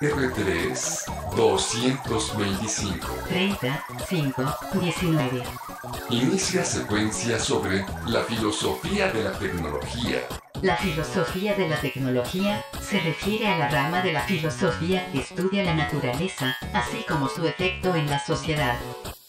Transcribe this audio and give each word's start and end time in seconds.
R3 0.00 1.36
225. 1.36 3.06
30 3.28 3.84
5 4.08 4.42
19. 4.80 5.42
Inicia 6.08 6.64
secuencia 6.64 7.38
sobre 7.38 7.84
la 8.06 8.22
filosofía 8.22 9.12
de 9.12 9.24
la 9.24 9.32
tecnología. 9.32 10.20
La 10.62 10.76
filosofía 10.76 11.54
de 11.54 11.68
la 11.68 11.78
tecnología 11.80 12.64
se 12.80 12.98
refiere 13.00 13.48
a 13.48 13.58
la 13.58 13.68
rama 13.68 14.00
de 14.00 14.14
la 14.14 14.22
filosofía 14.22 15.10
que 15.12 15.20
estudia 15.20 15.64
la 15.64 15.74
naturaleza, 15.74 16.56
así 16.72 17.04
como 17.06 17.28
su 17.28 17.46
efecto 17.46 17.94
en 17.94 18.08
la 18.08 18.24
sociedad. 18.24 18.76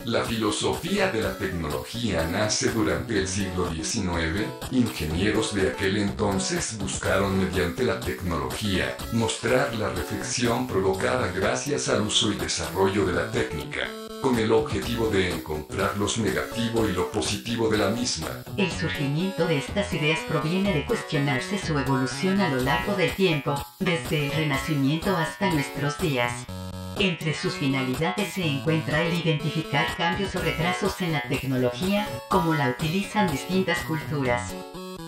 La 0.05 0.23
filosofía 0.23 1.11
de 1.11 1.21
la 1.21 1.37
tecnología 1.37 2.25
nace 2.25 2.71
durante 2.71 3.19
el 3.19 3.27
siglo 3.27 3.71
XIX. 3.71 4.47
Ingenieros 4.71 5.53
de 5.53 5.69
aquel 5.69 5.97
entonces 5.97 6.75
buscaron 6.79 7.37
mediante 7.37 7.83
la 7.83 7.99
tecnología 7.99 8.97
mostrar 9.13 9.75
la 9.75 9.89
reflexión 9.89 10.65
provocada 10.65 11.31
gracias 11.31 11.87
al 11.87 12.01
uso 12.01 12.31
y 12.31 12.35
desarrollo 12.35 13.05
de 13.05 13.13
la 13.13 13.29
técnica, 13.31 13.87
con 14.23 14.39
el 14.39 14.51
objetivo 14.51 15.07
de 15.07 15.35
encontrar 15.35 15.95
lo 15.97 16.07
negativo 16.17 16.87
y 16.87 16.93
lo 16.93 17.11
positivo 17.11 17.69
de 17.69 17.77
la 17.77 17.91
misma. 17.91 18.29
El 18.57 18.71
surgimiento 18.71 19.45
de 19.45 19.59
estas 19.59 19.93
ideas 19.93 20.19
proviene 20.27 20.73
de 20.73 20.85
cuestionarse 20.85 21.59
su 21.59 21.77
evolución 21.77 22.41
a 22.41 22.49
lo 22.49 22.59
largo 22.61 22.95
del 22.95 23.13
tiempo, 23.13 23.53
desde 23.77 24.25
el 24.25 24.31
Renacimiento 24.31 25.15
hasta 25.15 25.51
nuestros 25.51 25.99
días. 25.99 26.47
Entre 27.03 27.33
sus 27.33 27.55
finalidades 27.55 28.31
se 28.33 28.45
encuentra 28.45 29.01
el 29.01 29.15
identificar 29.15 29.87
cambios 29.97 30.35
o 30.35 30.39
retrasos 30.39 31.01
en 31.01 31.13
la 31.13 31.23
tecnología, 31.23 32.07
como 32.29 32.53
la 32.53 32.69
utilizan 32.69 33.31
distintas 33.31 33.79
culturas, 33.85 34.53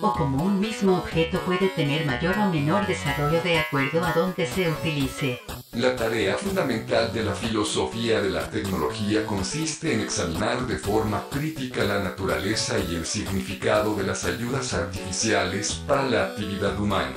o 0.02 0.12
como 0.12 0.44
un 0.44 0.60
mismo 0.60 0.98
objeto 0.98 1.40
puede 1.42 1.68
tener 1.68 2.04
mayor 2.08 2.36
o 2.40 2.50
menor 2.50 2.88
desarrollo 2.88 3.44
de 3.44 3.60
acuerdo 3.60 4.04
a 4.04 4.12
donde 4.12 4.48
se 4.48 4.72
utilice. 4.72 5.40
La 5.74 5.96
tarea 5.96 6.36
fundamental 6.36 7.14
de 7.14 7.26
la 7.26 7.36
filosofía 7.36 8.22
de 8.22 8.32
la 8.32 8.50
tecnología 8.50 9.24
consiste 9.28 9.94
en 9.94 10.00
examinar 10.00 10.66
de 10.66 10.80
forma 10.80 11.26
crítica 11.30 11.84
la 11.84 12.00
naturaleza 12.00 12.80
y 12.80 12.96
el 12.96 13.06
significado 13.06 13.96
de 13.96 14.08
las 14.08 14.26
ayudas 14.26 14.74
artificiales 14.74 15.74
para 15.88 16.10
la 16.10 16.26
actividad 16.30 16.76
humana. 16.80 17.14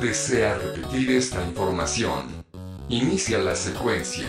¿Desea 0.00 0.54
repetir 0.54 1.10
esta 1.10 1.44
información? 1.44 2.39
Inicia 2.90 3.38
la 3.38 3.54
secuencia. 3.54 4.26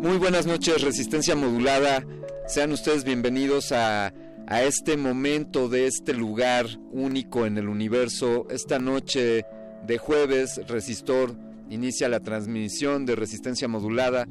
Muy 0.00 0.16
buenas 0.18 0.46
noches, 0.46 0.82
Resistencia 0.82 1.36
Modulada. 1.36 2.04
Sean 2.48 2.72
ustedes 2.72 3.04
bienvenidos 3.04 3.70
a, 3.72 4.14
a, 4.46 4.62
este 4.62 4.96
momento 4.96 5.68
de 5.68 5.86
este 5.86 6.14
lugar 6.14 6.64
único 6.92 7.44
en 7.44 7.58
el 7.58 7.68
universo. 7.68 8.46
Esta 8.48 8.78
noche 8.78 9.44
de 9.86 9.98
jueves, 9.98 10.58
Resistor 10.66 11.36
inicia 11.68 12.08
la 12.08 12.20
transmisión 12.20 13.04
de 13.04 13.16
Resistencia 13.16 13.68
Modulada. 13.68 14.26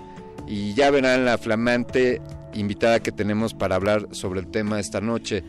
y 0.48 0.74
ya 0.76 0.90
verán 0.92 1.26
la 1.26 1.38
flamante 1.38 2.22
invitada 2.54 3.02
que 3.02 3.12
tenemos 3.12 3.54
para 3.54 3.76
hablar 3.76 4.08
sobre 4.12 4.40
el 4.40 4.48
tema 4.48 4.80
esta 4.80 5.02
noche. 5.02 5.44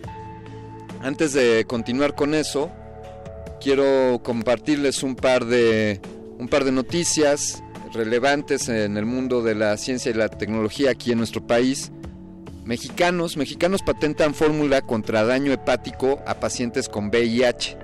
Antes 1.01 1.33
de 1.33 1.65
continuar 1.65 2.17
con 2.17 2.35
eso, 2.35 2.73
quiero 3.61 4.21
compartirles 4.25 5.05
un 5.05 5.15
par 5.15 5.45
de 5.45 6.01
un 6.37 6.49
par 6.49 6.65
de 6.65 6.73
noticias 6.73 7.63
relevantes 7.93 8.69
en 8.69 8.97
el 8.97 9.07
mundo 9.07 9.41
de 9.43 9.55
la 9.55 9.77
ciencia 9.77 10.11
y 10.11 10.15
la 10.15 10.29
tecnología 10.29 10.91
aquí 10.91 11.13
en 11.13 11.19
nuestro 11.19 11.47
país. 11.47 11.93
Mexicanos, 12.65 13.37
mexicanos 13.37 13.83
patentan 13.83 14.35
fórmula 14.35 14.81
contra 14.81 15.23
daño 15.23 15.53
hepático 15.53 16.23
a 16.27 16.41
pacientes 16.41 16.89
con 16.89 17.09
VIH. 17.09 17.77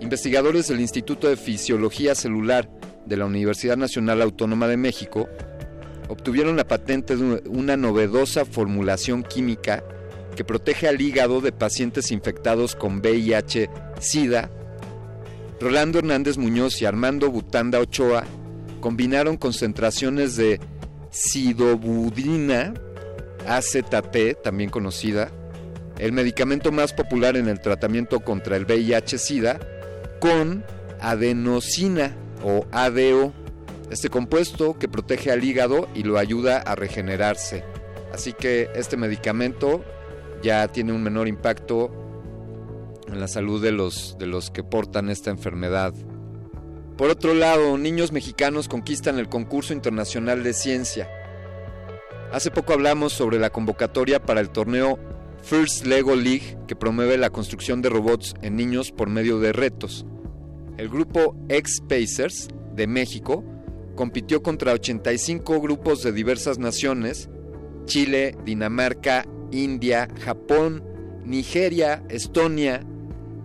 Investigadores 0.00 0.68
del 0.68 0.80
Instituto 0.80 1.28
de 1.28 1.36
Fisiología 1.36 2.14
Celular 2.14 2.70
de 3.04 3.18
la 3.18 3.26
Universidad 3.26 3.76
Nacional 3.76 4.22
Autónoma 4.22 4.68
de 4.68 4.78
México 4.78 5.28
obtuvieron 6.08 6.56
la 6.56 6.66
patente 6.66 7.14
de 7.14 7.42
una 7.46 7.76
novedosa 7.76 8.46
formulación 8.46 9.22
química 9.22 9.84
que 10.34 10.44
protege 10.44 10.88
al 10.88 10.98
hígado 11.02 11.42
de 11.42 11.52
pacientes 11.52 12.10
infectados 12.10 12.76
con 12.76 13.02
VIH-Sida. 13.02 14.50
Rolando 15.60 15.98
Hernández 15.98 16.38
Muñoz 16.38 16.80
y 16.80 16.86
Armando 16.86 17.30
Butanda 17.30 17.78
Ochoa 17.78 18.24
combinaron 18.80 19.36
concentraciones 19.36 20.36
de 20.36 20.58
sidobudina, 21.10 22.72
AZT, 23.46 24.42
también 24.42 24.70
conocida, 24.70 25.30
el 25.98 26.12
medicamento 26.12 26.72
más 26.72 26.92
popular 26.92 27.36
en 27.36 27.48
el 27.48 27.60
tratamiento 27.60 28.20
contra 28.20 28.56
el 28.56 28.66
VIH-Sida, 28.66 29.60
con 30.18 30.64
adenosina 31.00 32.16
o 32.42 32.66
ADO, 32.72 33.32
este 33.90 34.08
compuesto 34.08 34.78
que 34.78 34.88
protege 34.88 35.30
al 35.30 35.44
hígado 35.44 35.88
y 35.94 36.04
lo 36.04 36.18
ayuda 36.18 36.58
a 36.58 36.74
regenerarse. 36.74 37.64
Así 38.12 38.32
que 38.32 38.70
este 38.74 38.96
medicamento 38.96 39.84
ya 40.42 40.68
tiene 40.68 40.92
un 40.92 41.02
menor 41.02 41.28
impacto 41.28 41.90
en 43.08 43.20
la 43.20 43.28
salud 43.28 43.62
de 43.62 43.72
los, 43.72 44.16
de 44.18 44.26
los 44.26 44.50
que 44.50 44.62
portan 44.62 45.10
esta 45.10 45.30
enfermedad. 45.30 45.92
Por 46.96 47.10
otro 47.10 47.34
lado, 47.34 47.76
niños 47.76 48.12
mexicanos 48.12 48.68
conquistan 48.68 49.18
el 49.18 49.28
concurso 49.28 49.72
internacional 49.72 50.42
de 50.42 50.52
ciencia. 50.52 51.08
Hace 52.32 52.52
poco 52.52 52.72
hablamos 52.72 53.12
sobre 53.12 53.40
la 53.40 53.50
convocatoria 53.50 54.24
para 54.24 54.40
el 54.40 54.50
torneo 54.50 55.00
First 55.42 55.84
Lego 55.84 56.14
League 56.14 56.56
que 56.68 56.76
promueve 56.76 57.18
la 57.18 57.30
construcción 57.30 57.82
de 57.82 57.88
robots 57.88 58.34
en 58.40 58.54
niños 58.54 58.92
por 58.92 59.08
medio 59.08 59.40
de 59.40 59.52
retos. 59.52 60.06
El 60.76 60.88
grupo 60.88 61.34
X-Pacers 61.48 62.48
de 62.76 62.86
México 62.86 63.42
compitió 63.96 64.44
contra 64.44 64.72
85 64.72 65.60
grupos 65.60 66.04
de 66.04 66.12
diversas 66.12 66.58
naciones, 66.58 67.28
Chile, 67.86 68.36
Dinamarca, 68.44 69.26
India, 69.50 70.08
Japón, 70.20 70.84
Nigeria, 71.24 72.04
Estonia, 72.08 72.86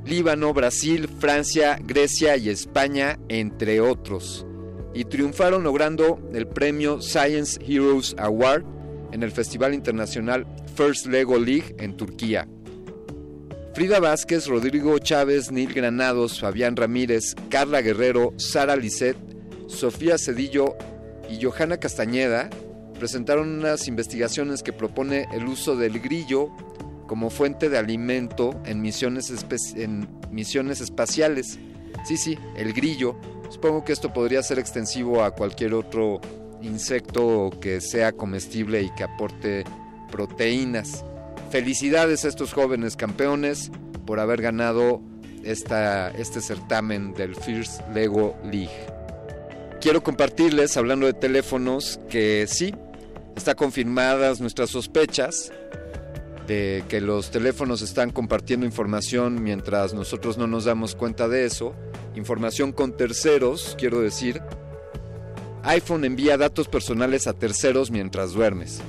Líbano, 0.06 0.54
Brasil, 0.54 1.10
Francia, 1.20 1.80
Grecia 1.84 2.38
y 2.38 2.50
España, 2.50 3.18
entre 3.30 3.82
otros. 3.82 4.46
Y 4.94 5.06
triunfaron 5.06 5.64
logrando 5.64 6.20
el 6.36 6.48
premio 6.48 7.02
Science 7.02 7.60
Heroes 7.68 8.16
Award 8.20 8.75
en 9.16 9.24
el 9.24 9.32
Festival 9.32 9.74
Internacional 9.74 10.46
First 10.76 11.08
Lego 11.08 11.40
League 11.40 11.76
en 11.80 11.96
Turquía. 11.96 12.48
Frida 13.74 14.00
Vázquez, 14.00 14.48
Rodrigo 14.48 15.00
Chávez, 15.00 15.52
Neil 15.52 15.74
Granados, 15.74 16.40
Fabián 16.40 16.76
Ramírez, 16.76 17.34
Carla 17.50 17.82
Guerrero, 17.82 18.34
Sara 18.38 18.76
Lisset, 18.76 19.18
Sofía 19.68 20.18
Cedillo 20.18 20.76
y 21.30 21.44
Johanna 21.44 21.78
Castañeda 21.78 22.50
presentaron 23.00 23.50
unas 23.50 23.88
investigaciones 23.88 24.64
que 24.64 24.74
propone 24.74 25.28
el 25.34 25.46
uso 25.46 25.76
del 25.76 26.00
grillo 26.00 26.50
como 27.08 27.30
fuente 27.30 27.70
de 27.70 27.78
alimento 27.78 28.62
en 28.66 28.82
misiones 28.82 29.30
espaciales. 30.82 31.60
Sí, 32.06 32.18
sí, 32.18 32.38
el 32.58 32.74
grillo. 32.74 33.16
Supongo 33.50 33.86
que 33.86 33.94
esto 33.94 34.12
podría 34.12 34.44
ser 34.44 34.60
extensivo 34.60 35.24
a 35.24 35.32
cualquier 35.32 35.74
otro 35.74 36.20
insecto 36.66 37.52
que 37.62 37.82
sea 37.82 38.12
comestible 38.12 38.82
y 38.82 38.90
que 38.96 39.04
aporte 39.04 39.64
proteínas. 40.12 41.04
Felicidades 41.50 42.26
a 42.26 42.28
estos 42.28 42.54
jóvenes 42.54 42.96
campeones 42.96 43.72
por 44.06 44.20
haber 44.20 44.42
ganado 44.42 45.02
esta, 45.44 46.10
este 46.12 46.42
certamen 46.42 47.14
del 47.14 47.36
First 47.36 47.82
Lego 47.94 48.36
League. 48.44 48.88
Quiero 49.82 50.02
compartirles, 50.02 50.78
hablando 50.78 51.06
de 51.06 51.14
teléfonos, 51.14 52.00
que 52.10 52.46
sí, 52.48 52.74
está 53.36 53.56
confirmadas 53.56 54.42
nuestras 54.42 54.72
sospechas 54.72 55.52
de 56.48 56.84
que 56.90 57.02
los 57.02 57.32
teléfonos 57.32 57.82
están 57.82 58.12
compartiendo 58.12 58.66
información 58.66 59.44
mientras 59.44 59.94
nosotros 59.94 60.38
no 60.38 60.48
nos 60.48 60.66
damos 60.66 60.96
cuenta 60.96 61.28
de 61.28 61.46
eso. 61.46 61.76
Información 62.16 62.72
con 62.72 62.96
terceros, 62.96 63.76
quiero 63.78 64.00
decir. 64.00 64.42
iPhone 65.66 66.06
envía 66.06 66.38
datos 66.38 66.68
personales 66.68 67.26
a 67.26 67.34
terceros 67.34 67.90
mientras 67.90 68.34
duermes. 68.34 68.82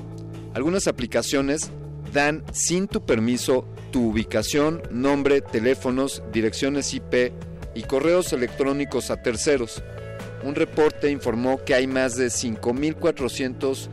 Algunas 0.52 0.86
aplicaciones 0.86 1.70
dan 2.12 2.44
sin 2.52 2.86
tu 2.86 3.04
permiso 3.04 3.66
tu 3.90 4.10
ubicación, 4.10 4.82
nombre, 4.90 5.40
teléfonos, 5.40 6.22
direcciones 6.32 6.92
IP 6.92 7.32
y 7.74 7.82
correos 7.84 8.34
electrónicos 8.34 9.10
a 9.10 9.22
terceros. 9.22 9.82
Un 10.44 10.54
reporte 10.54 11.10
informó 11.10 11.64
que 11.64 11.74
hay 11.74 11.86
más 11.86 12.16
de 12.16 12.26
5.400 12.26 13.88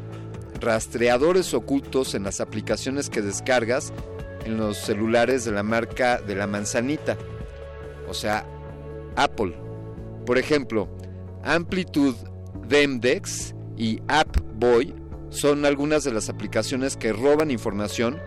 rastreadores 0.59 1.53
ocultos 1.53 2.15
en 2.15 2.23
las 2.23 2.41
aplicaciones 2.41 3.09
que 3.09 3.21
descargas 3.21 3.93
en 4.45 4.57
los 4.57 4.77
celulares 4.77 5.45
de 5.45 5.51
la 5.51 5.63
marca 5.63 6.21
de 6.21 6.35
la 6.35 6.47
manzanita, 6.47 7.17
o 8.09 8.13
sea, 8.13 8.45
Apple. 9.15 9.55
Por 10.25 10.37
ejemplo, 10.37 10.89
Amplitude 11.43 12.32
Demdex 12.67 13.55
y 13.77 14.01
AppBoy 14.08 14.93
son 15.29 15.65
algunas 15.65 16.03
de 16.03 16.13
las 16.13 16.29
aplicaciones 16.29 16.96
que 16.96 17.12
roban 17.12 17.51
información 17.51 18.20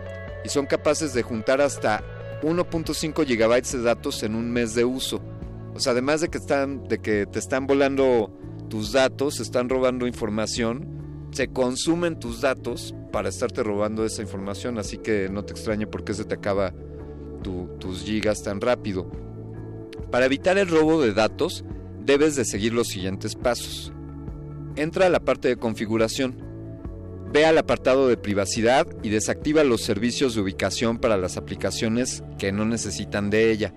y 0.44 0.48
son 0.48 0.66
capaces 0.66 1.14
de 1.14 1.22
juntar 1.22 1.60
hasta 1.60 2.02
1.5 2.42 3.24
gigabytes 3.24 3.72
de 3.72 3.82
datos 3.82 4.22
en 4.22 4.34
un 4.34 4.50
mes 4.50 4.74
de 4.74 4.84
uso. 4.84 5.22
O 5.74 5.80
sea, 5.80 5.92
además 5.92 6.20
de 6.20 6.28
que, 6.28 6.38
están, 6.38 6.84
de 6.88 6.98
que 6.98 7.26
te 7.26 7.38
están 7.38 7.66
volando 7.66 8.30
tus 8.68 8.92
datos, 8.92 9.40
están 9.40 9.68
robando 9.68 10.06
información, 10.06 11.28
se 11.30 11.48
consumen 11.48 12.18
tus 12.18 12.40
datos 12.40 12.94
para 13.12 13.28
estarte 13.28 13.62
robando 13.62 14.04
esa 14.04 14.22
información, 14.22 14.78
así 14.78 14.98
que 14.98 15.28
no 15.28 15.44
te 15.44 15.52
extrañe 15.52 15.86
por 15.86 16.04
qué 16.04 16.14
se 16.14 16.24
te 16.24 16.34
acaba 16.34 16.72
tus 17.78 18.02
gigas 18.02 18.42
tan 18.42 18.60
rápido. 18.60 19.10
Para 20.10 20.26
evitar 20.26 20.58
el 20.58 20.68
robo 20.68 21.00
de 21.00 21.12
datos, 21.12 21.64
debes 22.04 22.36
de 22.36 22.44
seguir 22.44 22.72
los 22.72 22.88
siguientes 22.88 23.34
pasos. 23.34 23.92
Entra 24.76 25.06
a 25.06 25.08
la 25.08 25.20
parte 25.20 25.48
de 25.48 25.56
configuración. 25.56 26.36
Ve 27.32 27.46
al 27.46 27.56
apartado 27.56 28.08
de 28.08 28.18
privacidad 28.18 28.86
y 29.02 29.08
desactiva 29.08 29.64
los 29.64 29.80
servicios 29.80 30.34
de 30.34 30.42
ubicación 30.42 30.98
para 30.98 31.16
las 31.16 31.38
aplicaciones 31.38 32.22
que 32.38 32.52
no 32.52 32.66
necesitan 32.66 33.30
de 33.30 33.50
ella. 33.50 33.72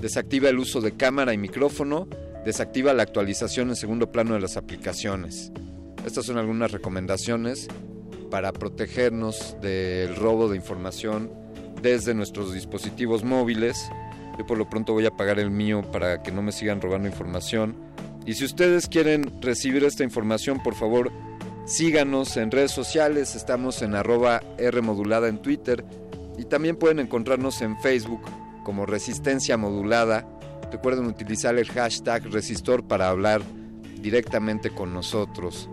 Desactiva 0.00 0.48
el 0.48 0.60
uso 0.60 0.80
de 0.80 0.92
cámara 0.92 1.34
y 1.34 1.38
micrófono. 1.38 2.06
Desactiva 2.44 2.94
la 2.94 3.02
actualización 3.02 3.70
en 3.70 3.76
segundo 3.76 4.12
plano 4.12 4.34
de 4.34 4.40
las 4.40 4.56
aplicaciones. 4.56 5.50
Estas 6.06 6.26
son 6.26 6.38
algunas 6.38 6.70
recomendaciones 6.70 7.66
para 8.30 8.52
protegernos 8.52 9.56
del 9.60 10.14
robo 10.14 10.48
de 10.48 10.56
información 10.56 11.32
desde 11.82 12.14
nuestros 12.14 12.54
dispositivos 12.54 13.24
móviles. 13.24 13.90
Yo 14.38 14.46
por 14.46 14.58
lo 14.58 14.70
pronto 14.70 14.92
voy 14.92 15.06
a 15.06 15.08
apagar 15.08 15.40
el 15.40 15.50
mío 15.50 15.82
para 15.90 16.22
que 16.22 16.30
no 16.30 16.40
me 16.40 16.52
sigan 16.52 16.80
robando 16.80 17.08
información. 17.08 17.74
Y 18.26 18.34
si 18.34 18.44
ustedes 18.44 18.88
quieren 18.88 19.40
recibir 19.40 19.84
esta 19.84 20.02
información, 20.02 20.60
por 20.60 20.74
favor, 20.74 21.12
síganos 21.64 22.36
en 22.36 22.50
redes 22.50 22.72
sociales. 22.72 23.36
Estamos 23.36 23.82
en 23.82 23.94
arroba 23.94 24.42
Rmodulada 24.58 25.28
en 25.28 25.40
Twitter. 25.40 25.84
Y 26.36 26.44
también 26.44 26.76
pueden 26.76 26.98
encontrarnos 26.98 27.62
en 27.62 27.78
Facebook 27.78 28.22
como 28.64 28.84
Resistencia 28.84 29.56
Modulada. 29.56 30.28
Recuerden 30.72 31.06
utilizar 31.06 31.56
el 31.56 31.68
hashtag 31.68 32.24
Resistor 32.32 32.84
para 32.84 33.08
hablar 33.08 33.42
directamente 34.02 34.70
con 34.70 34.92
nosotros. 34.92 35.70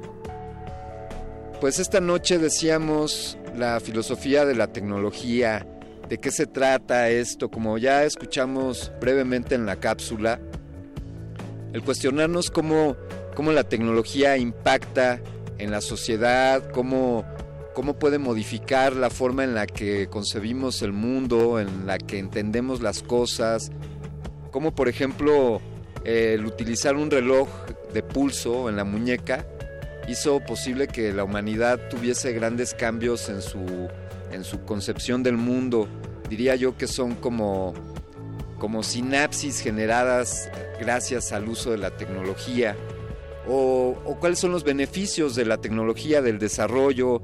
Pues 1.59 1.79
esta 1.79 2.01
noche 2.01 2.37
decíamos 2.37 3.37
la 3.55 3.79
filosofía 3.79 4.45
de 4.45 4.53
la 4.53 4.67
tecnología, 4.67 5.65
de 6.07 6.19
qué 6.19 6.29
se 6.29 6.45
trata 6.45 7.09
esto, 7.09 7.49
como 7.49 7.77
ya 7.79 8.03
escuchamos 8.03 8.91
brevemente 8.99 9.55
en 9.55 9.65
la 9.65 9.77
cápsula, 9.77 10.39
el 11.73 11.83
cuestionarnos 11.83 12.51
cómo, 12.51 12.95
cómo 13.35 13.51
la 13.51 13.63
tecnología 13.63 14.37
impacta 14.37 15.19
en 15.57 15.71
la 15.71 15.81
sociedad, 15.81 16.71
cómo, 16.71 17.25
cómo 17.73 17.95
puede 17.95 18.19
modificar 18.19 18.95
la 18.95 19.09
forma 19.09 19.43
en 19.43 19.55
la 19.55 19.67
que 19.67 20.07
concebimos 20.07 20.81
el 20.81 20.93
mundo, 20.93 21.59
en 21.59 21.85
la 21.85 21.97
que 21.97 22.19
entendemos 22.19 22.81
las 22.81 23.01
cosas, 23.01 23.71
como 24.51 24.73
por 24.73 24.87
ejemplo 24.87 25.61
el 26.05 26.45
utilizar 26.45 26.95
un 26.95 27.09
reloj 27.09 27.49
de 27.93 28.03
pulso 28.03 28.69
en 28.69 28.75
la 28.75 28.83
muñeca 28.83 29.45
hizo 30.07 30.39
posible 30.41 30.87
que 30.87 31.13
la 31.13 31.23
humanidad 31.23 31.79
tuviese 31.89 32.33
grandes 32.33 32.73
cambios 32.73 33.29
en 33.29 33.41
su, 33.41 33.87
en 34.31 34.43
su 34.43 34.63
concepción 34.65 35.23
del 35.23 35.37
mundo. 35.37 35.87
Diría 36.29 36.55
yo 36.55 36.77
que 36.77 36.87
son 36.87 37.15
como, 37.15 37.73
como 38.63 38.81
sinapsis 38.81 39.59
generadas 39.59 40.49
gracias 40.79 41.33
al 41.33 41.49
uso 41.49 41.71
de 41.71 41.77
la 41.77 41.97
tecnología. 41.97 42.77
O, 43.45 43.97
o 44.05 44.15
cuáles 44.21 44.39
son 44.39 44.53
los 44.53 44.63
beneficios 44.63 45.35
de 45.35 45.43
la 45.43 45.57
tecnología, 45.57 46.21
del 46.21 46.39
desarrollo, 46.39 47.21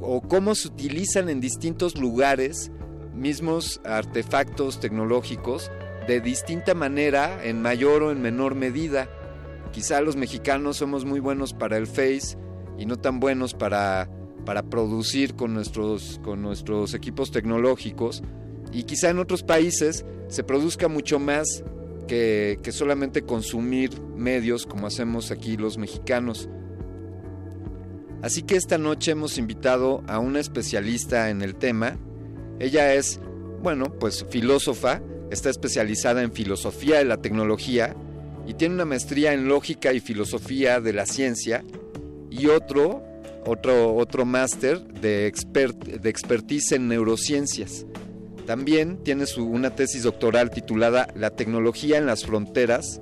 o 0.00 0.20
cómo 0.20 0.54
se 0.54 0.68
utilizan 0.68 1.28
en 1.28 1.40
distintos 1.40 1.98
lugares 1.98 2.70
mismos 3.12 3.80
artefactos 3.84 4.78
tecnológicos 4.78 5.72
de 6.06 6.20
distinta 6.20 6.74
manera, 6.74 7.44
en 7.44 7.60
mayor 7.60 8.04
o 8.04 8.12
en 8.12 8.22
menor 8.22 8.54
medida. 8.54 9.08
Quizá 9.72 10.00
los 10.00 10.14
mexicanos 10.14 10.76
somos 10.76 11.04
muy 11.04 11.18
buenos 11.18 11.54
para 11.54 11.76
el 11.76 11.88
Face 11.88 12.38
y 12.78 12.86
no 12.86 12.94
tan 12.98 13.18
buenos 13.18 13.52
para, 13.54 14.08
para 14.46 14.62
producir 14.62 15.34
con 15.34 15.54
nuestros, 15.54 16.20
con 16.22 16.40
nuestros 16.40 16.94
equipos 16.94 17.32
tecnológicos. 17.32 18.22
Y 18.72 18.84
quizá 18.84 19.10
en 19.10 19.18
otros 19.18 19.42
países 19.42 20.04
se 20.28 20.42
produzca 20.42 20.88
mucho 20.88 21.18
más 21.18 21.62
que, 22.08 22.58
solamente 22.72 23.22
consumir 23.22 24.00
medios 24.16 24.66
como 24.66 24.86
hacemos 24.86 25.30
aquí 25.30 25.56
los 25.56 25.78
mexicanos. 25.78 26.48
Así 28.22 28.42
que 28.42 28.56
esta 28.56 28.78
noche 28.78 29.12
hemos 29.12 29.36
invitado 29.38 30.02
a 30.06 30.18
una 30.18 30.40
especialista 30.40 31.30
en 31.30 31.42
el 31.42 31.54
tema. 31.56 31.98
Ella 32.60 32.94
es, 32.94 33.20
bueno, 33.62 33.92
pues 33.98 34.24
filósofa, 34.30 35.02
está 35.30 35.50
especializada 35.50 36.22
en 36.22 36.32
filosofía 36.32 36.98
de 36.98 37.04
la 37.04 37.16
tecnología 37.16 37.96
y 38.46 38.54
tiene 38.54 38.74
una 38.74 38.84
maestría 38.84 39.32
en 39.32 39.48
lógica 39.48 39.92
y 39.92 40.00
filosofía 40.00 40.80
de 40.80 40.92
la 40.92 41.06
ciencia 41.06 41.64
y 42.30 42.46
otro, 42.46 43.02
otro, 43.46 43.94
otro 43.96 44.24
máster 44.24 44.82
de, 44.84 45.32
de 46.00 46.08
expertise 46.10 46.72
en 46.72 46.88
neurociencias. 46.88 47.86
También 48.46 48.98
tiene 49.04 49.26
su, 49.26 49.44
una 49.44 49.74
tesis 49.74 50.02
doctoral 50.02 50.50
titulada 50.50 51.08
La 51.14 51.30
tecnología 51.30 51.98
en 51.98 52.06
las 52.06 52.24
fronteras. 52.24 53.00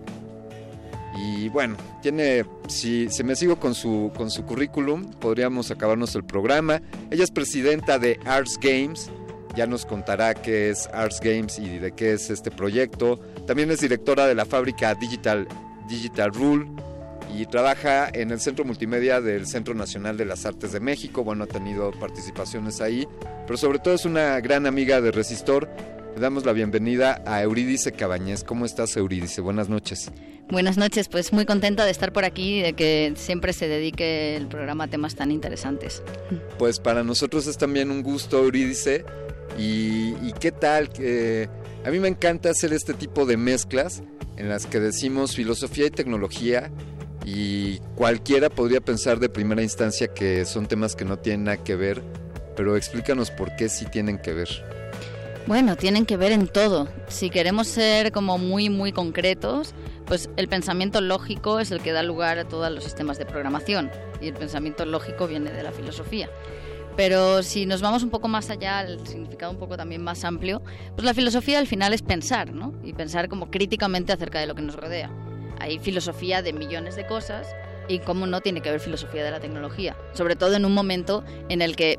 Y 1.17 1.49
bueno, 1.49 1.77
tiene, 2.03 2.45
si, 2.69 3.09
me 3.25 3.35
sigo 3.37 3.57
con 3.59 3.75
su, 3.75 4.13
con 4.17 4.31
su 4.31 4.45
currículum, 4.45 5.11
podríamos 5.15 5.71
acabarnos 5.71 6.15
el 6.15 6.25
programa. 6.25 6.81
Ella 7.11 7.25
es 7.25 7.31
presidenta 7.31 7.99
de 7.99 8.19
Arts 8.25 8.59
Games, 8.61 9.11
ya 9.57 9.67
nos 9.67 9.85
contará 9.85 10.35
qué 10.35 10.71
es 10.71 10.89
Arts 10.93 11.21
Games 11.21 11.59
y 11.59 11.79
de 11.79 11.93
qué 11.93 12.13
es 12.13 12.31
este 12.31 12.51
proyecto. 12.51 13.21
También 13.47 13.71
es 13.71 13.81
directora 13.81 14.27
de 14.27 14.35
la 14.35 14.45
fábrica 14.45 14.95
Digital, 14.95 15.49
Digital 15.89 16.33
Rule 16.33 16.67
y 17.37 17.47
trabaja 17.47 18.09
en 18.13 18.31
el 18.31 18.41
Centro 18.41 18.65
Multimedia 18.65 19.21
del 19.21 19.47
Centro 19.47 19.75
Nacional 19.75 20.17
de 20.17 20.25
las 20.25 20.47
Artes 20.47 20.73
de 20.73 20.81
México. 20.81 21.25
Bueno, 21.25 21.45
ha 21.45 21.47
tenido 21.47 21.91
participaciones 21.93 22.81
ahí, 22.81 23.07
pero 23.47 23.57
sobre 23.57 23.79
todo 23.79 23.95
es 23.95 24.05
una 24.05 24.41
gran 24.41 24.67
amiga 24.67 25.01
de 25.01 25.11
Resistor. 25.11 25.69
Le 26.15 26.21
damos 26.21 26.45
la 26.45 26.53
bienvenida 26.53 27.23
a 27.27 27.43
Eurídice 27.43 27.93
Cabañez. 27.93 28.43
¿Cómo 28.45 28.65
estás, 28.65 28.97
Eurídice? 28.97 29.41
Buenas 29.41 29.69
noches. 29.69 30.11
Buenas 30.51 30.77
noches, 30.77 31.09
pues 31.09 31.33
muy 31.33 31.47
contenta 31.47 31.85
de 31.85 31.93
estar 31.93 32.13
por 32.13 32.25
aquí 32.25 32.59
y 32.59 32.63
de 32.63 32.73
que 32.73 33.13
siempre 33.17 33.53
se 33.53 33.69
dedique 33.69 34.37
el 34.37 34.49
programa 34.49 34.85
a 34.85 34.89
temas 34.89 35.15
tan 35.15 35.31
interesantes. 35.31 36.03
Pues 36.59 36.81
para 36.81 37.05
nosotros 37.05 37.47
es 37.47 37.57
también 37.57 37.91
un 37.91 38.03
gusto, 38.03 38.39
Eurídice. 38.39 39.05
¿Y, 39.59 40.15
y 40.23 40.33
qué 40.41 40.51
tal? 40.51 40.89
que 40.89 41.49
a 41.85 41.91
mí 41.91 41.99
me 42.00 42.09
encanta 42.09 42.50
hacer 42.50 42.73
este 42.73 42.95
tipo 42.95 43.26
de 43.26 43.37
mezclas 43.37 44.02
en 44.37 44.49
las 44.49 44.67
que 44.67 44.81
decimos 44.81 45.35
filosofía 45.37 45.87
y 45.87 45.91
tecnología 45.91 46.71
y 47.25 47.78
cualquiera 47.97 48.50
podría 48.50 48.80
pensar 48.80 49.19
de 49.19 49.28
primera 49.28 49.63
instancia 49.63 50.09
que 50.09 50.45
son 50.45 50.67
temas 50.67 50.97
que 50.97 51.04
no 51.04 51.19
tienen 51.19 51.45
nada 51.45 51.56
que 51.59 51.76
ver, 51.76 52.02
pero 52.56 52.76
explícanos 52.76 53.30
por 53.30 53.54
qué 53.56 53.69
sí 53.69 53.87
tienen 53.87 54.19
que 54.19 54.33
ver. 54.33 54.49
Bueno, 55.47 55.76
tienen 55.76 56.06
que 56.06 56.17
ver 56.17 56.33
en 56.33 56.47
todo. 56.47 56.89
Si 57.09 57.30
queremos 57.30 57.67
ser 57.67 58.13
como 58.13 58.39
muy, 58.39 58.69
muy 58.69 58.93
concretos, 58.93 59.75
pues 60.06 60.28
el 60.37 60.49
pensamiento 60.49 61.00
lógico 61.00 61.61
es 61.61 61.71
el 61.71 61.80
que 61.80 61.93
da 61.93 62.02
lugar 62.02 62.39
a 62.39 62.45
todos 62.45 62.71
los 62.71 62.85
sistemas 62.85 63.19
de 63.19 63.26
programación 63.26 63.91
y 64.21 64.28
el 64.28 64.35
pensamiento 64.35 64.85
lógico 64.85 65.26
viene 65.26 65.50
de 65.50 65.63
la 65.63 65.73
filosofía. 65.73 66.28
Pero 66.97 67.43
si 67.43 67.67
nos 67.67 67.80
vamos 67.80 68.02
un 68.02 68.11
poco 68.11 68.28
más 68.28 68.50
allá, 68.50 68.83
el 68.83 69.06
significado 69.06 69.52
un 69.52 69.59
poco 69.59 69.76
también 69.76 70.02
más 70.02 70.25
amplio, 70.25 70.63
pues 70.95 71.04
la 71.04 71.15
filosofía 71.15 71.59
al 71.59 71.67
final 71.67 71.95
es 71.95 72.02
pensar, 72.02 72.52
¿no? 72.52 72.75
Y 72.83 72.93
pensar 72.93 73.28
como 73.28 73.50
críticamente 73.50 74.13
acerca 74.13 74.41
de 74.41 74.47
lo 74.47 74.54
que 74.54 74.63
nos 74.63 74.76
rodea. 74.76 75.11
Hay 75.61 75.79
filosofía 75.79 76.43
de 76.43 76.53
millones 76.53 76.97
de 76.97 77.07
cosas 77.07 77.47
y 77.89 78.01
cómo 78.01 78.27
no 78.27 78.41
tiene 78.41 78.61
que 78.61 78.71
ver 78.71 78.81
filosofía 78.81 79.25
de 79.25 79.31
la 79.31 79.41
tecnología, 79.41 79.97
sobre 80.13 80.37
todo 80.37 80.55
en 80.55 80.65
un 80.65 80.73
momento 80.73 81.25
en 81.49 81.63
el 81.63 81.77
que 81.77 81.99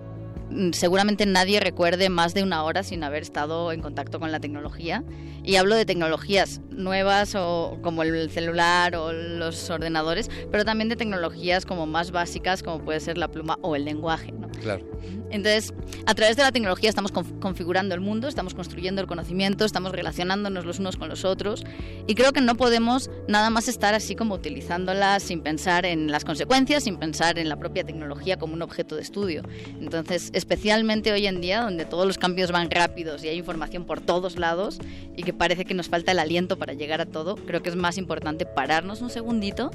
seguramente 0.73 1.25
nadie 1.25 1.59
recuerde 1.59 2.09
más 2.09 2.33
de 2.33 2.43
una 2.43 2.63
hora 2.63 2.83
sin 2.83 3.03
haber 3.03 3.23
estado 3.23 3.71
en 3.71 3.81
contacto 3.81 4.19
con 4.19 4.31
la 4.31 4.39
tecnología. 4.39 5.03
Y 5.43 5.55
hablo 5.55 5.75
de 5.75 5.85
tecnologías 5.85 6.61
nuevas 6.69 7.33
o 7.35 7.79
como 7.81 8.03
el 8.03 8.29
celular 8.29 8.95
o 8.95 9.11
los 9.11 9.69
ordenadores, 9.69 10.29
pero 10.51 10.65
también 10.65 10.89
de 10.89 10.95
tecnologías 10.95 11.65
como 11.65 11.87
más 11.87 12.11
básicas 12.11 12.61
como 12.61 12.83
puede 12.83 12.99
ser 12.99 13.17
la 13.17 13.27
pluma 13.27 13.57
o 13.61 13.75
el 13.75 13.85
lenguaje. 13.85 14.33
Claro. 14.61 14.85
Entonces, 15.31 15.73
a 16.05 16.13
través 16.13 16.35
de 16.35 16.43
la 16.43 16.51
tecnología 16.51 16.89
estamos 16.89 17.11
configurando 17.11 17.95
el 17.95 18.01
mundo, 18.01 18.27
estamos 18.27 18.53
construyendo 18.53 19.01
el 19.01 19.07
conocimiento, 19.07 19.65
estamos 19.65 19.93
relacionándonos 19.93 20.65
los 20.65 20.79
unos 20.79 20.97
con 20.97 21.07
los 21.09 21.23
otros 21.25 21.63
y 22.05 22.15
creo 22.15 22.33
que 22.33 22.41
no 22.41 22.55
podemos 22.55 23.09
nada 23.27 23.49
más 23.49 23.67
estar 23.67 23.93
así 23.93 24.15
como 24.15 24.35
utilizándola 24.35 25.19
sin 25.19 25.41
pensar 25.41 25.85
en 25.85 26.11
las 26.11 26.25
consecuencias, 26.25 26.83
sin 26.83 26.97
pensar 26.97 27.39
en 27.39 27.47
la 27.47 27.57
propia 27.57 27.85
tecnología 27.85 28.37
como 28.37 28.53
un 28.53 28.61
objeto 28.61 28.95
de 28.95 29.01
estudio. 29.01 29.43
Entonces, 29.79 30.31
especialmente 30.41 31.11
hoy 31.11 31.27
en 31.27 31.39
día, 31.39 31.61
donde 31.61 31.85
todos 31.85 32.07
los 32.07 32.17
cambios 32.17 32.51
van 32.51 32.71
rápidos 32.71 33.23
y 33.23 33.27
hay 33.27 33.37
información 33.37 33.85
por 33.85 34.01
todos 34.01 34.37
lados 34.37 34.79
y 35.15 35.21
que 35.21 35.33
parece 35.33 35.65
que 35.65 35.75
nos 35.75 35.87
falta 35.87 36.13
el 36.13 36.19
aliento 36.19 36.57
para 36.57 36.73
llegar 36.73 36.99
a 36.99 37.05
todo, 37.05 37.35
creo 37.35 37.61
que 37.61 37.69
es 37.69 37.75
más 37.75 37.99
importante 37.99 38.47
pararnos 38.47 39.01
un 39.01 39.11
segundito, 39.11 39.69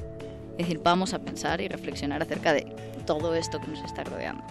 es 0.51 0.67
decir, 0.67 0.81
vamos 0.83 1.13
a 1.13 1.19
pensar 1.19 1.61
y 1.61 1.69
reflexionar 1.69 2.21
acerca 2.21 2.51
de 2.51 2.67
todo 3.05 3.33
esto 3.33 3.61
que 3.61 3.67
nos 3.67 3.81
está 3.85 4.03
rodeando. 4.03 4.43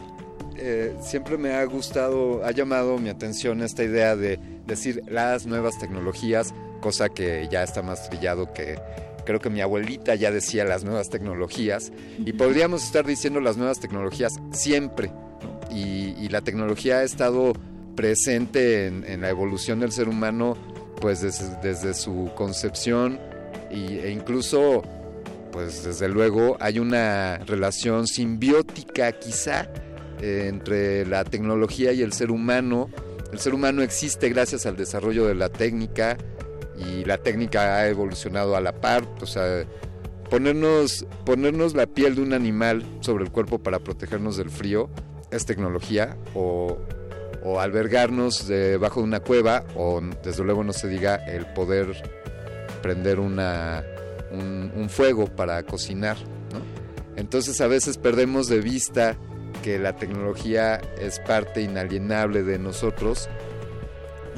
Eh, 0.57 0.97
siempre 1.03 1.37
me 1.37 1.53
ha 1.53 1.65
gustado, 1.65 2.43
ha 2.43 2.51
llamado 2.51 2.97
mi 2.97 3.11
atención 3.11 3.61
esta 3.61 3.85
idea 3.85 4.17
de 4.17 4.41
decir 4.67 5.03
las 5.09 5.45
nuevas 5.45 5.79
tecnologías, 5.79 6.55
cosa 6.81 7.11
que 7.11 7.47
ya 7.51 7.63
está 7.63 7.83
más 7.83 8.09
trillado 8.09 8.55
que 8.55 8.79
creo 9.27 9.39
que 9.39 9.51
mi 9.51 9.61
abuelita 9.61 10.15
ya 10.15 10.31
decía 10.31 10.65
las 10.65 10.83
nuevas 10.83 11.11
tecnologías 11.11 11.93
y 12.25 12.33
podríamos 12.33 12.85
estar 12.85 13.05
diciendo 13.05 13.41
las 13.41 13.59
nuevas 13.59 13.81
tecnologías 13.81 14.35
siempre 14.53 15.11
y, 15.71 16.29
la 16.29 16.41
tecnología 16.41 16.99
ha 16.99 17.03
estado 17.03 17.53
presente 17.95 18.87
en, 18.87 19.21
la 19.21 19.31
evolución 19.31 19.81
del 19.81 19.93
ser 19.93 20.09
humano 20.09 20.57
pues 21.01 21.21
desde, 21.21 21.95
su 21.95 22.31
concepción 22.35 23.19
e 23.71 24.11
incluso 24.11 24.83
pues 25.53 25.85
desde 25.85 26.09
luego 26.09 26.57
hay 26.61 26.79
una 26.79 27.39
relación 27.39 28.07
simbiótica 28.07 29.13
quizá 29.13 29.69
entre 30.21 31.07
la 31.07 31.25
tecnología 31.25 31.93
y 31.93 32.03
el 32.03 32.13
ser 32.13 32.31
humano. 32.31 32.91
El 33.33 33.39
ser 33.39 33.55
humano 33.55 33.83
existe 33.83 34.29
gracias 34.29 34.67
al 34.67 34.77
desarrollo 34.77 35.27
de 35.27 35.35
la 35.35 35.49
técnica 35.49 36.17
y 36.79 37.05
la 37.05 37.19
técnica 37.19 37.77
ha 37.77 37.89
evolucionado 37.89 38.57
a 38.57 38.61
la 38.61 38.81
par. 38.81 39.07
O 39.21 39.27
sea, 39.27 39.65
ponernos, 40.31 41.07
ponernos 41.25 41.75
la 41.75 41.87
piel 41.87 42.17
de 42.17 42.23
un 42.23 42.33
animal 42.33 42.85
sobre 43.01 43.25
el 43.25 43.31
cuerpo 43.31 43.59
para 43.59 43.79
protegernos 43.79 44.37
del 44.37 44.51
frío 44.51 44.91
es 45.37 45.47
tecnología 45.47 46.17
o, 46.35 46.79
albergarnos 47.61 48.49
debajo 48.49 49.01
de 49.01 49.07
una 49.07 49.21
cueva 49.21 49.65
o 49.77 50.01
desde 50.25 50.43
luego 50.43 50.65
no 50.65 50.73
se 50.73 50.89
diga 50.89 51.15
el 51.15 51.47
poder 51.47 52.03
prender 52.83 53.21
una, 53.21 53.85
un, 54.33 54.89
fuego 54.89 55.27
para 55.27 55.63
cocinar. 55.63 56.17
Entonces 57.15 57.61
a 57.61 57.69
veces 57.69 57.99
perdemos 57.99 58.49
de 58.49 58.61
vista 58.61 59.17
que 59.63 59.79
la 59.79 59.95
tecnología 59.95 60.81
es 61.01 61.21
parte 61.21 61.63
inalienable 61.63 62.43
de 62.43 62.59
nosotros 62.59 63.29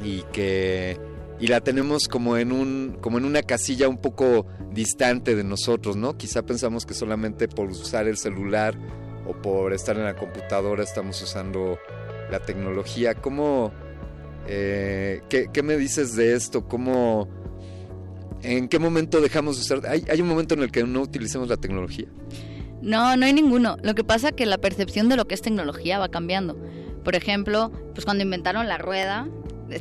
y 0.03 0.21
que 0.31 0.99
y 1.39 1.47
la 1.47 1.61
tenemos 1.61 2.07
como 2.07 2.37
en 2.37 2.51
un 2.51 2.97
como 3.01 3.17
en 3.17 3.25
una 3.25 3.41
casilla 3.41 3.87
un 3.89 3.97
poco 3.97 4.45
distante 4.71 5.35
de 5.35 5.43
nosotros, 5.43 5.95
¿no? 5.95 6.15
Quizá 6.17 6.43
pensamos 6.43 6.85
que 6.85 6.93
solamente 6.93 7.47
por 7.47 7.69
usar 7.69 8.07
el 8.07 8.17
celular 8.17 8.75
o 9.29 9.33
por 9.33 9.73
estar 9.73 9.95
en 9.95 10.05
la 10.05 10.15
computadora 10.15 10.83
estamos 10.83 11.21
usando 11.21 11.77
la 12.31 12.39
tecnología. 12.39 13.13
¿Cómo 13.13 13.71
eh, 14.47 15.21
¿qué, 15.29 15.63
me 15.63 15.77
dices 15.77 16.15
de 16.15 16.33
esto? 16.33 16.67
¿Cómo 16.67 17.29
en 18.41 18.67
qué 18.67 18.79
momento 18.79 19.21
dejamos 19.21 19.57
de 19.57 19.61
usar? 19.61 19.89
¿Hay, 19.89 20.03
¿Hay 20.09 20.21
un 20.21 20.27
momento 20.27 20.55
en 20.55 20.63
el 20.63 20.71
que 20.71 20.83
no 20.83 21.01
utilicemos 21.01 21.47
la 21.47 21.57
tecnología? 21.57 22.07
No, 22.81 23.15
no 23.15 23.25
hay 23.25 23.33
ninguno. 23.33 23.77
Lo 23.83 23.93
que 23.93 24.03
pasa 24.03 24.29
es 24.29 24.35
que 24.35 24.47
la 24.47 24.57
percepción 24.57 25.07
de 25.07 25.17
lo 25.17 25.27
que 25.27 25.35
es 25.35 25.41
tecnología 25.41 25.99
va 25.99 26.09
cambiando. 26.09 26.57
Por 27.03 27.15
ejemplo, 27.15 27.71
pues 27.93 28.05
cuando 28.05 28.23
inventaron 28.23 28.67
la 28.67 28.79
rueda, 28.79 29.27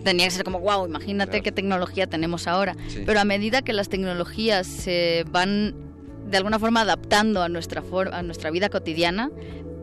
tenía 0.04 0.26
que 0.26 0.32
ser 0.32 0.44
como, 0.44 0.60
wow, 0.60 0.86
imagínate 0.86 1.40
qué 1.40 1.50
tecnología 1.50 2.06
tenemos 2.06 2.46
ahora. 2.46 2.76
Pero 3.06 3.20
a 3.20 3.24
medida 3.24 3.62
que 3.62 3.72
las 3.72 3.88
tecnologías 3.88 4.66
se 4.66 5.24
van 5.30 5.87
de 6.30 6.36
alguna 6.36 6.58
forma 6.58 6.82
adaptando 6.82 7.42
a 7.42 7.48
nuestra, 7.48 7.82
a 8.12 8.22
nuestra 8.22 8.50
vida 8.50 8.68
cotidiana, 8.68 9.30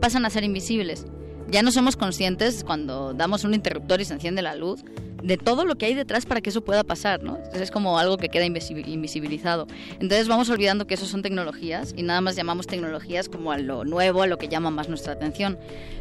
pasan 0.00 0.24
a 0.24 0.30
ser 0.30 0.44
invisibles. 0.44 1.06
Ya 1.48 1.62
no 1.62 1.70
somos 1.70 1.96
conscientes 1.96 2.64
cuando 2.64 3.14
damos 3.14 3.44
un 3.44 3.54
interruptor 3.54 4.00
y 4.00 4.04
se 4.04 4.14
enciende 4.14 4.42
la 4.42 4.56
luz 4.56 4.84
de 5.22 5.36
todo 5.36 5.64
lo 5.64 5.76
que 5.76 5.86
hay 5.86 5.94
detrás 5.94 6.26
para 6.26 6.40
que 6.40 6.50
eso 6.50 6.62
pueda 6.62 6.84
pasar, 6.84 7.22
¿no? 7.22 7.38
es 7.52 7.70
como 7.70 7.98
algo 7.98 8.16
que 8.16 8.28
queda 8.28 8.44
invisibilizado. 8.44 9.66
Entonces 9.94 10.28
vamos 10.28 10.50
olvidando 10.50 10.86
que 10.86 10.94
eso 10.94 11.06
son 11.06 11.22
tecnologías 11.22 11.94
y 11.96 12.02
nada 12.02 12.20
más 12.20 12.36
llamamos 12.36 12.66
tecnologías 12.66 13.28
como 13.28 13.50
a 13.50 13.58
lo 13.58 13.84
nuevo, 13.84 14.22
a 14.22 14.26
lo 14.26 14.38
que 14.38 14.48
llama 14.48 14.70
más 14.70 14.88
nuestra 14.88 15.14
atención. 15.14 15.58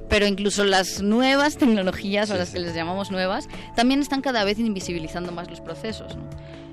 Pero 0.10 0.27
incluso 0.27 0.63
las 0.63 1.01
nuevas 1.01 1.58
tecnologías, 1.58 2.29
o 2.29 2.36
las 2.36 2.51
que 2.51 2.60
les 2.60 2.75
llamamos 2.75 3.10
nuevas, 3.10 3.47
también 3.75 4.01
están 4.01 4.21
cada 4.21 4.43
vez 4.43 4.60
invisibilizando 4.60 5.31
más 5.31 5.49
los 5.49 5.62
procesos, 5.62 6.15
¿no? 6.15 6.23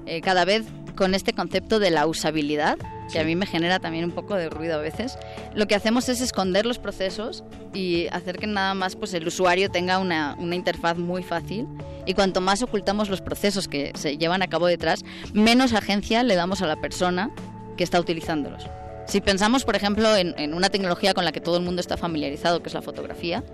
Eh, 0.06 0.20
cada 0.20 0.44
vez 0.44 0.64
con 0.96 1.14
este 1.14 1.32
concepto 1.32 1.78
de 1.78 1.90
la 1.90 2.06
usabilidad, 2.06 2.78
que 3.10 3.18
a 3.18 3.24
mí 3.24 3.34
me 3.36 3.46
genera 3.46 3.80
también 3.80 4.04
un 4.04 4.10
poco 4.10 4.34
de 4.34 4.48
ruido 4.48 4.76
a 4.76 4.78
veces, 4.78 5.18
lo 5.54 5.66
que 5.66 5.74
hacemos 5.74 6.08
es 6.08 6.20
esconder 6.20 6.66
los 6.66 6.78
procesos 6.78 7.44
y 7.72 8.06
hacer 8.08 8.38
que 8.38 8.46
nada 8.46 8.74
más 8.74 8.96
pues, 8.96 9.14
el 9.14 9.26
usuario 9.26 9.70
tenga 9.70 9.98
una, 9.98 10.36
una 10.38 10.54
interfaz 10.54 10.96
muy 10.98 11.22
fácil. 11.22 11.66
Y 12.04 12.14
cuanto 12.14 12.40
más 12.40 12.62
ocultamos 12.62 13.08
los 13.08 13.20
procesos 13.20 13.68
que 13.68 13.92
se 13.94 14.18
llevan 14.18 14.42
a 14.42 14.48
cabo 14.48 14.66
detrás, 14.66 15.04
menos 15.32 15.72
agencia 15.72 16.22
le 16.22 16.34
damos 16.34 16.62
a 16.62 16.66
la 16.66 16.76
persona 16.76 17.30
que 17.76 17.84
está 17.84 18.00
utilizándolos. 18.00 18.64
Si 19.06 19.20
pensamos, 19.20 19.64
por 19.64 19.76
ejemplo, 19.76 20.16
en, 20.16 20.34
en 20.38 20.54
una 20.54 20.68
tecnología 20.68 21.14
con 21.14 21.24
la 21.24 21.32
que 21.32 21.40
todo 21.40 21.56
el 21.56 21.62
mundo 21.62 21.80
está 21.80 21.96
familiarizado, 21.96 22.62
que 22.62 22.68
es 22.68 22.74
la 22.74 22.82
fotografía, 22.82 23.44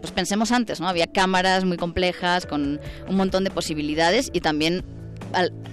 pues 0.00 0.12
pensemos 0.12 0.52
antes, 0.52 0.80
¿no? 0.80 0.88
Había 0.88 1.06
cámaras 1.06 1.64
muy 1.64 1.76
complejas 1.76 2.46
con 2.46 2.80
un 3.08 3.16
montón 3.16 3.44
de 3.44 3.50
posibilidades 3.50 4.30
y 4.32 4.40
también 4.40 4.84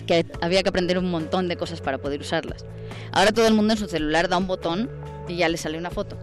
que 0.08 0.26
había 0.42 0.64
que 0.64 0.70
aprender 0.70 0.98
un 0.98 1.10
montón 1.10 1.48
de 1.48 1.58
cosas 1.58 1.82
para 1.82 1.98
poder 1.98 2.22
usarlas. 2.22 2.66
Ahora 3.12 3.32
todo 3.32 3.48
el 3.48 3.54
mundo 3.54 3.74
en 3.74 3.80
su 3.80 3.88
celular 3.88 4.30
da 4.30 4.38
un 4.38 4.48
botón 4.48 4.90
y 5.28 5.38
ya 5.38 5.50
le 5.50 5.58
sale 5.58 5.78
una 5.78 5.90
foto. 5.90 6.18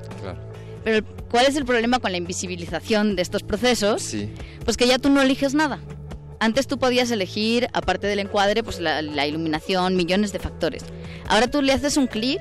Pero 0.85 1.05
¿cuál 1.31 1.47
es 1.47 1.57
el 1.57 1.65
problema 1.65 1.99
con 1.99 2.13
la 2.13 2.19
invisibilización 2.19 3.17
de 3.17 3.23
estos 3.23 3.43
procesos? 3.43 4.03
Sí. 4.03 4.33
Pues 4.65 4.77
que 4.77 4.87
ya 4.87 4.99
tú 4.99 5.11
no 5.11 5.21
eliges 5.21 5.55
nada. 5.55 5.79
Antes 6.39 6.67
tú 6.67 6.79
podías 6.79 7.11
elegir, 7.11 7.69
aparte 7.75 8.07
del 8.07 8.19
encuadre, 8.19 8.63
pues 8.63 8.81
la, 8.81 9.27
iluminación, 9.27 9.95
millones 9.95 10.33
de 10.33 10.39
factores. 10.39 10.85
Ahora 11.29 11.49
tú 11.49 11.61
le 11.61 11.73
haces 11.73 11.99
un 11.99 12.07
clic 12.07 12.41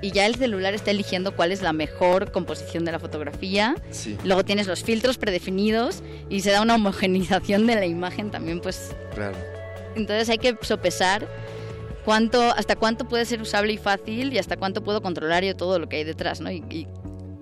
y 0.00 0.12
ya 0.12 0.26
el 0.26 0.36
celular 0.36 0.72
está 0.74 0.92
eligiendo 0.92 1.34
cuál 1.34 1.50
es 1.50 1.60
la 1.60 1.72
mejor 1.72 2.30
composición 2.30 2.84
de 2.84 2.92
la 2.92 3.00
fotografía. 3.00 3.74
Sí. 3.90 4.16
Luego 4.22 4.44
tienes 4.44 4.68
los 4.68 4.84
filtros 4.84 5.18
predefinidos 5.18 6.04
y 6.30 6.42
se 6.42 6.52
da 6.52 6.62
una 6.62 6.76
homogenización 6.76 7.66
de 7.66 7.74
la 7.74 7.86
imagen 7.86 8.30
también, 8.30 8.60
pues. 8.60 8.92
Claro. 9.14 9.36
Entonces 9.94 10.28
hay 10.28 10.38
que 10.38 10.56
sopesar 10.62 11.28
cuánto, 12.04 12.40
hasta 12.40 12.76
cuánto 12.76 13.06
puede 13.06 13.24
ser 13.24 13.40
usable 13.40 13.72
y 13.72 13.78
fácil 13.78 14.32
y 14.32 14.38
hasta 14.38 14.56
cuánto 14.56 14.82
puedo 14.82 15.02
controlar 15.02 15.44
yo 15.44 15.56
todo 15.56 15.78
lo 15.78 15.88
que 15.88 15.96
hay 15.96 16.04
detrás, 16.04 16.40
¿no? 16.40 16.50
Y, 16.50 16.86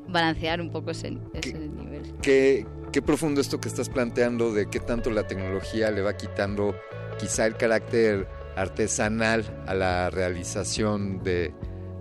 balancear 0.08 0.60
un 0.60 0.70
poco 0.70 0.90
ese, 0.90 1.10
nivel. 1.10 2.12
Qué, 2.20 2.66
qué 2.92 3.00
profundo 3.00 3.40
esto 3.40 3.58
que 3.58 3.68
estás 3.68 3.88
planteando 3.88 4.52
de 4.52 4.68
qué 4.68 4.78
tanto 4.78 5.10
la 5.10 5.26
tecnología 5.26 5.90
le 5.90 6.02
va 6.02 6.18
quitando 6.18 6.74
quizá 7.18 7.46
el 7.46 7.56
carácter 7.56 8.28
artesanal 8.54 9.42
a 9.66 9.74
la 9.74 10.10
realización 10.10 11.22
de 11.22 11.54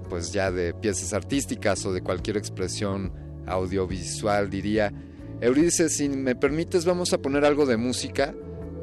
pues 0.09 0.33
ya 0.33 0.51
de 0.51 0.73
piezas 0.73 1.13
artísticas 1.13 1.85
o 1.85 1.93
de 1.93 2.01
cualquier 2.01 2.35
expresión 2.35 3.13
audiovisual 3.47 4.49
diría 4.49 4.91
Euridice 5.39 5.87
si 5.87 6.09
me 6.09 6.35
permites 6.35 6.83
vamos 6.83 7.13
a 7.13 7.19
poner 7.19 7.45
algo 7.45 7.65
de 7.65 7.77
música 7.77 8.35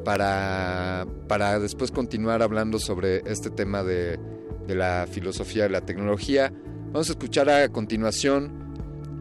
para, 0.09 1.05
para 1.27 1.59
después 1.59 1.91
continuar 1.91 2.41
hablando 2.41 2.79
sobre 2.79 3.21
este 3.31 3.51
tema 3.51 3.83
de, 3.83 4.19
de 4.65 4.73
la 4.73 5.05
filosofía 5.07 5.65
de 5.65 5.69
la 5.69 5.81
tecnología. 5.81 6.51
Vamos 6.85 7.09
a 7.09 7.11
escuchar 7.11 7.47
a 7.47 7.69
continuación 7.69 8.73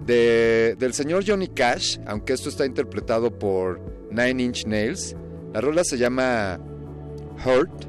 de, 0.06 0.76
del 0.78 0.94
señor 0.94 1.24
Johnny 1.26 1.48
Cash, 1.48 1.98
aunque 2.06 2.32
esto 2.32 2.48
está 2.48 2.64
interpretado 2.64 3.38
por 3.38 3.82
Nine 4.10 4.42
Inch 4.42 4.64
Nails. 4.64 5.14
La 5.52 5.60
rola 5.60 5.84
se 5.84 5.98
llama 5.98 6.58
Hurt 7.44 7.84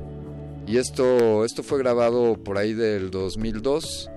y 0.68 0.76
esto, 0.76 1.46
esto 1.46 1.64
fue 1.64 1.80
grabado 1.80 2.36
por 2.44 2.58
ahí 2.58 2.74
del 2.74 3.12
2002 3.12 4.12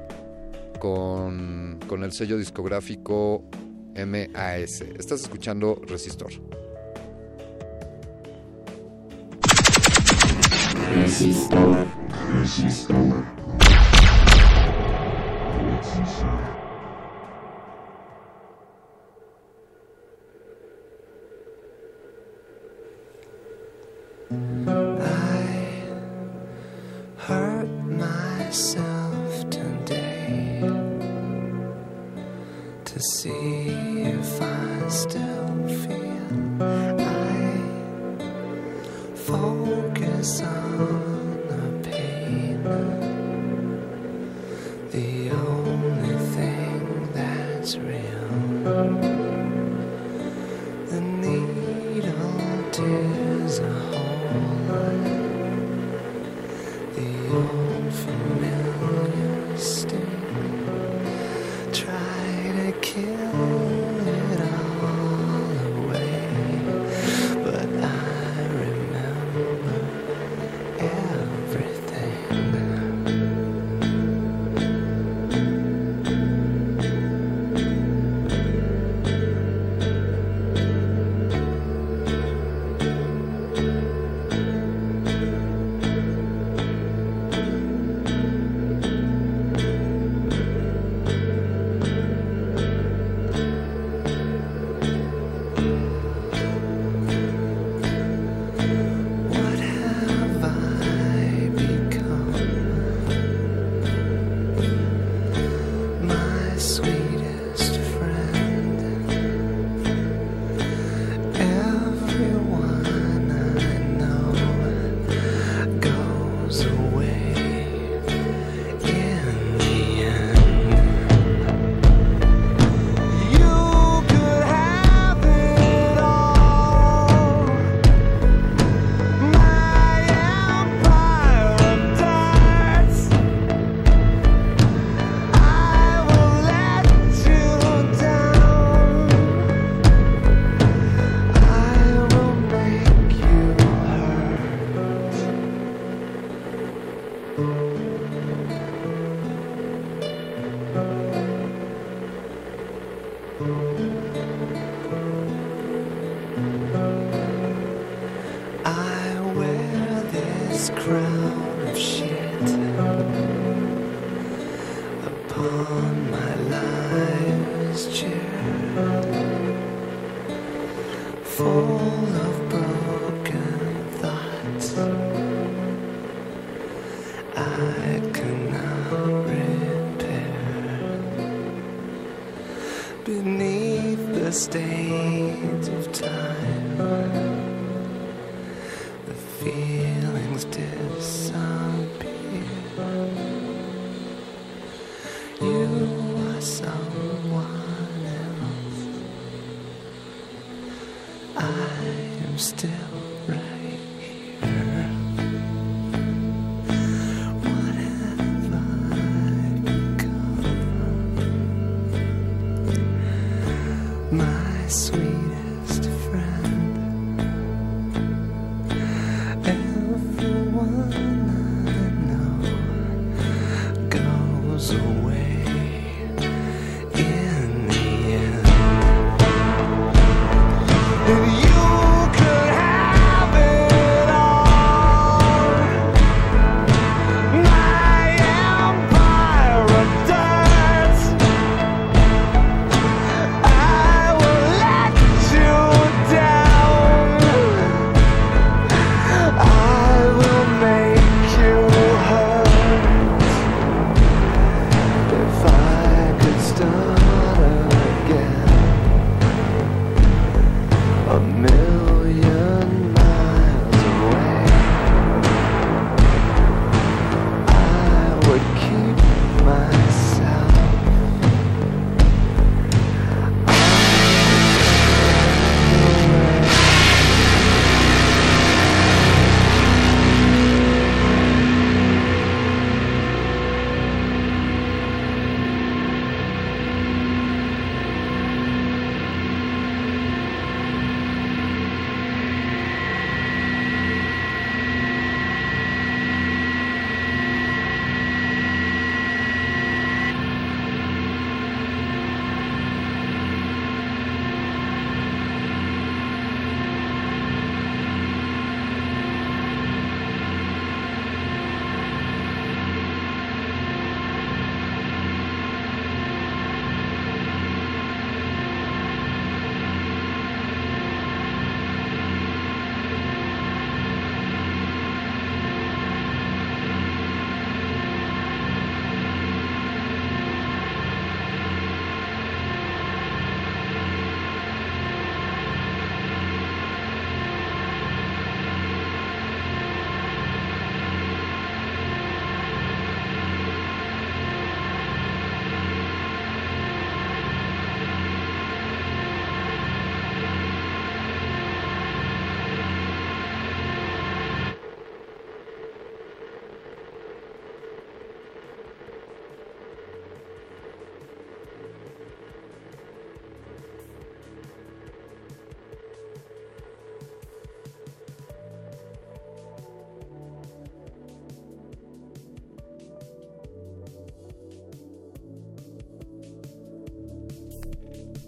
con, 0.81 1.79
con 1.87 2.03
el 2.03 2.11
sello 2.11 2.37
discográfico 2.37 3.45
MAS. 3.95 4.81
Estás 4.99 5.21
escuchando 5.21 5.81
Resistor. 5.87 6.33
Resistor. 10.95 11.87
Resistor. 12.37 13.25
Resistor. 15.81 16.62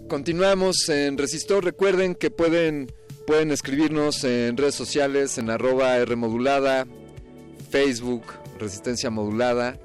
Continuamos 0.07 0.89
en 0.89 1.17
Resistor. 1.17 1.63
Recuerden 1.63 2.15
que 2.15 2.29
pueden, 2.29 2.91
pueden 3.25 3.51
escribirnos 3.51 4.23
en 4.23 4.57
redes 4.57 4.75
sociales, 4.75 5.37
en 5.37 5.49
arroba 5.49 6.03
Rmodulada, 6.05 6.85
Facebook, 7.69 8.23
Resistencia 8.59 9.09
Modulada. 9.09 9.77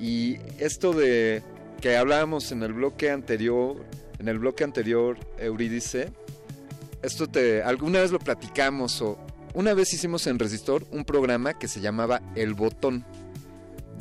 Y 0.00 0.38
esto 0.58 0.92
de 0.92 1.42
que 1.80 1.96
hablábamos 1.96 2.52
en 2.52 2.62
el 2.62 2.72
bloque 2.72 3.10
anterior, 3.10 3.84
en 4.18 4.28
el 4.28 4.38
bloque 4.38 4.64
anterior, 4.64 5.18
Eurídice, 5.38 6.10
esto 7.02 7.26
te, 7.26 7.62
alguna 7.62 8.00
vez 8.00 8.12
lo 8.12 8.18
platicamos 8.18 9.02
o 9.02 9.18
una 9.54 9.74
vez 9.74 9.92
hicimos 9.92 10.26
en 10.26 10.38
Resistor 10.38 10.86
un 10.92 11.04
programa 11.04 11.58
que 11.58 11.68
se 11.68 11.80
llamaba 11.80 12.22
El 12.34 12.54
Botón. 12.54 13.04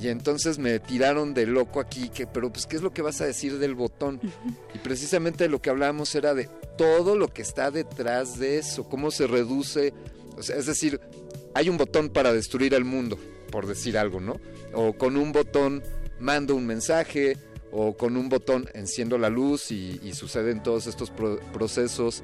Y 0.02 0.08
entonces 0.08 0.58
me 0.58 0.80
tiraron 0.80 1.36
de 1.36 1.46
loco 1.46 1.80
aquí, 1.80 2.10
que, 2.10 2.26
pero 2.26 2.52
pues, 2.52 2.66
¿qué 2.66 2.76
es 2.76 2.82
lo 2.82 2.92
que 2.92 3.04
vas 3.04 3.22
a 3.22 3.26
decir 3.26 3.60
del 3.60 3.76
botón? 3.76 4.20
Y 4.74 4.80
precisamente 4.80 5.48
lo 5.48 5.62
que 5.62 5.70
hablábamos 5.70 6.16
era 6.16 6.34
de 6.34 6.50
todo 6.78 7.16
lo 7.16 7.28
que 7.28 7.44
está 7.44 7.70
detrás 7.70 8.40
de 8.40 8.58
eso, 8.58 8.90
cómo 8.90 9.12
se 9.12 9.28
reduce, 9.28 9.94
o 10.38 10.42
sea, 10.42 10.56
es 10.56 10.66
decir, 10.66 11.00
hay 11.54 11.70
un 11.70 11.78
botón 11.78 12.10
para 12.10 12.34
destruir 12.34 12.74
el 12.74 12.84
mundo, 12.84 13.20
por 13.52 13.68
decir 13.68 13.96
algo, 13.98 14.20
¿no? 14.20 14.40
O 14.74 14.94
con 14.94 15.18
un 15.18 15.32
botón 15.32 15.84
mando 16.20 16.56
un 16.56 16.66
mensaje, 16.66 17.38
o 17.72 17.96
con 17.96 18.18
un 18.18 18.30
botón 18.30 18.70
enciendo 18.74 19.18
la 19.18 19.30
luz 19.30 19.72
y, 19.72 20.14
suceden 20.14 20.62
todos 20.62 20.88
estos 20.88 21.12
procesos. 21.54 22.24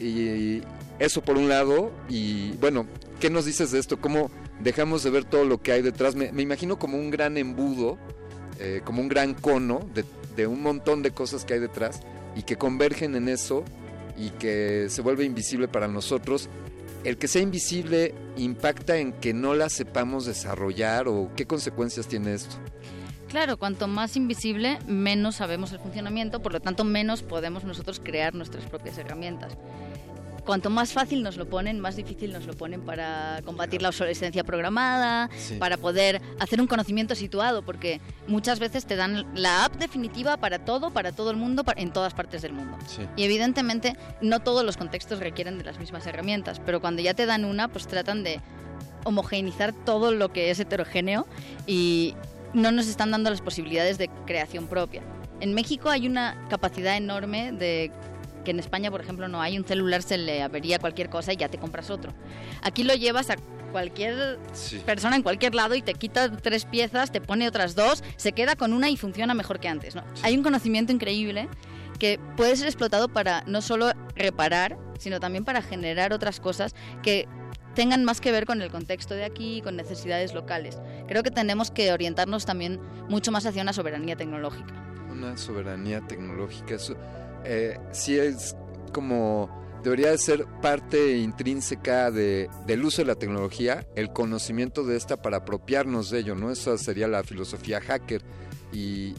Y 0.00 0.62
eso 1.04 1.22
por 1.22 1.36
un 1.36 1.48
lado, 1.48 1.92
y 2.08 2.52
bueno, 2.52 2.86
¿qué 3.20 3.30
nos 3.30 3.44
dices 3.44 3.70
de 3.70 3.78
esto? 3.78 4.00
¿Cómo 4.00 4.30
dejamos 4.62 5.02
de 5.02 5.10
ver 5.10 5.24
todo 5.24 5.44
lo 5.44 5.60
que 5.60 5.72
hay 5.72 5.82
detrás. 5.82 6.14
Me, 6.14 6.30
imagino 6.42 6.78
como 6.78 6.98
un 6.98 7.10
gran 7.10 7.36
embudo, 7.36 7.98
eh, 8.58 8.80
como 8.84 9.02
un 9.02 9.08
gran 9.08 9.34
cono 9.34 9.80
de, 10.36 10.46
un 10.46 10.62
montón 10.62 11.02
de 11.02 11.10
cosas 11.10 11.44
que 11.44 11.54
hay 11.54 11.60
detrás 11.60 12.00
y 12.34 12.42
que 12.42 12.56
convergen 12.56 13.14
en 13.14 13.28
eso 13.28 13.64
y 14.16 14.30
que 14.30 14.86
se 14.88 15.02
vuelve 15.02 15.24
invisible 15.24 15.68
para 15.68 15.88
nosotros. 15.88 16.48
¿El 17.04 17.18
que 17.18 17.26
sea 17.26 17.42
invisible 17.42 18.14
impacta 18.36 18.96
en 18.96 19.12
que 19.12 19.34
no 19.34 19.54
la 19.54 19.68
sepamos 19.68 20.24
desarrollar 20.24 21.08
o 21.08 21.30
qué 21.36 21.46
consecuencias 21.46 22.06
tiene 22.06 22.34
esto? 22.34 22.56
Claro, 23.28 23.56
cuanto 23.56 23.88
más 23.88 24.16
invisible, 24.16 24.78
menos 24.86 25.36
sabemos 25.36 25.72
el 25.72 25.80
funcionamiento, 25.80 26.40
por 26.40 26.52
lo 26.52 26.60
tanto 26.60 26.84
menos 26.84 27.22
podemos 27.22 27.64
nosotros 27.64 28.00
crear 28.02 28.34
nuestras 28.34 28.64
propias 28.66 28.98
herramientas 28.98 29.56
cuanto 30.44 30.70
más 30.70 30.92
fácil 30.92 31.22
nos 31.22 31.36
lo 31.36 31.48
ponen, 31.48 31.80
más 31.80 31.96
difícil 31.96 32.32
nos 32.32 32.46
lo 32.46 32.54
ponen 32.54 32.82
para 32.82 33.40
combatir 33.44 33.82
la 33.82 33.88
obsolescencia 33.88 34.44
programada, 34.44 35.30
para 35.58 35.76
poder 35.76 36.20
hacer 36.38 36.60
un 36.60 36.66
conocimiento 36.66 37.14
situado, 37.14 37.62
porque 37.62 38.00
muchas 38.26 38.58
veces 38.58 38.86
te 38.86 38.96
dan 38.96 39.26
la 39.34 39.64
app 39.64 39.76
definitiva 39.76 40.36
para 40.36 40.64
todo, 40.64 40.90
para 40.92 41.12
todo 41.12 41.30
el 41.30 41.36
mundo, 41.36 41.64
en 41.76 41.92
todas 41.92 42.14
partes 42.14 42.42
del 42.42 42.52
mundo. 42.52 42.76
Y 43.16 43.24
evidentemente 43.24 43.96
no 44.20 44.40
todos 44.40 44.64
los 44.64 44.76
contextos 44.76 45.20
requieren 45.20 45.58
de 45.58 45.64
las 45.64 45.78
mismas 45.78 46.06
herramientas, 46.06 46.60
pero 46.64 46.80
cuando 46.80 47.02
ya 47.02 47.14
te 47.14 47.26
dan 47.26 47.44
una, 47.44 47.68
pues 47.68 47.86
tratan 47.86 48.22
de 48.22 48.40
homogeneizar 49.04 49.72
todo 49.72 50.12
lo 50.12 50.32
que 50.32 50.50
es 50.50 50.60
heterogéneo 50.60 51.26
y 51.66 52.14
no 52.54 52.70
nos 52.70 52.86
están 52.86 53.10
dando 53.10 53.30
las 53.30 53.40
posibilidades 53.40 53.98
de 53.98 54.08
creación 54.26 54.66
propia. 54.66 55.02
En 55.40 55.54
México 55.54 55.88
hay 55.90 56.06
una 56.06 56.36
capacidad 56.48 56.96
enorme 56.96 57.50
de 57.52 57.90
que 58.44 58.50
en 58.50 58.58
España, 58.58 58.90
por 58.90 59.00
ejemplo, 59.00 59.28
no 59.28 59.40
hay 59.40 59.58
un 59.58 59.64
celular, 59.64 60.02
se 60.02 60.18
le 60.18 60.42
avería 60.42 60.78
cualquier 60.78 61.08
cosa 61.08 61.32
y 61.32 61.36
ya 61.36 61.48
te 61.48 61.58
compras 61.58 61.90
otro. 61.90 62.12
Aquí 62.62 62.84
lo 62.84 62.94
llevas 62.94 63.30
a 63.30 63.36
cualquier 63.72 64.38
persona 64.84 65.16
en 65.16 65.22
cualquier 65.22 65.54
lado 65.54 65.74
y 65.74 65.82
te 65.82 65.94
quita 65.94 66.30
tres 66.30 66.66
piezas, 66.66 67.10
te 67.10 67.20
pone 67.20 67.48
otras 67.48 67.74
dos, 67.74 68.04
se 68.16 68.32
queda 68.32 68.54
con 68.54 68.72
una 68.72 68.90
y 68.90 68.96
funciona 68.96 69.34
mejor 69.34 69.58
que 69.58 69.68
antes. 69.68 69.94
¿no? 69.94 70.04
Hay 70.22 70.36
un 70.36 70.42
conocimiento 70.42 70.92
increíble 70.92 71.48
que 71.98 72.20
puede 72.36 72.56
ser 72.56 72.66
explotado 72.66 73.08
para 73.08 73.42
no 73.46 73.62
solo 73.62 73.92
reparar, 74.14 74.76
sino 74.98 75.20
también 75.20 75.44
para 75.44 75.62
generar 75.62 76.12
otras 76.12 76.40
cosas 76.40 76.74
que 77.02 77.26
tengan 77.74 78.04
más 78.04 78.20
que 78.20 78.32
ver 78.32 78.44
con 78.44 78.60
el 78.60 78.70
contexto 78.70 79.14
de 79.14 79.24
aquí 79.24 79.58
y 79.58 79.62
con 79.62 79.76
necesidades 79.76 80.34
locales. 80.34 80.78
Creo 81.08 81.22
que 81.22 81.30
tenemos 81.30 81.70
que 81.70 81.92
orientarnos 81.92 82.44
también 82.44 82.80
mucho 83.08 83.32
más 83.32 83.46
hacia 83.46 83.62
una 83.62 83.72
soberanía 83.72 84.16
tecnológica. 84.16 84.74
Una 85.10 85.36
soberanía 85.36 86.00
tecnológica, 86.00 86.74
eso 86.74 86.96
eh, 87.44 87.78
sí 87.92 88.18
es 88.18 88.56
como 88.92 89.62
debería 89.82 90.10
de 90.10 90.18
ser 90.18 90.46
parte 90.60 91.18
intrínseca 91.18 92.10
de, 92.10 92.48
del 92.66 92.84
uso 92.84 93.02
de 93.02 93.06
la 93.06 93.14
tecnología, 93.16 93.86
el 93.96 94.12
conocimiento 94.12 94.84
de 94.84 94.96
esta 94.96 95.20
para 95.20 95.38
apropiarnos 95.38 96.10
de 96.10 96.20
ello, 96.20 96.34
¿no? 96.34 96.50
Esa 96.50 96.78
sería 96.78 97.08
la 97.08 97.24
filosofía 97.24 97.80
hacker 97.80 98.22
y 98.72 99.14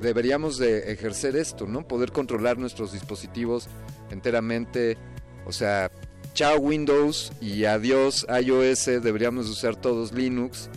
deberíamos 0.00 0.58
de 0.58 0.92
ejercer 0.92 1.36
esto, 1.36 1.66
¿no? 1.66 1.86
Poder 1.86 2.12
controlar 2.12 2.58
nuestros 2.58 2.92
dispositivos 2.92 3.68
enteramente, 4.10 4.98
o 5.46 5.52
sea, 5.52 5.90
chao 6.34 6.58
Windows 6.58 7.32
y 7.40 7.64
adiós 7.64 8.26
iOS, 8.28 8.86
deberíamos 9.02 9.48
usar 9.48 9.76
todos 9.76 10.12
Linux 10.12 10.68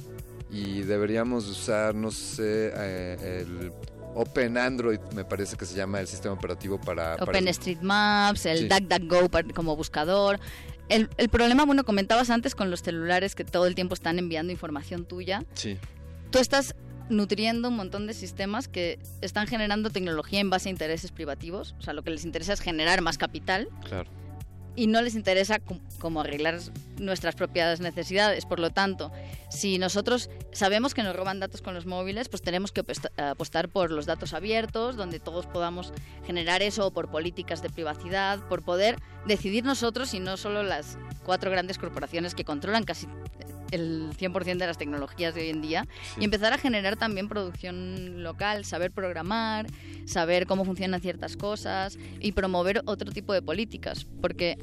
y 0.49 0.81
deberíamos 0.83 1.47
usar, 1.47 1.95
no 1.95 2.11
sé, 2.11 2.71
eh, 2.73 3.41
el 3.41 3.71
Open 4.17 4.57
Android, 4.57 4.99
me 5.15 5.23
parece 5.23 5.55
que 5.57 5.65
se 5.65 5.75
llama 5.75 5.99
el 5.99 6.07
sistema 6.07 6.33
operativo 6.33 6.81
para... 6.81 7.15
Open 7.15 7.47
Street 7.49 7.81
Maps, 7.81 8.45
el 8.47 8.67
DuckDuckGo 8.67 9.29
como 9.53 9.75
buscador. 9.75 10.39
El, 10.89 11.09
el, 11.17 11.29
problema, 11.29 11.65
bueno, 11.65 11.83
comentabas 11.83 12.29
antes 12.29 12.55
con 12.55 12.71
los 12.71 12.81
celulares 12.81 13.35
que 13.35 13.43
todo 13.43 13.67
el 13.67 13.75
tiempo 13.75 13.93
están 13.93 14.17
enviando 14.17 14.51
información 14.51 15.05
tuya. 15.05 15.43
Sí. 15.53 15.77
Tú 16.31 16.39
estás 16.39 16.75
nutriendo 17.09 17.69
un 17.69 17.75
montón 17.75 18.07
de 18.07 18.13
sistemas 18.13 18.67
que 18.67 18.97
están 19.21 19.47
generando 19.47 19.91
tecnología 19.91 20.39
en 20.39 20.49
base 20.49 20.69
a 20.69 20.71
intereses 20.71 21.11
privativos. 21.11 21.75
O 21.77 21.81
sea, 21.83 21.93
lo 21.93 22.03
que 22.03 22.09
les 22.09 22.25
interesa 22.25 22.53
es 22.53 22.59
generar 22.59 23.01
más 23.01 23.17
capital. 23.17 23.69
Claro 23.87 24.09
y 24.77 24.85
no 24.85 25.01
les 25.01 25.15
interesa 25.15 25.59
como 25.99 26.21
arreglar 26.21 26.59
nuestras 26.99 27.35
propias 27.35 27.81
necesidades. 27.81 28.45
Por 28.45 28.59
lo 28.59 28.69
tanto, 28.69 29.11
si 29.49 29.79
nosotros 29.79 30.29
sabemos 30.53 30.93
que 30.93 31.01
nos 31.01 31.15
roban 31.15 31.39
datos 31.39 31.63
con 31.63 31.73
los 31.73 31.87
móviles, 31.87 32.29
pues 32.29 32.43
tenemos 32.43 32.71
que 32.71 32.83
apostar 33.17 33.69
por 33.69 33.91
los 33.91 34.05
datos 34.05 34.35
abiertos, 34.35 34.95
donde 34.95 35.19
todos 35.19 35.47
podamos 35.47 35.91
generar 36.27 36.61
eso, 36.61 36.85
o 36.85 36.91
por 36.91 37.09
políticas 37.09 37.63
de 37.63 37.71
privacidad, 37.71 38.47
por 38.47 38.63
poder 38.63 38.97
decidir 39.25 39.65
nosotros 39.65 40.13
y 40.13 40.19
no 40.19 40.37
solo 40.37 40.61
las 40.61 40.99
cuatro 41.25 41.49
grandes 41.49 41.79
corporaciones 41.79 42.35
que 42.35 42.45
controlan 42.45 42.83
casi 42.83 43.07
el 43.71 44.09
100% 44.17 44.57
de 44.57 44.67
las 44.67 44.77
tecnologías 44.77 45.35
de 45.35 45.41
hoy 45.41 45.49
en 45.49 45.61
día 45.61 45.87
y 46.19 46.25
empezar 46.25 46.53
a 46.53 46.57
generar 46.57 46.97
también 46.97 47.27
producción 47.27 48.23
local, 48.23 48.65
saber 48.65 48.91
programar, 48.91 49.67
saber 50.05 50.47
cómo 50.47 50.65
funcionan 50.65 51.01
ciertas 51.01 51.37
cosas 51.37 51.97
y 52.19 52.31
promover 52.31 52.81
otro 52.85 53.11
tipo 53.11 53.33
de 53.33 53.41
políticas. 53.41 54.05
Porque 54.21 54.57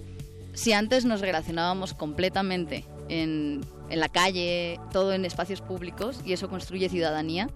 si 0.54 0.72
antes 0.72 1.04
nos 1.04 1.20
relacionábamos 1.20 1.94
completamente 1.94 2.84
en, 3.08 3.60
en, 3.90 4.00
la 4.00 4.08
calle, 4.08 4.80
todo 4.92 5.12
en 5.12 5.24
espacios 5.24 5.60
públicos 5.60 6.20
y 6.24 6.32
eso 6.32 6.48
construye 6.48 6.88
ciudadanía. 6.88 7.50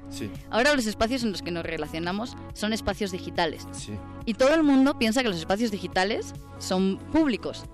Ahora 0.51 0.75
los 0.75 0.87
espacios 0.87 1.23
en 1.23 1.33
los 1.33 1.43
que 1.43 1.51
nos 1.51 1.65
relacionamos 1.65 2.37
son 2.53 2.73
espacios 2.73 3.13
digitales. 3.13 3.67
Y 4.27 4.35
todo 4.35 4.55
el 4.55 4.63
mundo 4.63 4.99
piensa 4.99 5.23
que 5.23 5.29
los 5.29 5.39
espacios 5.39 5.71
digitales 5.71 6.35
son 6.59 6.99
públicos. 7.13 7.65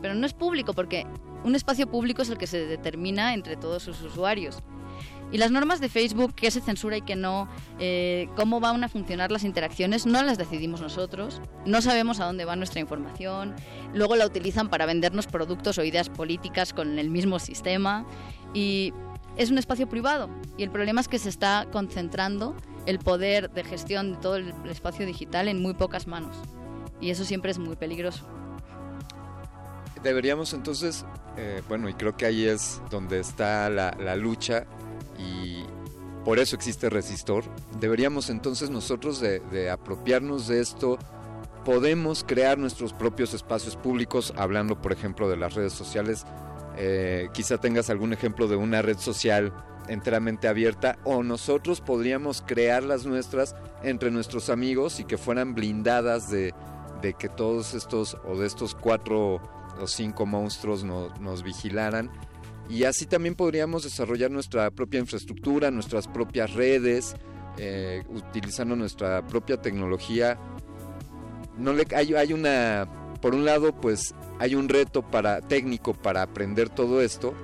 Pero 0.00 0.14
no 0.14 0.26
es 0.26 0.32
público 0.32 0.72
porque 0.74 1.06
un 1.44 1.54
espacio 1.54 1.86
público 1.86 2.22
es 2.22 2.30
el 2.30 2.38
que 2.38 2.46
se 2.46 2.66
determina 2.66 3.34
entre 3.34 3.56
todos 3.56 3.82
sus 3.82 4.00
usuarios. 4.02 4.62
Y 5.30 5.36
las 5.36 5.50
normas 5.50 5.80
de 5.80 5.90
Facebook, 5.90 6.34
qué 6.34 6.50
se 6.50 6.62
censura 6.62 6.96
y 6.96 7.02
qué 7.02 7.14
no, 7.14 7.48
eh, 7.78 8.28
cómo 8.34 8.60
van 8.60 8.82
a 8.82 8.88
funcionar 8.88 9.30
las 9.30 9.44
interacciones, 9.44 10.06
no 10.06 10.22
las 10.22 10.38
decidimos 10.38 10.80
nosotros, 10.80 11.42
no 11.66 11.82
sabemos 11.82 12.18
a 12.20 12.24
dónde 12.24 12.46
va 12.46 12.56
nuestra 12.56 12.80
información, 12.80 13.54
luego 13.92 14.16
la 14.16 14.24
utilizan 14.24 14.70
para 14.70 14.86
vendernos 14.86 15.26
productos 15.26 15.76
o 15.76 15.84
ideas 15.84 16.08
políticas 16.08 16.72
con 16.72 16.98
el 16.98 17.10
mismo 17.10 17.38
sistema 17.38 18.06
y 18.54 18.94
es 19.36 19.50
un 19.50 19.58
espacio 19.58 19.86
privado 19.86 20.30
y 20.56 20.62
el 20.62 20.70
problema 20.70 21.02
es 21.02 21.08
que 21.08 21.18
se 21.18 21.28
está 21.28 21.66
concentrando 21.70 22.56
el 22.86 22.98
poder 22.98 23.50
de 23.50 23.64
gestión 23.64 24.12
de 24.12 24.18
todo 24.18 24.36
el 24.36 24.54
espacio 24.70 25.04
digital 25.04 25.46
en 25.48 25.60
muy 25.60 25.74
pocas 25.74 26.06
manos 26.06 26.38
y 27.02 27.10
eso 27.10 27.24
siempre 27.24 27.50
es 27.50 27.58
muy 27.58 27.76
peligroso. 27.76 28.26
Deberíamos 30.02 30.52
entonces, 30.52 31.04
eh, 31.36 31.62
bueno, 31.68 31.88
y 31.88 31.94
creo 31.94 32.16
que 32.16 32.26
ahí 32.26 32.46
es 32.46 32.80
donde 32.90 33.20
está 33.20 33.68
la, 33.68 34.16
lucha 34.16 34.64
y 35.18 35.64
por 36.24 36.38
eso 36.38 36.56
existe 36.56 36.90
Resistor. 36.90 37.44
Deberíamos 37.80 38.30
entonces 38.30 38.70
nosotros 38.70 39.20
de, 39.20 39.70
apropiarnos 39.70 40.48
de 40.48 40.60
esto, 40.60 40.98
podemos 41.64 42.24
crear 42.24 42.58
nuestros 42.58 42.92
propios 42.92 43.34
espacios 43.34 43.76
públicos, 43.76 44.32
hablando 44.36 44.80
por 44.80 44.92
ejemplo 44.92 45.28
de 45.28 45.36
las 45.36 45.54
redes 45.54 45.72
sociales. 45.72 46.24
Eh, 46.76 47.28
quizá 47.32 47.58
tengas 47.58 47.90
algún 47.90 48.12
ejemplo 48.12 48.46
de 48.46 48.56
una 48.56 48.82
red 48.82 48.98
social 48.98 49.52
enteramente 49.88 50.48
abierta 50.48 50.98
o 51.04 51.22
nosotros 51.22 51.80
podríamos 51.80 52.42
crear 52.46 52.84
las 52.84 53.06
nuestras 53.06 53.56
entre 53.82 54.10
nuestros 54.10 54.50
amigos 54.50 55.00
y 55.00 55.04
que 55.04 55.18
fueran 55.18 55.54
blindadas 55.54 56.30
de, 56.30 56.54
de 57.00 57.14
que 57.14 57.28
todos 57.28 57.74
estos 57.74 58.16
o 58.26 58.36
de 58.38 58.46
estos 58.46 58.74
cuatro 58.74 59.40
los 59.78 59.92
cinco 59.92 60.26
monstruos 60.26 60.84
nos 60.84 61.42
vigilaran. 61.42 62.10
Y 62.68 62.84
así 62.84 63.06
también 63.06 63.34
podríamos 63.34 63.84
desarrollar 63.84 64.30
nuestra 64.30 64.70
propia 64.70 65.00
infraestructura, 65.00 65.70
nuestras 65.70 66.06
propias 66.06 66.52
redes, 66.52 67.16
eh, 67.60 68.04
utilizando 68.10 68.76
nuestra 68.76 69.26
propia 69.26 69.60
tecnología. 69.60 70.38
no 71.56 71.72
le 71.72 71.86
hay, 71.92 72.32
una 72.32 72.86
por 73.20 73.34
un 73.34 73.44
lado 73.44 73.72
pues 73.80 74.14
hay 74.38 74.54
un 74.54 74.68
reto 74.68 75.02
para 75.02 75.40
técnico 75.40 75.92
para 75.92 76.22
aprender 76.22 76.68
todo 76.68 77.00
esto 77.00 77.34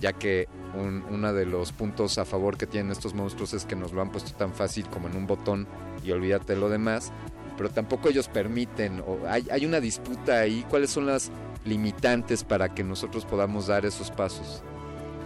ya 0.00 0.12
que 0.12 0.48
un, 0.74 1.04
uno 1.08 1.32
de 1.32 1.46
los 1.46 1.70
puntos 1.70 2.18
a 2.18 2.24
favor 2.24 2.56
que 2.56 2.66
tienen 2.66 2.90
estos 2.90 3.14
monstruos 3.14 3.54
es 3.54 3.64
que 3.64 3.76
nos 3.76 3.92
lo 3.92 4.02
han 4.02 4.10
puesto 4.10 4.32
tan 4.36 4.52
fácil 4.52 4.88
como 4.88 5.06
en 5.06 5.16
un 5.16 5.28
botón 5.28 5.68
y 6.02 6.10
olvídate 6.10 6.56
lo 6.56 6.68
demás 6.68 7.12
pero 7.56 7.70
tampoco 7.70 8.08
ellos 8.08 8.26
permiten 8.26 9.04
hay, 9.28 9.46
hay 9.52 9.66
una 9.66 9.78
disputa 9.78 10.40
ahí 10.40 10.66
cuáles 10.68 10.90
son 10.90 11.06
las 11.06 11.30
limitantes 11.64 12.44
para 12.44 12.74
que 12.74 12.82
nosotros 12.82 13.24
podamos 13.24 13.66
dar 13.66 13.84
esos 13.84 14.10
pasos 14.10 14.62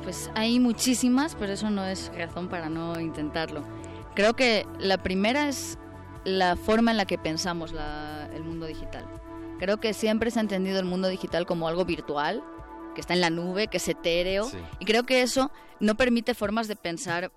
pues 0.04 0.30
hay 0.34 0.60
muchísimas 0.60 1.34
pero 1.34 1.54
eso 1.54 1.70
no 1.70 1.84
es 1.84 2.12
razón 2.16 2.48
para 2.48 2.68
no 2.68 3.00
intentarlo. 3.00 3.64
Creo 4.14 4.34
que 4.36 4.66
la 4.78 5.02
primera 5.02 5.48
es 5.48 5.78
la 6.24 6.56
forma 6.56 6.92
en 6.92 6.98
la 6.98 7.06
que 7.06 7.18
pensamos 7.18 7.72
la, 7.72 8.28
el 8.32 8.44
mundo 8.44 8.66
digital. 8.66 9.04
Creo 9.58 9.78
que 9.78 9.92
siempre 9.92 10.30
se 10.30 10.38
ha 10.38 10.42
entendido 10.42 10.78
el 10.78 10.84
mundo 10.84 11.08
digital 11.08 11.46
como 11.46 11.66
algo 11.66 11.84
virtual, 11.84 12.44
que 12.94 13.00
está 13.00 13.14
en 13.14 13.20
la 13.20 13.30
nube, 13.30 13.66
que 13.66 13.78
es 13.78 13.88
etéreo, 13.88 14.48
y 14.78 14.84
creo 14.84 15.04
que 15.04 15.22
eso 15.22 15.50
no 15.80 15.96
permite 15.96 16.34
formas 16.34 16.68
de 16.68 16.76
pensar 16.76 17.32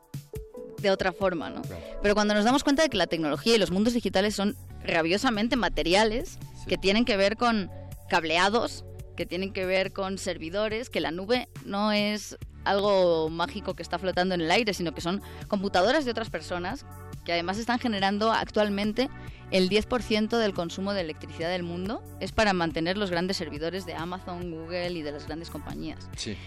de 0.79 0.91
otra 0.91 1.11
forma, 1.11 1.49
¿no? 1.49 1.63
Pero 2.03 2.13
cuando 2.13 2.35
nos 2.35 2.45
damos 2.45 2.63
cuenta 2.63 2.83
de 2.83 2.89
que 2.89 2.97
la 2.97 3.07
tecnología 3.07 3.55
y 3.55 3.57
los 3.57 3.71
mundos 3.71 3.93
digitales 3.93 4.35
son 4.35 4.55
rabiosamente 4.83 5.55
materiales, 5.55 6.37
que 6.67 6.77
tienen 6.77 7.05
que 7.05 7.17
ver 7.17 7.37
con 7.37 7.71
cableados, 8.09 8.85
que 9.15 9.25
tienen 9.25 9.51
que 9.51 9.65
ver 9.65 9.93
con 9.93 10.17
servidores, 10.17 10.89
que 10.89 10.99
la 10.99 11.11
nube 11.11 11.49
no 11.65 11.91
es 11.91 12.37
algo 12.63 13.29
mágico 13.29 13.73
que 13.75 13.83
está 13.83 13.97
flotando 13.97 14.35
en 14.35 14.41
el 14.41 14.51
aire, 14.51 14.73
sino 14.73 14.93
que 14.93 15.01
son 15.01 15.21
computadoras 15.47 16.05
de 16.05 16.11
otras 16.11 16.29
personas 16.29 16.85
que 17.25 17.33
además 17.33 17.57
están 17.57 17.79
generando 17.79 18.31
actualmente 18.31 19.09
el 19.51 19.69
10% 19.69 20.37
del 20.37 20.53
consumo 20.53 20.93
de 20.93 21.01
electricidad 21.01 21.49
del 21.49 21.63
mundo, 21.63 22.03
es 22.19 22.31
para 22.31 22.53
mantener 22.53 22.97
los 22.97 23.11
grandes 23.11 23.37
servidores 23.37 23.85
de 23.85 23.95
Amazon, 23.95 24.51
Google 24.51 24.91
y 24.91 25.01
de 25.01 25.11
las 25.11 25.25
grandes 25.25 25.49
compañías. 25.49 26.09
Sí. 26.15 26.37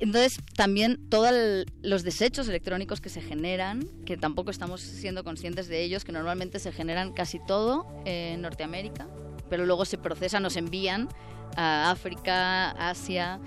Entonces, 0.00 0.38
también 0.56 1.08
todos 1.08 1.32
los 1.82 2.02
desechos 2.02 2.48
electrónicos 2.48 3.00
que 3.00 3.08
se 3.08 3.22
generan, 3.22 3.88
que 4.04 4.16
tampoco 4.16 4.50
estamos 4.50 4.80
siendo 4.80 5.24
conscientes 5.24 5.68
de 5.68 5.82
ellos, 5.82 6.04
que 6.04 6.12
normalmente 6.12 6.58
se 6.58 6.72
generan 6.72 7.12
casi 7.12 7.38
todo 7.46 7.86
en 8.04 8.42
Norteamérica, 8.42 9.08
pero 9.48 9.66
luego 9.66 9.84
se 9.84 9.98
procesan 9.98 10.48
se 10.50 10.58
envían 10.58 11.08
a 11.56 11.90
África, 11.90 12.70
Asia, 12.70 13.40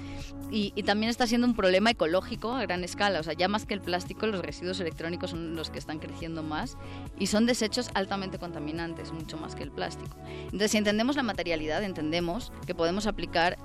y, 0.49 0.71
también 0.83 1.09
está 1.09 1.27
siendo 1.27 1.45
un 1.45 1.55
problema 1.55 1.91
ecológico 1.91 2.53
a 2.53 2.61
gran 2.61 2.83
escala. 2.83 3.19
O 3.19 3.23
sea, 3.23 3.33
ya 3.33 3.49
más 3.49 3.65
que 3.65 3.73
el 3.73 3.81
plástico, 3.81 4.27
los 4.27 4.41
residuos 4.41 4.79
electrónicos 4.79 5.31
son 5.31 5.55
los 5.55 5.69
que 5.69 5.79
están 5.79 5.99
creciendo 5.99 6.41
más 6.41 6.77
y 7.19 7.27
son 7.27 7.45
desechos 7.45 7.89
altamente 7.93 8.39
contaminantes, 8.39 9.11
mucho 9.11 9.37
más 9.37 9.55
que 9.55 9.63
el 9.63 9.71
plástico. 9.71 10.15
Entonces, 10.45 10.71
si 10.71 10.77
entendemos 10.77 11.17
la 11.17 11.23
materialidad, 11.23 11.83
entendemos 11.83 12.53
que 12.65 12.73
podemos 12.73 13.07
aplicar 13.07 13.57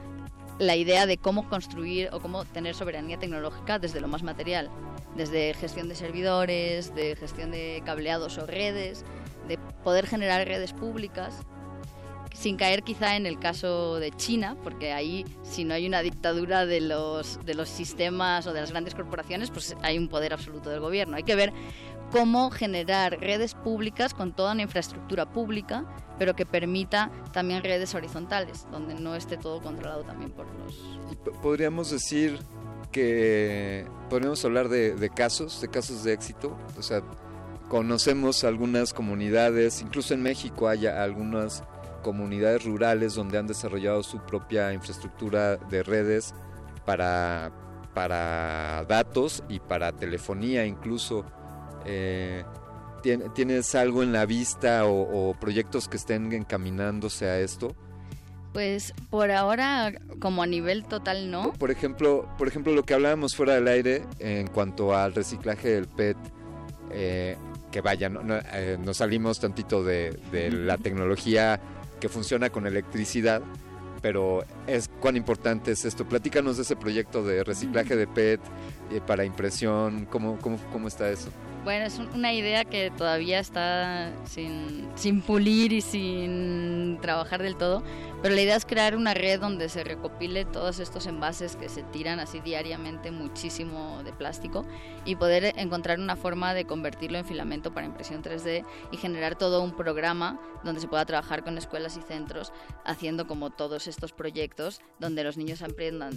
la 0.59 0.75
idea 0.75 1.07
de 1.07 1.19
cómo 1.19 1.49
construir 1.49 2.09
o 2.13 2.21
cómo 2.21 2.45
tener 2.45 2.75
soberanía 2.75 3.19
tecnológica 3.19 3.79
desde 3.79 4.01
lo 4.01 4.09
más 4.09 4.25
material, 4.25 4.69
desde 5.17 5.55
gestión 5.55 5.89
de 5.89 5.95
servidores, 5.95 6.95
de 6.95 7.15
gestión 7.15 7.53
de 7.53 7.81
cableados 7.85 8.39
o 8.39 8.47
redes, 8.47 9.05
de 9.47 9.59
poder 9.85 10.07
generar 10.07 10.47
redes 10.47 10.73
públicas 10.73 11.45
sin 12.35 12.57
caer 12.57 12.83
quizá 12.83 13.17
en 13.17 13.27
el 13.27 13.39
caso 13.39 13.97
de 13.97 14.11
China, 14.11 14.57
porque 14.63 14.93
ahí 14.93 15.25
si 15.43 15.65
no 15.65 15.75
hay 15.75 15.87
una 15.87 16.03
dictadura 16.03 16.67
de 16.67 16.81
los, 16.81 17.45
de 17.45 17.55
los 17.55 17.69
sistemas 17.69 18.47
o 18.47 18.53
de 18.53 18.61
las 18.61 18.71
grandes 18.71 18.95
corporaciones, 18.95 19.51
pues 19.51 19.77
hay 19.83 19.99
un 19.99 20.09
poder 20.09 20.33
absoluto 20.33 20.71
del 20.71 20.81
gobierno. 20.81 21.17
Hay 21.17 21.23
que 21.23 21.35
ver 21.35 21.53
cómo 22.11 22.51
generar 22.51 23.19
redes 23.21 23.55
públicas 23.55 24.13
con 24.15 24.33
toda 24.33 24.53
una 24.53 24.63
infraestructura 24.63 25.33
pública, 25.33 25.87
pero 26.19 26.37
que 26.37 26.45
permita 26.45 27.11
también 27.33 27.63
redes 27.63 27.95
horizontales, 27.95 28.67
donde 28.71 28.95
no 28.95 29.15
esté 29.15 29.37
todo 29.39 29.61
controlado 29.61 30.05
también 30.05 30.31
por 30.31 30.47
los... 30.55 30.77
Podríamos 31.41 31.91
decir 31.91 32.39
que 32.91 33.87
podríamos 34.11 34.45
hablar 34.45 34.69
de, 34.69 34.95
de 34.95 35.09
casos, 35.09 35.61
de 35.63 35.69
casos 35.69 36.05
de 36.05 36.13
éxito, 36.13 36.59
o 36.79 36.83
sea, 36.83 37.03
conocemos 37.71 38.45
algunas 38.45 38.93
comunidades, 38.93 39.81
incluso 39.81 40.13
en 40.13 40.23
México 40.23 40.69
hay 40.69 40.87
algunas 40.87 41.65
comunidades 42.03 42.65
rurales 42.65 43.15
donde 43.15 43.39
han 43.39 43.47
desarrollado 43.47 44.03
su 44.03 44.19
propia 44.21 44.73
infraestructura 44.73 45.57
de 45.57 45.83
redes 45.83 46.35
para, 46.85 47.53
para 47.95 48.85
datos 48.89 49.43
y 49.49 49.61
para 49.61 49.93
telefonía 49.93 50.67
incluso. 50.67 51.25
Eh, 51.85 52.45
¿Tienes 53.35 53.75
algo 53.75 54.05
en 54.05 54.13
la 54.13 54.27
vista 54.27 54.85
o, 54.87 55.35
proyectos 55.35 55.89
que 55.89 55.97
estén 55.97 56.33
encaminándose 56.33 57.29
a 57.29 57.41
esto? 57.41 57.75
Pues 58.53 58.95
por 59.11 59.33
ahora, 59.33 59.93
como 60.21 60.43
a 60.43 60.47
nivel 60.47 60.85
total, 60.85 61.29
no. 61.31 61.53
Por 61.55 61.73
ejemplo, 61.73 62.29
por 62.39 62.47
ejemplo 62.47 62.73
lo 62.73 62.85
que 62.85 62.95
hablábamos 62.95 63.35
fuera 63.35 63.55
del 63.55 63.67
aire 63.67 64.05
en 64.21 64.47
cuanto 64.47 64.95
al 64.95 65.15
reciclaje 65.15 65.71
del 65.71 65.89
PET, 65.89 66.17
eh, 66.93 67.37
que 67.73 67.81
vaya, 67.81 68.09
no, 68.09 68.23
eh, 68.53 68.79
nos 68.81 68.99
salimos 68.99 69.41
tantito 69.41 69.83
de, 69.83 70.17
de 70.31 70.53
la 70.53 70.79
tecnología 70.79 71.61
que 72.03 72.09
funciona 72.09 72.51
con 72.51 72.67
electricidad, 72.67 73.43
pero 74.01 74.45
es 74.67 74.91
cuán 74.99 75.17
importante 75.17 75.71
es 75.71 75.85
esto. 75.85 76.05
Platícanos 76.05 76.57
de 76.57 76.65
ese 76.65 76.75
proyecto 76.75 77.23
de 77.23 77.45
reciclaje 77.45 77.95
de 77.95 78.09
PET 78.09 78.41
eh, 78.91 79.01
para 79.07 79.25
impresión, 79.25 80.07
¿cómo, 80.11 80.37
cómo, 80.39 80.59
cómo 80.73 80.89
está 80.89 81.09
eso? 81.09 81.29
Bueno, 81.65 81.87
es 81.87 82.01
una 82.01 82.33
idea 82.33 82.65
que 82.65 82.91
todavía 82.91 83.39
está 83.39 84.11
sin, 84.25 84.91
sin, 84.97 85.23
pulir 85.23 85.73
y 85.73 85.81
sin 85.81 86.99
trabajar 87.01 87.41
del 87.41 87.55
todo, 87.55 87.85
pero 88.21 88.35
la 88.35 88.41
idea 88.41 88.57
es 88.57 88.67
crear 88.67 88.97
una 88.97 89.15
red 89.15 89.39
donde 89.41 89.69
se 89.69 89.85
recopile 89.85 90.45
todos 90.45 90.81
estos 90.81 91.07
envases 91.07 91.55
que 91.55 91.69
se 91.69 91.85
tiran 91.85 92.19
así 92.19 92.41
diariamente 92.41 93.13
muchísimo 93.13 94.03
de 94.03 94.13
plástico 94.13 94.67
y 95.05 95.15
poder 95.15 95.53
encontrar 95.57 96.01
una 96.01 96.17
forma 96.17 96.53
de 96.53 96.65
convertirlo 96.65 97.19
en 97.19 97.25
filamento 97.25 97.73
para 97.73 97.87
impresión 97.87 98.25
3D 98.25 98.65
y 98.91 98.97
generar 98.97 99.37
todo 99.37 99.63
un 99.63 99.77
programa 99.77 100.41
donde 100.65 100.81
se 100.81 100.89
pueda 100.89 101.07
trabajar 101.07 101.45
con 101.45 101.59
escuelas 101.59 101.97
y 101.97 102.01
centros 102.01 102.53
haciendo 102.85 103.29
como 103.29 103.51
todos 103.51 103.87
estos 103.87 104.13
proyectos 104.13 104.81
donde 104.99 105.23
los 105.23 105.37
niños 105.37 105.63
aprendan 105.63 106.13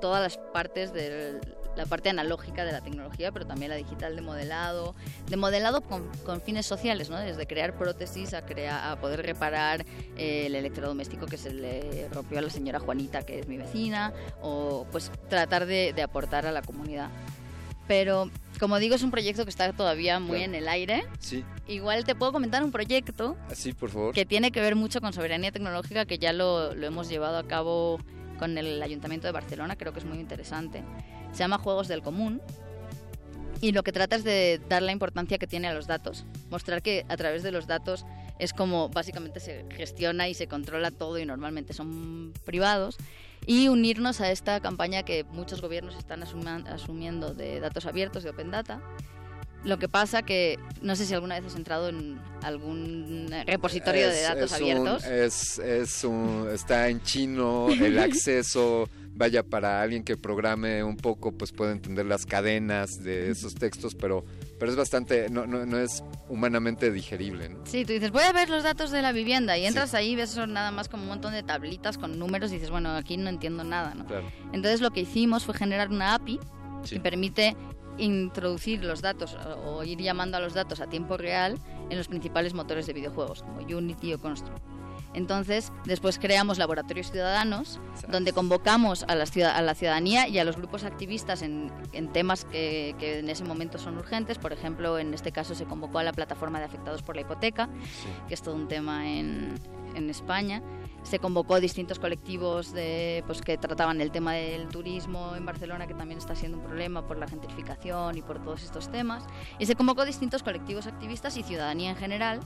todas 0.00 0.22
las 0.22 0.38
partes 0.52 0.92
de 0.92 1.40
la 1.78 1.86
parte 1.86 2.10
analógica 2.10 2.64
de 2.64 2.72
la 2.72 2.80
tecnología, 2.80 3.30
pero 3.30 3.46
también 3.46 3.70
la 3.70 3.76
digital 3.76 4.16
de 4.16 4.20
modelado, 4.20 4.96
de 5.28 5.36
modelado 5.36 5.80
con, 5.80 6.10
fines 6.44 6.66
sociales, 6.66 7.08
¿no? 7.08 7.18
desde 7.18 7.46
crear 7.46 7.78
prótesis 7.78 8.34
a, 8.34 8.44
crear, 8.44 8.90
a 8.90 9.00
poder 9.00 9.24
reparar 9.24 9.86
eh, 10.16 10.46
el 10.46 10.56
electrodoméstico 10.56 11.26
que 11.26 11.38
se 11.38 11.52
le 11.52 12.08
rompió 12.12 12.40
a 12.40 12.42
la 12.42 12.50
señora 12.50 12.80
Juanita, 12.80 13.22
que 13.22 13.38
es 13.38 13.46
mi 13.46 13.56
vecina, 13.56 14.12
o 14.42 14.86
pues 14.90 15.12
tratar 15.28 15.66
de, 15.66 15.94
aportar 16.02 16.46
a 16.46 16.52
la 16.52 16.62
comunidad. 16.62 17.10
Pero 17.86 18.28
como 18.58 18.78
digo, 18.78 18.96
es 18.96 19.02
un 19.04 19.12
proyecto 19.12 19.44
que 19.44 19.50
está 19.50 19.72
todavía 19.72 20.18
muy 20.18 20.42
en 20.42 20.56
el 20.56 20.68
aire. 20.68 21.06
Sí. 21.20 21.44
Igual 21.68 22.04
te 22.04 22.16
puedo 22.16 22.32
comentar 22.32 22.64
un 22.64 22.72
proyecto. 22.72 23.36
Así, 23.50 23.72
por 23.72 23.90
favor. 23.90 24.14
Que 24.14 24.26
tiene 24.26 24.50
que 24.50 24.60
ver 24.60 24.74
mucho 24.74 25.00
con 25.00 25.12
soberanía 25.12 25.52
tecnológica, 25.52 26.04
que 26.06 26.18
ya 26.18 26.32
lo, 26.32 26.74
lo 26.74 26.86
hemos 26.86 27.08
llevado 27.08 27.38
a 27.38 27.46
cabo 27.46 27.98
con 28.38 28.56
el 28.56 28.82
Ayuntamiento 28.82 29.26
de 29.26 29.32
Barcelona, 29.32 29.76
creo 29.76 29.92
que 29.92 29.98
es 29.98 30.04
muy 30.04 30.18
interesante. 30.18 30.82
Se 31.32 31.38
llama 31.38 31.58
Juegos 31.58 31.88
del 31.88 32.02
Común 32.02 32.40
y 33.60 33.72
lo 33.72 33.82
que 33.82 33.92
trata 33.92 34.16
es 34.16 34.24
de 34.24 34.60
dar 34.68 34.82
la 34.82 34.92
importancia 34.92 35.38
que 35.38 35.46
tiene 35.46 35.68
a 35.68 35.74
los 35.74 35.86
datos, 35.86 36.24
mostrar 36.50 36.80
que 36.80 37.04
a 37.08 37.16
través 37.16 37.42
de 37.42 37.50
los 37.50 37.66
datos 37.66 38.06
es 38.38 38.52
como 38.52 38.88
básicamente 38.88 39.40
se 39.40 39.66
gestiona 39.70 40.28
y 40.28 40.34
se 40.34 40.46
controla 40.46 40.90
todo 40.90 41.18
y 41.18 41.26
normalmente 41.26 41.72
son 41.72 42.32
privados 42.44 42.96
y 43.46 43.68
unirnos 43.68 44.20
a 44.20 44.30
esta 44.30 44.60
campaña 44.60 45.02
que 45.02 45.24
muchos 45.24 45.60
gobiernos 45.60 45.96
están 45.96 46.22
asumiendo 46.22 47.34
de 47.34 47.60
datos 47.60 47.86
abiertos, 47.86 48.22
de 48.22 48.30
Open 48.30 48.50
Data 48.50 48.80
lo 49.64 49.78
que 49.78 49.88
pasa 49.88 50.22
que 50.22 50.58
no 50.82 50.96
sé 50.96 51.06
si 51.06 51.14
alguna 51.14 51.38
vez 51.38 51.46
has 51.46 51.56
entrado 51.56 51.88
en 51.88 52.18
algún 52.42 53.28
repositorio 53.46 54.08
de 54.08 54.22
datos 54.22 54.52
abiertos. 54.52 55.04
es, 55.04 55.58
es 55.58 56.04
un, 56.04 56.48
está 56.52 56.88
en 56.88 57.02
chino, 57.02 57.68
el 57.68 57.98
acceso, 57.98 58.88
vaya, 59.12 59.42
para 59.42 59.82
alguien 59.82 60.04
que 60.04 60.16
programe 60.16 60.84
un 60.84 60.96
poco, 60.96 61.32
pues 61.32 61.50
puede 61.50 61.72
entender 61.72 62.06
las 62.06 62.24
cadenas 62.24 63.02
de 63.02 63.30
esos 63.30 63.54
textos, 63.54 63.96
pero, 63.96 64.24
pero 64.58 64.70
es 64.70 64.76
bastante, 64.76 65.28
no, 65.28 65.46
no, 65.46 65.66
no 65.66 65.78
es 65.78 66.04
humanamente 66.28 66.92
digerible. 66.92 67.48
¿no? 67.48 67.66
Sí, 67.66 67.84
tú 67.84 67.92
dices, 67.92 68.12
voy 68.12 68.22
a 68.22 68.32
ver 68.32 68.48
los 68.48 68.62
datos 68.62 68.92
de 68.92 69.02
la 69.02 69.10
vivienda 69.12 69.58
y 69.58 69.66
entras 69.66 69.92
ahí 69.94 70.12
y 70.12 70.16
ves 70.16 70.32
eso 70.32 70.46
nada 70.46 70.70
más 70.70 70.88
como 70.88 71.02
un 71.02 71.08
montón 71.08 71.32
de 71.32 71.42
tablitas 71.42 71.98
con 71.98 72.18
números 72.18 72.52
y 72.52 72.54
dices, 72.54 72.70
bueno, 72.70 72.90
aquí 72.90 73.16
no 73.16 73.28
entiendo 73.28 73.64
nada, 73.64 73.94
¿no? 73.94 74.06
Entonces 74.52 74.80
lo 74.80 74.92
que 74.92 75.00
hicimos 75.00 75.44
fue 75.44 75.54
generar 75.54 75.90
una 75.90 76.14
API 76.14 76.38
que 76.88 77.00
permite 77.00 77.56
introducir 77.98 78.84
los 78.84 79.02
datos 79.02 79.36
o 79.66 79.84
ir 79.84 79.98
llamando 79.98 80.36
a 80.36 80.40
los 80.40 80.54
datos 80.54 80.80
a 80.80 80.88
tiempo 80.88 81.16
real 81.16 81.58
en 81.90 81.98
los 81.98 82.08
principales 82.08 82.54
motores 82.54 82.86
de 82.86 82.92
videojuegos, 82.92 83.42
como 83.42 83.60
Unity 83.60 84.14
o 84.14 84.20
Construct. 84.20 84.62
Entonces, 85.14 85.72
después 85.84 86.18
creamos 86.18 86.58
laboratorios 86.58 87.10
ciudadanos 87.10 87.80
donde 88.08 88.32
convocamos 88.32 89.04
a 89.08 89.14
la, 89.14 89.24
a 89.54 89.62
la, 89.62 89.74
ciudadanía 89.74 90.28
y 90.28 90.38
a 90.38 90.44
los 90.44 90.56
grupos 90.56 90.84
activistas 90.84 91.42
en, 91.42 91.72
temas 92.12 92.44
que, 92.44 92.94
en 93.00 93.28
ese 93.28 93.44
momento 93.44 93.78
son 93.78 93.96
urgentes. 93.96 94.38
Por 94.38 94.52
ejemplo, 94.52 94.98
en 94.98 95.14
este 95.14 95.32
caso 95.32 95.54
se 95.54 95.64
convocó 95.64 95.98
a 95.98 96.04
la 96.04 96.12
plataforma 96.12 96.58
de 96.58 96.66
afectados 96.66 97.02
por 97.02 97.16
la 97.16 97.22
hipoteca, 97.22 97.68
que 98.28 98.34
es 98.34 98.42
todo 98.42 98.54
un 98.54 98.68
tema 98.68 99.08
en, 99.08 99.54
en 99.94 100.10
España. 100.10 100.62
Se 101.08 101.18
convocó 101.18 101.54
a 101.54 101.60
distintos 101.60 101.98
colectivos 101.98 102.74
de, 102.74 103.24
pues, 103.26 103.40
que 103.40 103.56
trataban 103.56 104.02
el 104.02 104.10
tema 104.10 104.34
del 104.34 104.68
turismo 104.68 105.34
en 105.36 105.46
Barcelona, 105.46 105.86
que 105.86 105.94
también 105.94 106.18
está 106.18 106.34
siendo 106.34 106.58
un 106.58 106.64
problema 106.64 107.06
por 107.06 107.16
la 107.16 107.26
gentrificación 107.26 108.18
y 108.18 108.20
por 108.20 108.42
todos 108.44 108.62
estos 108.62 108.90
temas. 108.90 109.24
Y 109.58 109.64
se 109.64 109.74
convocó 109.74 110.02
a 110.02 110.04
distintos 110.04 110.42
colectivos 110.42 110.86
activistas 110.86 111.38
y 111.38 111.42
ciudadanía 111.42 111.88
en 111.88 111.96
general 111.96 112.40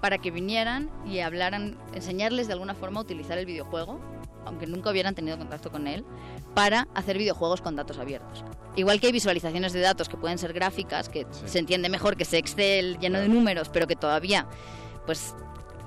para 0.00 0.18
que 0.18 0.32
vinieran 0.32 0.90
y 1.06 1.20
hablaran, 1.20 1.78
enseñarles 1.94 2.48
de 2.48 2.54
alguna 2.54 2.74
forma 2.74 2.98
a 2.98 3.02
utilizar 3.04 3.38
el 3.38 3.46
videojuego, 3.46 4.00
aunque 4.44 4.66
nunca 4.66 4.90
hubieran 4.90 5.14
tenido 5.14 5.38
contacto 5.38 5.70
con 5.70 5.86
él, 5.86 6.04
para 6.54 6.88
hacer 6.94 7.18
videojuegos 7.18 7.60
con 7.60 7.76
datos 7.76 7.98
abiertos. 7.98 8.44
Igual 8.74 8.98
que 8.98 9.06
hay 9.06 9.12
visualizaciones 9.12 9.72
de 9.72 9.80
datos 9.80 10.08
que 10.08 10.16
pueden 10.16 10.38
ser 10.38 10.52
gráficas, 10.52 11.08
que 11.08 11.24
se 11.30 11.60
entiende 11.60 11.88
mejor 11.88 12.16
que 12.16 12.24
ese 12.24 12.38
Excel 12.38 12.98
lleno 12.98 13.20
de 13.20 13.28
números, 13.28 13.68
pero 13.68 13.86
que 13.86 13.94
todavía 13.94 14.48
pues 15.06 15.34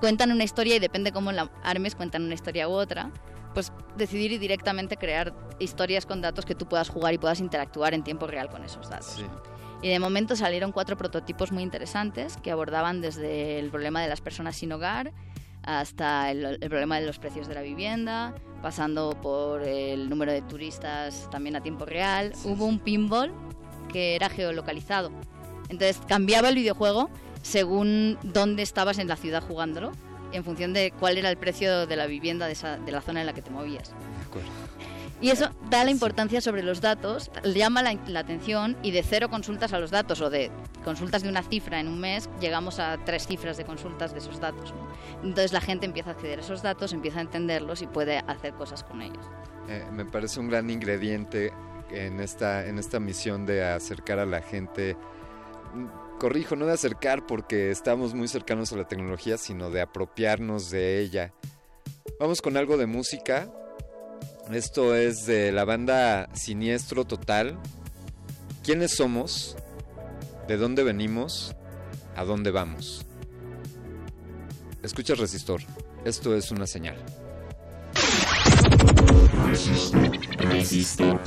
cuentan 0.02 0.32
una 0.32 0.44
historia 0.44 0.76
y 0.76 0.80
depende 0.80 1.14
cómo 1.14 1.32
la 1.32 1.50
armes, 1.64 1.96
cuentan 1.96 2.24
una 2.24 2.34
historia 2.34 2.68
u 2.68 2.72
otra, 2.72 3.12
pues 3.54 3.72
decidir 3.96 4.34
y 4.34 4.38
directamente 4.38 4.98
crear 4.98 5.34
historias 5.60 6.06
con 6.06 6.22
datos 6.22 6.46
que 6.46 6.56
tú 6.56 6.68
puedas 6.68 6.90
jugar 6.90 7.14
y 7.14 7.18
puedas 7.18 7.40
interactuar 7.40 7.94
en 7.94 8.04
tiempo 8.04 8.28
real 8.28 8.50
con 8.50 8.64
esos 8.64 8.90
datos. 8.90 9.24
Y 9.82 9.90
de 9.90 10.00
momento 10.00 10.36
salieron 10.36 10.72
cuatro 10.72 10.98
prototipos 10.98 11.52
muy 11.52 11.64
interesantes 11.64 12.38
que 12.38 12.52
abordaban 12.52 13.02
desde 13.02 13.60
el 13.60 13.70
problema 13.70 14.02
de 14.02 14.10
las 14.10 14.22
personas 14.22 14.56
sin 14.56 14.72
hogar 14.72 15.14
hasta 15.64 16.32
el, 16.32 16.60
problema 16.60 17.00
de 17.00 17.06
los 17.06 17.20
precios 17.20 17.48
de 17.48 17.54
la 17.54 17.62
vivienda, 17.62 18.34
pasando 18.64 19.12
por 19.22 19.62
el 19.62 20.10
número 20.10 20.32
de 20.32 20.42
turistas 20.42 21.30
también 21.30 21.56
a 21.56 21.62
tiempo 21.62 21.86
real. 21.86 22.34
Hubo 22.44 22.66
un 22.66 22.80
pinball 22.80 23.32
que 23.92 24.16
era 24.16 24.30
geolocalizado. 24.30 25.12
Entonces 25.70 26.00
cambiaba 26.08 26.50
el 26.50 26.56
videojuego 26.56 27.10
según 27.42 28.18
dónde 28.24 28.64
estabas 28.64 28.98
en 29.00 29.08
la 29.08 29.16
ciudad 29.16 29.44
jugándolo, 29.48 29.92
en 30.32 30.44
función 30.44 30.74
de 30.74 30.92
cuál 30.92 31.18
era 31.18 31.30
el 31.30 31.38
precio 31.38 31.88
de 31.88 31.96
la 31.96 32.06
vivienda 32.06 32.46
de, 32.46 32.54
esa, 32.54 32.78
de 32.78 32.92
la 32.92 33.02
zona 33.02 33.22
en 33.22 33.26
la 33.26 33.34
que 33.34 33.42
te 33.42 33.50
movías. 33.50 33.94
Y 35.22 35.30
eso 35.30 35.52
da 35.70 35.84
la 35.84 35.92
importancia 35.92 36.42
sobre 36.42 36.64
los 36.64 36.82
datos, 36.82 37.30
llama 37.44 37.84
la, 37.84 38.20
atención 38.20 38.76
y 38.82 38.90
de 38.90 39.04
cero 39.04 39.30
consultas 39.30 39.72
a 39.72 39.80
los 39.80 39.92
datos 39.92 40.20
o 40.20 40.32
de 40.32 40.50
consultas 40.84 41.22
de 41.22 41.30
una 41.30 41.44
cifra 41.44 41.80
en 41.80 41.88
un 41.88 42.00
mes, 42.00 42.28
llegamos 42.40 42.80
a 42.80 42.98
tres 43.06 43.28
cifras 43.28 43.56
de 43.56 43.64
consultas 43.64 44.14
de 44.14 44.18
esos 44.18 44.40
datos. 44.40 44.74
Entonces 45.22 45.54
la 45.54 45.62
gente 45.62 45.86
empieza 45.86 46.10
a 46.10 46.14
acceder 46.14 46.40
a 46.40 46.42
esos 46.42 46.64
datos, 46.64 46.92
empieza 46.92 47.20
a 47.20 47.22
entenderlos 47.22 47.84
y 47.84 47.88
puede 47.88 48.18
hacer 48.18 48.54
cosas 48.54 48.84
con 48.84 49.04
ellos. 49.04 49.24
Eh, 49.68 49.86
me 49.92 50.06
parece 50.06 50.40
un 50.40 50.50
gran 50.50 50.72
ingrediente 50.72 51.54
en 51.92 52.20
esta, 52.20 52.66
en 52.66 52.80
esta 52.80 53.00
misión 53.00 53.46
de 53.46 53.64
acercar 53.64 54.18
a 54.18 54.26
la 54.26 54.42
gente. 54.42 54.98
Corrijo, 56.22 56.56
no 56.56 56.68
de 56.68 56.74
acercar 56.74 57.26
porque 57.26 57.72
estamos 57.72 58.14
muy 58.14 58.28
cercanos 58.28 58.72
a 58.72 58.76
la 58.76 58.88
tecnología, 58.88 59.40
sino 59.40 59.72
de 59.72 59.82
apropiarnos 59.82 60.70
de 60.70 61.00
ella. 61.00 61.34
Vamos 62.20 62.44
con 62.44 62.58
algo 62.58 62.78
de 62.78 62.86
música. 62.86 63.52
Esto 64.52 64.96
es 64.96 65.26
de 65.26 65.52
la 65.52 65.66
banda 65.66 66.30
Siniestro 66.36 67.06
Total. 67.06 67.58
¿Quiénes 68.64 68.92
somos? 68.92 69.58
¿De 70.48 70.58
dónde 70.58 70.84
venimos? 70.84 71.56
¿A 72.16 72.24
dónde 72.24 72.52
vamos? 72.52 73.04
Escucha 74.84 75.16
Resistor. 75.16 75.62
Esto 76.06 76.36
es 76.36 76.52
una 76.52 76.68
señal. 76.68 77.04
Resistor. 80.38 81.20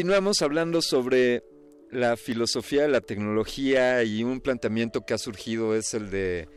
Continuamos 0.00 0.40
hablando 0.40 0.80
sobre 0.80 1.44
la 1.90 2.16
filosofía 2.16 2.80
de 2.80 2.88
la 2.88 3.02
tecnología 3.02 4.02
y 4.02 4.24
un 4.24 4.40
planteamiento 4.40 5.02
que 5.02 5.12
ha 5.12 5.18
surgido 5.18 5.74
es 5.74 5.92
el 5.92 6.08
de 6.08 6.48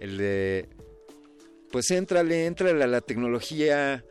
el 0.00 0.18
de 0.18 0.68
pues 1.70 1.92
éntrale, 1.92 2.46
éntrale 2.46 2.82
a 2.82 2.88
la 2.88 3.00
tecnología, 3.00 4.04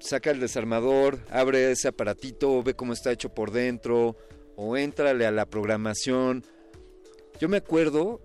saca 0.00 0.32
el 0.32 0.38
desarmador, 0.38 1.20
abre 1.30 1.70
ese 1.70 1.88
aparatito, 1.88 2.62
ve 2.62 2.74
cómo 2.74 2.92
está 2.92 3.10
hecho 3.10 3.30
por 3.30 3.52
dentro 3.52 4.18
o 4.54 4.76
éntrale 4.76 5.24
a 5.24 5.30
la 5.30 5.46
programación. 5.46 6.44
Yo 7.40 7.48
me 7.48 7.56
acuerdo 7.56 8.20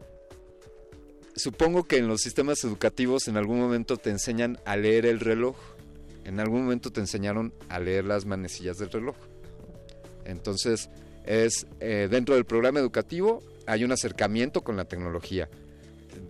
supongo 1.37 1.85
que 1.85 1.99
en 1.99 2.09
los 2.09 2.19
sistemas 2.19 2.61
educativos 2.65 3.29
en 3.29 3.37
algún 3.37 3.61
momento 3.61 3.95
te 3.95 4.09
enseñan 4.09 4.59
a 4.65 4.75
leer 4.75 5.05
el 5.05 5.21
reloj 5.21 5.55
en 6.25 6.39
algún 6.39 6.63
momento 6.63 6.91
te 6.91 6.99
enseñaron 6.99 7.53
a 7.69 7.79
leer 7.79 8.03
las 8.03 8.25
manecillas 8.25 8.79
del 8.79 8.89
reloj. 8.89 9.15
Entonces, 10.25 10.89
es 11.25 11.65
eh, 11.79 12.07
dentro 12.09 12.35
del 12.35 12.45
programa 12.45 12.79
educativo 12.79 13.41
hay 13.67 13.83
un 13.83 13.91
acercamiento 13.91 14.63
con 14.63 14.77
la 14.77 14.85
tecnología. 14.85 15.49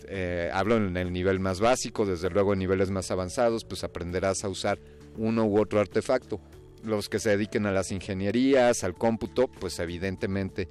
Eh, 0.08 0.50
hablo 0.54 0.78
en 0.78 0.98
el 0.98 1.12
nivel 1.12 1.39
más 1.39 1.60
básico, 1.60 2.06
desde 2.06 2.30
luego 2.30 2.54
en 2.54 2.60
niveles 2.60 2.89
más 2.91 3.12
avanzados, 3.12 3.66
pues 3.66 3.84
aprenderás 3.84 4.43
a 4.43 4.50
usar 4.50 4.80
uno 5.18 5.46
u 5.46 5.60
otro 5.60 5.80
artefacto. 5.80 6.39
Los 6.84 7.10
que 7.10 7.20
se 7.20 7.32
dediquen 7.32 7.66
a 7.66 7.72
las 7.72 7.91
ingenierías, 7.91 8.84
al 8.84 8.93
cómputo, 8.93 9.48
pues 9.48 9.80
evidentemente. 9.80 10.70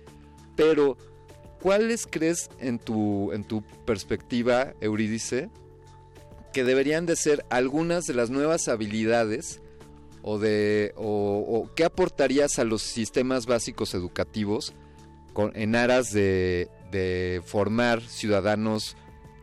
Pero, 0.57 0.97
¿cuáles 1.61 2.07
crees 2.09 2.49
en 2.61 2.79
tu, 2.79 3.33
en 3.33 3.45
tu 3.45 3.63
perspectiva, 3.85 4.75
Eurídice, 4.81 5.51
que 6.53 6.65
deberían 6.65 7.05
de 7.05 7.17
ser 7.17 7.45
algunas 7.51 8.05
de 8.05 8.15
las 8.15 8.31
nuevas 8.31 8.69
habilidades 8.69 9.61
o 10.25 10.39
de 10.39 10.95
qué 11.77 11.85
aportarías 11.85 12.59
a 12.59 12.65
los 12.65 12.83
sistemas 12.83 13.47
básicos 13.47 13.95
educativos 13.95 14.73
en 15.55 15.77
aras 15.77 16.13
de 16.13 17.43
formar 17.45 18.01
ciudadanos 18.01 18.97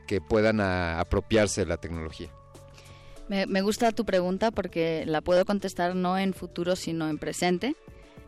que 0.08 0.20
puedan 0.20 0.60
apropiarse 0.60 1.62
de 1.62 1.68
la 1.68 1.78
tecnología? 1.78 2.30
Me, 3.32 3.62
gusta 3.62 3.94
tu 3.94 4.04
pregunta 4.04 4.52
porque 4.52 5.06
la 5.06 5.22
puedo 5.22 5.46
contestar 5.46 5.96
no 5.96 6.18
en 6.18 6.34
futuro, 6.34 6.76
sino 6.76 7.08
en 7.08 7.18
presente. 7.18 7.78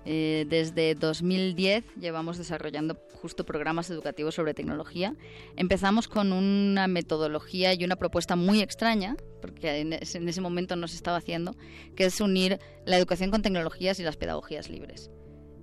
Eh, 0.06 0.46
desde 0.50 0.96
2010 0.96 1.86
llevamos 2.00 2.38
desarrollando 2.38 2.98
justo 3.22 3.46
programas 3.46 3.90
educativos 3.90 4.36
sobre 4.36 4.54
tecnología. 4.54 5.16
Empezamos 5.56 6.08
con 6.08 6.34
una 6.34 6.88
metodología 6.88 7.74
y 7.74 7.84
una 7.86 7.96
propuesta 7.96 8.36
muy 8.36 8.62
extraña, 8.62 9.16
porque 9.42 9.80
en 9.80 9.94
ese, 9.94 10.18
en 10.18 10.28
ese 10.28 10.42
momento 10.42 10.76
no 10.76 10.88
se 10.88 10.98
estaba 10.98 11.18
haciendo, 11.18 11.56
que 11.96 12.06
es 12.06 12.20
unir 12.20 12.60
la 12.86 12.98
educación 12.98 13.32
con 13.32 13.42
tecnologías 13.42 14.00
y 14.00 14.04
las 14.04 14.18
pedagogías 14.18 14.70
libres. 14.70 15.10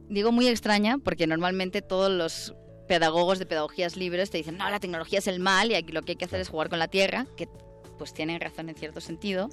Digo 0.09 0.33
muy 0.33 0.49
extraña 0.49 0.99
porque 0.99 1.27
normalmente 1.27 1.83
todos 1.83 2.11
los 2.11 2.55
pedagogos 2.89 3.39
de 3.39 3.47
pedagogías 3.47 3.97
libres 3.97 4.31
te 4.31 4.39
dicen, 4.39 4.57
no, 4.57 4.69
la 4.69 4.81
tecnología 4.81 5.21
es 5.21 5.29
el 5.29 5.39
mal 5.39 5.71
y 5.71 5.75
aquí 5.75 5.93
lo 5.93 6.03
que 6.03 6.13
hay 6.13 6.17
que 6.17 6.25
hacer 6.25 6.41
es 6.41 6.49
jugar 6.49 6.69
con 6.71 6.81
la 6.81 6.89
tierra, 6.89 7.27
que 7.37 7.47
pues 7.99 8.13
tienen 8.15 8.41
razón 8.41 8.69
en 8.69 8.75
cierto 8.75 9.01
sentido, 9.01 9.49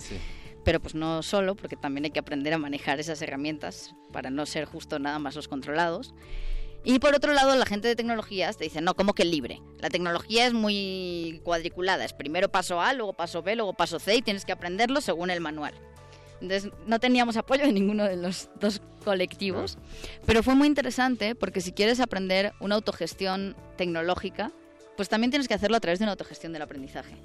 pero 0.68 0.82
pues 0.82 0.96
no 0.96 1.24
solo, 1.24 1.56
porque 1.56 1.78
también 1.78 2.04
hay 2.04 2.12
que 2.12 2.20
aprender 2.20 2.54
a 2.54 2.58
manejar 2.58 3.00
esas 3.00 3.22
herramientas 3.22 3.96
para 4.12 4.30
no 4.30 4.46
ser 4.46 4.66
justo 4.66 5.00
nada 5.00 5.18
más 5.18 5.34
los 5.34 5.48
controlados. 5.48 6.14
Y 6.84 7.00
por 7.00 7.16
otro 7.16 7.32
lado, 7.32 7.56
la 7.56 7.66
gente 7.66 7.88
de 7.88 7.96
tecnologías 7.96 8.58
te 8.58 8.66
dice, 8.66 8.82
no, 8.82 8.94
como 8.94 9.14
que 9.14 9.24
libre. 9.24 9.62
La 9.80 9.90
tecnología 9.90 10.46
es 10.46 10.52
muy 10.52 11.40
cuadriculada, 11.46 12.04
es 12.04 12.12
primero 12.12 12.50
paso 12.50 12.82
A, 12.82 12.92
luego 12.92 13.14
paso 13.14 13.42
B, 13.42 13.56
luego 13.56 13.76
paso 13.76 13.98
C 13.98 14.18
y 14.18 14.22
tienes 14.22 14.44
que 14.44 14.52
aprenderlo 14.52 15.00
según 15.00 15.30
el 15.30 15.40
manual. 15.40 15.74
Entonces 16.42 16.70
no 16.86 17.00
teníamos 17.00 17.38
apoyo 17.38 17.66
de 17.66 17.72
ninguno 17.72 18.04
de 18.04 18.18
los 18.18 18.50
dos 18.60 18.82
colectivos, 19.06 19.78
pero 20.26 20.44
fue 20.44 20.54
muy 20.54 20.68
interesante 20.68 21.34
porque 21.34 21.62
si 21.62 21.72
quieres 21.72 22.02
aprender 22.02 22.52
una 22.60 22.76
autogestión 22.76 23.56
tecnológica, 23.78 24.52
pues 24.98 25.08
también 25.08 25.32
tienes 25.32 25.48
que 25.48 25.54
hacerlo 25.54 25.78
a 25.78 25.80
través 25.80 26.00
de 26.00 26.04
una 26.04 26.12
autogestión 26.12 26.52
del 26.52 26.64
aprendizaje. 26.64 27.16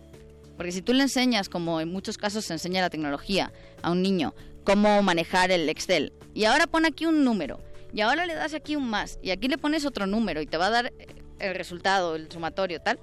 Porque 0.57 0.73
si 0.73 0.83
tú 0.83 0.93
le 0.93 1.03
enseñas, 1.03 1.49
como 1.49 1.81
en 1.81 1.89
muchos 1.89 2.19
casos 2.19 2.45
se 2.45 2.53
enseña 2.53 2.81
la 2.81 2.91
tecnología 2.91 3.53
a 3.83 3.91
un 3.91 4.03
niño, 4.03 4.35
cómo 4.65 5.03
manejar 5.03 5.51
el 5.51 5.69
Excel, 5.69 6.13
y 6.35 6.45
ahora 6.45 6.67
pon 6.67 6.85
aquí 6.85 7.07
un 7.07 7.25
número, 7.25 7.61
y 7.93 8.01
ahora 8.01 8.27
le 8.27 8.35
das 8.35 8.55
aquí 8.55 8.77
un 8.77 8.89
más, 8.89 9.19
y 9.23 9.31
aquí 9.31 9.49
le 9.49 9.59
pones 9.59 9.85
otro 9.85 10.07
número, 10.07 10.41
y 10.41 10.47
te 10.47 10.57
va 10.57 10.67
a 10.67 10.71
dar 10.71 10.93
el 11.39 11.55
resultado, 11.55 12.15
el 12.15 12.31
sumatorio, 12.31 12.81
tal, 12.81 12.99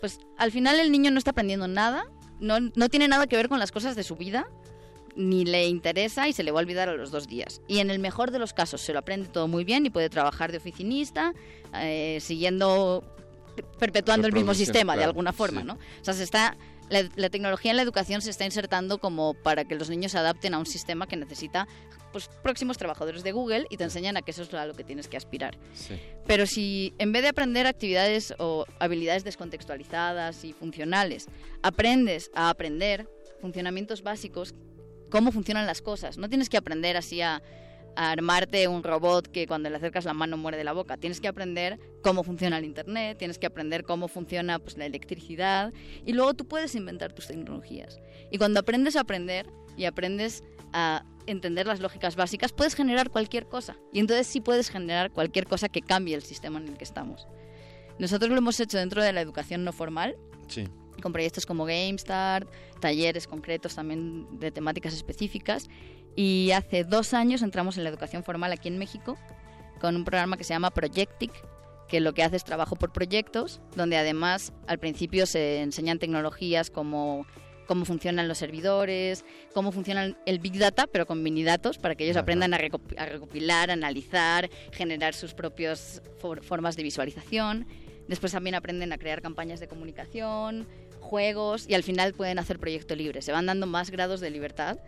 pues 0.00 0.18
al 0.36 0.52
final 0.52 0.80
el 0.80 0.90
niño 0.90 1.10
no 1.10 1.18
está 1.18 1.30
aprendiendo 1.30 1.68
nada, 1.68 2.04
no, 2.40 2.58
no 2.60 2.88
tiene 2.88 3.08
nada 3.08 3.26
que 3.26 3.36
ver 3.36 3.48
con 3.48 3.58
las 3.58 3.72
cosas 3.72 3.96
de 3.96 4.02
su 4.02 4.16
vida, 4.16 4.48
ni 5.18 5.44
le 5.44 5.66
interesa 5.66 6.28
y 6.28 6.32
se 6.32 6.44
le 6.44 6.52
va 6.52 6.60
a 6.60 6.62
olvidar 6.62 6.88
a 6.88 6.94
los 6.94 7.10
dos 7.10 7.26
días. 7.26 7.60
Y 7.66 7.80
en 7.80 7.90
el 7.90 7.98
mejor 7.98 8.30
de 8.30 8.38
los 8.38 8.52
casos 8.52 8.80
se 8.80 8.92
lo 8.92 9.00
aprende 9.00 9.28
todo 9.28 9.48
muy 9.48 9.64
bien 9.64 9.84
y 9.84 9.90
puede 9.90 10.08
trabajar 10.08 10.52
de 10.52 10.58
oficinista, 10.58 11.34
eh, 11.74 12.18
siguiendo 12.20 13.02
perpetuando 13.78 14.26
el 14.26 14.32
mismo 14.32 14.54
sistema 14.54 14.96
de 14.96 15.04
alguna 15.04 15.32
forma, 15.32 15.62
¿no? 15.62 15.74
O 15.74 16.04
sea, 16.04 16.14
se 16.14 16.24
está 16.24 16.56
la, 16.90 17.30
tecnología 17.30 17.70
en 17.70 17.76
la 17.76 17.82
educación 17.82 18.22
se 18.22 18.30
está 18.30 18.44
insertando 18.44 18.98
como 18.98 19.34
para 19.34 19.64
que 19.64 19.74
los 19.74 19.90
niños 19.90 20.12
se 20.12 20.18
adapten 20.18 20.54
a 20.54 20.58
un 20.58 20.66
sistema 20.66 21.06
que 21.06 21.16
necesita 21.16 21.68
pues, 22.12 22.28
próximos 22.42 22.78
trabajadores 22.78 23.22
de 23.22 23.32
Google 23.32 23.66
y 23.70 23.76
te 23.76 23.84
enseñan 23.84 24.16
a 24.16 24.22
que 24.22 24.30
eso 24.30 24.42
es 24.42 24.54
a 24.54 24.66
lo 24.66 24.74
que 24.74 24.84
tienes 24.84 25.08
que 25.08 25.16
aspirar. 25.16 25.58
Pero 26.26 26.46
si 26.46 26.94
en 26.98 27.12
vez 27.12 27.22
de 27.22 27.28
aprender 27.28 27.66
actividades 27.66 28.34
o 28.38 28.64
habilidades 28.78 29.24
descontextualizadas 29.24 30.44
y 30.44 30.52
funcionales, 30.52 31.26
aprendes 31.62 32.30
a 32.34 32.50
aprender 32.50 33.08
funcionamientos 33.40 34.02
básicos, 34.02 34.54
cómo 35.10 35.32
funcionan 35.32 35.66
las 35.66 35.82
cosas, 35.82 36.18
no 36.18 36.28
tienes 36.28 36.48
que 36.48 36.56
aprender 36.56 36.96
así 36.96 37.20
a 37.20 37.42
armarte 37.98 38.68
un 38.68 38.84
robot 38.84 39.26
que 39.26 39.48
cuando 39.48 39.68
le 39.68 39.76
acercas 39.76 40.04
la 40.04 40.14
mano 40.14 40.36
muere 40.36 40.56
de 40.56 40.62
la 40.62 40.72
boca. 40.72 40.96
Tienes 40.96 41.20
que 41.20 41.26
aprender 41.26 41.80
cómo 42.00 42.22
funciona 42.22 42.58
el 42.58 42.64
Internet, 42.64 43.18
tienes 43.18 43.38
que 43.38 43.46
aprender 43.46 43.82
cómo 43.82 44.06
funciona 44.06 44.60
pues, 44.60 44.78
la 44.78 44.86
electricidad 44.86 45.72
y 46.06 46.12
luego 46.12 46.34
tú 46.34 46.46
puedes 46.46 46.76
inventar 46.76 47.12
tus 47.12 47.26
tecnologías. 47.26 48.00
Y 48.30 48.38
cuando 48.38 48.60
aprendes 48.60 48.94
a 48.94 49.00
aprender 49.00 49.46
y 49.76 49.86
aprendes 49.86 50.44
a 50.72 51.04
entender 51.26 51.66
las 51.66 51.80
lógicas 51.80 52.14
básicas, 52.14 52.52
puedes 52.52 52.76
generar 52.76 53.10
cualquier 53.10 53.46
cosa. 53.46 53.76
Y 53.92 53.98
entonces 53.98 54.28
sí 54.28 54.40
puedes 54.40 54.70
generar 54.70 55.10
cualquier 55.10 55.46
cosa 55.46 55.68
que 55.68 55.82
cambie 55.82 56.14
el 56.14 56.22
sistema 56.22 56.60
en 56.60 56.68
el 56.68 56.78
que 56.78 56.84
estamos. 56.84 57.26
Nosotros 57.98 58.30
lo 58.30 58.38
hemos 58.38 58.60
hecho 58.60 58.78
dentro 58.78 59.02
de 59.02 59.12
la 59.12 59.20
educación 59.20 59.64
no 59.64 59.72
formal. 59.72 60.16
Sí 60.46 60.68
con 61.00 61.12
proyectos 61.12 61.46
como 61.46 61.64
GameStart, 61.64 62.48
talleres 62.80 63.26
concretos 63.26 63.74
también 63.74 64.26
de 64.38 64.50
temáticas 64.50 64.94
específicas 64.94 65.68
y 66.18 66.50
hace 66.50 66.82
dos 66.82 67.14
años 67.14 67.42
entramos 67.42 67.78
en 67.78 67.84
la 67.84 67.90
educación 67.90 68.24
formal 68.24 68.50
aquí 68.50 68.66
en 68.66 68.76
México 68.76 69.16
con 69.80 69.94
un 69.94 70.04
programa 70.04 70.36
que 70.36 70.42
se 70.42 70.52
llama 70.52 70.72
Projectic, 70.72 71.30
que 71.86 72.00
lo 72.00 72.12
que 72.12 72.24
hace 72.24 72.34
es 72.34 72.42
trabajo 72.42 72.74
por 72.74 72.92
proyectos, 72.92 73.60
donde 73.76 73.96
además 73.96 74.52
al 74.66 74.80
principio 74.80 75.26
se 75.26 75.62
enseñan 75.62 76.00
tecnologías 76.00 76.70
como 76.70 77.24
cómo 77.68 77.84
funcionan 77.84 78.26
los 78.26 78.36
servidores, 78.36 79.24
cómo 79.54 79.70
funciona 79.70 80.16
el 80.26 80.40
Big 80.40 80.58
Data, 80.58 80.88
pero 80.88 81.06
con 81.06 81.22
mini 81.22 81.44
datos, 81.44 81.78
para 81.78 81.94
que 81.94 82.02
ellos 82.02 82.16
aprendan 82.16 82.52
a, 82.52 82.58
recopilar, 82.58 83.70
analizar, 83.70 84.50
generar 84.72 85.14
sus 85.14 85.34
propias 85.34 86.02
formas 86.42 86.74
de 86.74 86.82
visualización. 86.82 87.64
Después 88.08 88.32
también 88.32 88.56
aprenden 88.56 88.92
a 88.92 88.98
crear 88.98 89.22
campañas 89.22 89.60
de 89.60 89.68
comunicación, 89.68 90.66
juegos 90.98 91.68
y 91.68 91.74
al 91.74 91.84
final 91.84 92.12
pueden 92.12 92.40
hacer 92.40 92.58
proyecto 92.58 92.96
libre. 92.96 93.22
Se 93.22 93.30
van 93.30 93.46
dando 93.46 93.68
más 93.68 93.92
grados 93.92 94.18
de 94.18 94.30
libertad 94.30 94.78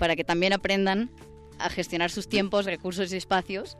para 0.00 0.16
que 0.16 0.24
también 0.24 0.54
aprendan 0.54 1.10
a 1.58 1.68
gestionar 1.68 2.10
sus 2.10 2.26
tiempos, 2.26 2.64
recursos 2.64 3.12
y 3.12 3.16
espacios. 3.16 3.76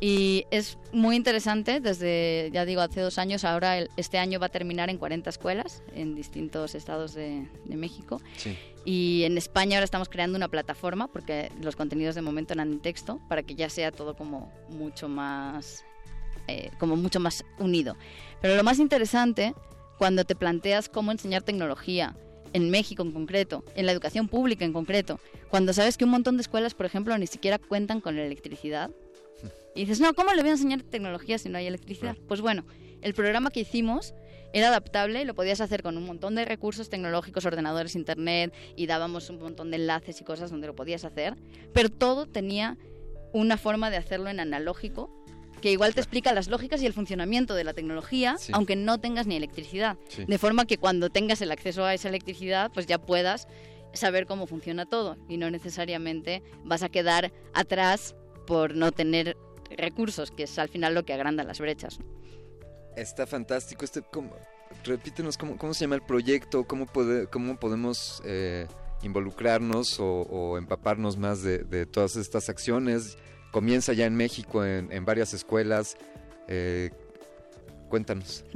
Y 0.00 0.46
es 0.50 0.78
muy 0.92 1.14
interesante, 1.14 1.80
desde, 1.80 2.50
ya 2.52 2.64
digo, 2.64 2.80
hace 2.80 3.00
dos 3.00 3.18
años, 3.18 3.44
ahora 3.44 3.78
este 3.96 4.18
año 4.18 4.40
va 4.40 4.46
a 4.46 4.48
terminar 4.48 4.88
en 4.90 4.96
40 4.96 5.28
escuelas 5.28 5.82
en 5.92 6.14
distintos 6.14 6.74
estados 6.74 7.14
de, 7.14 7.46
México. 7.66 8.22
Y 8.84 9.24
en 9.24 9.36
España 9.36 9.76
ahora 9.76 9.84
estamos 9.84 10.08
creando 10.08 10.38
una 10.38 10.48
plataforma, 10.48 11.08
porque 11.08 11.52
los 11.60 11.76
contenidos 11.76 12.14
de 12.14 12.22
momento 12.22 12.54
eran 12.54 12.72
en 12.72 12.80
texto, 12.80 13.20
para 13.28 13.42
que 13.42 13.54
ya 13.54 13.68
sea 13.68 13.92
todo 13.92 14.14
como 14.14 14.50
mucho 14.70 15.08
más, 15.08 15.84
eh, 16.46 16.70
como 16.78 16.96
mucho 16.96 17.20
más 17.20 17.44
unido. 17.58 17.96
Pero 18.40 18.56
lo 18.56 18.64
más 18.64 18.78
interesante, 18.78 19.52
cuando 19.98 20.24
te 20.24 20.34
planteas 20.34 20.88
cómo 20.88 21.12
enseñar 21.12 21.42
tecnología, 21.42 22.16
en 22.52 22.70
México 22.70 23.02
en 23.02 23.12
concreto, 23.12 23.64
en 23.74 23.86
la 23.86 23.92
educación 23.92 24.28
pública 24.28 24.64
en 24.64 24.72
concreto, 24.72 25.20
cuando 25.50 25.72
sabes 25.72 25.96
que 25.96 26.04
un 26.04 26.10
montón 26.10 26.36
de 26.36 26.42
escuelas, 26.42 26.74
por 26.74 26.86
ejemplo, 26.86 27.16
ni 27.18 27.26
siquiera 27.26 27.58
cuentan 27.58 28.00
con 28.00 28.16
la 28.16 28.24
electricidad. 28.24 28.90
Y 29.74 29.82
dices, 29.82 30.00
no, 30.00 30.12
¿cómo 30.14 30.32
le 30.32 30.40
voy 30.42 30.48
a 30.48 30.54
enseñar 30.54 30.82
tecnología 30.82 31.38
si 31.38 31.48
no 31.48 31.58
hay 31.58 31.66
electricidad? 31.68 32.16
Pues 32.26 32.40
bueno, 32.40 32.64
el 33.00 33.14
programa 33.14 33.50
que 33.50 33.60
hicimos 33.60 34.12
era 34.52 34.68
adaptable, 34.68 35.24
lo 35.24 35.34
podías 35.34 35.60
hacer 35.60 35.82
con 35.82 35.96
un 35.96 36.04
montón 36.04 36.34
de 36.34 36.44
recursos 36.44 36.88
tecnológicos, 36.88 37.44
ordenadores, 37.44 37.94
internet, 37.94 38.52
y 38.76 38.86
dábamos 38.86 39.30
un 39.30 39.38
montón 39.38 39.70
de 39.70 39.76
enlaces 39.76 40.20
y 40.20 40.24
cosas 40.24 40.50
donde 40.50 40.66
lo 40.66 40.74
podías 40.74 41.04
hacer, 41.04 41.36
pero 41.72 41.90
todo 41.90 42.26
tenía 42.26 42.76
una 43.32 43.56
forma 43.56 43.90
de 43.90 43.98
hacerlo 43.98 44.30
en 44.30 44.40
analógico 44.40 45.10
que 45.60 45.70
igual 45.70 45.94
te 45.94 46.00
explica 46.00 46.32
las 46.32 46.48
lógicas 46.48 46.82
y 46.82 46.86
el 46.86 46.92
funcionamiento 46.92 47.54
de 47.54 47.64
la 47.64 47.74
tecnología, 47.74 48.36
aunque 48.52 48.76
no 48.76 48.98
tengas 48.98 49.26
ni 49.26 49.36
electricidad. 49.36 49.96
De 50.26 50.38
forma 50.38 50.66
que 50.66 50.78
cuando 50.78 51.10
tengas 51.10 51.40
el 51.42 51.52
acceso 51.52 51.84
a 51.84 51.94
esa 51.94 52.08
electricidad, 52.08 52.70
pues 52.72 52.86
ya 52.86 52.98
puedas 52.98 53.48
saber 53.92 54.26
cómo 54.26 54.46
funciona 54.46 54.86
todo 54.86 55.16
y 55.28 55.38
no 55.38 55.50
necesariamente 55.50 56.42
vas 56.64 56.82
a 56.82 56.88
quedar 56.88 57.32
atrás 57.54 58.14
por 58.46 58.74
no 58.74 58.92
tener 58.92 59.36
recursos, 59.76 60.30
que 60.30 60.44
es 60.44 60.58
al 60.58 60.68
final 60.68 60.94
lo 60.94 61.04
que 61.04 61.12
agranda 61.12 61.44
las 61.44 61.60
brechas. 61.60 61.98
Está 62.96 63.26
fantástico. 63.26 63.84
Este, 63.84 64.02
repítenos 64.84 65.36
cómo, 65.36 65.74
se 65.74 65.84
llama 65.84 65.96
el 65.96 66.02
proyecto, 66.02 66.64
cómo, 66.64 66.86
cómo 67.30 67.58
podemos 67.58 68.22
eh, 68.24 68.66
involucrarnos 69.02 69.98
o, 70.00 70.56
empaparnos 70.58 71.16
más 71.16 71.42
de 71.42 71.86
todas 71.86 72.16
estas 72.16 72.48
acciones 72.48 73.18
comienza 73.50 73.92
ya 73.92 74.06
en 74.06 74.14
México 74.14 74.64
en, 74.64 75.04
varias 75.04 75.34
escuelas. 75.34 75.96
Eh, 76.48 76.90
Cuéntanos. 77.88 78.44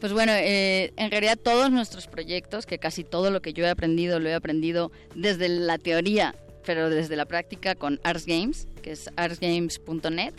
Pues 0.00 0.12
bueno, 0.12 0.32
eh, 0.32 0.92
en 0.96 1.12
realidad 1.12 1.38
todos 1.40 1.70
nuestros 1.70 2.08
proyectos, 2.08 2.66
que 2.66 2.78
casi 2.78 3.04
todo 3.04 3.30
lo 3.30 3.40
que 3.40 3.52
yo 3.52 3.64
he 3.64 3.68
aprendido 3.68 4.18
lo 4.18 4.28
he 4.28 4.34
aprendido 4.34 4.90
desde 5.14 5.48
la 5.48 5.78
teoría, 5.78 6.34
pero 6.66 6.90
desde 6.90 7.14
la 7.14 7.24
práctica 7.24 7.76
con 7.76 8.00
Arts 8.02 8.26
Games, 8.26 8.66
que 8.82 8.90
es 8.90 9.08
artsgames.net. 9.14 10.34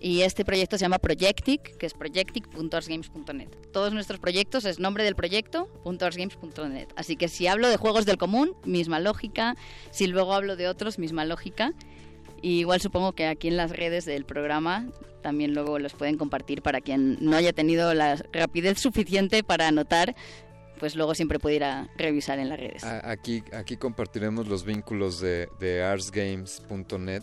Y 0.00 0.22
este 0.22 0.44
proyecto 0.44 0.78
se 0.78 0.82
llama 0.84 1.00
Projectic, 1.00 1.76
que 1.76 1.86
es 1.86 1.94
projectic.artsgames.net. 1.94 3.48
Todos 3.72 3.92
nuestros 3.92 4.20
proyectos 4.20 4.64
es 4.64 4.78
nombre 4.78 5.02
del 5.02 5.16
proyecto, 5.16 5.68
.artsgames.net. 5.84 6.86
Así 6.94 7.16
que 7.16 7.26
si 7.26 7.48
hablo 7.48 7.68
de 7.68 7.76
juegos 7.76 8.06
del 8.06 8.16
común, 8.16 8.54
misma 8.64 9.00
lógica. 9.00 9.56
Si 9.90 10.06
luego 10.06 10.34
hablo 10.34 10.54
de 10.54 10.68
otros, 10.68 11.00
misma 11.00 11.24
lógica. 11.24 11.72
Y 12.44 12.58
igual 12.60 12.78
supongo 12.78 13.14
que 13.14 13.26
aquí 13.26 13.48
en 13.48 13.56
las 13.56 13.70
redes 13.70 14.04
del 14.04 14.26
programa 14.26 14.86
también 15.22 15.54
luego 15.54 15.78
los 15.78 15.94
pueden 15.94 16.18
compartir 16.18 16.60
para 16.60 16.82
quien 16.82 17.16
no 17.22 17.36
haya 17.36 17.54
tenido 17.54 17.94
la 17.94 18.22
rapidez 18.34 18.78
suficiente 18.78 19.42
para 19.42 19.66
anotar, 19.68 20.14
pues 20.78 20.94
luego 20.94 21.14
siempre 21.14 21.38
puede 21.38 21.56
ir 21.56 21.64
a 21.64 21.88
revisar 21.96 22.38
en 22.38 22.50
las 22.50 22.60
redes. 22.60 22.84
Aquí, 22.84 23.42
aquí 23.54 23.78
compartiremos 23.78 24.46
los 24.46 24.66
vínculos 24.66 25.22
de, 25.22 25.48
de 25.58 25.84
artsgames.net 25.84 27.22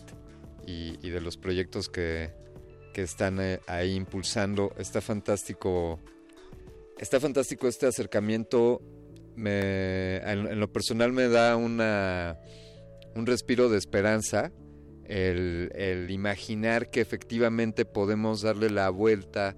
y, 0.66 1.08
de 1.08 1.20
los 1.20 1.36
proyectos 1.36 1.88
que, 1.88 2.32
que 2.92 3.02
están 3.02 3.40
eh, 3.40 3.60
ahí 3.68 3.94
impulsando. 3.94 4.74
Está 4.76 5.00
fantástico. 5.00 6.00
Está 6.98 7.20
fantástico 7.20 7.68
este 7.68 7.86
acercamiento. 7.86 8.82
Me, 9.36 10.16
en, 10.16 10.48
en 10.48 10.58
lo 10.58 10.72
personal 10.72 11.12
me 11.12 11.28
da 11.28 11.54
una, 11.54 12.40
un 13.14 13.24
respiro 13.24 13.68
de 13.68 13.78
esperanza 13.78 14.50
el, 15.12 16.06
imaginar 16.10 16.90
que 16.90 17.02
efectivamente 17.02 17.84
podemos 17.84 18.40
darle 18.40 18.70
la 18.70 18.88
vuelta 18.88 19.56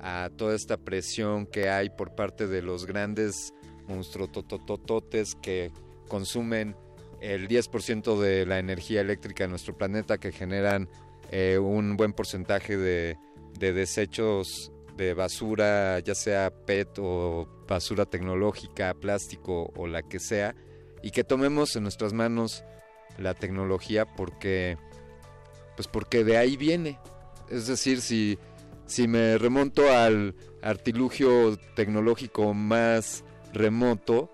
a 0.00 0.30
toda 0.34 0.54
esta 0.54 0.78
presión 0.78 1.46
que 1.46 1.68
hay 1.68 1.90
por 1.90 2.14
parte 2.14 2.46
de 2.46 2.62
los 2.62 2.86
grandes 2.86 3.52
monstruototototes 3.86 5.34
que 5.34 5.70
consumen 6.08 6.74
el 7.20 7.48
10% 7.48 8.18
de 8.18 8.46
la 8.46 8.58
energía 8.58 9.02
eléctrica 9.02 9.44
de 9.44 9.50
nuestro 9.50 9.76
planeta, 9.76 10.18
que 10.18 10.32
generan 10.32 10.88
eh, 11.30 11.58
un 11.58 11.96
buen 11.96 12.12
porcentaje 12.12 12.76
de 12.76 13.16
desechos 13.58 14.72
de 14.96 15.12
basura, 15.12 15.98
ya 16.00 16.14
sea 16.14 16.50
PET 16.50 16.98
o 16.98 17.48
basura 17.68 18.06
tecnológica, 18.06 18.94
plástico 18.94 19.70
o 19.76 19.86
la 19.86 20.02
que 20.02 20.18
sea, 20.18 20.54
y 21.02 21.10
que 21.10 21.24
tomemos 21.24 21.76
en 21.76 21.82
nuestras 21.82 22.12
manos 22.12 22.64
la 23.18 23.34
tecnología 23.34 24.06
porque 24.06 24.76
pues 25.76 25.88
porque 25.88 26.24
de 26.24 26.36
ahí 26.36 26.56
viene. 26.56 26.98
Es 27.50 27.66
decir, 27.66 28.00
si, 28.00 28.38
si 28.86 29.08
me 29.08 29.38
remonto 29.38 29.90
al 29.90 30.34
artilugio 30.62 31.58
tecnológico 31.74 32.54
más 32.54 33.24
remoto, 33.52 34.32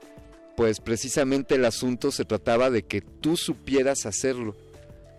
pues 0.57 0.81
precisamente 0.81 1.55
el 1.57 1.65
asunto 1.65 2.11
se 2.11 2.25
trataba 2.25 2.71
de 2.71 2.83
que 2.83 3.01
tú 3.01 3.37
supieras 3.37 4.07
hacerlo. 4.07 4.57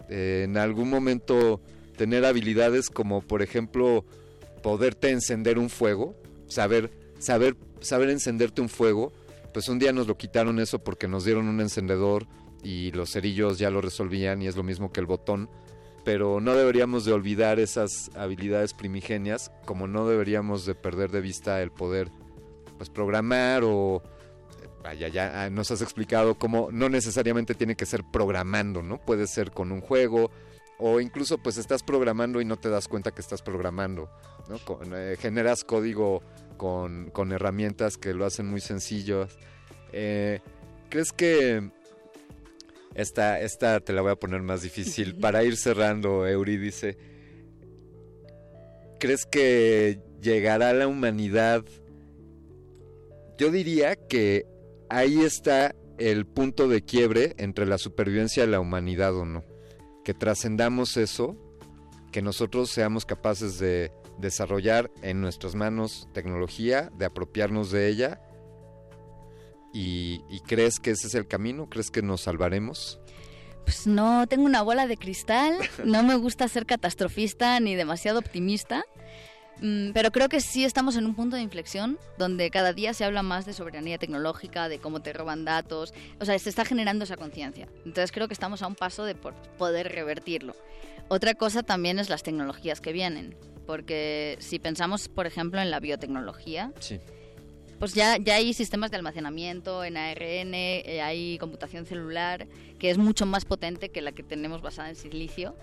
en 0.09 0.57
algún 0.57 0.89
momento 0.89 1.61
tener 1.97 2.25
habilidades 2.25 2.89
como 2.89 3.21
por 3.21 3.41
ejemplo 3.41 4.05
poderte 4.61 5.09
encender 5.09 5.57
un 5.57 5.69
fuego, 5.69 6.15
saber, 6.47 6.91
saber, 7.19 7.55
saber 7.79 8.09
encenderte 8.09 8.61
un 8.61 8.69
fuego, 8.69 9.13
pues 9.53 9.69
un 9.69 9.79
día 9.79 9.93
nos 9.93 10.07
lo 10.07 10.17
quitaron 10.17 10.59
eso 10.59 10.79
porque 10.79 11.07
nos 11.07 11.25
dieron 11.25 11.47
un 11.47 11.61
encendedor 11.61 12.27
y 12.63 12.91
los 12.91 13.11
cerillos 13.11 13.57
ya 13.57 13.69
lo 13.69 13.81
resolvían 13.81 14.41
y 14.41 14.47
es 14.47 14.55
lo 14.55 14.63
mismo 14.63 14.91
que 14.91 14.99
el 14.99 15.05
botón, 15.05 15.49
pero 16.03 16.39
no 16.41 16.55
deberíamos 16.55 17.05
de 17.05 17.13
olvidar 17.13 17.59
esas 17.59 18.09
habilidades 18.15 18.73
primigenias, 18.73 19.51
como 19.65 19.87
no 19.87 20.07
deberíamos 20.07 20.65
de 20.65 20.75
perder 20.75 21.11
de 21.11 21.21
vista 21.21 21.61
el 21.61 21.71
poder 21.71 22.09
pues 22.77 22.89
programar 22.89 23.63
o 23.63 24.01
vaya 24.83 25.07
ya 25.07 25.49
nos 25.51 25.69
has 25.69 25.81
explicado 25.81 26.35
cómo 26.39 26.69
no 26.71 26.89
necesariamente 26.89 27.53
tiene 27.53 27.75
que 27.75 27.85
ser 27.85 28.03
programando, 28.11 28.81
¿no? 28.81 28.97
Puede 28.97 29.27
ser 29.27 29.51
con 29.51 29.71
un 29.71 29.81
juego 29.81 30.31
o 30.79 30.99
incluso 30.99 31.37
pues 31.37 31.57
estás 31.57 31.83
programando 31.83 32.41
y 32.41 32.45
no 32.45 32.57
te 32.57 32.69
das 32.69 32.87
cuenta 32.87 33.11
que 33.11 33.21
estás 33.21 33.43
programando, 33.43 34.09
¿no? 34.49 34.57
Eh, 34.95 35.15
generas 35.19 35.63
código 35.63 36.23
con, 36.57 37.11
con, 37.11 37.31
herramientas 37.31 37.97
que 37.97 38.15
lo 38.15 38.25
hacen 38.25 38.47
muy 38.47 38.61
sencillo. 38.61 39.27
Eh, 39.93 40.39
¿Crees 40.89 41.13
que 41.13 41.69
esta, 42.95 43.39
esta 43.39 43.79
te 43.79 43.93
la 43.93 44.01
voy 44.01 44.11
a 44.11 44.15
poner 44.15 44.41
más 44.41 44.61
difícil. 44.61 45.15
Para 45.19 45.43
ir 45.43 45.57
cerrando, 45.57 46.27
Eurídice, 46.27 46.97
¿crees 48.99 49.25
que 49.25 49.99
llegará 50.21 50.73
la 50.73 50.87
humanidad? 50.87 51.63
Yo 53.37 53.51
diría 53.51 53.95
que 53.95 54.45
ahí 54.89 55.21
está 55.21 55.75
el 55.97 56.25
punto 56.25 56.67
de 56.67 56.81
quiebre 56.81 57.33
entre 57.37 57.65
la 57.65 57.77
supervivencia 57.77 58.43
de 58.43 58.51
la 58.51 58.59
humanidad 58.59 59.15
o 59.15 59.25
no. 59.25 59.43
Que 60.03 60.13
trascendamos 60.13 60.97
eso, 60.97 61.37
que 62.11 62.21
nosotros 62.21 62.71
seamos 62.71 63.05
capaces 63.05 63.59
de 63.59 63.91
desarrollar 64.17 64.91
en 65.01 65.21
nuestras 65.21 65.55
manos 65.55 66.07
tecnología, 66.13 66.91
de 66.97 67.05
apropiarnos 67.05 67.71
de 67.71 67.87
ella 67.87 68.21
¿Y, 69.73 70.39
crees 70.47 70.79
que 70.79 70.91
ese 70.91 71.07
es 71.07 71.15
el 71.15 71.27
camino? 71.27 71.69
¿Crees 71.69 71.91
que 71.91 72.01
nos 72.01 72.21
salvaremos? 72.21 72.99
Pues 73.63 73.87
no 73.87 74.27
tengo 74.27 74.45
una 74.45 74.61
bola 74.61 74.87
de 74.87 74.97
cristal, 74.97 75.55
no 75.85 76.03
me 76.03 76.15
gusta 76.15 76.47
ser 76.47 76.65
catastrofista 76.65 77.59
ni 77.59 77.75
demasiado 77.75 78.19
optimista, 78.19 78.83
mm, 79.61 79.91
pero 79.93 80.11
creo 80.11 80.29
que 80.29 80.41
sí 80.41 80.65
estamos 80.65 80.97
en 80.97 81.05
un 81.05 81.15
punto 81.15 81.35
de 81.35 81.43
inflexión 81.43 81.99
donde 82.17 82.49
cada 82.49 82.73
día 82.73 82.93
se 82.93 83.05
habla 83.05 83.23
más 83.23 83.45
de 83.45 83.53
soberanía 83.53 83.97
tecnológica, 83.97 84.67
de 84.67 84.79
cómo 84.79 85.01
te 85.01 85.13
roban 85.13 85.45
datos, 85.45 85.93
o 86.19 86.25
sea, 86.25 86.37
se 86.37 86.49
está 86.49 86.65
generando 86.65 87.05
esa 87.05 87.17
conciencia. 87.17 87.69
Entonces 87.85 88.11
creo 88.11 88.27
que 88.27 88.33
estamos 88.33 88.61
a 88.61 88.67
un 88.67 88.75
paso 88.75 89.05
de 89.05 89.15
poder 89.15 89.91
revertirlo. 89.91 90.55
Otra 91.07 91.35
cosa 91.35 91.63
también 91.63 91.99
es 91.99 92.09
las 92.09 92.23
tecnologías 92.23 92.81
que 92.81 92.93
vienen, 92.93 93.37
porque 93.67 94.37
si 94.39 94.59
pensamos, 94.59 95.07
por 95.07 95.27
ejemplo, 95.27 95.61
en 95.61 95.69
la 95.69 95.79
biotecnología, 95.79 96.73
sí 96.79 96.99
pues 97.81 97.95
ya, 97.95 98.17
ya 98.17 98.35
hay 98.35 98.53
sistemas 98.53 98.91
de 98.91 98.97
almacenamiento 98.97 99.83
en 99.83 99.97
ARN, 99.97 100.53
eh, 100.53 101.01
hay 101.01 101.39
computación 101.39 101.87
celular, 101.87 102.47
que 102.77 102.91
es 102.91 102.99
mucho 102.99 103.25
más 103.25 103.43
potente 103.43 103.89
que 103.89 104.03
la 104.03 104.11
que 104.11 104.21
tenemos 104.21 104.61
basada 104.61 104.89
en 104.89 104.95
silicio, 104.95 105.55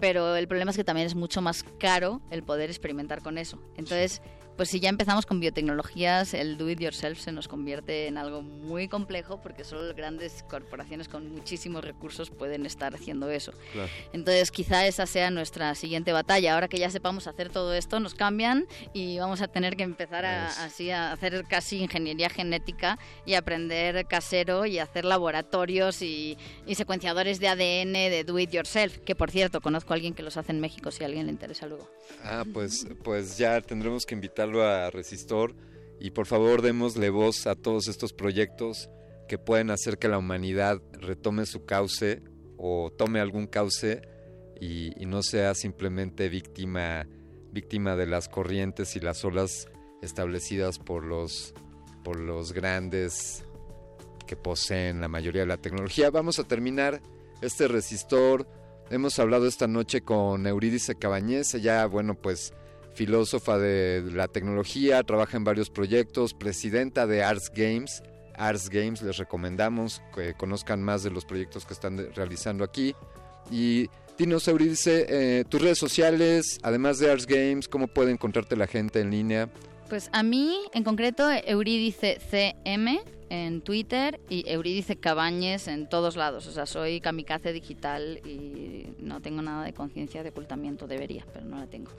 pero 0.00 0.36
el 0.36 0.48
problema 0.48 0.70
es 0.70 0.78
que 0.78 0.84
también 0.84 1.06
es 1.06 1.14
mucho 1.14 1.42
más 1.42 1.66
caro 1.78 2.22
el 2.30 2.42
poder 2.42 2.70
experimentar 2.70 3.20
con 3.20 3.36
eso. 3.36 3.60
Entonces, 3.76 4.22
pues 4.56 4.70
si 4.70 4.80
ya 4.80 4.88
empezamos 4.88 5.26
con 5.26 5.40
biotecnologías, 5.40 6.34
el 6.34 6.56
do 6.56 6.68
it 6.70 6.80
yourself 6.80 7.18
se 7.18 7.32
nos 7.32 7.48
convierte 7.48 8.06
en 8.06 8.18
algo 8.18 8.42
muy 8.42 8.88
complejo 8.88 9.40
porque 9.40 9.64
solo 9.64 9.94
grandes 9.94 10.42
corporaciones 10.48 11.08
con 11.08 11.30
muchísimos 11.30 11.84
recursos 11.84 12.30
pueden 12.30 12.66
estar 12.66 12.94
haciendo 12.94 13.30
eso. 13.30 13.52
Entonces, 14.12 14.50
quizá 14.50 14.86
esa 14.86 15.06
sea 15.06 15.30
nuestra 15.30 15.74
siguiente 15.74 16.12
batalla. 16.12 16.54
Ahora 16.54 16.68
que 16.68 16.78
ya 16.78 16.90
sepamos 16.90 17.26
hacer 17.26 17.50
todo 17.50 17.74
esto, 17.74 18.00
nos 18.00 18.14
cambian 18.14 18.66
y 18.92 19.18
vamos 19.18 19.42
a 19.42 19.48
tener 19.48 19.76
que 19.76 19.82
empezar 19.82 20.24
a, 20.24 20.46
así 20.46 20.90
a 20.90 21.12
hacer 21.12 21.44
casi 21.48 21.82
ingeniería 21.82 22.30
genética 22.30 22.98
y 23.24 23.34
aprender 23.34 24.06
casero 24.06 24.66
y 24.66 24.78
hacer 24.78 25.04
laboratorios 25.04 26.02
y, 26.02 26.38
y 26.66 26.74
secuenciadores 26.74 27.40
de 27.40 27.48
ADN 27.48 27.92
de 27.92 28.24
do 28.24 28.38
it 28.38 28.50
yourself, 28.50 28.98
que 28.98 29.14
por 29.14 29.30
cierto, 29.30 29.60
conozco 29.60 29.92
a 29.92 29.96
alguien 29.96 30.14
que 30.14 30.22
los 30.22 30.36
hace 30.36 30.52
en 30.52 30.60
México 30.60 30.90
si 30.90 31.02
a 31.02 31.06
alguien 31.06 31.26
le 31.26 31.32
interesa 31.32 31.66
luego. 31.66 31.88
Ah, 32.22 32.44
pues, 32.52 32.86
pues 33.02 33.36
ya 33.38 33.60
tendremos 33.60 34.06
que 34.06 34.14
invitar 34.14 34.45
a 34.54 34.90
Resistor 34.90 35.54
y 36.00 36.10
por 36.10 36.26
favor 36.26 36.62
démosle 36.62 37.10
voz 37.10 37.46
a 37.46 37.54
todos 37.54 37.88
estos 37.88 38.12
proyectos 38.12 38.90
que 39.28 39.38
pueden 39.38 39.70
hacer 39.70 39.98
que 39.98 40.08
la 40.08 40.18
humanidad 40.18 40.80
retome 40.92 41.46
su 41.46 41.64
cauce 41.64 42.22
o 42.56 42.90
tome 42.96 43.20
algún 43.20 43.46
cauce 43.46 44.02
y, 44.60 44.90
no 45.06 45.22
sea 45.22 45.54
simplemente 45.54 46.28
víctima, 46.28 47.06
víctima 47.52 47.96
de 47.96 48.06
las 48.06 48.28
corrientes 48.28 48.96
y 48.96 49.00
las 49.00 49.24
olas 49.24 49.68
establecidas 50.02 50.78
por 50.78 51.04
los, 51.04 51.54
por 52.02 52.18
los 52.18 52.52
grandes 52.52 53.44
que 54.26 54.36
poseen 54.36 55.00
la 55.00 55.08
mayoría 55.08 55.42
de 55.42 55.48
la 55.48 55.56
tecnología. 55.58 56.10
Vamos 56.10 56.38
a 56.38 56.44
terminar 56.44 57.02
este 57.42 57.68
resistor. 57.68 58.48
Hemos 58.90 59.18
hablado 59.18 59.46
esta 59.46 59.66
noche 59.66 60.02
con 60.02 60.46
Eurídice 60.46 60.94
Cabañez, 60.94 61.54
ella, 61.54 61.84
bueno, 61.86 62.14
pues 62.14 62.54
filósofa 62.96 63.58
de 63.58 64.02
la 64.12 64.26
tecnología, 64.26 65.02
trabaja 65.02 65.36
en 65.36 65.44
varios 65.44 65.70
proyectos, 65.70 66.34
presidenta 66.34 67.06
de 67.06 67.22
Arts 67.22 67.52
Games. 67.54 68.02
Arts 68.34 68.68
Games, 68.70 69.02
les 69.02 69.18
recomendamos 69.18 70.02
que 70.14 70.34
conozcan 70.34 70.82
más 70.82 71.02
de 71.02 71.10
los 71.10 71.24
proyectos 71.24 71.64
que 71.64 71.74
están 71.74 71.98
realizando 72.14 72.64
aquí. 72.64 72.94
Y 73.50 73.88
dinos, 74.18 74.48
Euridice, 74.48 75.06
eh, 75.08 75.44
tus 75.44 75.60
redes 75.60 75.78
sociales, 75.78 76.58
además 76.62 76.98
de 76.98 77.10
Arts 77.10 77.26
Games, 77.26 77.68
¿cómo 77.68 77.86
puede 77.86 78.10
encontrarte 78.10 78.56
la 78.56 78.66
gente 78.66 79.00
en 79.00 79.10
línea? 79.10 79.48
Pues 79.88 80.10
a 80.12 80.22
mí, 80.22 80.58
en 80.72 80.82
concreto, 80.82 81.30
Eurídice 81.30 82.18
CM 82.30 83.00
en 83.30 83.60
Twitter 83.60 84.20
y 84.28 84.48
Eurídice 84.48 84.96
Cabañes 84.96 85.68
en 85.68 85.88
todos 85.88 86.16
lados. 86.16 86.46
O 86.46 86.52
sea, 86.52 86.66
soy 86.66 87.00
kamikaze 87.00 87.52
digital 87.52 88.20
y 88.24 88.94
no 88.98 89.20
tengo 89.20 89.42
nada 89.42 89.64
de 89.64 89.72
conciencia 89.72 90.22
de 90.22 90.30
ocultamiento. 90.30 90.86
Debería, 90.86 91.24
pero 91.32 91.44
no 91.44 91.58
la 91.58 91.66
tengo. 91.66 91.90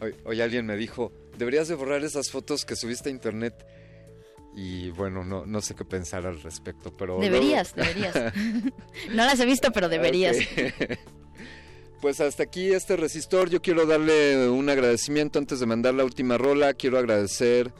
Hoy, 0.00 0.14
hoy, 0.24 0.40
alguien 0.40 0.66
me 0.66 0.76
dijo, 0.76 1.12
deberías 1.36 1.68
de 1.68 1.74
borrar 1.74 2.02
esas 2.04 2.30
fotos 2.30 2.64
que 2.64 2.76
subiste 2.76 3.08
a 3.08 3.12
internet. 3.12 3.54
Y 4.56 4.90
bueno, 4.90 5.24
no, 5.24 5.46
no 5.46 5.60
sé 5.60 5.74
qué 5.74 5.84
pensar 5.84 6.26
al 6.26 6.42
respecto, 6.42 6.92
pero... 6.96 7.20
Deberías, 7.20 7.74
deberías. 7.76 8.14
no 9.10 9.24
las 9.24 9.38
he 9.38 9.46
visto, 9.46 9.70
pero 9.72 9.88
deberías. 9.88 10.36
Pues 12.00 12.20
hasta 12.20 12.44
aquí 12.44 12.70
este 12.70 12.96
resistor. 12.96 13.50
Yo 13.50 13.60
quiero 13.60 13.84
darle 13.84 14.48
un 14.48 14.68
agradecimiento 14.68 15.38
antes 15.38 15.58
de 15.58 15.66
mandar 15.66 15.94
la 15.94 16.04
última 16.04 16.38
rola. 16.38 16.74
Quiero 16.74 16.96
agradecer, 16.96 17.72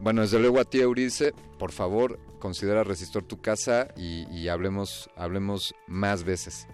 bueno, 0.00 0.22
desde 0.22 0.38
luego 0.38 0.60
a 0.60 0.64
ti, 0.64 0.80
Eurice. 0.80 1.32
Por 1.58 1.72
favor, 1.72 2.18
considera 2.38 2.84
Resistor 2.84 3.24
tu 3.24 3.40
casa 3.40 3.88
y, 3.96 4.48
hablemos, 4.48 5.10
hablemos 5.16 5.74
más 5.86 6.24
veces. 6.24 6.66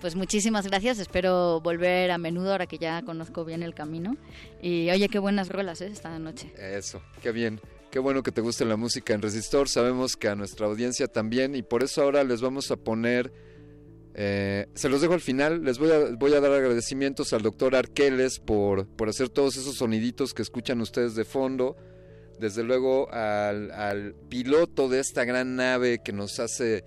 Pues 0.00 0.14
muchísimas 0.14 0.66
gracias, 0.66 1.00
espero 1.00 1.60
volver 1.60 2.12
a 2.12 2.18
menudo 2.18 2.52
ahora 2.52 2.66
que 2.66 2.78
ya 2.78 3.02
conozco 3.02 3.44
bien 3.44 3.64
el 3.64 3.74
camino. 3.74 4.16
Y 4.62 4.88
oye, 4.90 5.08
qué 5.08 5.18
buenas 5.18 5.48
rolas 5.48 5.80
¿eh? 5.80 5.88
esta 5.88 6.16
noche. 6.20 6.52
Eso, 6.56 7.02
qué 7.20 7.32
bien. 7.32 7.60
Qué 7.90 7.98
bueno 7.98 8.22
que 8.22 8.30
te 8.30 8.40
guste 8.40 8.64
la 8.64 8.76
música 8.76 9.14
en 9.14 9.22
Resistor. 9.22 9.68
Sabemos 9.68 10.16
que 10.16 10.28
a 10.28 10.36
nuestra 10.36 10.66
audiencia 10.66 11.08
también 11.08 11.56
y 11.56 11.62
por 11.62 11.82
eso 11.82 12.02
ahora 12.02 12.22
les 12.22 12.40
vamos 12.40 12.70
a 12.70 12.76
poner 12.76 13.32
eh, 14.20 14.66
se 14.74 14.88
los 14.88 15.00
dejo 15.00 15.14
al 15.14 15.20
final. 15.20 15.62
Les 15.62 15.78
voy 15.78 15.92
a, 15.92 16.10
voy 16.16 16.34
a 16.34 16.40
dar 16.40 16.50
agradecimientos 16.50 17.32
al 17.32 17.42
doctor 17.42 17.76
Arqueles 17.76 18.40
por, 18.40 18.88
por 18.88 19.08
hacer 19.08 19.28
todos 19.28 19.56
esos 19.56 19.76
soniditos 19.76 20.34
que 20.34 20.42
escuchan 20.42 20.80
ustedes 20.80 21.14
de 21.14 21.24
fondo. 21.24 21.76
Desde 22.40 22.62
luego 22.62 23.10
al, 23.12 24.14
piloto 24.28 24.88
de 24.88 25.00
esta 25.00 25.24
gran 25.24 25.56
nave 25.56 26.00
que 26.02 26.12
nos 26.12 26.38
hace 26.40 26.84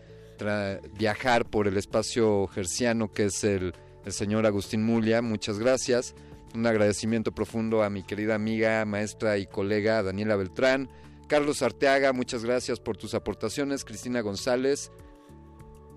viajar 0.97 1.45
por 1.45 1.67
el 1.67 1.77
espacio 1.77 2.47
gerciano, 2.47 3.11
que 3.11 3.25
es 3.25 3.43
el, 3.43 3.73
el 4.05 4.13
señor 4.13 4.45
Agustín 4.45 4.83
Mulia. 4.83 5.21
Muchas 5.21 5.59
gracias. 5.59 6.15
Un 6.55 6.65
agradecimiento 6.65 7.31
profundo 7.31 7.83
a 7.83 7.89
mi 7.89 8.03
querida 8.03 8.35
amiga, 8.35 8.83
maestra 8.85 9.37
y 9.37 9.45
colega 9.45 10.03
Daniela 10.03 10.35
Beltrán. 10.35 10.89
Carlos 11.27 11.61
Arteaga, 11.61 12.11
muchas 12.11 12.43
gracias 12.43 12.79
por 12.79 12.97
tus 12.97 13.13
aportaciones. 13.13 13.85
Cristina 13.85 14.19
González, 14.19 14.91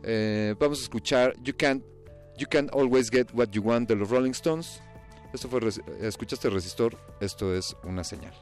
eh, 0.05 0.55
vamos 0.61 0.79
a 0.79 0.83
escuchar 0.83 1.35
You 1.43 1.55
Can't, 1.57 1.83
you 2.39 2.47
can't 2.49 2.73
Always 2.73 3.11
Get 3.11 3.29
What 3.33 3.49
You 3.51 3.63
Want 3.63 3.89
de 3.89 3.97
los 3.97 4.11
Rolling 4.11 4.31
Stones. 4.31 4.81
Esto 5.33 5.49
fue, 5.49 5.61
escuchaste 6.01 6.49
Resistor, 6.49 6.97
esto 7.21 7.53
es 7.53 7.77
una 7.83 8.05
señal. 8.05 8.33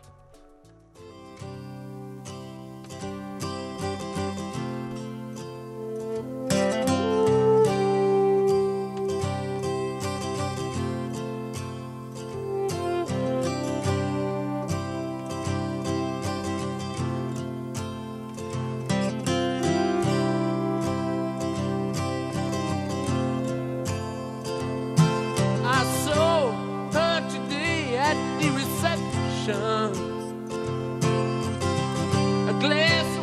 Última 32.63 33.22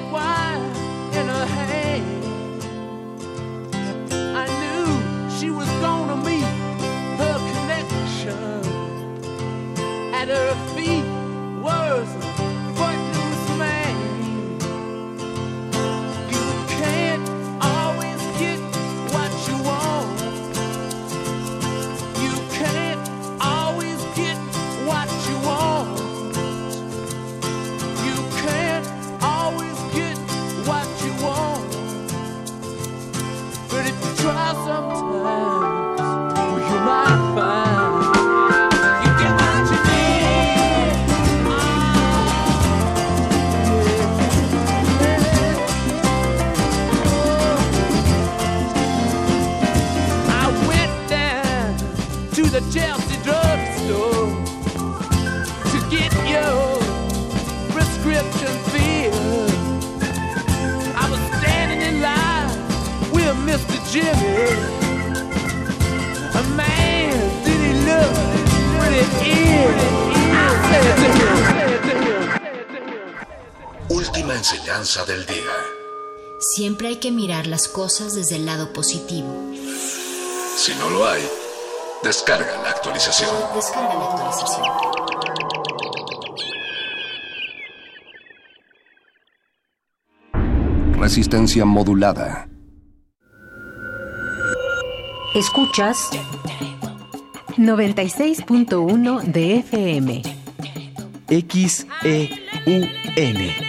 enseñanza 74.40 75.06
del 75.06 75.26
día. 75.26 75.54
Siempre 76.40 76.88
hay 76.88 76.96
que 76.96 77.12
mirar 77.12 77.46
las 77.46 77.68
cosas 77.68 78.16
desde 78.16 78.38
el 78.38 78.46
lado 78.46 78.72
positivo. 78.72 79.28
Si 80.56 80.74
no 80.76 80.90
lo 80.90 81.06
hay, 81.06 81.22
descarga 82.04 82.58
la 82.64 82.70
actualización. 82.70 83.30
Descarga 83.54 83.94
la 83.96 84.06
actualización. 84.06 84.66
Resistencia 91.00 91.66
modulada. 91.66 92.48
Escuchas 95.36 96.10
96.1 97.58 99.22
de 99.24 99.58
FM. 99.58 100.22
XEUN. 101.28 102.30
Radio 103.16 103.69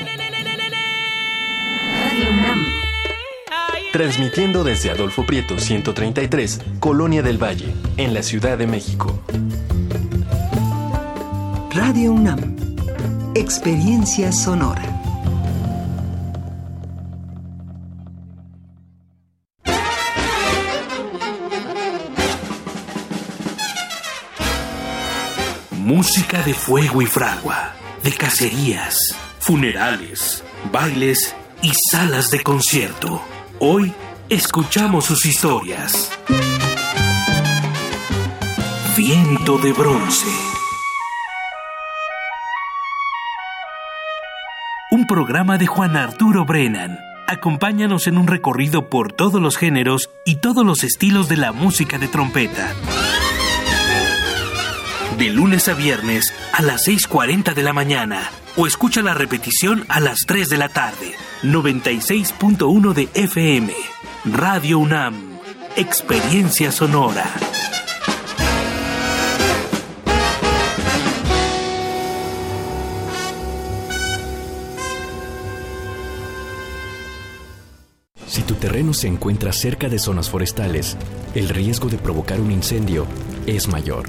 Transmitiendo 3.92 4.62
desde 4.62 4.90
Adolfo 4.90 5.26
Prieto 5.26 5.58
133, 5.58 6.60
Colonia 6.78 7.22
del 7.22 7.42
Valle, 7.42 7.74
en 7.96 8.14
la 8.14 8.22
Ciudad 8.22 8.56
de 8.56 8.68
México. 8.68 9.20
Radio 11.72 12.12
UNAM. 12.12 12.56
Experiencia 13.34 14.30
sonora. 14.30 14.82
Música 25.72 26.42
de 26.44 26.54
fuego 26.54 27.02
y 27.02 27.06
fragua, 27.06 27.72
de 28.04 28.12
cacerías, 28.12 29.16
funerales, 29.40 30.44
bailes 30.70 31.34
y 31.60 31.72
salas 31.90 32.30
de 32.30 32.40
concierto. 32.44 33.20
Hoy 33.62 33.92
escuchamos 34.30 35.04
sus 35.04 35.26
historias. 35.26 36.10
Viento 38.96 39.58
de 39.58 39.74
bronce. 39.74 40.26
Un 44.90 45.06
programa 45.06 45.58
de 45.58 45.66
Juan 45.66 45.94
Arturo 45.98 46.46
Brennan. 46.46 46.98
Acompáñanos 47.28 48.06
en 48.06 48.16
un 48.16 48.28
recorrido 48.28 48.88
por 48.88 49.12
todos 49.12 49.42
los 49.42 49.58
géneros 49.58 50.08
y 50.24 50.36
todos 50.36 50.64
los 50.64 50.82
estilos 50.82 51.28
de 51.28 51.36
la 51.36 51.52
música 51.52 51.98
de 51.98 52.08
trompeta 52.08 52.74
de 55.20 55.28
lunes 55.28 55.68
a 55.68 55.74
viernes 55.74 56.32
a 56.54 56.62
las 56.62 56.88
6.40 56.88 57.52
de 57.52 57.62
la 57.62 57.74
mañana 57.74 58.30
o 58.56 58.66
escucha 58.66 59.02
la 59.02 59.12
repetición 59.12 59.84
a 59.88 60.00
las 60.00 60.20
3 60.26 60.48
de 60.48 60.56
la 60.56 60.70
tarde. 60.70 61.12
96.1 61.42 62.94
de 62.94 63.08
FM. 63.12 63.70
Radio 64.24 64.78
UNAM. 64.78 65.38
Experiencia 65.76 66.72
sonora. 66.72 67.26
Si 78.26 78.40
tu 78.40 78.54
terreno 78.54 78.94
se 78.94 79.06
encuentra 79.06 79.52
cerca 79.52 79.90
de 79.90 79.98
zonas 79.98 80.30
forestales, 80.30 80.96
el 81.34 81.50
riesgo 81.50 81.90
de 81.90 81.98
provocar 81.98 82.40
un 82.40 82.50
incendio 82.50 83.06
es 83.46 83.68
mayor. 83.68 84.08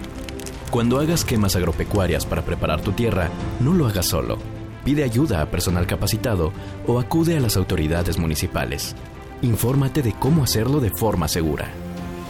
Cuando 0.71 1.01
hagas 1.01 1.25
quemas 1.25 1.57
agropecuarias 1.57 2.25
para 2.25 2.43
preparar 2.43 2.79
tu 2.79 2.93
tierra, 2.93 3.29
no 3.59 3.73
lo 3.73 3.87
hagas 3.87 4.05
solo. 4.05 4.37
Pide 4.85 5.03
ayuda 5.03 5.41
a 5.41 5.51
personal 5.51 5.85
capacitado 5.85 6.53
o 6.87 6.97
acude 6.97 7.35
a 7.35 7.41
las 7.41 7.57
autoridades 7.57 8.17
municipales. 8.17 8.95
Infórmate 9.41 10.01
de 10.01 10.13
cómo 10.13 10.45
hacerlo 10.45 10.79
de 10.79 10.89
forma 10.89 11.27
segura. 11.27 11.69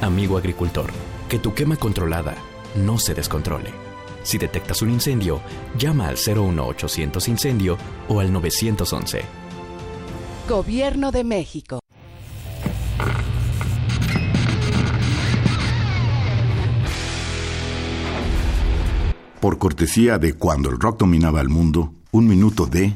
Amigo 0.02 0.38
agricultor, 0.40 0.90
que 1.30 1.38
tu 1.38 1.54
quema 1.54 1.76
controlada 1.76 2.34
no 2.76 2.98
se 2.98 3.14
descontrole. 3.14 3.70
Si 4.24 4.40
detectas 4.40 4.82
un 4.82 4.90
incendio, 4.90 5.40
llama 5.78 6.08
al 6.08 6.16
01800 6.18 7.28
incendio 7.28 7.78
o 8.10 8.22
al 8.22 8.34
911. 8.34 9.22
Gobierno 10.50 11.12
de 11.12 11.24
México. 11.24 11.81
Por 19.42 19.58
cortesía 19.58 20.20
de 20.20 20.34
cuando 20.34 20.70
el 20.70 20.80
rock 20.80 21.00
dominaba 21.00 21.42
el 21.42 21.50
mundo, 21.50 21.96
un 22.12 22.28
minuto 22.28 22.68
de 22.68 22.94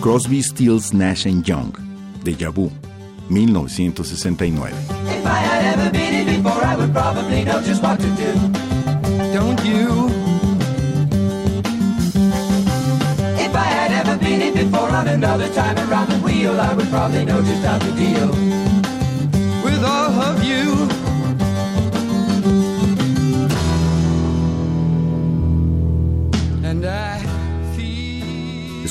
Crosby, 0.00 0.42
Stills, 0.42 0.92
Nash 0.92 1.24
Young, 1.44 1.72
de 2.24 2.48
Vu, 2.48 2.68
1969. 3.28 4.74
If 5.06 5.24
I 5.24 5.28
had 5.28 5.78
ever 5.78 5.90
been 5.92 6.14
it 6.16 6.36
before, 6.36 6.64
I 6.64 6.74
would 6.74 6.92
probably 6.92 7.44
know 7.44 7.62
just 7.62 7.80
what 7.80 8.00
to 8.00 8.08
do. 8.16 8.32
Don't 9.32 9.64
you? 9.64 10.08
If 13.38 13.54
I 13.54 13.68
had 13.70 13.92
ever 13.92 14.18
been 14.18 14.42
it 14.42 14.54
before 14.54 14.90
on 14.90 15.06
another 15.06 15.48
time 15.54 15.78
around 15.88 16.08
the 16.10 16.18
wheel, 16.24 16.60
I 16.60 16.74
would 16.74 16.88
probably 16.88 17.24
know 17.24 17.40
just 17.40 17.62
how 17.64 17.78
to 17.78 17.92
deal 17.92 18.30
with 19.62 19.84
all 19.84 20.10
of 20.20 20.42
you. 20.42 21.09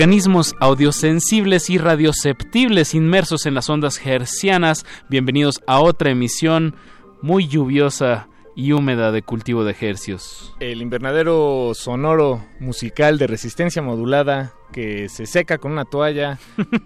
Organismos 0.00 0.54
audiosensibles 0.60 1.68
y 1.68 1.76
radioceptibles 1.76 2.94
inmersos 2.94 3.44
en 3.44 3.52
las 3.52 3.68
ondas 3.68 4.00
hercianas. 4.02 4.86
Bienvenidos 5.10 5.60
a 5.66 5.80
otra 5.80 6.08
emisión 6.08 6.74
muy 7.20 7.48
lluviosa 7.48 8.26
y 8.56 8.72
húmeda 8.72 9.12
de 9.12 9.20
cultivo 9.20 9.62
de 9.62 9.76
hercios. 9.78 10.54
El 10.58 10.80
invernadero 10.80 11.72
sonoro 11.74 12.42
musical 12.60 13.18
de 13.18 13.26
resistencia 13.26 13.82
modulada 13.82 14.54
que 14.70 15.08
se 15.08 15.26
seca 15.26 15.58
con 15.58 15.72
una 15.72 15.84
toalla 15.84 16.38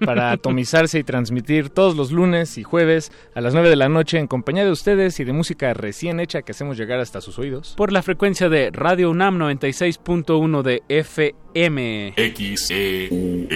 para 0.05 0.33
atomizarse 0.33 0.99
y 0.99 1.05
transmitir 1.05 1.71
todos 1.71 1.97
los 1.97 2.13
lunes 2.13 2.59
y 2.59 2.63
jueves 2.63 3.11
a 3.35 3.41
las 3.41 3.55
9 3.55 3.71
de 3.71 3.77
la 3.77 3.89
noche 3.89 4.19
en 4.19 4.27
compañía 4.27 4.65
de 4.65 4.71
ustedes 4.71 5.19
y 5.21 5.25
de 5.25 5.33
música 5.33 5.73
recién 5.75 6.21
hecha 6.21 6.43
que 6.43 6.53
hacemos 6.53 6.77
llegar 6.77 7.01
hasta 7.01 7.21
sus 7.21 7.39
oídos. 7.39 7.75
Por 7.77 7.93
la 7.93 8.03
frecuencia 8.03 8.49
de 8.49 8.71
Radio 8.73 9.11
UNAM 9.11 9.39
96.1 9.39 10.63
de 10.63 10.83
FM. 10.89 12.15
XEUN. 12.17 13.49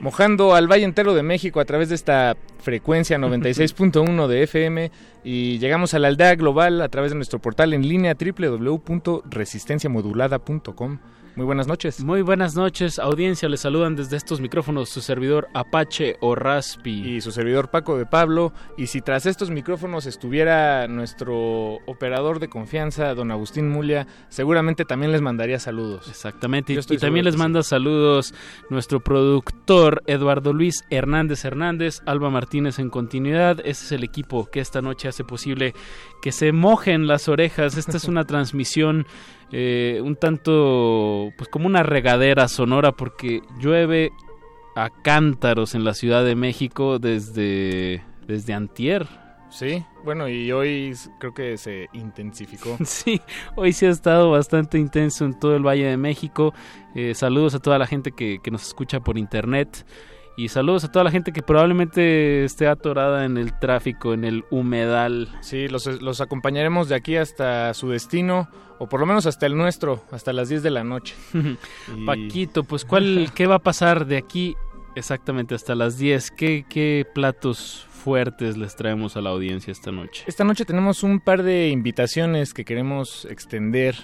Mojando 0.00 0.54
al 0.54 0.70
Valle 0.70 0.84
entero 0.84 1.14
de 1.14 1.22
México 1.22 1.60
a 1.60 1.64
través 1.64 1.88
de 1.88 1.94
esta 1.94 2.36
frecuencia 2.58 3.16
96.1 3.18 4.26
de 4.26 4.42
FM 4.44 4.90
y 5.24 5.58
llegamos 5.58 5.94
a 5.94 5.98
la 5.98 6.08
aldea 6.08 6.34
global 6.34 6.80
a 6.80 6.88
través 6.88 7.12
de 7.12 7.16
nuestro 7.16 7.40
portal 7.40 7.74
en 7.74 7.88
línea 7.88 8.14
www.resistenciamodulada.com. 8.14 10.98
Muy 11.34 11.46
buenas 11.46 11.66
noches. 11.66 12.04
Muy 12.04 12.20
buenas 12.20 12.56
noches, 12.56 12.98
audiencia. 12.98 13.48
Les 13.48 13.60
saludan 13.60 13.96
desde 13.96 14.18
estos 14.18 14.42
micrófonos 14.42 14.90
su 14.90 15.00
servidor 15.00 15.48
Apache 15.54 16.16
o 16.20 16.34
Raspi. 16.34 17.14
Y 17.16 17.20
su 17.22 17.32
servidor 17.32 17.70
Paco 17.70 17.96
de 17.96 18.04
Pablo. 18.04 18.52
Y 18.76 18.88
si 18.88 19.00
tras 19.00 19.24
estos 19.24 19.50
micrófonos 19.50 20.04
estuviera 20.04 20.86
nuestro 20.88 21.76
operador 21.86 22.38
de 22.38 22.48
confianza, 22.48 23.14
don 23.14 23.30
Agustín 23.30 23.70
Mulia, 23.70 24.06
seguramente 24.28 24.84
también 24.84 25.10
les 25.10 25.22
mandaría 25.22 25.58
saludos. 25.58 26.06
Exactamente. 26.06 26.74
Y, 26.74 26.98
también 26.98 27.24
les 27.24 27.38
manda 27.38 27.62
saludos 27.62 28.34
nuestro 28.68 29.00
productor 29.00 30.02
Eduardo 30.06 30.52
Luis 30.52 30.84
Hernández 30.90 31.46
Hernández, 31.46 32.02
Alba 32.04 32.28
Martínez 32.28 32.78
en 32.78 32.90
continuidad. 32.90 33.60
Ese 33.60 33.86
es 33.86 33.92
el 33.92 34.04
equipo 34.04 34.50
que 34.50 34.60
esta 34.60 34.82
noche 34.82 35.08
hace 35.08 35.24
posible 35.24 35.72
que 36.20 36.30
se 36.30 36.52
mojen 36.52 37.06
las 37.06 37.28
orejas. 37.28 37.78
Esta 37.78 37.96
es 37.96 38.04
una 38.04 38.24
transmisión 38.26 39.06
eh, 39.52 40.00
un 40.02 40.16
tanto, 40.16 41.30
pues 41.36 41.48
como 41.50 41.66
una 41.66 41.82
regadera 41.82 42.48
sonora 42.48 42.92
porque 42.92 43.42
llueve 43.60 44.10
a 44.74 44.88
cántaros 44.88 45.74
en 45.74 45.84
la 45.84 45.92
Ciudad 45.92 46.24
de 46.24 46.34
México 46.34 46.98
desde, 46.98 48.02
desde 48.26 48.54
antier. 48.54 49.06
Sí, 49.50 49.84
bueno, 50.02 50.30
y 50.30 50.50
hoy 50.50 50.94
creo 51.20 51.34
que 51.34 51.58
se 51.58 51.88
intensificó. 51.92 52.78
Sí, 52.84 53.20
hoy 53.54 53.74
sí 53.74 53.84
ha 53.84 53.90
estado 53.90 54.30
bastante 54.30 54.78
intenso 54.78 55.26
en 55.26 55.38
todo 55.38 55.54
el 55.54 55.66
Valle 55.66 55.84
de 55.84 55.98
México. 55.98 56.54
Eh, 56.94 57.14
saludos 57.14 57.54
a 57.54 57.58
toda 57.58 57.78
la 57.78 57.86
gente 57.86 58.12
que, 58.12 58.38
que 58.42 58.50
nos 58.50 58.66
escucha 58.66 59.00
por 59.00 59.18
internet. 59.18 59.84
Y 60.42 60.48
saludos 60.48 60.82
a 60.82 60.90
toda 60.90 61.04
la 61.04 61.12
gente 61.12 61.30
que 61.30 61.40
probablemente 61.40 62.42
esté 62.42 62.66
atorada 62.66 63.24
en 63.24 63.38
el 63.38 63.56
tráfico, 63.60 64.12
en 64.12 64.24
el 64.24 64.44
humedal. 64.50 65.28
Sí, 65.40 65.68
los, 65.68 65.86
los 66.02 66.20
acompañaremos 66.20 66.88
de 66.88 66.96
aquí 66.96 67.14
hasta 67.14 67.72
su 67.74 67.90
destino, 67.90 68.48
o 68.80 68.88
por 68.88 68.98
lo 68.98 69.06
menos 69.06 69.24
hasta 69.26 69.46
el 69.46 69.56
nuestro, 69.56 70.02
hasta 70.10 70.32
las 70.32 70.48
10 70.48 70.64
de 70.64 70.70
la 70.70 70.82
noche. 70.82 71.14
Paquito, 72.06 72.64
pues 72.64 72.84
¿cuál, 72.84 73.30
¿qué 73.36 73.46
va 73.46 73.54
a 73.54 73.58
pasar 73.60 74.04
de 74.04 74.16
aquí 74.16 74.56
exactamente 74.96 75.54
hasta 75.54 75.76
las 75.76 75.96
10? 75.96 76.32
¿Qué, 76.32 76.66
¿Qué 76.68 77.06
platos 77.14 77.86
fuertes 77.88 78.56
les 78.56 78.74
traemos 78.74 79.16
a 79.16 79.20
la 79.20 79.30
audiencia 79.30 79.70
esta 79.70 79.92
noche? 79.92 80.24
Esta 80.26 80.42
noche 80.42 80.64
tenemos 80.64 81.04
un 81.04 81.20
par 81.20 81.44
de 81.44 81.68
invitaciones 81.68 82.52
que 82.52 82.64
queremos 82.64 83.26
extender 83.26 83.94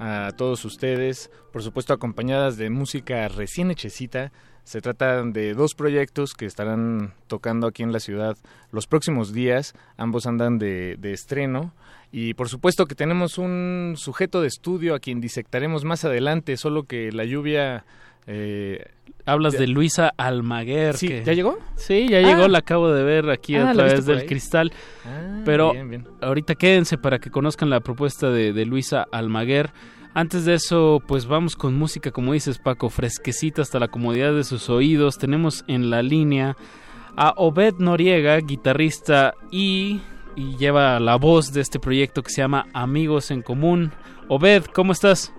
a 0.00 0.32
todos 0.36 0.64
ustedes, 0.64 1.30
por 1.52 1.62
supuesto 1.62 1.92
acompañadas 1.92 2.56
de 2.56 2.70
música 2.70 3.28
recién 3.28 3.70
hechecita 3.70 4.32
se 4.66 4.80
trata 4.80 5.22
de 5.22 5.54
dos 5.54 5.76
proyectos 5.76 6.34
que 6.34 6.44
estarán 6.44 7.12
tocando 7.28 7.68
aquí 7.68 7.84
en 7.84 7.92
la 7.92 8.00
ciudad 8.00 8.36
los 8.72 8.88
próximos 8.88 9.32
días. 9.32 9.74
Ambos 9.96 10.26
andan 10.26 10.58
de, 10.58 10.98
estreno. 11.04 11.72
Y 12.10 12.34
por 12.34 12.48
supuesto 12.48 12.86
que 12.86 12.96
tenemos 12.96 13.38
un 13.38 13.94
sujeto 13.96 14.40
de 14.40 14.48
estudio 14.48 14.96
a 14.96 14.98
quien 14.98 15.20
disectaremos 15.20 15.84
más 15.84 16.04
adelante, 16.04 16.56
solo 16.56 16.82
que 16.82 17.12
la 17.12 17.24
lluvia... 17.24 17.84
Eh, 18.26 18.84
Hablas 19.24 19.52
de 19.52 19.68
Luisa 19.68 20.12
Almaguer. 20.16 20.96
Sí, 20.96 21.22
¿Ya 21.24 21.32
llegó? 21.32 21.58
Sí, 21.76 22.08
ya 22.08 22.20
llegó, 22.20 22.44
ah. 22.44 22.48
la 22.48 22.58
acabo 22.58 22.90
de 22.90 23.04
ver 23.04 23.30
aquí 23.30 23.54
a 23.54 23.70
ah, 23.70 23.72
través 23.72 24.04
del 24.04 24.26
cristal. 24.26 24.72
Ah, 25.04 25.42
Pero 25.44 25.74
ahorita 26.20 26.56
quédense 26.56 26.98
para 26.98 27.20
que 27.20 27.30
conozcan 27.30 27.70
la 27.70 27.78
propuesta 27.78 28.30
de, 28.30 28.52
de 28.52 28.66
Luisa 28.66 29.06
Almaguer. 29.12 29.70
Antes 30.16 30.46
de 30.46 30.54
eso, 30.54 31.02
pues 31.06 31.28
vamos 31.28 31.56
con 31.56 31.76
música, 31.76 32.10
como 32.10 32.32
dices 32.32 32.58
Paco, 32.58 32.88
fresquecita 32.88 33.60
hasta 33.60 33.78
la 33.78 33.88
comodidad 33.88 34.32
de 34.32 34.44
sus 34.44 34.70
oídos. 34.70 35.18
Tenemos 35.18 35.62
en 35.68 35.90
la 35.90 36.00
línea 36.00 36.56
a 37.18 37.34
Obed 37.36 37.74
Noriega, 37.80 38.38
guitarrista 38.38 39.34
y, 39.50 40.00
lleva 40.34 40.98
la 41.00 41.16
voz 41.16 41.52
de 41.52 41.60
este 41.60 41.78
proyecto 41.78 42.22
que 42.22 42.30
se 42.30 42.40
llama 42.40 42.64
Amigos 42.72 43.30
en 43.30 43.42
Común. 43.42 43.92
Obed, 44.28 44.64
¿cómo 44.72 44.92
estás? 44.92 45.34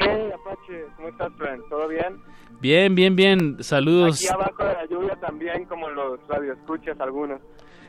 Hey, 0.00 0.30
Apache, 0.34 0.86
¿cómo 0.96 1.08
estás? 1.08 1.30
¿Todo 1.68 1.86
bien? 1.88 2.18
Bien, 2.58 2.94
bien, 2.94 3.14
bien. 3.14 3.62
Saludos. 3.62 4.24
Aquí 4.24 4.32
abajo 4.32 4.64
de 4.64 4.72
la 4.72 4.86
lluvia 4.86 5.16
también, 5.16 5.66
como 5.66 5.90
los 5.90 6.18
radioescuchas 6.28 6.98
algunos. 7.00 7.38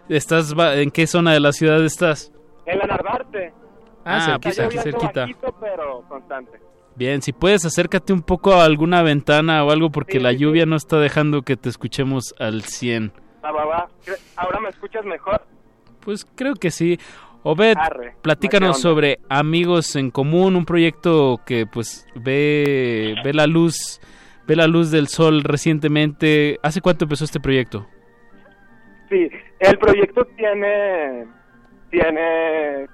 ¿Estás, 0.10 0.54
¿En 0.58 0.92
qué 0.92 1.08
zona 1.08 1.32
de 1.32 1.40
la 1.40 1.54
ciudad 1.54 1.82
estás? 1.86 2.34
En 2.66 2.80
la 2.80 2.88
Narvarte. 2.88 3.54
Ah, 4.06 4.38
pues 4.42 4.60
aquí 4.60 4.78
cerquita. 4.78 5.28
pero 5.62 6.04
constante. 6.08 6.60
Bien, 6.96 7.22
si 7.22 7.34
puedes 7.34 7.66
acércate 7.66 8.14
un 8.14 8.22
poco 8.22 8.54
a 8.54 8.66
alguna 8.66 9.02
ventana 9.02 9.64
o 9.64 9.72
algo 9.72 9.90
porque 9.90 10.20
la 10.20 10.32
lluvia 10.32 10.66
no 10.66 10.76
está 10.76 11.00
dejando 11.00 11.42
que 11.42 11.58
te 11.58 11.70
escuchemos 11.70 12.36
al 12.38 12.62
100. 12.64 13.12
¿Ahora 13.42 14.60
me 14.62 14.70
escuchas 14.70 15.04
mejor? 15.06 15.42
Pues 16.02 16.26
creo 16.36 16.56
que 16.56 16.72
sí. 16.72 17.00
Obed, 17.46 17.76
platícanos 18.22 18.80
sobre 18.80 19.20
Amigos 19.28 19.98
en 19.98 20.12
Común, 20.12 20.56
un 20.56 20.64
proyecto 20.64 21.42
que 21.46 21.66
pues 21.66 22.08
ve, 22.16 23.16
ve 23.22 23.34
la 23.34 23.48
luz, 23.48 24.00
ve 24.48 24.56
la 24.56 24.68
luz 24.68 24.92
del 24.92 25.10
sol 25.10 25.44
recientemente. 25.44 26.58
¿Hace 26.64 26.80
cuánto 26.80 27.04
empezó 27.04 27.26
este 27.26 27.42
proyecto? 27.42 27.86
Sí, 29.10 29.30
el 29.60 29.78
proyecto 29.78 30.26
tiene 30.38 31.28
tiene 31.90 32.88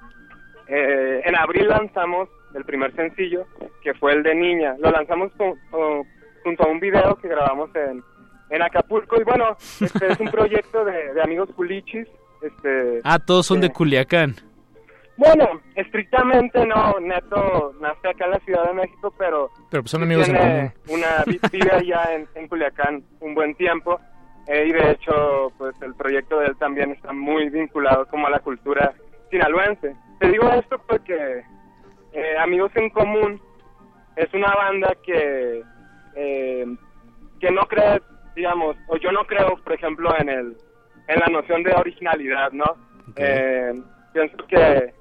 eh, 0.70 1.22
en 1.24 1.36
abril 1.36 1.66
lanzamos 1.68 2.28
el 2.54 2.64
primer 2.64 2.94
sencillo, 2.94 3.44
que 3.82 3.92
fue 3.94 4.12
el 4.12 4.22
de 4.22 4.34
Niña. 4.34 4.76
Lo 4.78 4.90
lanzamos 4.90 5.32
junto 6.42 6.62
a 6.62 6.68
un 6.68 6.78
video 6.78 7.16
que 7.16 7.28
grabamos 7.28 7.70
en, 7.74 8.02
en 8.50 8.62
Acapulco. 8.62 9.20
Y 9.20 9.24
bueno, 9.24 9.56
este 9.80 10.12
es 10.12 10.20
un 10.20 10.28
proyecto 10.30 10.84
de, 10.84 11.20
amigos 11.20 11.50
culichis. 11.56 12.06
Este, 12.40 13.00
ah, 13.04 13.18
todos 13.18 13.46
son 13.46 13.60
de 13.60 13.70
Culiacán. 13.70 14.36
Bueno, 15.16 15.60
estrictamente 15.74 16.64
no, 16.64 16.98
Neto 17.00 17.74
nace 17.80 18.08
acá 18.08 18.24
en 18.24 18.30
la 18.30 18.38
Ciudad 18.38 18.64
de 18.68 18.72
México, 18.72 19.12
pero... 19.18 19.50
Pero 19.70 19.82
pues 19.82 19.90
son 19.90 20.04
amigos 20.04 20.28
en 20.28 20.36
común. 20.36 20.72
Una, 20.88 21.24
vive 21.52 21.70
allá 21.70 22.14
en, 22.14 22.28
en 22.34 22.48
Culiacán 22.48 23.02
un 23.20 23.34
buen 23.34 23.54
tiempo. 23.56 24.00
Eh, 24.46 24.66
y 24.68 24.72
de 24.72 24.92
hecho, 24.92 25.52
pues 25.58 25.74
el 25.82 25.94
proyecto 25.94 26.38
de 26.38 26.46
él 26.46 26.56
también 26.56 26.92
está 26.92 27.12
muy 27.12 27.50
vinculado 27.50 28.06
como 28.06 28.28
a 28.28 28.30
la 28.30 28.38
cultura 28.38 28.94
sinaloense. 29.30 29.94
Te 30.20 30.28
digo 30.28 30.50
esto 30.50 30.78
porque 30.86 31.42
eh, 32.12 32.36
Amigos 32.38 32.70
en 32.74 32.90
Común 32.90 33.40
es 34.16 34.32
una 34.34 34.52
banda 34.54 34.94
que, 35.02 35.62
eh, 36.14 36.66
que 37.40 37.50
no 37.50 37.62
cree, 37.62 38.02
digamos, 38.36 38.76
o 38.88 38.98
yo 38.98 39.12
no 39.12 39.24
creo, 39.24 39.56
por 39.64 39.72
ejemplo, 39.72 40.14
en 40.18 40.28
el 40.28 40.56
en 41.08 41.18
la 41.18 41.26
noción 41.26 41.62
de 41.62 41.72
originalidad, 41.72 42.52
¿no? 42.52 42.76
Eh, 43.16 43.72
pienso 44.12 44.36
que, 44.46 44.92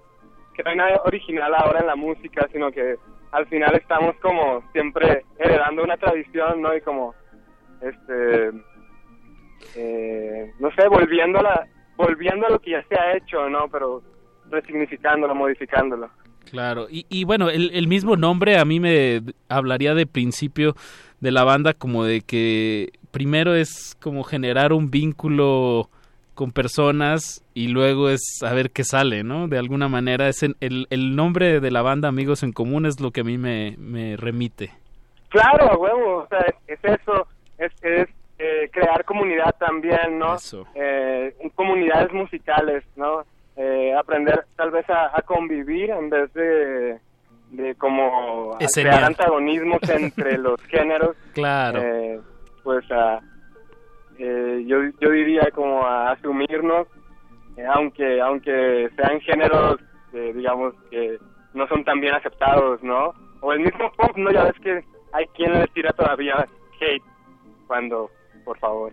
que 0.55 0.63
no 0.63 0.69
hay 0.71 0.77
nada 0.77 1.01
original 1.03 1.53
ahora 1.53 1.81
en 1.81 1.87
la 1.87 1.95
música, 1.97 2.47
sino 2.51 2.71
que 2.71 2.95
al 3.31 3.45
final 3.47 3.75
estamos 3.75 4.15
como 4.21 4.63
siempre 4.71 5.25
heredando 5.37 5.83
una 5.83 5.97
tradición, 5.97 6.61
¿no? 6.61 6.73
Y 6.75 6.81
como, 6.81 7.13
este, 7.81 8.51
no 10.59 10.71
sé, 10.71 10.87
volviendo 10.87 11.39
a, 11.39 11.43
la, 11.43 11.67
volviendo 11.97 12.47
a 12.47 12.51
lo 12.51 12.59
que 12.59 12.71
ya 12.71 12.83
se 12.87 12.95
ha 12.97 13.17
hecho, 13.17 13.49
¿no? 13.49 13.67
Pero 13.67 14.01
resignificándolo, 14.49 15.35
modificándolo. 15.35 16.09
Claro, 16.49 16.87
y, 16.89 17.05
y 17.09 17.25
bueno, 17.25 17.49
el, 17.49 17.71
el, 17.73 17.87
mismo 17.87 18.15
nombre 18.15 18.57
a 18.57 18.65
mí 18.65 18.79
me 18.79 19.21
hablaría 19.49 19.93
de 19.93 20.07
principio 20.07 20.75
de 21.19 21.31
la 21.31 21.43
banda 21.43 21.73
como 21.73 22.03
de 22.03 22.21
que 22.21 22.91
primero 23.11 23.53
es 23.53 23.95
como 24.01 24.23
generar 24.23 24.73
un 24.73 24.89
vínculo 24.89 25.89
con 26.33 26.51
personas 26.51 27.43
y 27.53 27.67
luego 27.67 28.09
es 28.09 28.21
saber 28.39 28.71
qué 28.71 28.83
sale, 28.83 29.23
¿no? 29.23 29.47
De 29.47 29.57
alguna 29.57 29.89
manera 29.89 30.29
es 30.29 30.41
el, 30.41 30.55
el 30.61 31.15
nombre 31.15 31.59
de 31.59 31.69
la 31.69 31.81
banda 31.81 32.07
Amigos 32.07 32.43
en 32.43 32.53
Común 32.53 32.85
es 32.85 33.01
lo 33.01 33.11
que 33.11 33.21
a 33.21 33.25
mí 33.25 33.37
me, 33.37 33.75
me 33.77 34.15
remite. 34.15 34.71
Claro, 35.27 35.77
huevo, 35.77 36.23
o 36.23 36.27
sea, 36.27 36.45
es, 36.65 36.79
eso, 36.81 37.27
es, 37.57 37.71
es 37.81 38.07
eh, 38.39 38.69
crear 38.71 39.03
comunidad 39.03 39.53
también, 39.59 40.17
¿no? 40.17 40.37
Eh, 40.75 41.35
comunidades 41.55 42.13
musicales, 42.13 42.85
¿no? 42.95 43.25
Eh, 43.61 43.93
aprender 43.93 44.45
tal 44.55 44.71
vez 44.71 44.85
a, 44.89 45.21
convivir 45.23 45.89
en 45.89 46.09
vez 46.09 46.31
de, 46.31 46.97
de 47.51 47.75
como 47.75 48.57
crear 48.57 49.03
antagonismos 49.03 49.81
entre 49.89 50.37
los 50.37 50.61
géneros. 50.63 51.17
Claro. 51.33 51.81
Eh, 51.81 52.21
pues 52.63 52.89
a, 52.89 53.19
eh, 54.17 54.63
yo, 54.65 54.77
yo 55.01 55.11
diría 55.11 55.49
como 55.53 55.85
a 55.85 56.11
asumirnos, 56.11 56.87
eh, 57.57 57.65
aunque, 57.73 58.21
aunque 58.21 58.89
sean 58.95 59.19
géneros, 59.21 59.79
eh, 60.13 60.31
digamos, 60.35 60.73
que 60.89 61.17
no 61.53 61.67
son 61.67 61.83
tan 61.83 61.99
bien 61.99 62.13
aceptados, 62.13 62.83
¿no? 62.83 63.13
O 63.41 63.51
el 63.51 63.59
mismo 63.59 63.91
pop, 63.97 64.15
¿no? 64.17 64.31
Ya 64.31 64.43
ves 64.43 64.59
que 64.61 64.83
hay 65.13 65.25
quien 65.35 65.53
le 65.57 65.67
tira 65.67 65.91
todavía 65.93 66.47
hate 66.79 67.03
cuando 67.67 68.09
por 68.49 68.57
favor. 68.57 68.91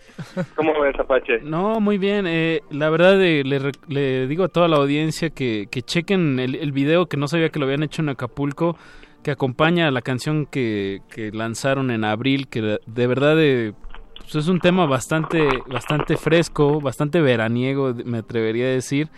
¿Cómo 0.56 0.80
ves, 0.80 0.98
Apache? 0.98 1.40
No, 1.42 1.78
muy 1.78 1.98
bien. 1.98 2.26
Eh, 2.26 2.62
la 2.70 2.88
verdad, 2.88 3.22
eh, 3.22 3.44
le, 3.44 4.26
digo 4.26 4.44
a 4.44 4.48
toda 4.48 4.66
la 4.66 4.76
audiencia 4.76 5.28
que, 5.28 5.68
que 5.70 5.82
chequen 5.82 6.40
el, 6.40 6.54
el, 6.54 6.72
video 6.72 7.04
que 7.04 7.18
no 7.18 7.28
sabía 7.28 7.50
que 7.50 7.58
lo 7.58 7.66
habían 7.66 7.82
hecho 7.82 8.00
en 8.00 8.08
Acapulco, 8.08 8.78
que 9.22 9.30
acompaña 9.30 9.88
a 9.88 9.90
la 9.90 10.00
canción 10.00 10.46
que, 10.46 11.02
que 11.10 11.32
lanzaron 11.32 11.90
en 11.90 12.02
abril, 12.02 12.48
que 12.48 12.78
de 12.86 13.06
verdad 13.06 13.36
eh, 13.38 13.74
pues 14.20 14.36
es 14.36 14.48
un 14.48 14.58
tema 14.58 14.86
bastante, 14.86 15.46
bastante 15.66 16.16
fresco, 16.16 16.80
bastante 16.80 17.20
veraniego, 17.20 17.92
me 18.06 18.18
atrevería 18.18 18.64
a 18.64 18.70
decir. 18.70 19.10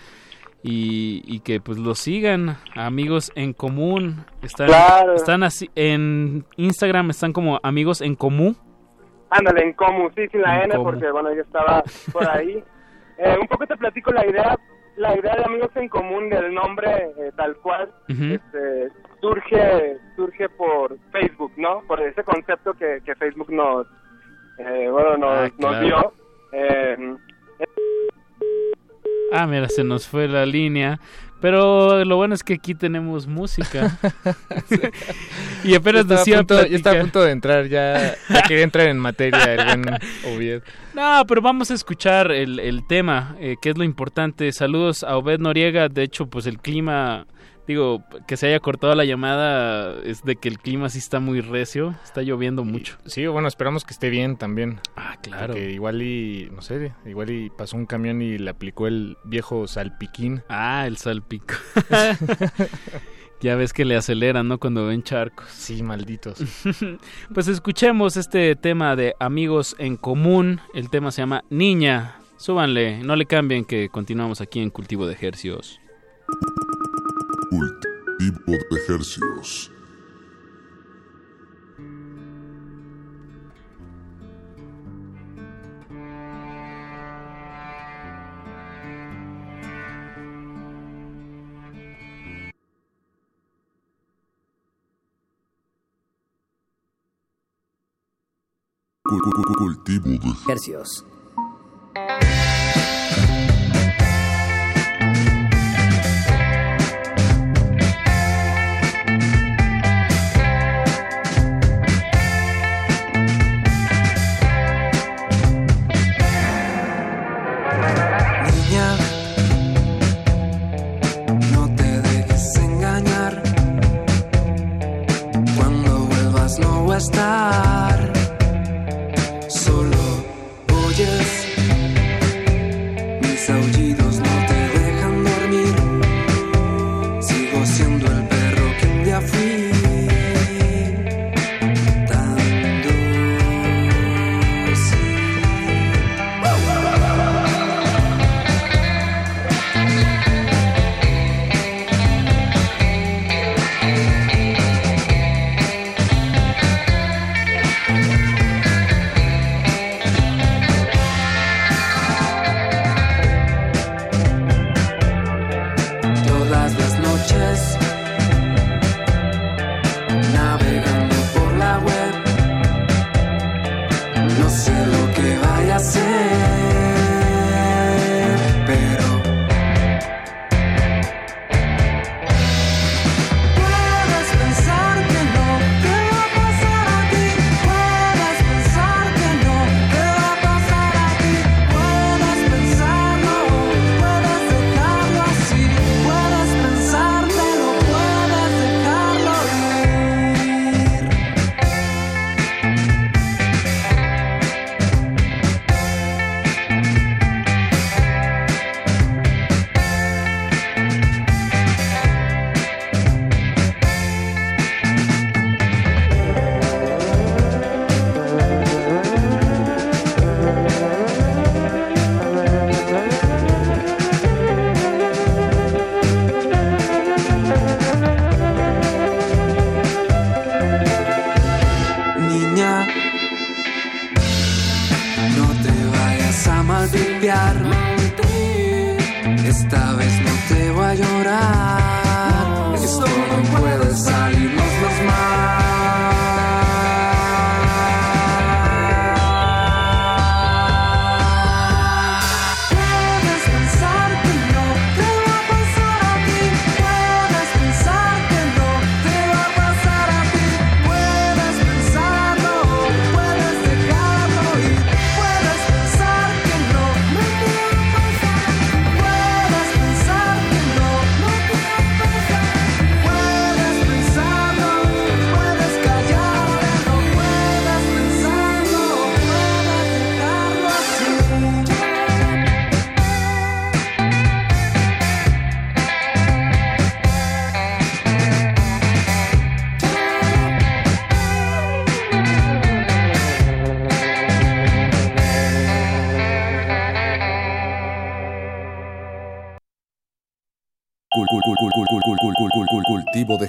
Y, 0.64 1.22
y, 1.26 1.40
que 1.40 1.60
pues 1.60 1.78
lo 1.78 1.94
sigan 1.94 2.56
amigos 2.74 3.30
en 3.36 3.52
común 3.52 4.24
están 4.42 4.68
están 5.14 5.44
así 5.44 5.70
en 5.76 6.44
Instagram 6.56 7.10
están 7.10 7.32
como 7.32 7.60
amigos 7.62 8.00
en 8.00 8.16
común 8.16 8.56
Ándale, 9.30 9.62
en 9.62 9.72
Comu, 9.72 10.10
sí, 10.14 10.28
sin 10.28 10.42
la 10.42 10.62
N, 10.62 10.74
porque 10.76 11.10
bueno, 11.10 11.32
yo 11.34 11.42
estaba 11.42 11.82
por 12.12 12.28
ahí. 12.28 12.62
Eh, 13.18 13.34
un 13.40 13.48
poco 13.48 13.66
te 13.66 13.78
platico 13.78 14.12
la 14.12 14.26
idea, 14.26 14.58
la 14.98 15.18
idea 15.18 15.36
de 15.36 15.44
Amigos 15.46 15.70
en 15.74 15.88
Común 15.88 16.28
del 16.28 16.52
nombre 16.52 17.14
eh, 17.16 17.32
tal 17.34 17.56
cual, 17.62 17.90
este, 18.08 18.90
surge 19.22 19.96
surge 20.16 20.50
por 20.50 20.98
Facebook, 21.12 21.50
¿no? 21.56 21.80
Por 21.88 22.02
ese 22.02 22.22
concepto 22.22 22.74
que, 22.74 23.00
que 23.06 23.14
Facebook 23.14 23.50
nos, 23.50 23.86
eh, 24.58 24.90
bueno, 24.90 25.16
nos, 25.16 25.48
ah, 25.48 25.50
nos 25.56 25.80
dio. 25.80 26.12
ah, 29.32 29.46
mira, 29.46 29.70
se 29.70 29.82
nos 29.82 30.06
fue 30.06 30.28
la 30.28 30.44
línea. 30.44 31.00
Pero 31.46 32.04
lo 32.04 32.16
bueno 32.16 32.34
es 32.34 32.42
que 32.42 32.54
aquí 32.54 32.74
tenemos 32.74 33.28
música. 33.28 34.00
y 35.62 35.76
apenas 35.76 36.04
iba 36.26 36.42
Ya 36.42 36.76
está 36.76 36.90
a 36.90 37.00
punto 37.00 37.22
de 37.22 37.30
entrar, 37.30 37.68
ya, 37.68 38.16
quería 38.48 38.64
entrar 38.64 38.88
en 38.88 38.98
materia 38.98 39.54
el 39.54 39.64
buen 39.64 39.84
No, 40.92 41.22
pero 41.28 41.40
vamos 41.40 41.70
a 41.70 41.74
escuchar 41.74 42.32
el, 42.32 42.58
el 42.58 42.84
tema, 42.84 43.36
eh, 43.38 43.54
que 43.62 43.70
es 43.70 43.78
lo 43.78 43.84
importante. 43.84 44.50
Saludos 44.50 45.04
a 45.04 45.16
Obed 45.18 45.38
Noriega. 45.38 45.88
De 45.88 46.02
hecho, 46.02 46.26
pues 46.26 46.46
el 46.46 46.58
clima 46.58 47.28
digo, 47.66 48.04
que 48.26 48.36
se 48.36 48.48
haya 48.48 48.60
cortado 48.60 48.94
la 48.94 49.04
llamada 49.04 50.00
es 50.04 50.22
de 50.22 50.36
que 50.36 50.48
el 50.48 50.58
clima 50.58 50.88
sí 50.88 50.98
está 50.98 51.20
muy 51.20 51.40
recio, 51.40 51.94
está 52.04 52.22
lloviendo 52.22 52.64
mucho. 52.64 52.96
Sí, 53.06 53.26
bueno, 53.26 53.48
esperamos 53.48 53.84
que 53.84 53.92
esté 53.92 54.10
bien 54.10 54.36
también. 54.36 54.80
Ah, 54.96 55.16
claro. 55.22 55.54
Que 55.54 55.72
igual 55.72 56.02
y, 56.02 56.48
no 56.54 56.62
sé, 56.62 56.92
igual 57.04 57.30
y 57.30 57.50
pasó 57.50 57.76
un 57.76 57.86
camión 57.86 58.22
y 58.22 58.38
le 58.38 58.50
aplicó 58.50 58.86
el 58.86 59.16
viejo 59.24 59.66
salpiquín. 59.66 60.42
Ah, 60.48 60.86
el 60.86 60.96
salpico. 60.96 61.54
ya 63.40 63.56
ves 63.56 63.72
que 63.72 63.84
le 63.84 63.96
aceleran, 63.96 64.48
¿no? 64.48 64.58
Cuando 64.58 64.86
ven 64.86 65.02
charcos. 65.02 65.46
Sí, 65.50 65.82
malditos. 65.82 66.42
pues 67.34 67.48
escuchemos 67.48 68.16
este 68.16 68.56
tema 68.56 68.96
de 68.96 69.14
Amigos 69.18 69.76
en 69.78 69.96
Común. 69.96 70.60
El 70.74 70.90
tema 70.90 71.10
se 71.10 71.22
llama 71.22 71.44
Niña. 71.50 72.16
Súbanle, 72.36 72.98
no 72.98 73.16
le 73.16 73.26
cambien 73.26 73.64
que 73.64 73.88
continuamos 73.88 74.40
aquí 74.40 74.60
en 74.60 74.70
Cultivo 74.70 75.06
de 75.06 75.14
Ejercios. 75.14 75.80
Cultivo 77.48 78.40
de 78.46 78.76
ejercicios. 78.76 79.70
Cultivo 99.04 100.18
de 100.18 100.28
ejercicios. 100.30 101.04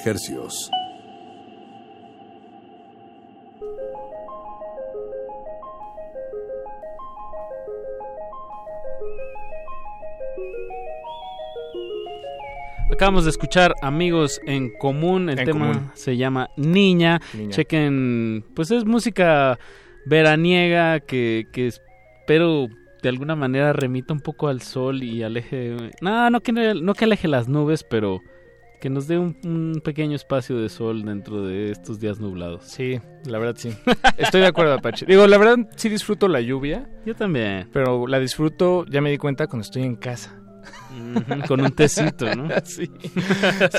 Hercios. 0.08 0.72
Acabamos 12.92 13.26
de 13.26 13.30
escuchar 13.30 13.76
Amigos 13.84 14.42
en 14.48 14.72
Común. 14.80 15.30
El 15.30 15.44
tema 15.44 15.92
se 15.94 16.18
llama 16.18 16.50
Niña. 16.58 17.22
Chequen, 17.50 18.44
pues 18.56 18.72
es 18.72 18.86
música 18.86 19.60
veraniega 20.08 21.00
que, 21.02 21.48
que 21.52 21.68
espero 21.68 22.68
de 23.04 23.10
alguna 23.10 23.36
manera 23.36 23.74
remita 23.74 24.14
un 24.14 24.22
poco 24.22 24.48
al 24.48 24.62
sol 24.62 25.04
y 25.04 25.22
aleje. 25.22 25.76
No, 26.02 26.30
no 26.32 26.42
que, 26.42 26.52
no 26.52 26.94
que 26.96 27.06
aleje 27.06 27.28
las 27.28 27.48
nubes, 27.48 27.84
pero 27.84 28.20
que 28.80 28.90
nos 28.90 29.08
dé 29.08 29.18
un, 29.18 29.82
pequeño 29.84 30.16
espacio 30.16 30.58
de 30.58 30.70
sol 30.70 31.04
dentro 31.04 31.46
de 31.46 31.72
estos 31.72 32.00
días 32.00 32.20
nublados. 32.20 32.64
Sí, 32.66 33.00
la 33.26 33.40
verdad 33.40 33.56
sí. 33.58 33.74
Estoy 34.18 34.42
de 34.42 34.48
acuerdo, 34.48 34.74
Apache. 34.74 35.06
Digo, 35.06 35.26
la 35.28 35.38
verdad 35.38 35.58
sí 35.76 35.90
disfruto 35.90 36.28
la 36.28 36.42
lluvia. 36.42 36.90
Yo 37.06 37.16
también. 37.16 37.70
Pero 37.74 38.08
la 38.08 38.20
disfruto, 38.20 38.86
ya 38.86 39.02
me 39.02 39.10
di 39.10 39.18
cuenta, 39.18 39.48
cuando 39.48 39.64
estoy 39.64 39.84
en 39.84 39.96
casa 39.96 40.38
con 41.48 41.62
un 41.62 41.72
tecito, 41.72 42.34
¿no? 42.36 42.50
sí. 42.64 42.90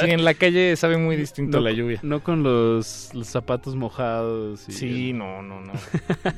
en 0.03 0.25
la 0.25 0.35
calle 0.35 0.77
sabe 0.77 0.97
muy 0.97 1.17
distinto 1.17 1.61
la 1.61 1.73
lluvia. 1.73 2.01
No 2.03 2.23
con 2.23 2.43
los, 2.43 3.11
zapatos 3.25 3.77
mojados. 3.77 4.61
sí, 4.69 5.13
no, 5.13 5.43
no, 5.43 5.61
no. 5.61 5.73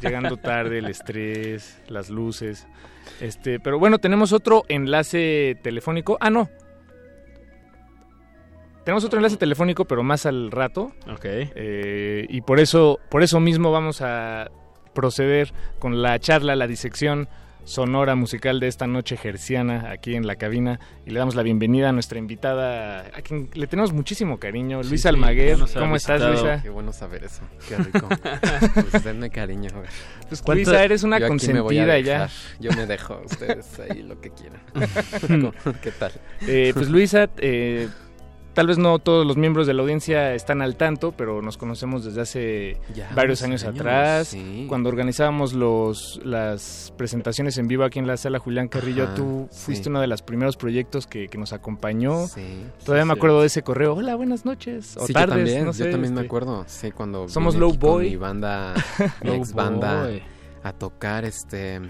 Llegando 0.00 0.36
tarde, 0.36 0.78
el 0.78 0.86
estrés, 0.86 1.80
las 1.88 2.10
luces. 2.10 2.66
Este, 3.20 3.60
pero 3.60 3.78
bueno, 3.78 3.98
tenemos 3.98 4.32
otro 4.32 4.64
enlace 4.68 5.58
telefónico. 5.62 6.16
Ah, 6.20 6.30
no. 6.30 6.48
Tenemos 8.90 9.04
otro 9.04 9.20
enlace 9.20 9.36
telefónico, 9.36 9.84
pero 9.84 10.02
más 10.02 10.26
al 10.26 10.50
rato. 10.50 10.90
Ok. 11.08 11.24
Eh, 11.24 12.26
y 12.28 12.40
por 12.40 12.58
eso, 12.58 12.98
por 13.08 13.22
eso 13.22 13.38
mismo 13.38 13.70
vamos 13.70 14.02
a 14.02 14.50
proceder 14.92 15.52
con 15.78 16.02
la 16.02 16.18
charla, 16.18 16.56
la 16.56 16.66
disección 16.66 17.28
sonora 17.62 18.16
musical 18.16 18.58
de 18.58 18.66
esta 18.66 18.88
noche 18.88 19.16
gerciana 19.16 19.92
aquí 19.92 20.16
en 20.16 20.26
la 20.26 20.34
cabina 20.34 20.80
y 21.06 21.10
le 21.10 21.20
damos 21.20 21.36
la 21.36 21.44
bienvenida 21.44 21.90
a 21.90 21.92
nuestra 21.92 22.18
invitada 22.18 23.02
a 23.14 23.22
quien 23.22 23.48
le 23.54 23.68
tenemos 23.68 23.92
muchísimo 23.92 24.40
cariño, 24.40 24.82
Luisa 24.82 25.10
Almaguer. 25.10 25.58
¿Cómo 25.78 25.94
estás, 25.94 26.20
Luisa? 26.20 26.60
Qué 26.60 26.70
bueno 26.70 26.92
saber 26.92 27.22
eso, 27.22 27.42
qué 27.68 27.76
rico. 27.76 28.08
pues 28.90 29.04
denme 29.04 29.30
cariño. 29.30 29.70
Pues, 30.28 30.42
Luisa, 30.48 30.82
eres 30.82 31.04
una 31.04 31.24
consentida 31.24 31.96
ya. 32.00 32.28
Yo 32.58 32.72
me 32.72 32.86
dejo, 32.86 33.22
ustedes 33.24 33.78
ahí 33.78 34.02
lo 34.02 34.20
que 34.20 34.30
quieran. 34.30 34.60
¿Qué 35.80 35.92
tal? 35.92 36.10
Eh, 36.40 36.72
pues 36.74 36.88
Luisa, 36.88 37.30
eh, 37.36 37.88
Tal 38.60 38.66
vez 38.66 38.76
no 38.76 38.98
todos 38.98 39.26
los 39.26 39.38
miembros 39.38 39.66
de 39.66 39.72
la 39.72 39.80
audiencia 39.80 40.34
están 40.34 40.60
al 40.60 40.76
tanto, 40.76 41.12
pero 41.12 41.40
nos 41.40 41.56
conocemos 41.56 42.04
desde 42.04 42.20
hace 42.20 42.80
varios 43.14 43.40
años, 43.40 43.64
atrás. 43.64 44.36
Cuando 44.68 44.90
organizábamos 44.90 45.54
los, 45.54 46.20
las 46.24 46.92
presentaciones 46.98 47.56
en 47.56 47.68
vivo 47.68 47.84
aquí 47.84 48.00
en 48.00 48.06
la 48.06 48.18
sala 48.18 48.38
Julián 48.38 48.68
Carrillo, 48.68 49.14
tú 49.14 49.48
fuiste 49.50 49.88
uno 49.88 50.02
de 50.02 50.08
los 50.08 50.20
primeros 50.20 50.58
proyectos 50.58 51.06
que, 51.06 51.30
nos 51.38 51.54
acompañó. 51.54 52.26
Todavía 52.84 53.06
me 53.06 53.14
acuerdo 53.14 53.40
de 53.40 53.46
ese 53.46 53.62
correo. 53.62 53.94
Hola, 53.94 54.14
buenas 54.14 54.44
noches. 54.44 54.94
O 54.98 55.06
tardes, 55.06 55.14
yo 55.14 55.26
también, 55.26 55.64
no 55.64 55.72
yo 55.72 55.90
también 55.90 56.12
me 56.12 56.20
este, 56.20 56.26
acuerdo. 56.26 56.64
Sí, 56.66 56.90
cuando 56.90 57.30
somos 57.30 57.54
Low 57.54 57.72
Boy. 57.72 58.10
mi 58.10 58.16
banda, 58.16 58.74
mi 59.24 59.36
ex 59.36 59.54
banda, 59.54 60.06
a 60.62 60.72
tocar, 60.74 61.24
este, 61.24 61.80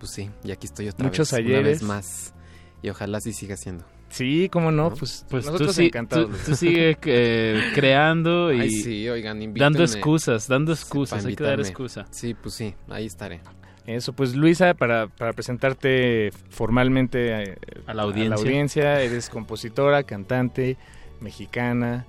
pues 0.00 0.10
sí, 0.10 0.28
y 0.42 0.50
aquí 0.50 0.66
estoy 0.66 0.88
otra 0.88 1.04
Muchos 1.04 1.30
vez, 1.30 1.38
ayeres. 1.38 1.60
una 1.60 1.68
vez 1.68 1.82
más. 1.84 2.34
Y 2.82 2.90
ojalá 2.90 3.20
sí 3.20 3.32
siga 3.32 3.56
siendo. 3.56 3.84
Sí, 4.08 4.48
cómo 4.50 4.70
no, 4.70 4.90
pues, 4.90 5.26
pues 5.28 5.46
nosotros 5.46 5.76
tú, 5.76 5.82
encantados. 5.82 6.30
Tú, 6.44 6.54
sigue 6.54 6.96
eh, 7.04 7.70
creando 7.74 8.52
y 8.52 8.70
sí, 8.70 9.08
oigan, 9.08 9.54
dando 9.54 9.84
excusas, 9.84 10.48
dando 10.48 10.72
excusas, 10.72 11.24
hay 11.24 11.36
que 11.36 11.44
dar 11.44 11.60
excusa. 11.60 12.06
Sí, 12.10 12.34
pues 12.34 12.54
sí, 12.54 12.74
ahí 12.88 13.06
estaré. 13.06 13.40
Eso, 13.86 14.12
pues 14.12 14.34
Luisa, 14.34 14.74
para, 14.74 15.06
para 15.08 15.32
presentarte 15.32 16.30
formalmente 16.50 17.34
a, 17.34 17.42
eh, 17.42 17.58
a, 17.86 17.94
la 17.94 18.02
audiencia. 18.02 18.26
a 18.26 18.36
la 18.36 18.42
audiencia, 18.42 19.00
eres 19.02 19.30
compositora, 19.30 20.02
cantante, 20.02 20.76
mexicana, 21.20 22.06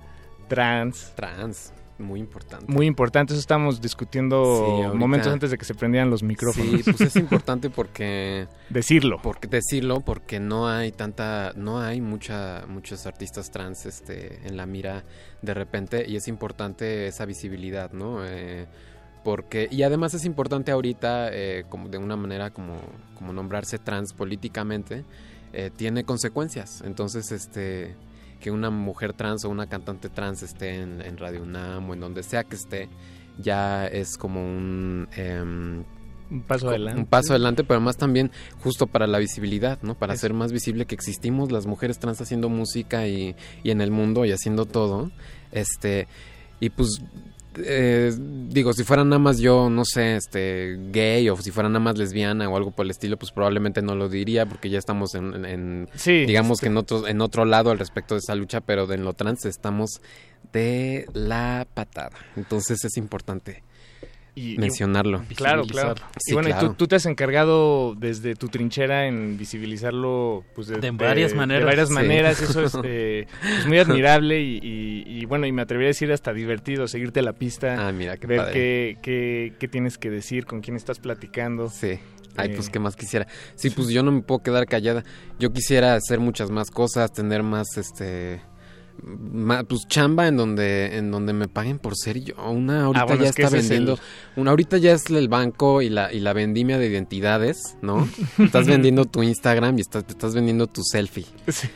trans. 0.48 1.12
Trans 1.16 1.72
muy 2.00 2.20
importante. 2.20 2.72
Muy 2.72 2.86
importante, 2.86 3.32
eso 3.32 3.40
estamos 3.40 3.80
discutiendo 3.80 4.92
momentos 4.94 5.32
antes 5.32 5.50
de 5.50 5.58
que 5.58 5.64
se 5.64 5.74
prendieran 5.74 6.10
los 6.10 6.22
micrófonos. 6.22 6.82
Sí, 6.82 6.82
pues 6.82 7.00
es 7.00 7.16
importante 7.16 7.70
porque... 7.70 8.48
decirlo. 8.68 9.20
Porque, 9.22 9.48
decirlo, 9.48 10.00
porque 10.00 10.40
no 10.40 10.68
hay 10.68 10.92
tanta, 10.92 11.52
no 11.56 11.80
hay 11.80 12.00
mucha, 12.00 12.64
muchos 12.68 13.06
artistas 13.06 13.50
trans 13.50 13.86
este, 13.86 14.46
en 14.46 14.56
la 14.56 14.66
mira 14.66 15.04
de 15.42 15.54
repente 15.54 16.04
y 16.08 16.16
es 16.16 16.28
importante 16.28 17.06
esa 17.06 17.24
visibilidad, 17.24 17.92
¿no? 17.92 18.26
Eh, 18.26 18.66
porque, 19.22 19.68
y 19.70 19.82
además 19.82 20.14
es 20.14 20.24
importante 20.24 20.72
ahorita, 20.72 21.28
eh, 21.32 21.64
como 21.68 21.88
de 21.88 21.98
una 21.98 22.16
manera 22.16 22.50
como, 22.50 22.76
como 23.16 23.32
nombrarse 23.32 23.78
trans 23.78 24.14
políticamente, 24.14 25.04
eh, 25.52 25.70
tiene 25.74 26.04
consecuencias. 26.04 26.82
Entonces, 26.84 27.30
este 27.32 27.96
que 28.40 28.50
una 28.50 28.70
mujer 28.70 29.12
trans 29.12 29.44
o 29.44 29.50
una 29.50 29.66
cantante 29.68 30.08
trans 30.08 30.42
esté 30.42 30.80
en, 30.80 31.16
Radio 31.18 31.42
UNAM 31.42 31.88
o 31.88 31.94
en 31.94 32.00
donde 32.00 32.22
sea 32.22 32.44
que 32.44 32.56
esté, 32.56 32.88
ya 33.38 33.86
es 33.86 34.16
como 34.16 34.42
un... 34.42 35.08
Em, 35.16 35.84
un 36.30 36.42
paso 36.42 36.68
adelante. 36.68 37.00
Un 37.00 37.06
paso 37.06 37.32
adelante, 37.32 37.64
pero 37.64 37.78
además 37.78 37.96
también 37.96 38.30
justo 38.62 38.86
para 38.86 39.08
la 39.08 39.18
visibilidad, 39.18 39.80
¿no? 39.82 39.96
Para 39.96 40.14
hacer 40.14 40.32
más 40.32 40.52
visible 40.52 40.86
que 40.86 40.94
existimos 40.94 41.50
las 41.50 41.66
mujeres 41.66 41.98
trans 41.98 42.20
haciendo 42.20 42.48
música 42.48 43.08
y, 43.08 43.34
y 43.64 43.70
en 43.72 43.80
el 43.80 43.90
mundo 43.90 44.24
y 44.24 44.30
haciendo 44.30 44.64
todo. 44.64 45.10
Este, 45.50 46.06
y 46.60 46.70
pues 46.70 47.02
eh, 47.56 48.12
digo, 48.16 48.72
si 48.72 48.84
fuera 48.84 49.04
nada 49.04 49.18
más 49.18 49.38
yo, 49.38 49.70
no 49.70 49.84
sé, 49.84 50.16
este, 50.16 50.78
gay 50.90 51.28
o 51.28 51.36
si 51.36 51.50
fuera 51.50 51.68
nada 51.68 51.80
más 51.80 51.98
lesbiana 51.98 52.48
o 52.48 52.56
algo 52.56 52.70
por 52.70 52.84
el 52.84 52.90
estilo, 52.90 53.16
pues 53.16 53.32
probablemente 53.32 53.82
no 53.82 53.94
lo 53.94 54.08
diría 54.08 54.46
porque 54.46 54.70
ya 54.70 54.78
estamos 54.78 55.14
en, 55.14 55.88
digamos 56.04 56.60
que 56.60 56.66
en 56.66 56.76
otro, 56.76 57.06
en 57.06 57.20
otro 57.20 57.44
lado 57.44 57.70
al 57.70 57.78
respecto 57.78 58.14
de 58.14 58.20
esa 58.20 58.34
lucha, 58.34 58.60
pero 58.60 58.90
en 58.92 59.04
lo 59.04 59.12
trans 59.12 59.44
estamos 59.44 60.00
de 60.52 61.06
la 61.12 61.66
patada. 61.74 62.16
Entonces 62.36 62.84
es 62.84 62.96
importante 62.96 63.62
mencionarlo. 64.58 65.22
claro, 65.34 65.64
claro. 65.64 65.94
y 66.26 66.32
bueno, 66.32 66.48
y 66.48 66.74
tú, 66.76 66.86
te 66.86 66.96
has 66.96 67.06
encargado 67.06 67.94
desde 67.94 68.34
tu 68.34 68.48
trinchera 68.48 69.06
en 69.06 69.38
visibilizarlo 69.38 70.44
pues 70.54 70.68
de, 70.68 70.90
varias 70.92 71.34
maneras. 71.34 71.62
De 71.62 71.66
varias 71.66 71.90
maneras, 71.90 72.42
eso 72.42 72.62
es 72.62 72.76
eh, 72.84 73.26
muy 73.66 73.78
admirable 73.78 74.40
y, 74.40 75.24
bueno, 75.26 75.46
y 75.46 75.52
me 75.52 75.62
atrevería 75.62 75.88
a 75.88 75.90
decir 75.94 76.12
hasta 76.12 76.32
divertido, 76.32 76.88
seguirte 76.88 77.22
la 77.22 77.32
pista, 77.32 77.88
ah, 77.88 77.92
mira, 77.92 78.16
qué 78.16 78.26
ver 78.26 78.52
qué, 78.52 78.98
qué, 79.02 79.54
qué, 79.58 79.68
tienes 79.68 79.98
que 79.98 80.10
decir, 80.10 80.46
con 80.46 80.60
quién 80.60 80.76
estás 80.76 80.98
platicando. 80.98 81.68
Sí. 81.68 81.98
Ay, 82.36 82.50
pues 82.54 82.68
eh, 82.68 82.70
qué 82.72 82.78
más 82.78 82.96
quisiera. 82.96 83.26
Sí, 83.54 83.70
pues 83.70 83.88
yo 83.88 84.02
no 84.02 84.12
me 84.12 84.22
puedo 84.22 84.42
quedar 84.42 84.66
callada. 84.66 85.04
Yo 85.38 85.52
quisiera 85.52 85.94
hacer 85.94 86.20
muchas 86.20 86.50
más 86.50 86.70
cosas, 86.70 87.12
tener 87.12 87.42
más, 87.42 87.76
este, 87.76 88.40
pues 89.68 89.86
chamba 89.88 90.28
en 90.28 90.36
donde 90.36 90.96
en 90.96 91.10
donde 91.10 91.32
me 91.32 91.48
paguen 91.48 91.78
por 91.78 91.96
ser 91.96 92.22
yo. 92.22 92.34
Una 92.50 92.84
ahorita 92.84 93.06
ah, 93.08 93.16
ya 93.16 93.28
está 93.28 93.48
vendiendo 93.48 93.98
una 94.36 94.50
ahorita 94.50 94.78
ya 94.78 94.92
es 94.92 95.08
el 95.10 95.28
banco 95.28 95.82
y 95.82 95.88
la 95.88 96.12
y 96.12 96.20
la 96.20 96.32
vendimia 96.32 96.78
de 96.78 96.86
identidades 96.86 97.76
no 97.82 98.08
estás 98.38 98.66
vendiendo 98.66 99.04
tu 99.04 99.22
Instagram 99.22 99.78
y 99.78 99.82
estás 99.82 100.04
te 100.04 100.12
estás 100.12 100.34
vendiendo 100.34 100.66
tu 100.66 100.82
selfie. 100.82 101.26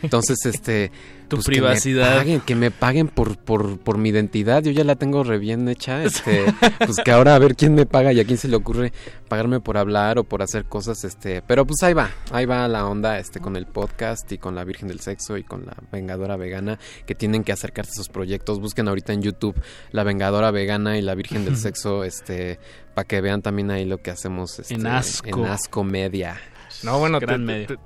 Entonces 0.02 0.44
este 0.46 0.90
tu 1.28 1.36
pues, 1.36 1.46
privacidad. 1.46 2.04
Que 2.04 2.10
me, 2.10 2.18
paguen, 2.18 2.40
que 2.40 2.54
me 2.54 2.70
paguen 2.70 3.08
por, 3.08 3.36
por, 3.38 3.78
por 3.78 3.98
mi 3.98 4.10
identidad. 4.10 4.62
Yo 4.62 4.70
ya 4.70 4.84
la 4.84 4.96
tengo 4.96 5.24
re 5.24 5.38
bien 5.38 5.68
hecha. 5.68 6.02
Este, 6.14 6.44
pues 6.78 6.98
que 7.04 7.10
ahora 7.10 7.34
a 7.34 7.38
ver 7.38 7.56
quién 7.56 7.74
me 7.74 7.86
paga 7.86 8.12
y 8.12 8.20
a 8.20 8.24
quién 8.24 8.36
se 8.36 8.46
le 8.46 8.56
ocurre 8.56 8.92
pagarme 9.28 9.60
por 9.60 9.78
hablar 9.78 10.18
o 10.18 10.24
por 10.24 10.42
hacer 10.42 10.64
cosas. 10.64 11.02
este 11.04 11.42
Pero 11.42 11.66
pues 11.66 11.82
ahí 11.82 11.94
va, 11.94 12.10
ahí 12.30 12.46
va 12.46 12.68
la 12.68 12.86
onda 12.86 13.18
este 13.18 13.40
con 13.40 13.56
el 13.56 13.66
podcast 13.66 14.30
y 14.30 14.38
con 14.38 14.54
la 14.54 14.64
Virgen 14.64 14.88
del 14.88 15.00
Sexo 15.00 15.36
y 15.36 15.42
con 15.42 15.64
la 15.66 15.74
Vengadora 15.90 16.36
Vegana 16.36 16.78
que 17.06 17.14
tienen 17.14 17.42
que 17.42 17.52
acercarse 17.52 17.90
a 17.90 17.94
esos 17.94 18.08
proyectos. 18.08 18.60
Busquen 18.60 18.86
ahorita 18.86 19.12
en 19.12 19.22
YouTube 19.22 19.60
la 19.92 20.04
Vengadora 20.04 20.50
Vegana 20.50 20.98
y 20.98 21.02
la 21.02 21.14
Virgen 21.14 21.44
del 21.44 21.56
Sexo 21.56 22.04
este 22.04 22.58
para 22.94 23.06
que 23.06 23.20
vean 23.20 23.42
también 23.42 23.70
ahí 23.70 23.84
lo 23.84 23.98
que 23.98 24.10
hacemos 24.10 24.58
este, 24.58 24.74
en 24.74 24.86
Asco. 24.86 25.28
En 25.28 25.46
Asco 25.46 25.84
Media. 25.84 26.40
No, 26.82 26.98
bueno, 26.98 27.18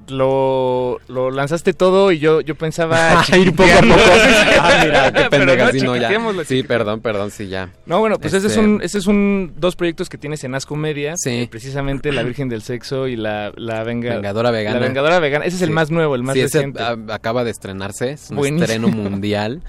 lo, 0.09 1.01
lo, 1.09 1.31
lanzaste 1.31 1.73
todo 1.73 2.11
y 2.13 2.19
yo, 2.19 2.41
yo 2.41 2.55
pensaba 2.55 3.25
ir 3.37 3.55
poco 3.55 3.71
a 3.71 3.81
poco. 3.81 3.95
ah, 4.61 4.83
mira, 4.85 5.13
qué 5.13 5.31
pendeja, 5.31 5.73
sí, 5.73 5.81
no, 5.81 5.97
ya. 5.97 6.11
Sí, 6.45 6.63
perdón, 6.63 7.01
perdón, 7.01 7.31
sí, 7.31 7.49
ya. 7.49 7.71
No, 7.87 8.01
bueno, 8.01 8.19
pues 8.19 8.35
ese 8.35 8.47
es 8.47 8.53
este 8.53 8.65
un, 8.65 8.83
ese 8.83 8.99
es 8.99 9.07
un, 9.07 9.55
dos 9.57 9.77
proyectos 9.77 10.09
que 10.09 10.19
tienes 10.19 10.43
en 10.45 10.55
Asco 10.55 10.77
Media. 10.77 11.15
Sí. 11.17 11.31
Eh, 11.31 11.49
precisamente 11.51 12.13
La 12.13 12.23
Virgen 12.23 12.49
del 12.49 12.63
Sexo 12.63 13.07
y 13.07 13.17
la, 13.17 13.53
la 13.57 13.85
Vengadora 13.85 14.51
Vegana. 14.51 14.81
La 14.81 14.87
Vengadora 14.87 15.19
Vegana, 15.21 15.45
ese 15.45 15.57
es 15.57 15.63
el 15.63 15.71
más 15.71 15.91
nuevo, 15.91 16.15
el 16.15 16.23
más 16.23 16.35
sí, 16.35 16.43
reciente. 16.43 16.83
Ese 16.83 17.13
acaba 17.13 17.45
de 17.45 17.51
estrenarse, 17.51 18.13
es 18.13 18.31
un 18.31 18.63
estreno 18.63 18.89
mundial, 18.89 19.63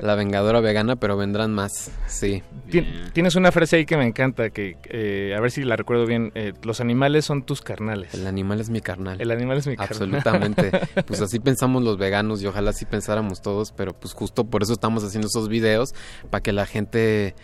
La 0.00 0.14
Vengadora 0.14 0.60
Vegana, 0.60 0.96
pero 0.96 1.16
vendrán 1.16 1.52
más, 1.52 1.90
sí. 2.06 2.42
Tienes 3.12 3.34
una 3.36 3.52
frase 3.52 3.76
ahí 3.76 3.86
que 3.86 3.96
me 3.96 4.06
encanta, 4.06 4.50
que 4.50 4.76
eh, 4.88 5.34
a 5.36 5.40
ver 5.40 5.50
si 5.50 5.62
la 5.62 5.76
recuerdo 5.76 6.06
bien, 6.06 6.32
eh, 6.34 6.52
los 6.62 6.80
animales 6.80 7.24
son 7.24 7.44
tus 7.44 7.62
carnales. 7.62 8.14
El 8.14 8.26
animal 8.26 8.60
es 8.60 8.70
mi 8.70 8.75
mi 8.76 8.80
carnal. 8.80 9.20
El 9.20 9.30
animal 9.30 9.58
es 9.58 9.66
mi 9.66 9.76
carnal. 9.76 9.92
Absolutamente. 9.92 10.70
pues 11.06 11.20
así 11.20 11.40
pensamos 11.40 11.82
los 11.82 11.98
veganos 11.98 12.42
y 12.42 12.46
ojalá 12.46 12.70
así 12.70 12.84
pensáramos 12.84 13.40
todos, 13.40 13.72
pero 13.72 13.92
pues 13.92 14.14
justo 14.14 14.44
por 14.44 14.62
eso 14.62 14.72
estamos 14.72 15.02
haciendo 15.02 15.28
esos 15.28 15.48
videos, 15.48 15.94
para 16.30 16.42
que 16.42 16.52
la 16.52 16.66
gente... 16.66 17.34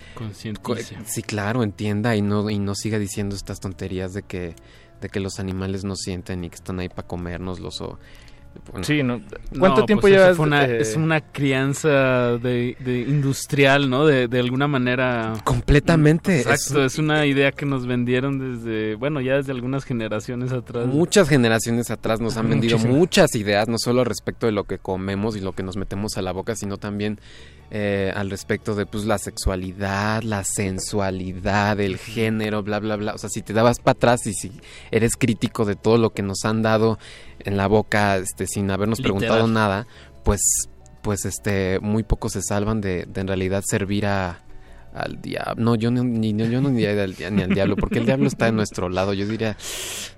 Sí, 1.07 1.23
claro, 1.23 1.63
entienda 1.63 2.15
y 2.17 2.23
no, 2.23 2.51
y 2.51 2.59
no 2.59 2.75
siga 2.75 2.99
diciendo 2.99 3.35
estas 3.35 3.61
tonterías 3.61 4.13
de 4.13 4.23
que 4.23 4.55
de 5.01 5.09
que 5.09 5.19
los 5.19 5.41
animales 5.41 5.85
no 5.85 5.97
sienten 5.97 6.45
y 6.45 6.49
que 6.49 6.55
están 6.55 6.79
ahí 6.79 6.89
para 6.89 7.07
comérnoslos 7.07 7.81
o 7.81 7.99
sí, 8.83 9.03
¿no? 9.03 9.21
¿Cuánto 9.59 9.85
tiempo 9.85 10.03
pues 10.03 10.13
llevas? 10.13 10.39
Es 10.71 10.97
una 10.97 11.21
crianza 11.21 12.39
de, 12.39 12.77
industrial, 13.09 13.89
¿no? 13.89 14.07
De, 14.07 14.39
alguna 14.39 14.69
manera. 14.69 15.35
Completamente. 15.45 16.41
Exacto, 16.41 16.85
es... 16.85 16.99
una 16.99 17.27
idea 17.27 17.53
que 17.53 17.67
nos 17.67 17.87
vendieron 17.87 18.39
desde, 18.39 18.95
bueno, 18.97 19.21
ya 19.21 19.37
desde 19.37 19.53
algunas 19.53 19.85
generaciones 19.85 20.53
atrás. 20.53 20.87
Muchas 20.87 21.29
generaciones 21.29 21.91
atrás 21.91 22.21
nos 22.21 22.37
han 22.37 22.49
vendido 22.49 22.79
muchas 22.79 23.35
ideas, 23.35 23.69
no 23.69 23.79
solo 23.79 24.05
respecto 24.05 24.47
de 24.47 24.53
lo 24.53 24.65
que 24.65 24.79
comemos 24.79 25.37
y 25.37 25.41
lo 25.41 25.53
que 25.53 25.63
nos 25.63 25.77
metemos 25.77 26.17
a 26.17 26.23
la 26.23 26.33
boca, 26.33 26.55
sino 26.55 26.77
también 26.77 27.19
eh, 27.75 28.13
al 28.15 28.29
respecto 28.29 28.75
de 28.75 28.85
pues 28.85 29.07
la 29.07 29.17
sexualidad, 29.17 30.23
la 30.25 30.45
sensualidad, 30.45 31.81
el 31.81 31.97
género, 31.97 32.63
bla, 32.63 32.79
bla, 32.81 32.97
bla. 32.97 33.15
O 33.15 33.19
sea, 33.19 33.31
si 33.31 33.41
te 33.41 33.55
dabas 33.55 33.79
para 33.79 33.93
atrás 33.93 34.27
y 34.27 34.35
si 34.35 34.53
eres 34.91 35.17
crítico 35.17 35.65
de 35.65 35.75
todo 35.75 35.97
lo 35.97 36.11
que 36.11 36.21
nos 36.21 36.45
han 36.45 36.61
dado 36.61 36.99
en 37.39 37.57
la 37.57 37.69
boca 37.69 38.19
este, 38.19 38.47
sin 38.47 38.71
habernos 38.71 39.01
preguntado 39.01 39.47
nada, 39.47 39.87
pues, 40.23 40.69
pues 41.01 41.25
este, 41.25 41.81
muy 41.81 42.03
pocos 42.03 42.33
se 42.33 42.43
salvan 42.43 42.83
de, 42.83 43.07
de 43.07 43.21
en 43.23 43.27
realidad 43.27 43.63
servir 43.67 44.05
a, 44.05 44.43
al 44.95 45.21
diablo. 45.21 45.63
No, 45.63 45.75
yo, 45.75 45.91
ni, 45.91 46.35
yo 46.35 46.61
no 46.61 46.71
diría 46.71 47.07
ni 47.31 47.43
al 47.43 47.55
diablo, 47.55 47.77
porque 47.77 47.99
el 47.99 48.07
diablo 48.07 48.27
está 48.27 48.47
de 48.47 48.53
nuestro 48.53 48.89
lado. 48.89 49.15
Yo 49.15 49.27
diría, 49.27 49.57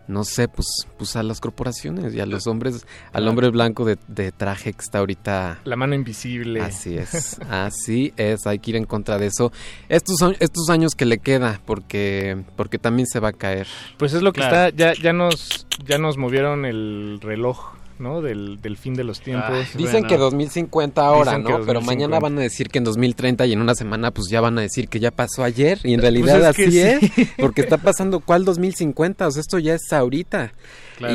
no 0.08 0.24
sé, 0.24 0.48
pues, 0.48 0.66
pues 0.98 1.16
a 1.16 1.22
las 1.22 1.40
corporaciones 1.40 2.14
y 2.14 2.20
a 2.20 2.26
los 2.26 2.46
hombres, 2.46 2.86
al 3.12 3.28
hombre 3.28 3.48
blanco 3.50 3.84
de, 3.84 4.32
traje 4.32 4.72
que 4.72 4.80
está 4.80 4.98
ahorita. 4.98 5.60
La 5.64 5.76
mano 5.76 5.94
invisible. 5.94 6.60
Así 6.60 6.96
es, 6.96 7.38
así 7.48 8.12
es, 8.16 8.46
hay 8.46 8.58
que 8.58 8.70
ir 8.72 8.76
en 8.76 8.84
contra 8.84 9.18
de 9.18 9.26
eso. 9.26 9.52
Estos 9.88 10.16
son 10.18 10.36
estos 10.40 10.68
años 10.70 10.94
que 10.94 11.04
le 11.04 11.18
queda, 11.18 11.60
porque, 11.64 12.42
porque 12.56 12.78
también 12.78 13.06
se 13.06 13.20
va 13.20 13.28
a 13.28 13.32
caer. 13.32 13.66
Pues 13.98 14.12
es 14.12 14.22
lo 14.22 14.32
que 14.32 14.40
está, 14.40 14.70
ya, 14.70 14.92
ya 14.94 15.12
nos, 15.12 15.66
ya 15.86 15.98
nos 15.98 16.16
movieron 16.18 16.64
el 16.64 17.20
reloj 17.22 17.74
¿no? 17.98 18.22
Del, 18.22 18.60
del 18.60 18.76
fin 18.76 18.94
de 18.94 19.04
los 19.04 19.20
tiempos. 19.20 19.74
dicen 19.76 20.04
que 20.04 20.16
2050 20.16 21.04
ahora, 21.04 21.38
¿no? 21.38 21.64
Pero 21.64 21.80
mañana 21.80 22.18
van 22.20 22.38
a 22.38 22.42
decir 22.42 22.68
que 22.68 22.78
en 22.78 22.84
2030 22.84 23.46
y 23.46 23.52
en 23.52 23.60
una 23.60 23.74
semana 23.74 24.10
pues 24.10 24.28
ya 24.30 24.40
van 24.40 24.58
a 24.58 24.62
decir 24.62 24.88
que 24.88 25.00
ya 25.00 25.10
pasó 25.10 25.44
ayer 25.44 25.78
y 25.84 25.94
en 25.94 26.00
pues 26.00 26.12
realidad 26.12 26.44
así 26.44 26.78
es, 26.78 27.00
porque 27.38 27.60
está 27.62 27.78
pasando 27.78 28.20
¿cuál 28.20 28.44
2050? 28.44 29.26
O 29.26 29.30
sea, 29.30 29.40
esto 29.40 29.58
ya 29.58 29.74
es 29.74 29.92
ahorita. 29.92 30.52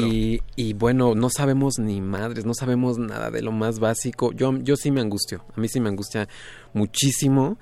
Y, 0.01 0.41
y 0.57 0.73
bueno, 0.73 1.15
no 1.15 1.30
sabemos 1.30 1.80
ni 1.80 2.01
madres, 2.01 2.45
no 2.45 2.53
sabemos 2.53 2.97
nada 2.97 3.31
de 3.31 3.41
lo 3.41 3.53
más 3.53 3.80
básico. 3.80 4.34
Yo, 4.34 4.57
yo 4.57 4.76
sí 4.76 4.91
me 4.91 4.99
angustio, 4.99 5.45
a 5.56 5.60
mí 5.60 5.69
sí 5.69 5.80
me 5.80 5.89
angustia 5.89 6.27
muchísimo 6.73 7.57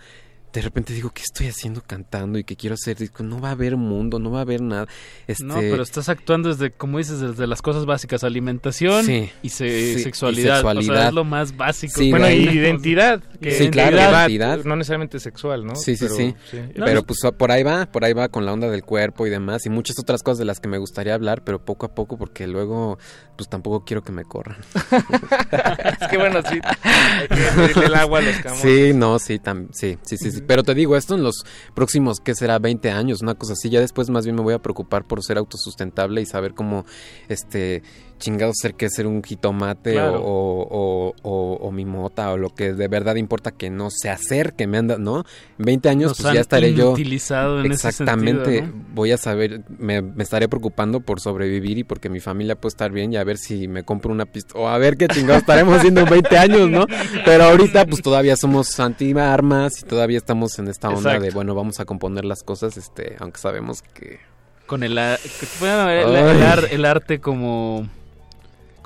de 0.54 0.62
repente 0.62 0.94
digo, 0.94 1.12
¿qué 1.14 1.22
estoy 1.22 1.48
haciendo 1.48 1.82
cantando 1.82 2.40
y 2.40 2.44
qué 2.44 2.56
quiero 2.56 2.76
hacer? 2.76 2.98
Digo, 2.98 3.24
no 3.24 3.40
va 3.40 3.50
a 3.50 3.52
haber 3.52 3.76
mundo, 3.76 4.18
no 4.18 4.32
va 4.32 4.40
a 4.40 4.42
haber 4.42 4.62
nada. 4.62 4.88
Este... 5.28 5.44
No, 5.44 5.56
pero 5.56 5.84
estás 5.84 6.10
actuando 6.10 6.50
desde, 6.50 6.72
como 6.72 6.98
dices, 6.98 7.20
desde 7.20 7.46
las 7.48 7.62
cosas 7.62 7.86
básicas, 7.86 8.24
alimentación 8.24 9.06
y, 9.42 9.50
sexualidad. 9.50 10.66
O 10.66 10.82
sea, 10.82 11.08
es 11.10 11.14
lo 11.14 11.24
más 11.24 11.56
básico. 11.56 12.02
bueno, 12.10 12.30
y 12.30 12.48
identidad. 12.50 13.22
Que 13.42 13.52
sí, 13.52 13.70
claro, 13.70 13.98
identidad. 13.98 14.64
No 14.64 14.76
necesariamente 14.76 15.20
sexual, 15.20 15.66
¿no? 15.66 15.76
Sí, 15.76 15.96
sí, 15.96 16.08
sí. 16.10 16.34
pero 16.76 17.04
pues 17.04 17.20
por 17.38 17.52
ahí 17.52 17.64
va, 17.64 17.86
por 17.86 18.06
ahí 18.06 18.14
va 18.14 18.30
con 18.30 18.46
la 18.46 18.54
onda 18.54 18.70
del 18.70 18.84
cuerpo 18.84 19.28
y 19.28 19.30
demás 19.30 19.66
y 19.66 19.70
muchas 19.70 20.00
otras 20.00 20.24
cosas 20.24 20.40
de 20.40 20.46
las 20.46 20.60
que 20.60 20.68
me 20.68 20.78
gustaría 20.78 21.14
hablar, 21.14 21.44
pero 21.44 21.64
poco 21.64 21.86
a 21.86 21.94
poco 21.94 22.18
porque 22.18 22.48
luego 22.48 22.98
pues 23.36 23.48
tampoco 23.50 23.86
quiero 23.86 24.04
que 24.04 24.12
me 24.12 24.24
corran. 24.24 24.58
es 26.02 26.08
que 26.08 26.18
bueno, 26.18 26.42
sí, 26.50 26.60
hay 26.84 27.74
que 27.74 27.80
el 27.86 27.96
agua 27.96 28.20
a 28.20 28.22
los 28.24 28.36
camotes. 28.38 28.62
Sí, 28.62 28.94
no, 28.94 29.20
sí, 29.20 29.40
sí, 29.72 29.98
sí, 30.04 30.18
sí, 30.18 30.37
pero 30.46 30.64
te 30.64 30.74
digo, 30.74 30.96
esto 30.96 31.16
en 31.16 31.24
los 31.24 31.44
próximos, 31.74 32.20
¿qué 32.20 32.36
será? 32.36 32.60
20 32.60 32.90
años, 32.92 33.22
una 33.22 33.36
cosa 33.36 33.54
así. 33.54 33.70
Ya 33.70 33.80
después 33.80 34.10
más 34.10 34.26
bien 34.26 34.36
me 34.36 34.42
voy 34.42 34.54
a 34.54 34.62
preocupar 34.62 35.06
por 35.06 35.24
ser 35.24 35.38
autosustentable 35.38 36.22
y 36.22 36.26
saber 36.26 36.54
cómo, 36.54 36.86
este, 37.30 37.84
chingado 38.18 38.52
ser 38.54 38.76
que 38.76 38.90
ser 38.90 39.08
un 39.08 39.24
jitomate 39.24 40.00
o, 40.00 41.14
o, 41.22 41.72
mi 41.72 41.86
mota 41.86 42.32
o 42.32 42.38
lo 42.38 42.50
que 42.54 42.74
de 42.74 42.88
verdad 42.88 43.16
importa 43.16 43.52
que 43.52 43.70
no 43.70 43.90
se 43.92 44.10
acerque, 44.10 44.68
me 44.68 44.78
anda, 44.78 44.98
¿no? 44.98 45.26
En 45.60 45.66
20 45.66 45.90
años 45.90 46.18
pues 46.20 46.34
ya 46.34 46.42
estaré 46.42 46.74
yo 46.74 46.92
utilizado 46.92 47.60
en 47.60 47.72
exactamente, 47.72 48.70
voy 48.94 49.12
a 49.12 49.18
saber, 49.18 49.62
me, 49.78 50.04
estaré 50.20 50.48
preocupando 50.48 51.02
por 51.02 51.20
sobrevivir 51.20 51.78
y 51.78 51.84
porque 51.84 52.10
mi 52.10 52.20
familia 52.20 52.56
puede 52.56 52.72
estar 52.72 52.92
bien 52.92 53.14
y 53.14 53.18
a 53.18 53.24
ver 53.24 53.38
si 53.38 53.68
me 53.68 53.84
compro 53.84 54.12
una 54.12 54.26
pista 54.26 54.58
o 54.58 54.68
a 54.68 54.78
ver 54.78 54.98
qué 54.98 55.08
chingados 55.08 55.42
estaremos 55.42 55.78
haciendo 55.78 56.02
en 56.02 56.10
20 56.10 56.38
años, 56.38 56.70
¿no? 56.70 56.86
Pero 57.26 57.46
ahorita 57.46 57.86
pues 57.86 58.02
todavía 58.02 58.36
somos 58.36 58.80
anti 58.80 59.08
armas 59.18 59.82
y 59.82 59.86
todavía 59.86 60.18
estamos 60.18 60.58
en 60.60 60.68
esta 60.68 60.90
onda 60.90 61.20
de 61.20 61.32
bueno, 61.32 61.56
vamos 61.56 61.80
a 61.80 61.86
componer 61.86 62.26
las 62.26 62.44
cosas, 62.44 62.78
este, 62.78 63.16
aunque 63.20 63.40
sabemos 63.40 63.82
que 63.82 64.20
con 64.68 64.84
el, 64.84 64.98
el 64.98 66.86
arte 66.86 67.20
como 67.20 67.88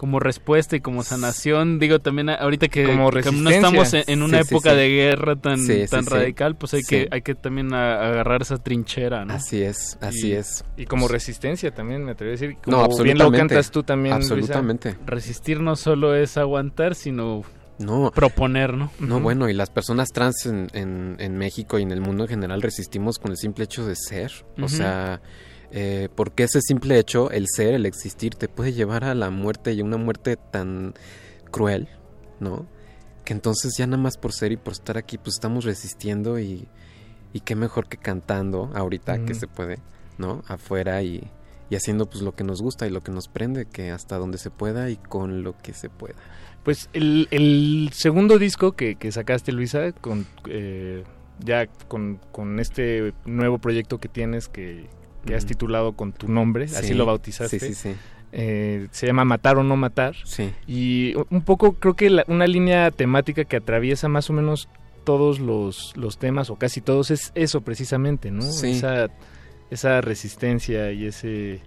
como 0.02 0.20
respuesta 0.20 0.76
y 0.76 0.80
como 0.80 1.04
sanación. 1.04 1.78
Digo, 1.78 2.00
también 2.00 2.32
ahorita 2.32 2.70
que, 2.70 2.86
no 2.88 3.12
estamos 3.52 3.94
en, 3.94 4.24
una 4.24 4.40
época 4.40 4.74
de 4.74 4.90
guerra 4.90 5.36
tan, 5.36 5.60
tan 5.88 6.08
radical, 6.08 6.56
pues 6.56 6.74
hay 6.74 6.82
que 6.82 7.08
hay 7.12 7.22
que 7.22 7.36
también 7.36 7.72
agarrar 7.72 8.42
esa 8.42 8.58
trinchera, 8.58 9.26
¿no? 9.26 9.36
Así 9.36 9.62
es, 9.62 10.00
así 10.02 10.34
es. 10.34 10.66
Y 10.76 10.88
como 10.88 11.08
resistencia 11.08 11.72
también, 11.72 12.04
me 12.04 12.14
atrevo 12.14 12.30
a 12.30 12.32
decir. 12.32 12.58
Como 12.64 12.78
no, 12.78 12.84
absolutamente. 12.84 13.14
Bien 13.14 13.32
lo 13.32 13.38
cantas 13.38 13.70
tú 13.70 13.84
también, 13.84 14.16
Absolutamente. 14.16 14.98
Resistir 15.06 15.60
no 15.60 15.76
solo 15.76 16.16
es 16.16 16.36
aguantar, 16.36 16.96
sino 16.96 17.44
no, 17.78 18.10
proponer, 18.10 18.74
¿no? 18.74 18.90
No, 18.98 19.20
bueno, 19.20 19.50
y 19.50 19.54
las 19.54 19.70
personas 19.70 20.10
trans 20.10 20.48
en, 20.48 21.16
en, 21.20 21.38
México 21.38 21.78
y 21.78 21.84
en 21.84 21.92
el 21.92 22.02
mundo 22.02 22.24
en 22.24 22.30
general 22.30 22.64
resistimos 22.64 23.20
con 23.20 23.30
el 23.30 23.38
simple 23.38 23.66
hecho 23.66 23.86
de 23.86 23.96
ser. 23.96 24.32
O 24.60 24.68
sea, 24.68 25.22
eh, 25.72 26.10
porque 26.16 26.44
ese 26.44 26.60
simple 26.62 27.00
hecho, 27.00 27.32
el 27.32 27.48
ser, 27.48 27.74
el 27.74 27.86
existir, 27.86 28.36
te 28.36 28.50
puede 28.50 28.74
llevar 28.74 29.06
a 29.06 29.16
la 29.16 29.30
muerte 29.30 29.74
y 29.74 29.82
una 29.82 29.98
muerte 29.98 30.36
tan 30.36 30.94
cruel, 31.50 31.88
¿no? 32.40 32.66
Que 33.24 33.34
entonces 33.34 33.78
ya 33.78 33.88
nada 33.88 34.02
más 34.02 34.18
por 34.18 34.34
ser 34.34 34.52
y 34.52 34.58
por 34.58 34.74
estar 34.74 34.98
aquí, 34.98 35.18
pues 35.18 35.36
estamos 35.36 35.64
resistiendo 35.64 36.40
y, 36.40 36.68
y 37.32 37.40
qué 37.40 37.56
mejor 37.56 37.88
que 37.88 37.98
cantando 37.98 38.70
ahorita 38.76 39.24
que 39.24 39.34
se 39.34 39.48
puede, 39.48 39.80
¿no? 40.18 40.44
Afuera 40.48 41.02
y, 41.04 41.30
y 41.70 41.76
haciendo 41.76 42.10
pues 42.10 42.22
lo 42.22 42.36
que 42.36 42.44
nos 42.44 42.62
gusta 42.62 42.86
y 42.86 42.90
lo 42.90 43.02
que 43.02 43.14
nos 43.14 43.30
prende, 43.30 43.66
que 43.66 43.92
hasta 43.92 44.18
donde 44.18 44.40
se 44.40 44.50
pueda 44.50 44.90
y 44.90 44.98
con 44.98 45.42
lo 45.44 45.58
que 45.58 45.74
se 45.74 45.90
pueda. 45.90 46.16
Pues 46.64 46.90
el, 46.92 47.30
el 47.32 47.92
segundo 47.94 48.38
disco 48.40 48.74
que, 48.74 48.96
que 48.96 49.12
sacaste, 49.12 49.52
Luisa, 49.52 49.94
con... 49.94 50.28
Eh, 50.48 51.04
ya 51.44 51.66
con, 51.88 52.20
con, 52.32 52.60
este 52.60 53.16
nuevo 53.26 53.58
proyecto 53.58 53.98
que 53.98 54.08
tienes 54.08 54.48
que, 54.48 54.88
que 55.26 55.36
has 55.36 55.46
titulado 55.46 55.94
con 55.94 56.14
tu 56.14 56.28
nombre, 56.28 56.66
así 56.66 56.94
lo 56.94 57.06
bautizaste. 57.06 57.60
Sí, 57.60 57.68
sí, 57.68 57.76
sí. 57.76 57.96
Eh, 58.34 58.88
se 58.92 59.08
llama 59.08 59.26
Matar 59.26 59.58
o 59.58 59.64
no 59.64 59.76
matar. 59.76 60.16
Sí. 60.24 60.52
Y 60.68 61.14
un 61.30 61.42
poco 61.42 61.74
creo 61.74 61.96
que 61.96 62.24
una 62.28 62.48
línea 62.48 62.92
temática 62.92 63.44
que 63.44 63.58
atraviesa 63.58 64.08
más 64.08 64.30
o 64.30 64.34
menos 64.34 64.70
todos 65.04 65.40
los, 65.40 65.96
los 65.98 66.18
temas, 66.18 66.50
o 66.50 66.56
casi 66.56 66.82
todos, 66.82 67.12
es 67.12 67.32
eso 67.36 67.62
precisamente, 67.62 68.32
¿no? 68.32 68.46
Esa, 68.48 69.08
esa 69.70 70.02
resistencia 70.02 70.92
y 70.92 71.08
ese... 71.08 71.62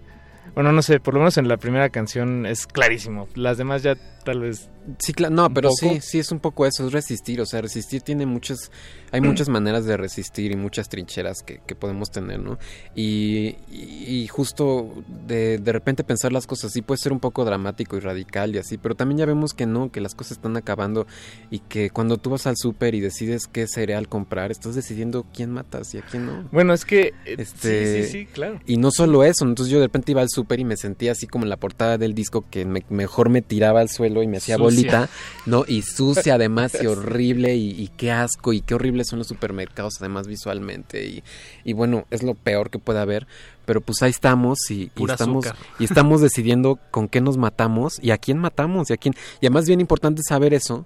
Bueno, 0.53 0.71
no 0.71 0.81
sé, 0.81 0.99
por 0.99 1.13
lo 1.13 1.19
menos 1.19 1.37
en 1.37 1.47
la 1.47 1.57
primera 1.57 1.89
canción 1.89 2.45
es 2.45 2.67
clarísimo. 2.67 3.27
Las 3.35 3.57
demás 3.57 3.83
ya 3.83 3.95
tal 4.25 4.41
vez 4.41 4.69
Sí, 4.99 5.13
claro, 5.13 5.33
no, 5.33 5.49
pero 5.51 5.71
sí, 5.71 5.99
sí 6.01 6.19
es 6.19 6.31
un 6.31 6.39
poco 6.39 6.65
eso, 6.65 6.85
es 6.85 6.93
resistir, 6.93 7.41
o 7.41 7.45
sea, 7.45 7.61
resistir 7.61 8.01
tiene 8.01 8.25
muchas, 8.25 8.71
hay 9.11 9.19
muchas 9.19 9.49
maneras 9.49 9.85
de 9.85 9.97
resistir 9.97 10.51
y 10.51 10.55
muchas 10.55 10.89
trincheras 10.89 11.41
que, 11.41 11.59
que 11.65 11.73
podemos 11.73 12.11
tener, 12.11 12.39
¿no? 12.39 12.59
Y, 12.93 13.55
y, 13.71 14.27
justo 14.27 14.93
de, 15.27 15.57
de, 15.57 15.71
repente 15.71 16.03
pensar 16.03 16.31
las 16.31 16.45
cosas 16.45 16.71
así 16.71 16.81
puede 16.83 16.99
ser 16.99 17.13
un 17.13 17.19
poco 17.19 17.45
dramático 17.45 17.97
y 17.97 17.99
radical 17.99 18.53
y 18.53 18.59
así, 18.59 18.77
pero 18.77 18.95
también 18.95 19.17
ya 19.17 19.25
vemos 19.25 19.53
que 19.53 19.65
no, 19.65 19.91
que 19.91 20.01
las 20.01 20.13
cosas 20.13 20.33
están 20.33 20.55
acabando 20.55 21.07
y 21.49 21.59
que 21.59 21.89
cuando 21.89 22.17
tú 22.17 22.29
vas 22.29 22.45
al 22.45 22.55
súper 22.55 22.93
y 22.93 22.99
decides 22.99 23.47
qué 23.47 23.67
cereal 23.67 24.07
comprar, 24.07 24.51
estás 24.51 24.75
decidiendo 24.75 25.25
quién 25.33 25.51
matas 25.51 25.95
y 25.95 25.97
a 25.97 26.01
quién 26.01 26.27
no. 26.27 26.47
Bueno, 26.51 26.73
es 26.73 26.85
que, 26.85 27.13
eh, 27.25 27.35
este, 27.39 28.03
sí, 28.03 28.03
sí, 28.03 28.11
sí, 28.11 28.25
claro. 28.27 28.59
Y 28.67 28.77
no 28.77 28.91
solo 28.91 29.23
eso, 29.23 29.45
entonces 29.45 29.71
yo 29.71 29.79
de 29.79 29.87
repente 29.87 30.11
iba 30.11 30.21
al 30.21 30.29
súper 30.29 30.59
y 30.59 30.63
me 30.63 30.77
sentía 30.77 31.13
así 31.13 31.25
como 31.25 31.45
en 31.45 31.49
la 31.49 31.57
portada 31.57 31.97
del 31.97 32.13
disco 32.13 32.45
que 32.51 32.65
mejor 32.65 33.29
me 33.29 33.41
tiraba 33.41 33.79
al 33.81 33.89
suelo 33.89 34.14
y 34.23 34.27
me 34.27 34.37
hacía 34.37 34.57
bolsa 34.57 35.09
¿no? 35.45 35.65
Y 35.67 35.81
sucia 35.81 36.35
además 36.35 36.77
y 36.81 36.85
horrible 36.87 37.55
y, 37.55 37.87
qué 37.97 38.11
asco 38.11 38.53
y 38.53 38.61
qué 38.61 38.75
horribles 38.75 39.07
son 39.07 39.19
los 39.19 39.27
supermercados 39.27 39.95
además 39.99 40.27
visualmente 40.27 41.05
y, 41.05 41.23
y 41.63 41.73
bueno, 41.73 42.05
es 42.11 42.23
lo 42.23 42.33
peor 42.33 42.69
que 42.69 42.79
puede 42.79 42.99
haber, 42.99 43.27
pero 43.65 43.81
pues 43.81 44.01
ahí 44.01 44.11
estamos 44.11 44.59
y, 44.69 44.91
estamos 45.07 45.45
y 45.79 45.85
estamos 45.85 46.21
decidiendo 46.21 46.79
con 46.91 47.07
qué 47.07 47.21
nos 47.21 47.37
matamos 47.37 47.99
y 48.01 48.11
a 48.11 48.17
quién 48.17 48.37
matamos 48.37 48.89
y 48.89 48.93
a 48.93 48.97
quién 48.97 49.13
y 49.41 49.45
además 49.45 49.65
bien 49.65 49.81
importante 49.81 50.21
saber 50.27 50.53
eso 50.53 50.85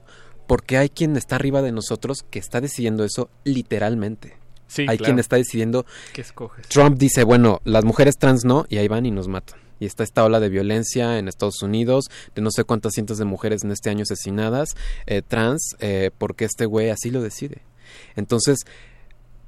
porque 0.49 0.77
hay 0.77 0.89
quien 0.89 1.15
está 1.15 1.35
arriba 1.35 1.61
de 1.61 1.72
nosotros 1.72 2.26
que 2.27 2.39
está 2.39 2.60
decidiendo 2.60 3.03
eso 3.03 3.30
literalmente. 3.43 4.35
Sí, 4.65 4.85
hay 4.88 4.97
quien 4.97 5.19
está 5.19 5.35
decidiendo. 5.35 5.85
¿Qué 6.14 6.22
escoges? 6.22 6.68
Trump 6.69 6.97
dice, 6.97 7.23
bueno, 7.23 7.60
las 7.65 7.85
mujeres 7.85 8.18
trans 8.18 8.45
no, 8.45 8.65
y 8.68 8.77
ahí 8.77 8.88
van 8.88 9.06
y 9.06 9.11
nos 9.11 9.27
matan. 9.27 9.60
Y 9.80 9.85
está 9.85 10.03
esta 10.03 10.23
ola 10.23 10.39
de 10.39 10.49
violencia 10.49 11.18
en 11.18 11.27
Estados 11.27 11.61
Unidos, 11.61 12.06
de 12.35 12.41
no 12.41 12.51
sé 12.51 12.64
cuántas 12.64 12.93
cientos 12.93 13.18
de 13.18 13.26
mujeres 13.26 13.64
en 13.64 13.72
este 13.72 13.89
año 13.89 14.03
asesinadas, 14.03 14.76
eh, 15.06 15.22
trans, 15.22 15.76
eh, 15.80 16.11
porque 16.18 16.45
este 16.45 16.65
güey 16.65 16.89
así 16.89 17.11
lo 17.11 17.22
decide. 17.22 17.61
Entonces, 18.15 18.60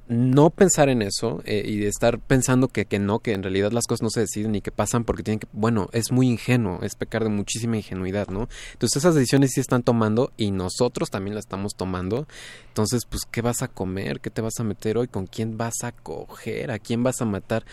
no 0.08 0.50
pensar 0.50 0.88
en 0.88 1.00
eso 1.00 1.42
eh, 1.44 1.62
y 1.66 1.84
estar 1.84 2.18
pensando 2.18 2.68
que, 2.68 2.84
que 2.84 2.98
no, 2.98 3.20
que 3.20 3.32
en 3.32 3.42
realidad 3.42 3.72
las 3.72 3.86
cosas 3.86 4.02
no 4.02 4.10
se 4.10 4.20
deciden 4.20 4.54
y 4.54 4.60
que 4.60 4.72
pasan 4.72 5.04
porque 5.04 5.22
tienen 5.22 5.38
que, 5.38 5.46
bueno, 5.52 5.88
es 5.92 6.12
muy 6.12 6.28
ingenuo, 6.28 6.80
es 6.82 6.96
pecar 6.96 7.22
de 7.22 7.30
muchísima 7.30 7.76
ingenuidad, 7.76 8.28
¿no? 8.28 8.48
Entonces 8.72 8.98
esas 8.98 9.14
decisiones 9.14 9.52
sí 9.54 9.60
están 9.60 9.82
tomando 9.82 10.32
y 10.36 10.50
nosotros 10.50 11.10
también 11.10 11.34
las 11.34 11.46
estamos 11.46 11.74
tomando. 11.76 12.26
Entonces, 12.68 13.06
pues, 13.08 13.22
¿qué 13.30 13.42
vas 13.42 13.62
a 13.62 13.68
comer? 13.68 14.20
¿Qué 14.20 14.30
te 14.30 14.42
vas 14.42 14.58
a 14.58 14.64
meter 14.64 14.98
hoy? 14.98 15.08
¿Con 15.08 15.26
quién 15.26 15.56
vas 15.56 15.82
a 15.82 15.92
coger? 15.92 16.70
¿A 16.70 16.78
quién 16.78 17.02
vas 17.02 17.20
a 17.20 17.24
matar? 17.24 17.64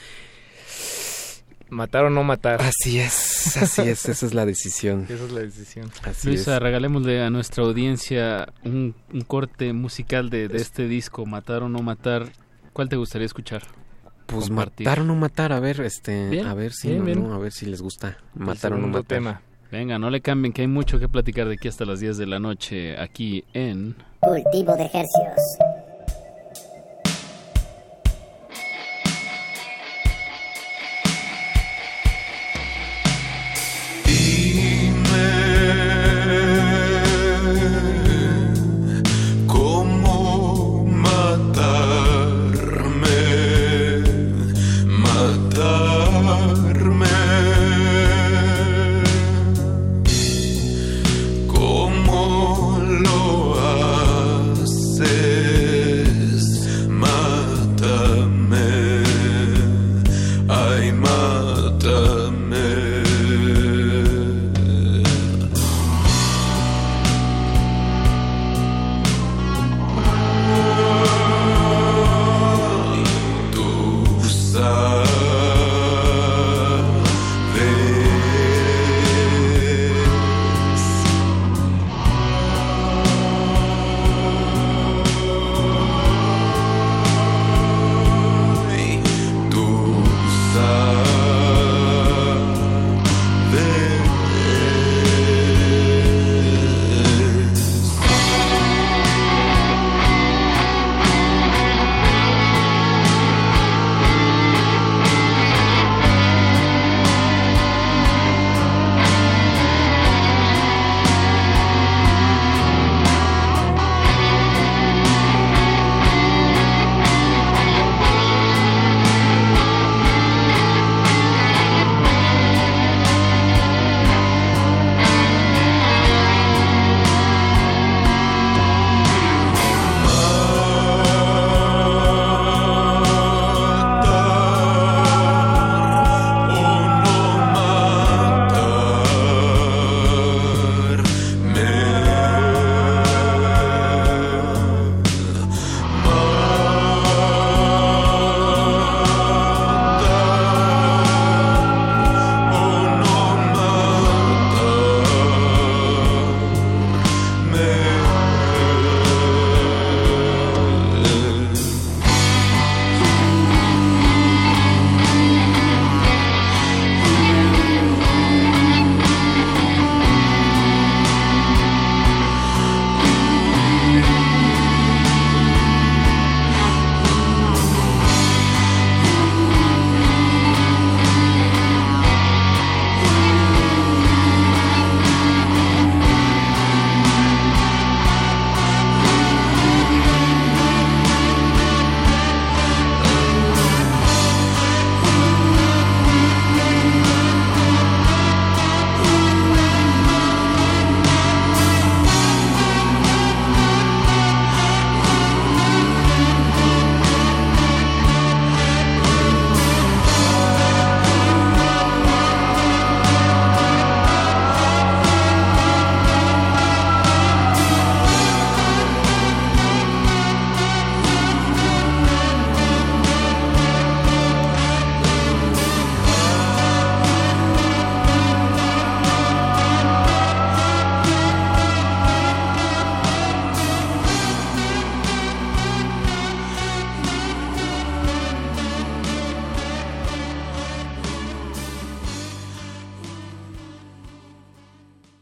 Matar 1.69 2.05
o 2.05 2.09
no 2.09 2.23
matar. 2.23 2.61
Así 2.61 2.99
es, 2.99 3.57
así 3.57 3.81
es, 3.81 4.07
esa 4.09 4.25
es 4.25 4.33
la 4.33 4.45
decisión. 4.45 5.05
Esa 5.09 5.25
es 5.25 5.31
la 5.31 5.41
decisión. 5.41 5.91
Luisa, 6.23 6.59
regalémosle 6.59 7.21
a 7.21 7.29
nuestra 7.29 7.63
audiencia 7.63 8.47
un, 8.63 8.95
corte 9.27 9.73
musical 9.73 10.29
de, 10.29 10.49
este 10.53 10.87
disco, 10.87 11.25
Matar 11.25 11.63
o 11.63 11.69
no 11.69 11.79
matar. 11.79 12.31
¿Cuál 12.73 12.89
te 12.89 12.95
gustaría 12.95 13.25
escuchar? 13.25 13.63
Pues 14.25 14.51
matar 14.51 14.99
o 14.99 15.03
no 15.03 15.15
matar, 15.15 15.51
a 15.53 15.59
ver, 15.59 15.81
este, 15.81 16.41
a 16.41 16.53
ver 16.53 16.71
si 16.71 16.95
a 16.95 17.01
ver 17.01 17.51
si 17.51 17.65
les 17.65 17.81
gusta. 17.81 18.17
Matar 18.35 18.73
o 18.73 18.77
no 18.77 18.87
matar. 18.87 19.05
Tema. 19.05 19.41
Venga, 19.71 19.99
no 19.99 20.09
le 20.09 20.21
cambien 20.21 20.51
que 20.51 20.61
hay 20.61 20.67
mucho 20.67 20.99
que 20.99 21.07
platicar 21.07 21.47
de 21.47 21.53
aquí 21.53 21.67
hasta 21.67 21.85
las 21.85 21.99
10 21.99 22.17
de 22.17 22.25
la 22.25 22.39
noche 22.39 22.99
aquí 22.99 23.43
en 23.53 23.95
Cultivo 24.19 24.75
de 24.75 24.89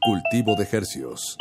Ejercicios. 0.07 0.55
de 0.55 0.63
hercios. 0.71 1.37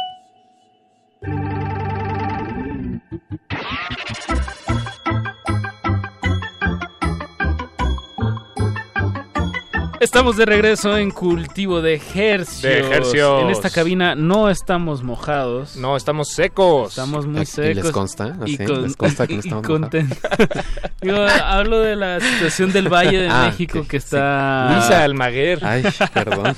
Estamos 10.07 10.37
de 10.37 10.45
regreso 10.47 10.97
en 10.97 11.11
cultivo 11.11 11.83
de 11.83 12.01
hercios. 12.15 12.63
De 12.63 12.79
hercios. 12.79 13.43
En 13.43 13.51
esta 13.51 13.71
cabina 13.71 14.15
no 14.15 14.49
estamos 14.49 15.03
mojados. 15.03 15.75
No, 15.77 15.97
estamos 15.97 16.29
secos. 16.29 16.91
Estamos 16.91 17.27
muy 17.27 17.43
¿Y 17.43 17.47
secos. 17.47 17.85
les 17.85 17.93
consta? 17.93 18.37
Y 18.47 18.57
¿Les 18.57 18.97
consta 18.97 19.27
que 19.27 19.35
no 19.35 19.41
y 19.43 19.47
estamos 19.49 19.65
conten- 19.67 20.17
Digo, 21.03 21.19
hablo 21.45 21.81
de 21.81 21.97
la 21.97 22.21
situación 22.21 22.73
del 22.73 22.89
Valle 22.89 23.21
de 23.23 23.29
Ah, 23.29 23.47
México 23.51 23.83
que 23.83 23.99
sí. 23.99 24.07
está... 24.07 24.71
Luisa 24.73 25.03
Almaguer. 25.03 25.59
Ay, 25.65 25.83
perdón. 26.15 26.57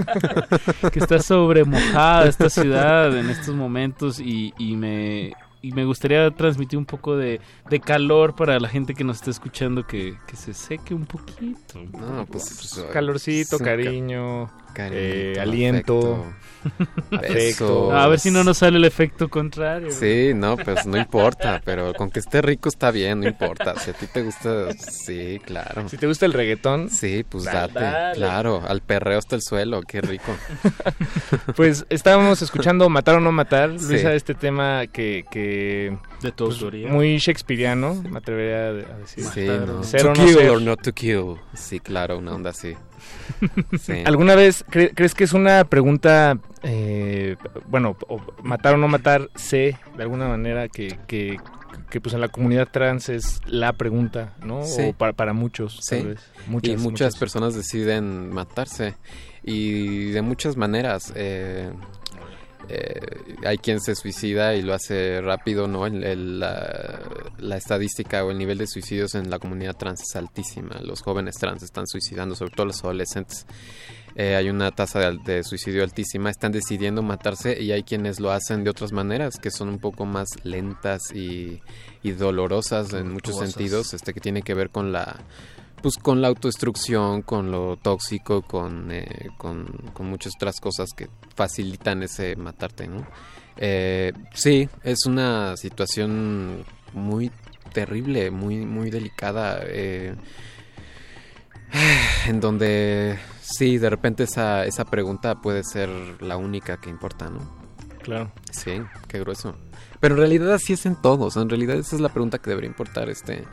que 0.92 0.98
está 0.98 1.20
sobremojada 1.20 2.26
esta 2.26 2.50
ciudad 2.50 3.16
en 3.16 3.30
estos 3.30 3.54
momentos 3.54 4.18
y, 4.18 4.52
y 4.58 4.74
me 4.76 5.32
y 5.66 5.72
me 5.72 5.84
gustaría 5.84 6.30
transmitir 6.30 6.78
un 6.78 6.86
poco 6.86 7.16
de, 7.16 7.40
de 7.68 7.80
calor 7.80 8.36
para 8.36 8.60
la 8.60 8.68
gente 8.68 8.94
que 8.94 9.02
nos 9.02 9.16
está 9.16 9.30
escuchando 9.30 9.84
que, 9.84 10.16
que 10.28 10.36
se 10.36 10.54
seque 10.54 10.94
un 10.94 11.06
poquito. 11.06 11.82
No, 11.92 12.24
pues, 12.26 12.54
pues, 12.56 12.86
Calorcito, 12.92 13.58
cariño, 13.58 14.48
cariñito, 14.76 15.00
eh, 15.00 15.40
aliento, 15.40 16.26
afecto. 17.12 17.92
A 17.96 18.06
ver 18.08 18.18
si 18.20 18.30
no 18.30 18.44
nos 18.44 18.58
sale 18.58 18.76
el 18.76 18.84
efecto 18.84 19.28
contrario. 19.28 19.90
Sí, 19.90 20.32
no, 20.34 20.56
pues 20.56 20.84
no 20.86 20.96
importa, 20.96 21.60
pero 21.64 21.94
con 21.94 22.10
que 22.10 22.18
esté 22.20 22.42
rico 22.42 22.68
está 22.68 22.90
bien, 22.90 23.20
no 23.20 23.26
importa. 23.28 23.78
Si 23.78 23.90
a 23.90 23.92
ti 23.94 24.06
te 24.06 24.22
gusta, 24.22 24.72
sí, 24.74 25.40
claro. 25.44 25.88
Si 25.88 25.96
te 25.96 26.06
gusta 26.06 26.26
el 26.26 26.32
reggaetón, 26.32 26.90
Sí, 26.90 27.24
pues 27.28 27.44
Dale, 27.44 27.58
date, 27.72 27.80
dale. 27.80 28.14
claro, 28.16 28.62
al 28.66 28.80
perreo 28.82 29.18
hasta 29.18 29.36
el 29.36 29.42
suelo, 29.42 29.80
qué 29.82 30.00
rico. 30.00 30.34
Pues 31.56 31.86
estábamos 31.88 32.42
escuchando 32.42 32.88
Matar 32.88 33.16
o 33.16 33.20
no 33.20 33.32
matar, 33.32 33.70
Luisa, 33.70 34.10
Sí. 34.10 34.16
este 34.16 34.34
tema 34.34 34.86
que, 34.86 35.24
que 35.30 35.96
De 36.22 36.32
tu 36.32 36.44
pues, 36.46 36.56
autoría. 36.56 36.88
muy 36.88 37.18
shakespeariano, 37.18 37.94
me 37.94 38.18
atrevería 38.18 38.66
a 38.66 38.94
a 38.94 38.98
decir. 38.98 39.24
Sí, 39.24 39.46
no. 39.46 39.82
Ser 39.82 40.02
to 40.02 40.08
o 40.10 40.14
no 40.14 40.24
kill 40.24 40.34
ser. 40.34 40.50
or 40.50 40.62
not 40.62 40.82
to 40.82 40.92
kill. 40.92 41.36
Sí, 41.54 41.80
claro, 41.80 42.18
una 42.18 42.34
onda 42.34 42.50
así. 42.50 42.74
Sí. 43.80 44.02
¿Alguna 44.04 44.34
vez 44.34 44.64
cre- 44.66 44.92
crees 44.94 45.14
que 45.14 45.24
es 45.24 45.32
una 45.32 45.64
pregunta, 45.64 46.38
eh, 46.62 47.36
bueno, 47.68 47.96
o 48.08 48.20
matar 48.42 48.74
o 48.74 48.76
no 48.78 48.88
matar, 48.88 49.28
sé 49.34 49.76
de 49.96 50.02
alguna 50.02 50.28
manera 50.28 50.68
que, 50.68 50.98
que, 51.06 51.36
que, 51.90 52.00
pues 52.00 52.14
en 52.14 52.20
la 52.20 52.28
comunidad 52.28 52.68
trans 52.70 53.08
es 53.08 53.40
la 53.46 53.72
pregunta, 53.72 54.34
¿no? 54.44 54.64
Sí. 54.64 54.82
O 54.88 54.92
para, 54.92 55.12
para 55.12 55.32
muchos, 55.32 55.78
Sí. 55.82 55.96
tal 55.98 56.06
vez. 56.08 56.20
y 56.46 56.50
Muchas, 56.50 56.70
muchas, 56.72 56.82
muchas. 56.82 57.16
personas 57.16 57.54
deciden 57.54 58.30
matarse 58.32 58.94
y 59.42 60.10
de 60.12 60.22
muchas 60.22 60.56
maneras. 60.56 61.12
eh, 61.16 61.70
eh, 62.68 63.00
hay 63.44 63.58
quien 63.58 63.80
se 63.80 63.94
suicida 63.94 64.54
y 64.54 64.62
lo 64.62 64.74
hace 64.74 65.20
rápido, 65.20 65.68
¿no? 65.68 65.86
El- 65.86 66.02
el- 66.04 66.40
la, 66.40 67.00
la 67.38 67.56
estadística 67.56 68.24
o 68.24 68.30
el 68.30 68.38
nivel 68.38 68.58
de 68.58 68.66
suicidios 68.66 69.14
en 69.14 69.30
la 69.30 69.38
comunidad 69.38 69.76
trans 69.76 70.00
es 70.02 70.16
altísima. 70.16 70.76
Los 70.82 71.02
jóvenes 71.02 71.36
trans 71.36 71.62
están 71.62 71.86
suicidando, 71.86 72.34
sobre 72.34 72.52
todo 72.54 72.66
los 72.66 72.82
adolescentes. 72.82 73.46
Eh, 74.18 74.34
hay 74.34 74.48
una 74.48 74.70
tasa 74.70 74.98
de, 75.10 75.18
de 75.26 75.44
suicidio 75.44 75.82
altísima, 75.82 76.30
están 76.30 76.50
decidiendo 76.50 77.02
matarse 77.02 77.60
y 77.62 77.72
hay 77.72 77.82
quienes 77.82 78.18
lo 78.18 78.30
hacen 78.32 78.64
de 78.64 78.70
otras 78.70 78.90
maneras 78.92 79.36
que 79.38 79.50
son 79.50 79.68
un 79.68 79.78
poco 79.78 80.06
más 80.06 80.28
lentas 80.42 81.12
y, 81.14 81.60
y 82.02 82.12
dolorosas 82.12 82.94
en 82.94 83.12
muchos 83.12 83.36
sentidos, 83.38 83.92
este 83.92 84.14
que 84.14 84.20
tiene 84.20 84.40
que 84.40 84.54
ver 84.54 84.70
con 84.70 84.90
la 84.90 85.16
pues 85.82 85.96
con 85.96 86.20
la 86.20 86.28
autodestrucción, 86.28 87.22
con 87.22 87.50
lo 87.50 87.76
tóxico, 87.76 88.42
con, 88.42 88.90
eh, 88.90 89.28
con, 89.36 89.66
con 89.92 90.08
muchas 90.08 90.32
otras 90.36 90.60
cosas 90.60 90.90
que 90.96 91.08
facilitan 91.34 92.02
ese 92.02 92.36
matarte, 92.36 92.88
¿no? 92.88 93.06
Eh, 93.56 94.12
sí, 94.34 94.68
es 94.82 95.06
una 95.06 95.56
situación 95.56 96.64
muy 96.92 97.30
terrible, 97.72 98.30
muy, 98.30 98.64
muy 98.64 98.90
delicada, 98.90 99.60
eh, 99.62 100.14
en 102.26 102.40
donde 102.40 103.18
sí, 103.40 103.78
de 103.78 103.90
repente 103.90 104.24
esa, 104.24 104.64
esa 104.64 104.84
pregunta 104.84 105.40
puede 105.40 105.62
ser 105.64 105.88
la 106.20 106.36
única 106.36 106.78
que 106.78 106.90
importa, 106.90 107.30
¿no? 107.30 107.66
Claro. 108.02 108.30
Sí, 108.52 108.80
qué 109.08 109.18
grueso. 109.18 109.56
Pero 110.00 110.14
en 110.14 110.20
realidad 110.20 110.52
así 110.52 110.74
es 110.74 110.86
en 110.86 110.94
todos. 110.94 111.36
En 111.36 111.48
realidad 111.48 111.76
esa 111.76 111.96
es 111.96 112.00
la 112.00 112.08
pregunta 112.08 112.38
que 112.38 112.50
debería 112.50 112.68
importar 112.68 113.10
este, 113.10 113.44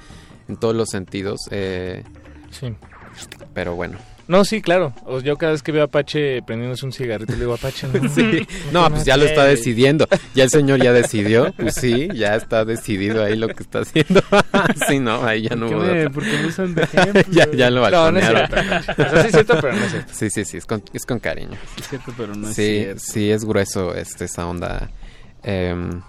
en 0.47 0.57
todos 0.57 0.75
los 0.75 0.89
sentidos. 0.89 1.41
eh, 1.51 2.03
Sí. 2.51 2.73
pero 3.53 3.75
bueno. 3.75 3.97
No, 4.25 4.45
sí, 4.45 4.61
claro. 4.61 4.93
O 5.05 5.19
yo 5.19 5.35
cada 5.37 5.51
vez 5.51 5.61
que 5.61 5.73
veo 5.73 5.81
a 5.81 5.85
Apache 5.85 6.41
prendiéndose 6.43 6.85
un 6.85 6.93
cigarrito 6.93 7.33
le 7.33 7.39
digo, 7.39 7.53
Apache, 7.55 7.87
no. 7.87 8.07
Sí. 8.15 8.47
No, 8.71 8.89
pues 8.89 9.03
ya 9.03 9.17
lo 9.17 9.25
está 9.25 9.43
decidiendo. 9.43 10.07
Ya 10.33 10.45
el 10.45 10.49
señor 10.49 10.81
ya 10.81 10.93
decidió. 10.93 11.51
Pues 11.57 11.75
sí, 11.75 12.07
ya 12.13 12.35
está 12.35 12.63
decidido 12.63 13.21
ahí 13.23 13.35
lo 13.35 13.49
que 13.49 13.63
está 13.63 13.79
haciendo. 13.79 14.21
sí, 14.87 14.99
no, 14.99 15.25
ahí 15.25 15.41
ya 15.41 15.55
no 15.57 15.67
¿Por 15.67 15.75
hubo 15.77 15.85
me- 15.85 16.09
por 16.09 16.23
qué 16.23 16.37
me 16.37 16.45
usan 16.45 16.73
de 16.73 16.83
ejemplo? 16.83 17.21
ya, 17.31 17.51
ya 17.51 17.69
lo 17.69 17.89
No, 17.89 18.11
no 18.11 18.19
es 18.19 18.25
balconearon. 18.29 18.47
cierto. 18.47 19.01
O 19.03 19.09
sea, 19.09 19.21
sí 19.21 19.25
es 19.27 19.31
cierto, 19.33 19.57
pero 19.59 19.73
no 19.75 19.83
es 19.85 19.91
cierto. 19.91 20.13
Sí, 20.13 20.29
sí, 20.29 20.45
sí, 20.45 20.57
es 20.57 20.65
con, 20.65 20.83
es 20.93 21.05
con 21.05 21.19
cariño. 21.19 21.57
Es 21.77 21.89
cierto, 21.89 22.13
pero 22.15 22.33
no 22.33 22.47
es 22.49 22.55
sí, 22.55 22.63
cierto. 22.83 23.01
sí, 23.05 23.29
es 23.29 23.43
grueso 23.43 23.93
este, 23.93 24.25
esa 24.25 24.47
onda. 24.47 24.89
Em, 25.43 26.01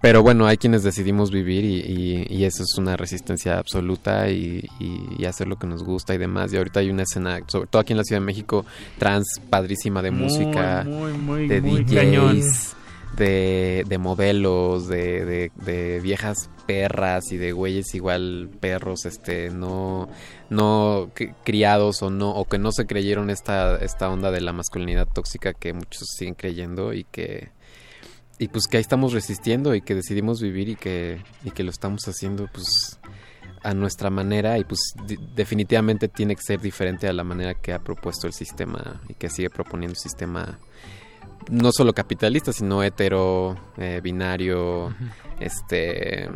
pero 0.00 0.22
bueno, 0.22 0.46
hay 0.46 0.56
quienes 0.56 0.82
decidimos 0.82 1.30
vivir 1.30 1.64
y, 1.64 1.80
y- 1.80 2.26
y 2.28 2.44
eso 2.44 2.62
es 2.62 2.76
una 2.78 2.96
resistencia 2.96 3.58
absoluta 3.58 4.28
y, 4.30 4.64
y- 4.78 5.06
y 5.18 5.24
hacer 5.24 5.48
lo 5.48 5.56
que 5.58 5.66
nos 5.66 5.82
gusta 5.82 6.14
y 6.14 6.18
demás. 6.18 6.52
Y 6.52 6.56
ahorita 6.58 6.80
hay 6.80 6.90
una 6.90 7.02
escena, 7.04 7.40
sobre 7.46 7.66
todo 7.68 7.80
aquí 7.80 7.92
en 7.92 7.96
la 7.98 8.04
Ciudad 8.04 8.20
de 8.20 8.26
México, 8.26 8.64
trans 8.98 9.26
padrísima 9.50 10.02
de 10.02 10.10
música, 10.10 10.84
muy, 10.86 11.12
muy, 11.12 11.48
de 11.48 11.60
DJs, 11.60 12.76
de, 13.16 13.84
de 13.88 13.98
modelos, 13.98 14.86
de, 14.88 15.24
de- 15.24 15.52
de 15.64 16.00
viejas 16.00 16.50
perras 16.66 17.30
y 17.32 17.36
de 17.36 17.52
güeyes 17.52 17.94
igual 17.94 18.50
perros, 18.60 19.06
este, 19.06 19.50
no, 19.50 20.08
no 20.50 21.08
cri- 21.14 21.32
criados 21.44 22.02
o 22.02 22.10
no, 22.10 22.30
o 22.32 22.44
que 22.44 22.58
no 22.58 22.72
se 22.72 22.86
creyeron 22.86 23.30
esta, 23.30 23.76
esta 23.76 24.10
onda 24.10 24.30
de 24.32 24.40
la 24.40 24.52
masculinidad 24.52 25.06
tóxica 25.12 25.54
que 25.54 25.72
muchos 25.72 26.08
siguen 26.16 26.34
creyendo 26.34 26.92
y 26.92 27.04
que, 27.04 27.50
y 28.38 28.48
pues 28.48 28.66
que 28.66 28.76
ahí 28.76 28.80
estamos 28.82 29.12
resistiendo 29.12 29.74
y 29.74 29.80
que 29.82 29.94
decidimos 29.94 30.40
vivir 30.42 30.68
y 30.68 30.76
que, 30.76 31.22
y 31.44 31.50
que 31.50 31.62
lo 31.64 31.70
estamos 31.70 32.06
haciendo 32.08 32.48
pues 32.52 32.98
a 33.62 33.74
nuestra 33.74 34.10
manera 34.10 34.58
y 34.58 34.64
pues 34.64 34.80
definitivamente 35.34 36.08
tiene 36.08 36.36
que 36.36 36.42
ser 36.42 36.60
diferente 36.60 37.08
a 37.08 37.12
la 37.12 37.24
manera 37.24 37.54
que 37.54 37.72
ha 37.72 37.78
propuesto 37.80 38.26
el 38.26 38.32
sistema 38.32 39.00
y 39.08 39.14
que 39.14 39.28
sigue 39.28 39.50
proponiendo 39.50 39.92
el 39.94 39.98
sistema 39.98 40.58
no 41.50 41.72
solo 41.72 41.92
capitalista 41.92 42.52
sino 42.52 42.82
hetero 42.82 43.56
eh, 43.76 44.00
binario 44.02 44.94
este 45.40 46.28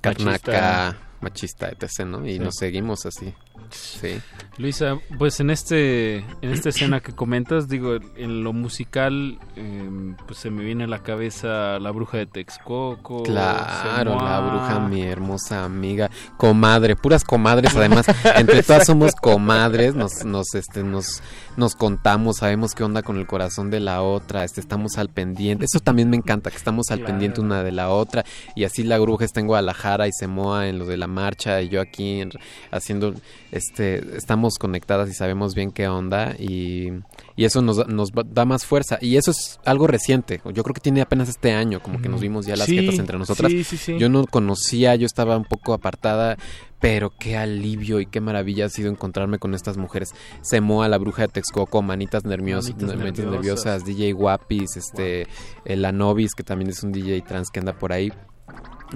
carnaca 0.00 0.96
machista 1.20 1.68
etc 1.68 2.00
no 2.06 2.26
y 2.26 2.34
Sí. 2.34 2.38
nos 2.38 2.54
seguimos 2.56 3.06
así 3.06 3.34
sí 3.70 4.20
Luisa, 4.58 4.96
pues 5.18 5.38
en 5.40 5.50
este 5.50 6.16
en 6.16 6.50
esta 6.50 6.70
escena 6.70 7.00
que 7.00 7.12
comentas, 7.12 7.68
digo, 7.68 7.96
en 8.16 8.42
lo 8.42 8.54
musical, 8.54 9.38
eh, 9.54 10.14
pues 10.26 10.38
se 10.38 10.48
me 10.50 10.64
viene 10.64 10.84
a 10.84 10.86
la 10.86 11.02
cabeza 11.02 11.78
la 11.78 11.90
bruja 11.90 12.16
de 12.16 12.24
Texcoco. 12.24 13.22
Claro, 13.22 14.14
la 14.18 14.40
bruja, 14.40 14.80
mi 14.80 15.02
hermosa 15.02 15.62
amiga, 15.64 16.10
comadre, 16.38 16.96
puras 16.96 17.22
comadres 17.22 17.76
además, 17.76 18.06
entre 18.34 18.62
todas 18.62 18.86
somos 18.86 19.12
comadres, 19.14 19.94
nos, 19.94 20.24
nos, 20.24 20.54
este, 20.54 20.82
nos, 20.82 21.22
nos 21.58 21.76
contamos, 21.76 22.38
sabemos 22.38 22.74
qué 22.74 22.82
onda 22.82 23.02
con 23.02 23.18
el 23.18 23.26
corazón 23.26 23.68
de 23.70 23.80
la 23.80 24.00
otra, 24.00 24.42
este, 24.44 24.62
estamos 24.62 24.96
al 24.96 25.10
pendiente, 25.10 25.66
eso 25.66 25.80
también 25.80 26.08
me 26.08 26.16
encanta, 26.16 26.50
que 26.50 26.56
estamos 26.56 26.90
al 26.90 27.00
Claro. 27.00 27.12
pendiente 27.12 27.42
una 27.42 27.62
de 27.62 27.72
la 27.72 27.90
otra, 27.90 28.24
y 28.54 28.64
así 28.64 28.84
la 28.84 28.98
bruja 28.98 29.26
está 29.26 29.40
en 29.40 29.48
Guadalajara 29.48 30.08
y 30.08 30.12
Semoa 30.18 30.66
en 30.68 30.78
lo 30.78 30.86
de 30.86 30.96
la 30.96 31.08
marcha, 31.08 31.60
y 31.60 31.68
yo 31.68 31.82
aquí 31.82 32.20
en- 32.22 32.30
haciendo, 32.70 33.12
este, 33.52 34.16
estamos 34.16 34.58
conectadas 34.58 35.08
y 35.08 35.14
sabemos 35.14 35.54
bien 35.54 35.70
qué 35.70 35.88
onda, 35.88 36.34
y, 36.38 36.88
y 37.36 37.44
eso 37.44 37.62
nos, 37.62 37.76
da- 37.78 37.84
nos 37.86 38.10
da 38.12 38.44
más 38.44 38.64
fuerza, 38.66 38.98
y 39.00 39.16
eso 39.16 39.30
es 39.30 39.58
algo 39.64 39.86
reciente, 39.86 40.40
yo 40.52 40.62
creo 40.62 40.74
que 40.74 40.80
tiene 40.80 41.00
apenas 41.00 41.28
este 41.28 41.52
año, 41.52 41.80
como 41.80 42.00
que 42.02 42.08
nos 42.08 42.20
vimos 42.20 42.46
ya 42.46 42.56
las 42.56 42.66
Sí, 42.66 42.76
jetas 42.78 42.98
entre 42.98 43.18
nosotras, 43.18 43.50
sí, 43.52 43.64
sí, 43.64 43.76
sí. 43.76 43.98
yo 43.98 44.08
no 44.08 44.26
conocía, 44.26 44.94
yo 44.96 45.06
estaba 45.06 45.36
un 45.36 45.44
poco 45.44 45.72
apartada, 45.74 46.36
pero 46.80 47.10
qué 47.18 47.36
alivio 47.36 48.00
y 48.00 48.06
qué 48.06 48.20
maravilla 48.20 48.66
ha 48.66 48.68
sido 48.68 48.90
encontrarme 48.90 49.38
con 49.38 49.54
estas 49.54 49.78
mujeres. 49.78 50.10
Semoa, 50.42 50.88
la 50.88 50.98
bruja 50.98 51.22
de 51.22 51.28
Texcoco, 51.28 51.80
Manitas, 51.82 52.24
Nervios- 52.24 52.64
Manitas 52.70 52.96
Manitas 52.96 53.24
Nerviosas. 53.24 53.32
Nerviosas, 53.32 53.84
DJ 53.86 54.12
Guapis, 54.12 54.76
este, 54.76 55.26
el 55.64 55.84
Anobis, 55.86 56.34
que 56.34 56.42
también 56.42 56.68
es 56.70 56.82
un 56.82 56.92
DJ 56.92 57.22
trans 57.22 57.48
que 57.50 57.60
anda 57.60 57.72
por 57.78 57.92
ahí. 57.92 58.12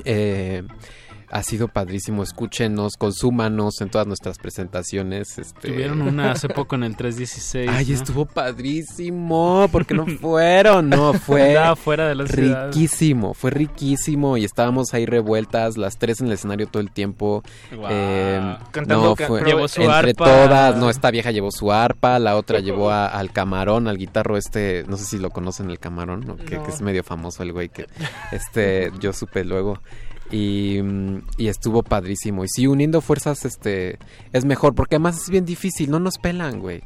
Eh, 0.05 0.63
ha 1.31 1.43
sido 1.43 1.69
padrísimo, 1.69 2.23
escúchenos, 2.23 2.97
consúmanos 2.97 3.81
en 3.81 3.89
todas 3.91 4.07
nuestras 4.07 4.39
presentaciones. 4.39 5.39
Este... 5.39 5.69
Tuvieron 5.69 6.03
una 6.03 6.33
hace 6.33 6.49
poco 6.49 6.75
en 6.75 6.85
el 6.85 6.97
316. 6.97 7.71
Ay, 7.73 7.87
¿no? 7.87 7.95
estuvo 7.95 8.27
padrísimo, 8.27 9.69
porque 9.71 9.95
no 9.95 10.07
fueron, 10.07 10.89
no, 10.89 11.13
fue 11.13 11.57
fuera 11.77 12.09
de 12.09 12.15
la 12.15 12.27
ciudad. 12.27 12.67
riquísimo, 12.73 13.35
fue 13.35 13.51
riquísimo 13.51 14.37
y 14.37 14.45
estábamos 14.45 14.93
ahí 14.95 15.07
revueltas, 15.07 15.77
las 15.77 15.99
tres 15.99 16.21
en 16.21 16.27
el 16.29 16.33
escenario 16.33 16.67
todo 16.67 16.83
el 16.83 16.91
tiempo. 16.91 17.43
Eh, 17.89 18.57
Cantando 18.71 19.15
no, 19.19 19.27
fue, 19.27 19.43
Llevó 19.45 19.69
su 19.69 19.83
entre 19.83 20.11
arpa. 20.11 20.25
todas, 20.25 20.77
no, 20.77 20.91
esta 20.91 21.11
vieja 21.11 21.31
llevó 21.31 21.51
su 21.51 21.73
arpa, 21.73 22.19
la 22.19 22.37
otra 22.37 22.61
llevó 22.61 22.91
a- 22.91 23.07
al 23.07 23.33
camarón, 23.33 23.89
al 23.89 23.99
guitarro 23.99 24.37
este, 24.37 24.85
no 24.89 24.97
sé 24.97 25.05
si 25.05 25.19
lo 25.19 25.31
conocen 25.31 25.71
el 25.71 25.79
camarón, 25.79 26.25
¿no? 26.27 26.37
que, 26.37 26.59
que 26.61 26.71
es 26.71 26.81
medio 26.81 27.05
famoso 27.05 27.43
el 27.43 27.53
güey 27.53 27.69
que, 27.69 27.87
este, 28.33 28.91
yo 29.01 29.13
supe 29.13 29.45
luego. 29.45 29.79
Y, 30.31 30.79
y, 31.39 31.49
estuvo 31.49 31.83
padrísimo. 31.83 32.45
Y 32.45 32.49
sí, 32.49 32.67
uniendo 32.67 33.01
fuerzas 33.01 33.45
este 33.45 33.99
es 34.33 34.45
mejor, 34.45 34.75
porque 34.75 34.95
además 34.95 35.21
es 35.23 35.29
bien 35.29 35.45
difícil, 35.45 35.91
no 35.91 35.99
nos 35.99 36.19
pelan, 36.19 36.61
güey. 36.61 36.83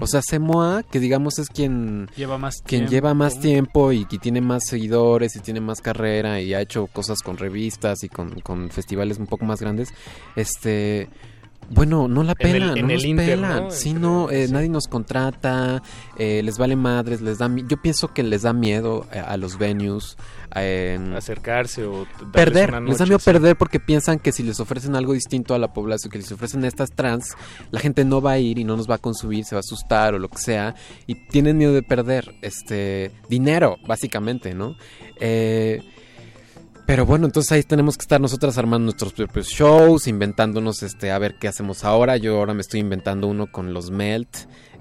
O 0.00 0.06
sea, 0.06 0.20
Semoa, 0.22 0.82
que 0.82 1.00
digamos 1.00 1.38
es 1.38 1.48
quien 1.48 2.08
lleva 2.16 2.36
más 2.36 2.56
quien 2.62 2.80
tiempo. 2.80 2.90
lleva 2.90 3.14
más 3.14 3.40
tiempo 3.40 3.92
y, 3.92 4.04
que 4.04 4.18
tiene 4.18 4.40
más 4.40 4.66
seguidores 4.66 5.36
y 5.36 5.40
tiene 5.40 5.60
más 5.60 5.80
carrera 5.80 6.40
y 6.40 6.52
ha 6.52 6.60
hecho 6.60 6.86
cosas 6.86 7.20
con 7.20 7.38
revistas 7.38 8.02
y 8.04 8.08
con, 8.08 8.40
con 8.40 8.70
festivales 8.70 9.18
un 9.18 9.26
poco 9.26 9.44
más 9.44 9.60
grandes. 9.60 9.94
Este 10.36 11.08
bueno, 11.74 12.06
no 12.06 12.22
la 12.22 12.34
pelan, 12.34 12.74
no 12.74 12.86
nos 12.86 13.02
pelan. 13.02 13.70
Sí, 13.70 13.94
no, 13.94 14.30
eh, 14.30 14.46
nadie 14.50 14.68
nos 14.68 14.86
contrata, 14.88 15.82
eh, 16.18 16.42
les 16.42 16.58
vale 16.58 16.76
madres, 16.76 17.22
les 17.22 17.38
da. 17.38 17.50
Yo 17.66 17.80
pienso 17.80 18.08
que 18.08 18.22
les 18.22 18.42
da 18.42 18.52
miedo 18.52 19.06
a, 19.12 19.20
a 19.20 19.36
los 19.36 19.58
venues. 19.58 20.16
Eh, 20.54 20.98
Acercarse 21.16 21.84
o 21.84 22.06
perder. 22.30 22.72
Noche, 22.72 22.88
les 22.88 22.98
da 22.98 23.04
miedo 23.06 23.18
sí. 23.18 23.24
perder 23.24 23.56
porque 23.56 23.80
piensan 23.80 24.18
que 24.18 24.32
si 24.32 24.42
les 24.42 24.60
ofrecen 24.60 24.94
algo 24.96 25.14
distinto 25.14 25.54
a 25.54 25.58
la 25.58 25.72
población, 25.72 26.10
que 26.10 26.18
les 26.18 26.30
ofrecen 26.30 26.64
estas 26.64 26.90
trans, 26.90 27.34
la 27.70 27.80
gente 27.80 28.04
no 28.04 28.20
va 28.20 28.32
a 28.32 28.38
ir 28.38 28.58
y 28.58 28.64
no 28.64 28.76
nos 28.76 28.88
va 28.88 28.96
a 28.96 28.98
consumir, 28.98 29.44
se 29.44 29.54
va 29.54 29.60
a 29.60 29.66
asustar 29.66 30.14
o 30.14 30.18
lo 30.18 30.28
que 30.28 30.38
sea. 30.38 30.74
Y 31.06 31.14
tienen 31.28 31.56
miedo 31.56 31.72
de 31.72 31.82
perder 31.82 32.34
este 32.42 33.12
dinero, 33.30 33.76
básicamente, 33.86 34.54
¿no? 34.54 34.76
Eh 35.18 35.80
pero 36.86 37.06
bueno, 37.06 37.26
entonces 37.26 37.52
ahí 37.52 37.62
tenemos 37.62 37.96
que 37.96 38.02
estar 38.02 38.20
nosotras 38.20 38.58
armando 38.58 38.86
nuestros 38.86 39.12
propios 39.12 39.48
shows, 39.48 40.06
inventándonos 40.06 40.82
este 40.82 41.10
a 41.10 41.18
ver 41.18 41.36
qué 41.38 41.48
hacemos 41.48 41.84
ahora. 41.84 42.16
Yo 42.16 42.38
ahora 42.38 42.54
me 42.54 42.60
estoy 42.60 42.80
inventando 42.80 43.28
uno 43.28 43.46
con 43.46 43.72
los 43.72 43.90
Melt. 43.90 44.30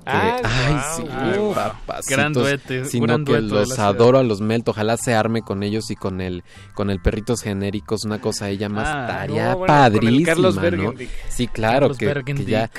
Que, 0.03 0.07
ah, 0.07 0.41
ay, 0.43 0.73
wow, 0.73 0.83
sí, 0.95 1.39
wow. 1.39 1.71
Gran 2.09 2.33
duete, 2.33 2.85
sino 2.85 3.05
gran 3.05 3.23
que 3.23 3.33
dueto 3.33 3.55
los 3.55 3.77
adoro 3.77 4.17
a 4.17 4.23
los 4.23 4.41
Melt. 4.41 4.67
Ojalá 4.67 4.97
se 4.97 5.13
arme 5.13 5.43
con 5.43 5.61
ellos 5.61 5.91
y 5.91 5.95
con 5.95 6.21
el 6.21 6.43
con 6.73 6.89
el 6.89 6.99
perritos 6.99 7.41
genéricos, 7.41 8.03
una 8.03 8.19
cosa 8.19 8.49
ella 8.49 8.67
más 8.67 8.87
Ah, 8.87 9.01
estaría 9.01 9.51
no, 9.51 9.57
bueno, 9.59 9.73
con 9.73 9.75
el 9.75 9.91
padrísima, 9.91 10.25
Carlos 10.25 10.55
¿no? 10.55 10.93
Sí, 11.29 11.47
claro 11.47 11.91
Carlos 11.95 12.23
que, 12.25 12.33
que 12.33 12.45
ya 12.45 12.71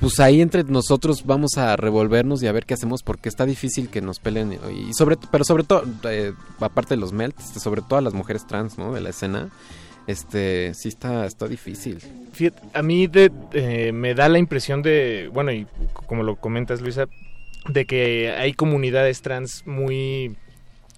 pues 0.00 0.18
ahí 0.18 0.40
entre 0.40 0.64
nosotros 0.64 1.24
vamos 1.26 1.58
a 1.58 1.76
revolvernos 1.76 2.42
y 2.42 2.46
a 2.46 2.52
ver 2.52 2.64
qué 2.64 2.74
hacemos 2.74 3.02
porque 3.02 3.28
está 3.28 3.44
difícil 3.44 3.90
que 3.90 4.00
nos 4.00 4.18
peleen 4.18 4.58
y 4.74 4.94
sobre 4.94 5.16
pero 5.30 5.44
sobre 5.44 5.64
todo 5.64 5.84
eh, 6.08 6.32
aparte 6.58 6.94
de 6.94 7.00
los 7.00 7.12
Melt, 7.12 7.38
este, 7.38 7.60
sobre 7.60 7.82
todo 7.82 7.98
a 7.98 8.02
las 8.02 8.14
mujeres 8.14 8.46
trans, 8.46 8.78
¿no? 8.78 8.92
De 8.92 9.00
la 9.00 9.10
escena. 9.10 9.50
Este, 10.06 10.72
sí 10.74 10.88
está 10.88 11.26
está 11.26 11.46
difícil. 11.46 11.98
Fíjate, 12.32 12.60
a 12.72 12.82
mí 12.82 13.06
de, 13.06 13.30
eh, 13.52 13.92
me 13.92 14.14
da 14.14 14.28
la 14.28 14.38
impresión 14.38 14.82
de, 14.82 15.30
bueno, 15.32 15.52
y 15.52 15.66
como 16.06 16.22
lo 16.22 16.36
comentas 16.36 16.80
Luisa, 16.80 17.06
de 17.68 17.84
que 17.84 18.30
hay 18.30 18.54
comunidades 18.54 19.20
trans 19.20 19.66
muy 19.66 20.36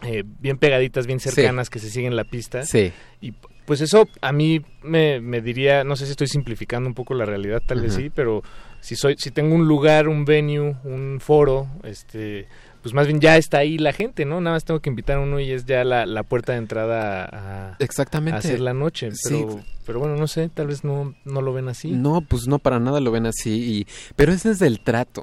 eh, 0.03 0.23
bien 0.41 0.57
pegaditas, 0.59 1.07
bien 1.07 1.21
cercanas, 1.21 1.69
que 1.69 1.81
se 1.81 1.91
siguen 1.91 2.17
la 2.17 2.25
pista. 2.25 2.65
Sí. 2.65 2.93
Y 3.21 3.33
pues 3.67 3.81
eso 3.81 4.09
a 4.21 4.33
mí 4.33 4.63
me, 4.83 5.21
me 5.21 5.41
diría, 5.41 5.85
no 5.85 5.97
sé 5.97 6.07
si 6.07 6.13
estoy 6.13 6.29
simplificando 6.29 6.89
un 6.89 6.95
poco 6.95 7.15
la 7.15 7.25
realidad, 7.25 7.63
tal 7.67 7.81
vez 7.81 7.93
Ajá. 7.93 8.03
sí, 8.03 8.11
pero 8.11 8.43
si 8.83 8.97
soy, 8.97 9.15
si 9.17 9.31
tengo 9.31 9.55
un 9.55 9.67
lugar, 9.67 10.09
un 10.09 10.25
venue, 10.25 10.77
un 10.85 11.19
foro, 11.21 11.69
este, 11.85 12.49
pues 12.83 12.93
más 12.93 13.07
bien 13.07 13.21
ya 13.21 13.37
está 13.37 13.59
ahí 13.59 13.79
la 13.79 13.93
gente, 13.93 14.25
¿no? 14.25 14.41
Nada 14.41 14.57
más 14.57 14.65
tengo 14.65 14.81
que 14.81 14.91
invitar 14.91 15.19
a 15.19 15.21
uno 15.21 15.39
y 15.39 15.53
es 15.53 15.65
ya 15.65 15.85
la, 15.85 16.05
la 16.05 16.25
puerta 16.25 16.53
de 16.53 16.59
entrada 16.59 17.25
a, 17.33 17.77
Exactamente. 17.79 18.37
a 18.37 18.39
hacer 18.41 18.59
la 18.59 18.75
noche. 18.75 19.11
Sí. 19.13 19.45
Pero, 19.47 19.61
pero 19.87 19.99
bueno, 20.01 20.17
no 20.17 20.27
sé, 20.27 20.49
tal 20.49 20.67
vez 20.67 20.83
no, 20.83 21.15
no 21.25 21.43
lo 21.43 21.53
ven 21.53 21.69
así. 21.69 21.93
No, 21.93 22.23
pues 22.23 22.49
no 22.49 22.59
para 22.59 22.81
nada 22.81 22.99
lo 22.99 23.13
ven 23.13 23.27
así. 23.27 23.51
Y, 23.51 23.87
pero 24.17 24.33
ese 24.33 24.51
es 24.51 24.61
el 24.61 24.81
trato. 24.81 25.23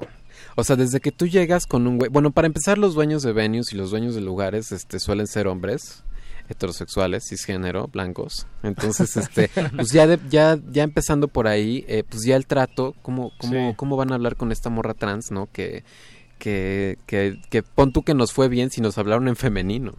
O 0.56 0.64
sea, 0.64 0.76
desde 0.76 1.00
que 1.00 1.12
tú 1.12 1.26
llegas 1.26 1.66
con 1.66 1.86
un 1.86 1.98
güey. 1.98 2.10
Bueno, 2.10 2.30
para 2.30 2.46
empezar, 2.46 2.78
los 2.78 2.94
dueños 2.94 3.22
de 3.22 3.32
venues 3.32 3.74
y 3.74 3.76
los 3.76 3.90
dueños 3.90 4.14
de 4.14 4.22
lugares 4.22 4.72
este, 4.72 4.98
suelen 4.98 5.26
ser 5.26 5.46
hombres 5.46 6.02
heterosexuales, 6.50 7.24
cisgénero, 7.28 7.88
blancos. 7.88 8.46
Entonces, 8.62 9.16
este, 9.16 9.50
pues 9.76 9.90
ya, 9.92 10.06
de- 10.06 10.18
ya, 10.28 10.58
ya 10.70 10.82
empezando 10.82 11.28
por 11.28 11.46
ahí, 11.48 11.84
eh, 11.88 12.02
pues 12.08 12.24
ya 12.24 12.36
el 12.36 12.46
trato, 12.46 12.94
¿cómo, 13.02 13.32
cómo, 13.38 13.70
Sí. 13.70 13.76
cómo 13.76 13.96
van 13.96 14.12
a 14.12 14.16
hablar 14.16 14.36
con 14.36 14.52
esta 14.52 14.68
morra 14.70 14.94
trans, 14.94 15.30
no? 15.30 15.48
Que, 15.52 15.84
que, 16.38 16.98
que, 17.06 17.38
que 17.50 17.62
pon 17.62 17.92
tú 17.92 18.02
que 18.02 18.14
nos 18.14 18.32
fue 18.32 18.48
bien 18.48 18.70
si 18.70 18.80
nos 18.80 18.98
hablaron 18.98 19.28
en 19.28 19.36
femenino. 19.36 19.94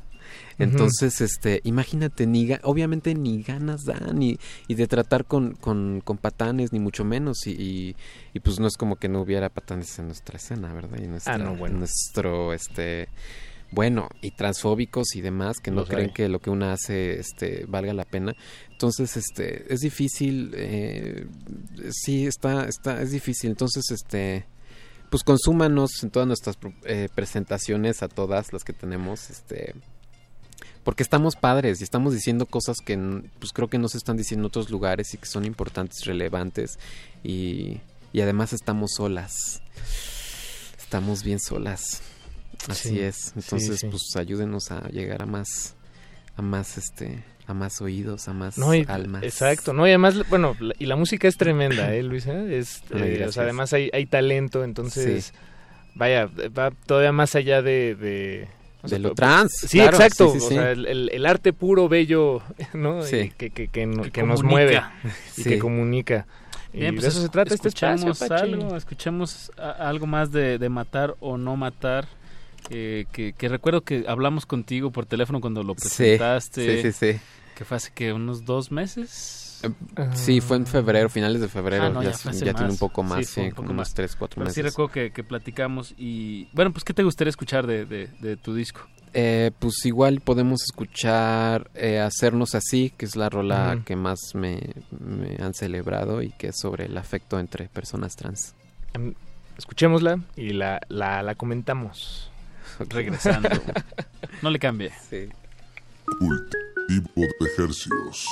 Entonces, 0.59 1.21
este, 1.21 1.59
imagínate, 1.63 2.27
ni 2.27 2.47
ga- 2.47 2.59
obviamente 2.63 3.15
ni 3.15 3.41
ganas 3.41 3.83
dan, 3.83 4.19
ni, 4.19 4.37
y 4.67 4.75
de 4.75 4.87
tratar 4.87 5.25
con, 5.25 5.53
con, 5.55 6.01
con 6.03 6.17
patanes, 6.17 6.71
ni 6.71 6.79
mucho 6.79 7.03
menos, 7.03 7.47
y, 7.47 7.51
y, 7.51 7.95
y 8.33 8.39
pues 8.41 8.59
no 8.59 8.67
es 8.67 8.77
como 8.77 8.95
que 8.97 9.09
no 9.09 9.21
hubiera 9.21 9.49
patanes 9.49 9.97
en 9.99 10.05
nuestra 10.07 10.37
escena, 10.37 10.71
¿verdad? 10.73 10.99
Y 11.03 11.07
nuestra, 11.07 11.33
Ah, 11.35 11.37
no, 11.39 11.55
bueno. 11.55 11.79
nuestro, 11.79 12.53
este, 12.53 13.07
bueno, 13.71 14.09
y 14.21 14.31
transfóbicos 14.31 15.15
y 15.15 15.21
demás, 15.21 15.59
que 15.59 15.71
no 15.71 15.81
Los 15.81 15.89
creen 15.89 16.09
hay. 16.09 16.13
que 16.13 16.27
lo 16.29 16.39
que 16.39 16.49
uno 16.49 16.69
hace, 16.69 17.19
este, 17.19 17.65
valga 17.67 17.93
la 17.93 18.03
pena. 18.03 18.35
Entonces, 18.69 19.15
este, 19.15 19.73
es 19.73 19.79
difícil, 19.79 20.51
eh, 20.55 21.25
sí, 21.89 22.27
está, 22.27 22.65
está, 22.65 23.01
es 23.01 23.11
difícil. 23.11 23.49
Entonces, 23.51 23.89
este, 23.91 24.45
pues 25.09 25.23
consúmanos 25.23 26.03
en 26.03 26.09
todas 26.09 26.27
nuestras 26.27 26.57
eh, 26.83 27.07
presentaciones, 27.15 28.03
a 28.03 28.09
todas 28.09 28.51
las 28.51 28.65
que 28.65 28.73
tenemos, 28.73 29.29
este, 29.29 29.73
porque 30.83 31.03
estamos 31.03 31.37
padres 31.37 31.79
y 31.79 31.85
estamos 31.85 32.13
diciendo 32.13 32.47
cosas 32.47 32.77
que 32.83 32.97
pues 33.39 33.53
creo 33.53 33.69
que 33.69 33.77
no 33.77 33.87
se 33.87 33.97
están 33.97 34.17
diciendo 34.17 34.45
en 34.45 34.47
otros 34.47 34.69
lugares 34.69 35.13
y 35.13 35.17
que 35.17 35.27
son 35.27 35.45
importantes, 35.45 36.05
relevantes 36.05 36.77
y, 37.23 37.79
y 38.11 38.21
además 38.21 38.51
estamos 38.51 38.91
solas. 38.95 39.61
Estamos 40.77 41.23
bien 41.23 41.39
solas. 41.39 42.01
Así 42.67 42.89
Sí, 42.89 42.99
es. 42.99 43.33
Entonces, 43.35 43.79
sí. 43.79 43.87
pues 43.87 44.15
ayúdenos 44.15 44.71
a 44.71 44.87
llegar 44.89 45.21
a 45.21 45.25
más 45.25 45.75
a 46.37 46.41
más 46.41 46.77
este 46.77 47.23
a 47.47 47.53
más 47.53 47.81
oídos, 47.81 48.27
a 48.29 48.33
más 48.33 48.57
No, 48.57 48.73
y- 48.73 48.85
almas. 48.87 49.23
Exacto, 49.23 49.73
no, 49.73 49.85
y 49.85 49.89
además, 49.89 50.15
bueno, 50.29 50.55
la- 50.59 50.73
y 50.79 50.85
la 50.85 50.95
música 50.95 51.27
es 51.27 51.35
tremenda, 51.37 51.93
¿eh, 51.93 52.03
Luisa? 52.03 52.33
Es, 52.45 52.81
Ay, 52.93 53.01
eh, 53.01 53.03
o 53.03 53.07
gracias. 53.07 53.33
sea, 53.33 53.43
además 53.43 53.73
hay, 53.73 53.89
hay 53.91 54.05
talento, 54.05 54.63
entonces, 54.63 55.25
Sí. 55.25 55.31
vaya, 55.95 56.27
va 56.57 56.71
todavía 56.85 57.11
más 57.11 57.35
allá 57.35 57.61
de... 57.61 57.95
de 57.95 58.47
o 58.83 58.87
De 58.87 58.99
lo 58.99 59.09
po- 59.09 59.15
trans, 59.15 59.51
Sí, 59.67 59.77
claro, 59.79 59.97
exacto, 59.97 60.31
sí, 60.31 60.39
sí, 60.39 60.45
o 60.45 60.49
sí. 60.49 60.55
sea, 60.55 60.71
el, 60.71 60.85
el- 60.87 61.09
el 61.13 61.25
arte 61.25 61.51
puro, 61.51 61.89
bello, 61.89 62.41
¿no? 62.73 63.03
Sí. 63.03 63.17
Y 63.17 63.29
que, 63.31 63.49
que, 63.49 63.67
que, 63.67 63.89
Que 64.03 64.11
que 64.11 64.23
nos 64.23 64.43
mueve 64.43 64.81
y 65.37 65.43
que 65.43 65.59
comunica. 65.59 66.25
Y 66.73 66.79
Bien, 66.79 66.95
de 66.95 67.01
pues 67.01 67.13
eso 67.13 67.21
se 67.21 67.29
trata 67.29 67.53
este 67.53 67.67
espacio, 67.67 68.09
escuchemos 68.11 68.19
Pachi. 68.29 68.43
algo, 68.53 68.77
escuchemos 68.77 69.51
a- 69.57 69.89
algo 69.89 70.07
más 70.07 70.31
de, 70.31 70.57
de 70.57 70.69
matar 70.69 71.15
o 71.19 71.37
no 71.37 71.57
matar. 71.57 72.07
Eh, 72.69 73.05
que, 73.11 73.33
que 73.33 73.47
recuerdo 73.49 73.81
que 73.81 74.05
hablamos 74.07 74.45
contigo 74.45 74.91
por 74.91 75.05
teléfono 75.05 75.41
cuando 75.41 75.63
lo 75.63 75.75
presentaste. 75.75 76.81
sí, 76.83 76.91
sí, 76.93 77.13
sí. 77.13 77.19
Que 77.55 77.65
fue 77.65 77.77
hace 77.77 77.91
que 77.93 78.13
unos 78.13 78.45
dos 78.45 78.71
meses. 78.71 79.59
Sí, 80.15 80.41
fue 80.41 80.57
en 80.57 80.65
febrero, 80.65 81.07
finales 81.09 81.39
de 81.39 81.47
febrero. 81.47 81.83
Ah, 81.83 81.89
no, 81.89 82.01
ya 82.01 82.13
tiene 82.53 82.71
un 82.71 82.77
poco 82.77 83.03
más, 83.03 83.27
Sí, 83.27 83.41
un 83.41 83.49
como 83.51 83.55
poco 83.57 83.73
unos 83.73 83.75
más. 83.89 83.93
tres, 83.93 84.15
cuatro 84.15 84.35
Pero 84.37 84.45
meses. 84.45 84.55
sí 84.55 84.61
recuerdo 84.63 84.91
que, 84.91 85.11
que 85.11 85.23
platicamos 85.23 85.93
y... 85.97 86.47
Bueno, 86.53 86.71
pues 86.71 86.83
¿qué 86.83 86.95
te 86.95 87.03
gustaría 87.03 87.29
escuchar 87.29 87.67
de, 87.67 87.85
de, 87.85 88.07
de 88.21 88.37
tu 88.37 88.55
disco? 88.55 88.81
Eh, 89.13 89.51
pues 89.59 89.85
igual 89.85 90.21
podemos 90.21 90.63
escuchar 90.63 91.69
eh, 91.75 91.99
Hacernos 91.99 92.55
Así, 92.55 92.91
que 92.97 93.05
es 93.05 93.15
la 93.15 93.29
rola 93.29 93.79
que 93.85 93.95
más 93.95 94.17
me, 94.33 94.73
me 94.99 95.35
han 95.43 95.53
celebrado 95.53 96.23
y 96.23 96.31
que 96.31 96.47
es 96.47 96.55
sobre 96.59 96.85
el 96.85 96.97
afecto 96.97 97.37
entre 97.39 97.67
personas 97.67 98.15
trans. 98.15 98.55
Em, 98.93 99.13
Escuchémosla 99.59 100.21
y 100.35 100.53
la, 100.53 100.81
la, 100.87 101.21
la 101.21 101.35
comentamos. 101.35 102.30
Regresando. 102.89 103.49
no 104.41 104.49
le 104.49 104.59
cambie. 104.59 104.91
Sí. 105.09 105.29
Cultivo 106.19 107.09
de 107.15 107.47
ejercicios. 107.53 108.27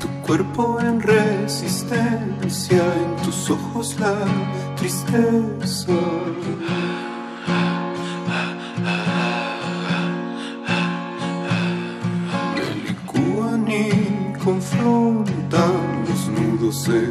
Tu 0.00 0.08
cuerpo 0.26 0.80
en 0.80 1.00
resistencia, 1.00 2.82
en 2.94 3.16
tus 3.24 3.50
ojos 3.50 3.98
la 3.98 4.16
tristeza. 4.76 5.92
Los 16.62 16.86
nudos 16.86 16.88
en 16.88 17.10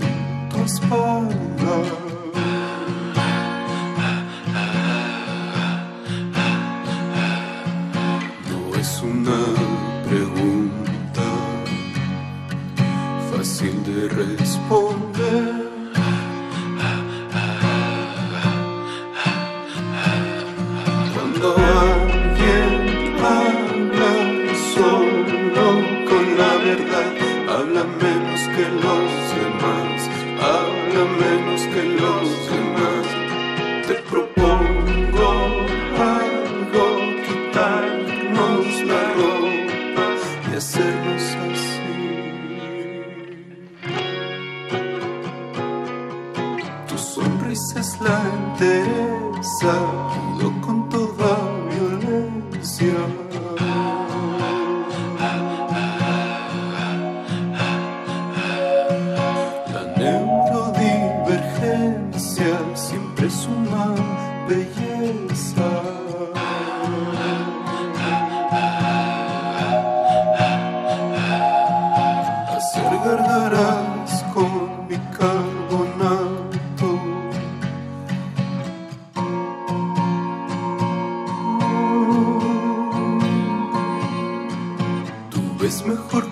mejor 85.91 86.30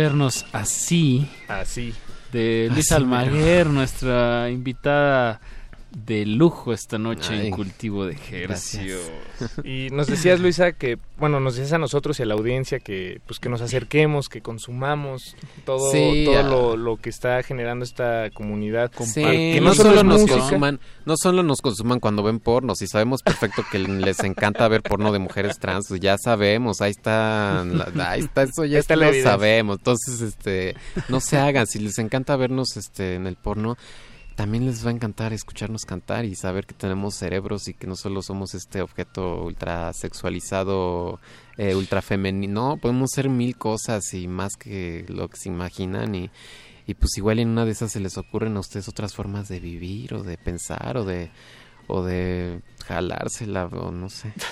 Hacernos 0.00 0.46
así. 0.52 1.28
Así. 1.46 1.92
De 2.32 2.70
Luis 2.72 2.90
Almaguer, 2.90 3.66
nuestra 3.66 4.48
invitada 4.48 5.42
de 5.90 6.24
lujo 6.24 6.72
esta 6.72 6.96
noche 6.96 7.34
Ay, 7.34 7.48
en 7.48 7.52
Cultivo 7.52 8.06
de 8.06 8.16
Hercios. 8.30 9.02
Y 9.62 9.88
nos 9.90 10.06
decías, 10.06 10.40
Luisa, 10.40 10.72
que, 10.72 10.98
bueno, 11.20 11.38
nos 11.38 11.54
decías 11.54 11.74
a 11.74 11.78
nosotros 11.78 12.18
y 12.18 12.22
a 12.22 12.26
la 12.26 12.34
audiencia 12.34 12.80
que, 12.80 13.20
pues, 13.26 13.38
que 13.38 13.48
nos 13.48 13.60
acerquemos, 13.60 14.28
que 14.28 14.40
consumamos 14.40 15.36
todo, 15.64 15.92
Sí, 15.92 16.24
todo 16.24 16.42
lo, 16.42 16.76
lo 16.76 16.96
que 16.96 17.10
está 17.10 17.42
generando 17.42 17.84
esta 17.84 18.30
comunidad. 18.30 18.90
Sí, 19.04 19.22
que 19.22 19.60
no 19.62 19.74
solo 19.74 20.02
nos 20.02 20.22
música, 20.22 20.38
consuman, 20.38 20.80
no 21.04 21.14
solo 21.16 21.42
nos 21.42 21.60
consuman 21.60 22.00
cuando 22.00 22.22
ven 22.22 22.40
porno, 22.40 22.74
si 22.74 22.86
sabemos 22.86 23.22
perfecto 23.22 23.62
que 23.70 23.78
les 23.78 24.20
encanta 24.24 24.66
ver 24.68 24.82
porno 24.82 25.12
de 25.12 25.18
mujeres 25.18 25.58
trans, 25.58 25.88
pues 25.88 26.00
ya 26.00 26.16
sabemos, 26.18 26.80
ahí 26.80 26.92
está, 26.92 27.60
ahí 27.60 28.20
está, 28.20 28.42
eso 28.42 28.64
ya 28.64 28.78
está 28.78 28.96
la 28.96 29.12
lo 29.12 29.22
sabemos. 29.22 29.78
Entonces, 29.78 30.22
este, 30.22 30.74
no 31.08 31.20
se 31.20 31.36
hagan, 31.36 31.66
si 31.66 31.78
les 31.78 31.98
encanta 31.98 32.34
vernos 32.36 32.76
este 32.76 33.14
en 33.14 33.26
el 33.26 33.36
porno, 33.36 33.76
también 34.40 34.64
les 34.64 34.86
va 34.86 34.88
a 34.88 34.94
encantar 34.94 35.34
escucharnos 35.34 35.84
cantar 35.84 36.24
y 36.24 36.34
saber 36.34 36.64
que 36.64 36.72
tenemos 36.72 37.14
cerebros 37.14 37.68
y 37.68 37.74
que 37.74 37.86
no 37.86 37.94
solo 37.94 38.22
somos 38.22 38.54
este 38.54 38.80
objeto 38.80 39.44
ultra 39.44 39.92
sexualizado, 39.92 41.20
eh, 41.58 41.74
ultra 41.74 42.00
femenino, 42.00 42.70
no, 42.70 42.76
podemos 42.78 43.10
ser 43.10 43.28
mil 43.28 43.58
cosas 43.58 44.14
y 44.14 44.28
más 44.28 44.56
que 44.56 45.04
lo 45.08 45.28
que 45.28 45.36
se 45.36 45.50
imaginan 45.50 46.14
y, 46.14 46.30
y 46.86 46.94
pues 46.94 47.18
igual 47.18 47.38
en 47.38 47.50
una 47.50 47.66
de 47.66 47.72
esas 47.72 47.92
se 47.92 48.00
les 48.00 48.16
ocurren 48.16 48.56
a 48.56 48.60
ustedes 48.60 48.88
otras 48.88 49.14
formas 49.14 49.46
de 49.48 49.60
vivir 49.60 50.14
o 50.14 50.22
de 50.22 50.38
pensar 50.38 50.96
o 50.96 51.04
de 51.04 51.30
o 51.90 52.04
de 52.04 52.60
jalársela 52.86 53.66
o 53.66 53.90
no 53.90 54.08
sé. 54.08 54.32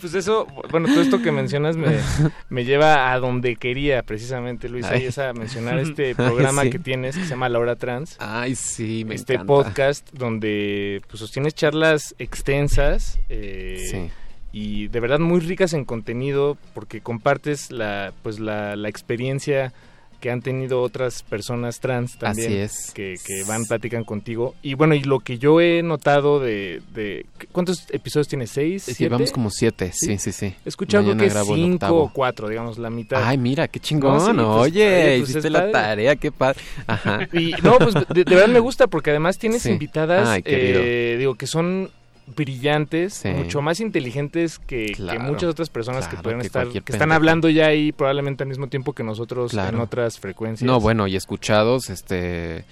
Pues 0.00 0.14
eso, 0.14 0.46
bueno, 0.70 0.88
todo 0.88 1.02
esto 1.02 1.20
que 1.20 1.30
mencionas 1.30 1.76
me, 1.76 1.98
me 2.48 2.64
lleva 2.64 3.12
a 3.12 3.18
donde 3.18 3.56
quería 3.56 4.02
precisamente, 4.02 4.70
Luisa, 4.70 4.92
Ay. 4.92 5.02
y 5.02 5.06
es 5.06 5.18
a 5.18 5.34
mencionar 5.34 5.78
este 5.78 6.06
Ay, 6.08 6.14
programa 6.14 6.62
sí. 6.62 6.70
que 6.70 6.78
tienes 6.78 7.14
que 7.16 7.24
se 7.24 7.28
llama 7.30 7.50
La 7.50 7.58
Hora 7.58 7.76
Trans. 7.76 8.16
Ay, 8.18 8.54
sí, 8.54 9.04
me 9.04 9.14
Este 9.14 9.34
encanta. 9.34 9.48
podcast 9.52 10.08
donde 10.14 11.02
pues 11.08 11.20
sostienes 11.20 11.54
charlas 11.54 12.14
extensas 12.18 13.18
eh, 13.28 13.86
Sí. 13.90 14.10
y 14.52 14.88
de 14.88 15.00
verdad 15.00 15.18
muy 15.18 15.40
ricas 15.40 15.74
en 15.74 15.84
contenido 15.84 16.56
porque 16.72 17.02
compartes 17.02 17.70
la 17.70 18.12
pues 18.22 18.38
la, 18.40 18.76
la 18.76 18.88
experiencia 18.88 19.74
que 20.20 20.30
han 20.30 20.42
tenido 20.42 20.82
otras 20.82 21.22
personas 21.22 21.80
trans 21.80 22.18
también 22.18 22.68
Que, 22.94 23.14
que 23.24 23.44
van, 23.44 23.64
platican 23.64 24.04
contigo. 24.04 24.54
Y 24.62 24.74
bueno, 24.74 24.94
y 24.94 25.02
lo 25.02 25.20
que 25.20 25.38
yo 25.38 25.60
he 25.60 25.82
notado 25.82 26.40
de... 26.40 26.82
de 26.94 27.26
¿Cuántos 27.52 27.86
episodios 27.90 28.28
tiene? 28.28 28.46
¿Seis? 28.46 28.84
Sí, 28.84 29.08
vamos 29.08 29.32
como 29.32 29.50
siete, 29.50 29.92
sí, 29.92 30.18
sí, 30.18 30.32
sí. 30.32 30.54
He 30.64 30.68
escuchado 30.68 31.16
que 31.16 31.30
cinco 31.30 32.02
o 32.02 32.12
cuatro, 32.12 32.48
digamos, 32.48 32.78
la 32.78 32.90
mitad. 32.90 33.22
Ay, 33.24 33.38
mira, 33.38 33.68
qué 33.68 33.80
chingón, 33.80 34.36
no, 34.36 34.58
pues, 34.58 34.72
oye, 34.72 35.18
pues, 35.18 35.30
hiciste 35.30 35.50
la 35.50 35.70
tarea, 35.70 36.16
qué 36.16 36.32
padre. 36.32 36.60
Ajá. 36.86 37.28
Y 37.32 37.52
no, 37.62 37.78
pues 37.78 37.94
de, 37.94 38.24
verdad 38.24 38.48
me 38.48 38.60
gusta 38.60 38.86
porque 38.86 39.10
además 39.10 39.38
tienes 39.38 39.66
invitadas, 39.66 40.40
eh, 40.44 41.16
digo, 41.18 41.34
que 41.34 41.46
son 41.46 41.90
brillantes, 42.26 43.24
mucho 43.24 43.62
más 43.62 43.80
inteligentes 43.80 44.58
que, 44.58 44.92
muchas 45.20 45.50
otras 45.50 45.70
personas 45.70 46.08
que 46.08 46.16
pueden 46.16 46.40
estar, 46.40 46.68
que 46.68 46.92
están 46.92 47.12
hablando 47.12 47.48
ya 47.48 47.66
ahí 47.66 47.92
probablemente 47.92 48.42
al 48.42 48.48
mismo 48.48 48.68
tiempo 48.68 48.92
que 48.92 49.04
nosotros 49.04 49.54
en 49.54 49.80
otras 49.80 50.18
frecuencias. 50.18 50.66
No, 50.66 50.80
bueno, 50.80 51.06
y 51.06 51.16
escuchados, 51.16 51.90
este, 51.90 52.64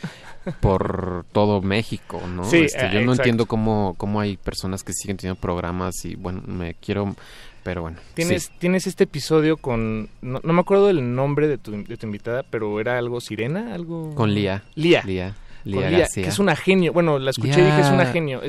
por 0.60 1.24
todo 1.32 1.62
México, 1.62 2.20
¿no? 2.26 2.44
Sí, 2.44 2.59
este, 2.59 2.90
yo 2.93 3.01
no 3.02 3.12
entiendo 3.12 3.47
cómo, 3.47 3.94
cómo 3.97 4.20
hay 4.20 4.36
personas 4.36 4.82
que 4.82 4.93
siguen 4.93 5.16
teniendo 5.16 5.40
programas 5.40 6.05
y 6.05 6.16
bueno, 6.16 6.43
me 6.47 6.74
quiero 6.74 7.14
pero 7.62 7.81
bueno. 7.81 7.97
Tienes, 8.12 8.51
tienes 8.59 8.86
este 8.86 9.05
episodio 9.05 9.56
con. 9.56 10.10
No, 10.20 10.40
me 10.43 10.60
acuerdo 10.60 10.89
del 10.89 11.14
nombre 11.14 11.48
de 11.48 11.56
tu, 11.56 11.72
de 11.72 11.97
tu 11.97 12.06
invitada, 12.06 12.43
pero 12.43 12.78
era 12.78 12.98
algo 12.98 13.22
Sirena, 13.22 13.74
algo. 13.74 14.14
Con 14.14 14.35
Lía. 14.35 14.64
Lía. 14.74 15.02
Lía. 15.06 15.35
Lía, 15.65 16.07
que 16.12 16.27
es 16.27 16.39
una 16.39 16.57
genio. 16.57 16.93
Bueno, 16.93 17.19
la 17.19 17.31
escuché 17.31 17.61
y 17.61 17.65
dije 17.65 17.81
es 17.81 17.91
una 17.91 18.07
genio. 18.07 18.43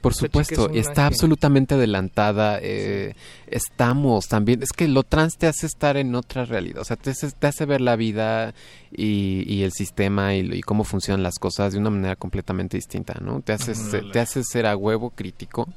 Por 0.00 0.14
supuesto, 0.14 0.70
está 0.70 1.06
absolutamente 1.06 1.74
adelantada. 1.74 2.58
Eh, 2.62 3.14
estamos 3.46 4.28
también. 4.28 4.62
Es 4.62 4.70
que 4.70 4.88
lo 4.88 5.02
trans 5.02 5.36
te 5.36 5.46
hace 5.46 5.66
estar 5.66 5.96
en 5.96 6.14
otra 6.14 6.44
realidad. 6.44 6.80
O 6.80 6.84
sea, 6.84 6.96
te 6.96 7.10
hace, 7.10 7.30
te 7.32 7.46
hace 7.46 7.66
ver 7.66 7.80
la 7.80 7.96
vida 7.96 8.54
y, 8.90 9.62
el 9.62 9.72
sistema 9.72 10.34
y, 10.34 10.60
cómo 10.62 10.84
funcionan 10.84 11.22
las 11.22 11.38
cosas 11.38 11.72
de 11.74 11.78
una 11.78 11.90
manera 11.90 12.16
completamente 12.16 12.76
distinta, 12.76 13.14
¿no? 13.20 13.40
Te 13.40 13.52
hace, 13.52 13.74
te 14.12 14.20
hace 14.20 14.42
ser 14.42 14.66
a 14.66 14.76
huevo 14.76 15.10
crítico, 15.10 15.68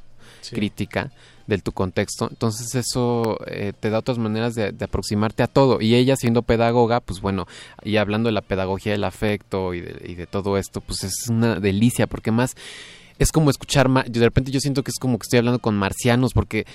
crítica 0.51 1.11
del 1.47 1.63
tu 1.63 1.71
contexto. 1.71 2.27
Entonces 2.29 2.75
eso 2.75 3.39
eh, 3.47 3.73
te 3.79 3.89
da 3.89 3.99
otras 3.99 4.17
maneras 4.17 4.53
de, 4.53 4.75
aproximarte 4.79 5.43
a 5.43 5.47
todo. 5.47 5.81
Y 5.81 5.95
ella 5.95 6.15
siendo 6.15 6.43
pedagoga, 6.43 6.99
pues 6.99 7.21
bueno, 7.21 7.47
y 7.83 7.97
hablando 7.97 8.27
de 8.27 8.33
la 8.33 8.41
pedagogía 8.41 8.91
del 8.91 9.05
afecto 9.05 9.73
y 9.73 9.81
de, 9.81 10.01
y 10.05 10.15
de 10.15 10.27
todo 10.27 10.57
esto, 10.57 10.81
pues 10.81 11.03
es 11.03 11.29
una 11.29 11.59
delicia, 11.59 12.07
porque 12.07 12.31
más 12.31 12.55
es 13.17 13.31
como 13.31 13.49
escuchar, 13.49 13.89
de 14.05 14.19
repente 14.19 14.51
yo 14.51 14.59
siento 14.59 14.83
que 14.83 14.91
es 14.91 14.99
como 14.99 15.17
que 15.17 15.23
estoy 15.23 15.39
hablando 15.39 15.59
con 15.59 15.75
marcianos, 15.75 16.33
porque 16.33 16.67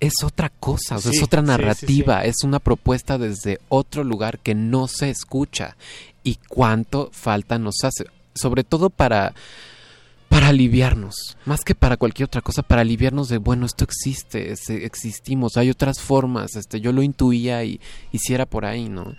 es 0.00 0.14
otra 0.24 0.48
cosa, 0.48 0.96
es 0.96 1.22
otra 1.22 1.42
narrativa, 1.42 2.24
es 2.24 2.42
una 2.44 2.58
propuesta 2.58 3.18
desde 3.18 3.60
otro 3.68 4.02
lugar 4.02 4.38
que 4.38 4.54
no 4.54 4.88
se 4.88 5.10
escucha. 5.10 5.76
Y 6.24 6.38
cuánto 6.48 7.10
falta 7.12 7.58
nos 7.58 7.82
hace, 7.84 8.06
sobre 8.34 8.64
todo 8.64 8.90
para 8.90 9.34
para 10.32 10.48
aliviarnos, 10.48 11.36
más 11.44 11.60
que 11.60 11.74
para 11.74 11.98
cualquier 11.98 12.26
otra 12.26 12.40
cosa, 12.40 12.62
para 12.62 12.80
aliviarnos 12.80 13.28
de, 13.28 13.36
bueno, 13.36 13.66
esto 13.66 13.84
existe, 13.84 14.54
existimos, 14.84 15.58
hay 15.58 15.68
otras 15.68 16.00
formas, 16.00 16.56
este, 16.56 16.80
yo 16.80 16.92
lo 16.92 17.02
intuía 17.02 17.62
y 17.64 17.80
hiciera 18.12 18.46
por 18.46 18.64
ahí, 18.64 18.88
¿no? 18.88 19.12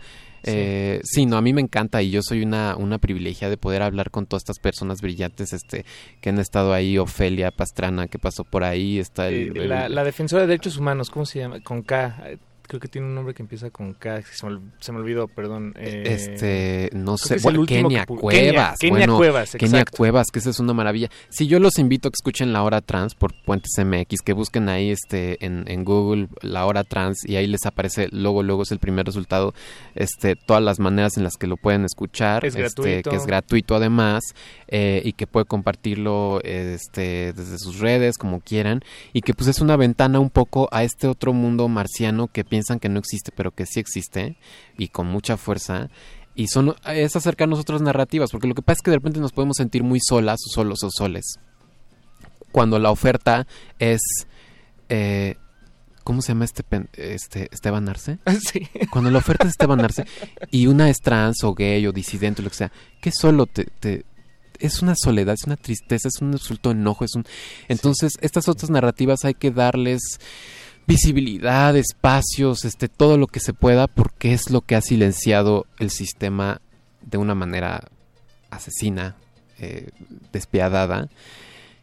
Sí. 0.44 0.52
Eh, 0.52 1.02
sí. 1.04 1.26
no, 1.26 1.38
a 1.38 1.42
mí 1.42 1.54
me 1.54 1.62
encanta 1.62 2.02
y 2.02 2.10
yo 2.10 2.22
soy 2.22 2.42
una, 2.42 2.76
una 2.76 2.98
privilegia 2.98 3.50
de 3.50 3.58
poder 3.58 3.82
hablar 3.82 4.10
con 4.10 4.26
todas 4.26 4.42
estas 4.42 4.60
personas 4.60 5.02
brillantes 5.02 5.54
este, 5.54 5.86
que 6.20 6.30
han 6.30 6.40
estado 6.40 6.74
ahí, 6.74 6.98
Ofelia 6.98 7.52
Pastrana, 7.52 8.08
que 8.08 8.18
pasó 8.20 8.44
por 8.44 8.64
ahí, 8.64 8.98
está 8.98 9.30
el, 9.30 9.70
la, 9.70 9.88
la, 9.90 10.04
defensora 10.04 10.42
de 10.42 10.48
derechos 10.48 10.78
humanos, 10.78 11.12
¿cómo 11.12 11.26
se 11.26 11.40
llama? 11.40 11.62
Con 11.62 11.84
K, 11.84 12.38
creo 12.74 12.82
que 12.82 12.88
tiene 12.88 13.06
un 13.06 13.14
nombre 13.14 13.36
que 13.36 13.44
empieza 13.44 13.70
con 13.70 13.94
K, 13.94 14.24
se 14.24 14.48
me, 14.48 14.60
se 14.80 14.92
me 14.92 14.98
olvidó, 14.98 15.28
perdón. 15.28 15.76
Eh, 15.78 16.06
este, 16.08 16.90
no 16.94 17.20
sé, 17.20 17.38
bueno, 17.44 17.68
Kenia 17.68 18.08
Cuevas. 18.08 18.80
Kenia, 18.80 19.06
Cuevas, 19.06 19.52
Kenia 19.52 19.86
Cuevas, 19.86 20.32
que 20.32 20.40
esa 20.40 20.50
es 20.50 20.60
una 20.60 20.74
maravilla. 20.74 21.12
Si 21.30 21.46
yo 21.46 21.60
los 21.60 21.78
invito 21.78 22.08
a 22.08 22.12
que 22.12 22.16
escuchen 22.16 22.52
La 22.52 22.64
Hora 22.64 22.82
Trans 22.82 23.14
por 23.14 23.32
Puentes 23.44 23.74
MX, 23.78 24.22
que 24.26 24.34
busquen 24.34 24.70
ahí 24.70 24.90
este 24.90 25.46
en, 25.46 25.66
en 25.68 25.84
Google 25.84 26.30
La 26.42 26.66
Hora 26.66 26.84
Trans 26.84 27.20
y 27.30 27.36
ahí 27.36 27.46
les 27.46 27.64
aparece, 27.68 28.08
luego, 28.12 28.42
luego 28.42 28.64
es 28.64 28.72
el 28.72 28.80
primer 28.80 29.06
resultado, 29.06 29.54
este, 29.94 30.36
todas 30.36 30.64
las 30.64 30.80
maneras 30.80 31.16
en 31.18 31.24
las 31.24 31.38
que 31.38 31.46
lo 31.46 31.58
pueden 31.58 31.86
escuchar, 31.86 32.44
es 32.44 32.56
este, 32.56 33.04
que 33.04 33.16
es 33.16 33.28
gratuito 33.28 33.76
además, 33.76 34.24
eh, 34.68 35.04
y 35.06 35.14
que 35.14 35.28
puede 35.28 35.46
compartirlo 35.46 36.42
este, 36.44 37.34
desde 37.34 37.60
sus 37.60 37.78
redes, 37.78 38.18
como 38.18 38.40
quieran, 38.40 38.82
y 39.14 39.22
que 39.22 39.36
pues 39.36 39.48
es 39.48 39.62
una 39.62 39.78
ventana 39.78 40.20
un 40.20 40.32
poco 40.32 40.70
a 40.72 40.84
este 40.84 41.06
otro 41.06 41.34
mundo 41.34 41.68
marciano 41.68 42.30
que 42.30 42.44
piensan 42.64 42.80
que 42.80 42.90
no 42.90 43.00
existe, 43.00 43.32
pero 43.36 43.52
que 43.52 43.66
sí 43.66 43.80
existe 43.80 44.38
y 44.78 44.88
con 44.88 45.08
mucha 45.08 45.38
fuerza. 45.38 45.90
Y 46.36 46.48
son, 46.48 46.76
es 46.86 47.16
acercarnos 47.16 47.60
a 47.60 47.62
otras 47.62 47.82
narrativas, 47.82 48.32
porque 48.32 48.48
lo 48.48 48.56
que 48.56 48.62
pasa 48.62 48.78
es 48.80 48.82
que 48.84 48.92
de 48.92 48.98
repente 48.98 49.20
nos 49.20 49.34
podemos 49.34 49.58
sentir 49.58 49.84
muy 49.84 50.00
solas 50.00 50.40
o 50.48 50.50
solos 50.50 50.84
o 50.84 50.90
soles. 50.90 51.40
Cuando 52.52 52.80
la 52.80 52.92
oferta 52.92 53.48
es... 53.80 54.02
Eh, 54.90 55.36
¿Cómo 56.04 56.22
se 56.22 56.34
llama 56.34 56.44
este, 56.44 56.66
este 56.98 57.48
Esteban 57.52 57.88
Arce? 57.88 58.20
Sí. 58.42 58.68
Cuando 58.92 59.10
la 59.10 59.20
oferta 59.20 59.46
es 59.46 59.52
Esteban 59.52 59.80
Arce 59.80 60.06
y 60.52 60.68
una 60.68 60.90
es 60.90 60.98
trans 60.98 61.44
o 61.44 61.54
gay 61.54 61.88
o 61.88 61.94
disidente 61.94 62.42
o 62.42 62.44
lo 62.44 62.50
que 62.50 62.58
sea, 62.58 62.72
que 63.02 63.12
solo 63.14 63.46
te, 63.46 63.66
te, 63.80 64.06
es 64.60 64.82
una 64.82 64.96
soledad, 64.96 65.34
es 65.34 65.46
una 65.46 65.56
tristeza, 65.56 66.10
es 66.10 66.22
un 66.22 66.34
absoluto 66.34 66.72
enojo, 66.72 67.06
es 67.06 67.16
un 67.16 67.26
entonces 67.70 68.14
estas 68.20 68.50
otras 68.50 68.70
narrativas 68.70 69.24
hay 69.24 69.34
que 69.34 69.52
darles 69.52 70.20
visibilidad, 70.88 71.76
espacios, 71.76 72.66
este, 72.66 72.88
todo 72.90 73.18
lo 73.18 73.28
que 73.28 73.40
se 73.40 73.54
pueda, 73.54 73.88
porque 73.88 74.34
es 74.34 74.50
lo 74.50 74.62
que 74.62 74.76
ha 74.76 74.82
silenciado 74.82 75.66
el 75.80 75.90
sistema 75.90 76.62
de 77.02 77.18
una 77.18 77.36
manera 77.36 77.88
asesina, 78.50 79.16
eh, 79.60 79.90
despiadada. 80.32 81.10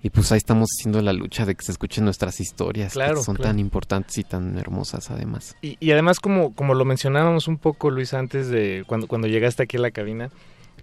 Y 0.02 0.08
pues 0.08 0.32
ahí 0.32 0.38
estamos 0.38 0.70
haciendo 0.78 1.02
la 1.02 1.12
lucha 1.12 1.44
de 1.44 1.54
que 1.54 1.62
se 1.62 1.72
escuchen 1.72 2.04
nuestras 2.04 2.40
historias, 2.40 2.94
que 2.94 3.16
son 3.16 3.36
tan 3.36 3.58
importantes 3.58 4.16
y 4.16 4.24
tan 4.24 4.56
hermosas 4.56 5.10
además. 5.10 5.56
Y, 5.60 5.76
y, 5.78 5.90
además, 5.90 6.20
como, 6.20 6.54
como 6.54 6.72
lo 6.72 6.86
mencionábamos 6.86 7.48
un 7.48 7.58
poco, 7.58 7.90
Luis, 7.90 8.14
antes 8.14 8.48
de 8.48 8.84
cuando, 8.86 9.08
cuando 9.08 9.28
llegaste 9.28 9.62
aquí 9.62 9.76
a 9.76 9.80
la 9.80 9.90
cabina, 9.90 10.30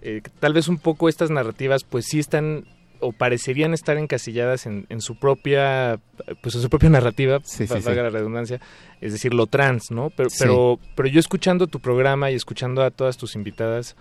eh, 0.02 0.22
tal 0.38 0.52
vez 0.52 0.68
un 0.68 0.78
poco 0.78 1.08
estas 1.08 1.30
narrativas 1.30 1.84
pues 1.84 2.06
sí 2.06 2.18
están 2.18 2.64
o 3.00 3.12
parecerían 3.12 3.74
estar 3.74 3.96
encasilladas 3.96 4.66
en, 4.66 4.86
su 5.00 5.16
propia 5.16 5.98
pues 6.42 6.54
en 6.54 6.62
su 6.62 6.68
propia 6.68 6.90
narrativa 6.90 7.40
sí, 7.44 7.66
la 7.66 8.10
redundancia 8.10 8.60
es 9.00 9.12
decir 9.12 9.34
lo 9.34 9.46
trans 9.46 9.90
no 9.90 10.10
pero 10.10 10.28
pero 10.38 10.78
pero 10.94 11.08
yo 11.08 11.20
escuchando 11.20 11.66
tu 11.66 11.80
programa 11.80 12.30
y 12.30 12.34
escuchando 12.34 12.82
a 12.82 12.90
todas 12.90 13.16
tus 13.16 13.34
invitadas 13.34 13.96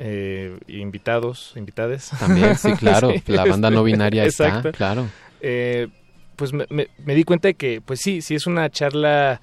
eh, 0.00 0.56
invitados 0.68 1.52
invitades. 1.56 2.10
También 2.20 2.56
sí 2.56 2.72
claro 2.74 3.12
la 3.26 3.44
banda 3.44 3.68
no 3.68 3.82
binaria 3.82 4.24
está 4.24 4.62
claro. 4.70 5.08
Eh, 5.40 5.88
pues 6.36 6.52
me, 6.52 6.66
me, 6.70 7.14
di 7.14 7.24
cuenta 7.24 7.48
de 7.48 7.54
que 7.54 7.80
pues 7.80 8.00
sí 8.00 8.22
sí 8.22 8.36
es 8.36 8.46
una 8.46 8.70
charla 8.70 9.40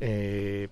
eh, 0.00 0.68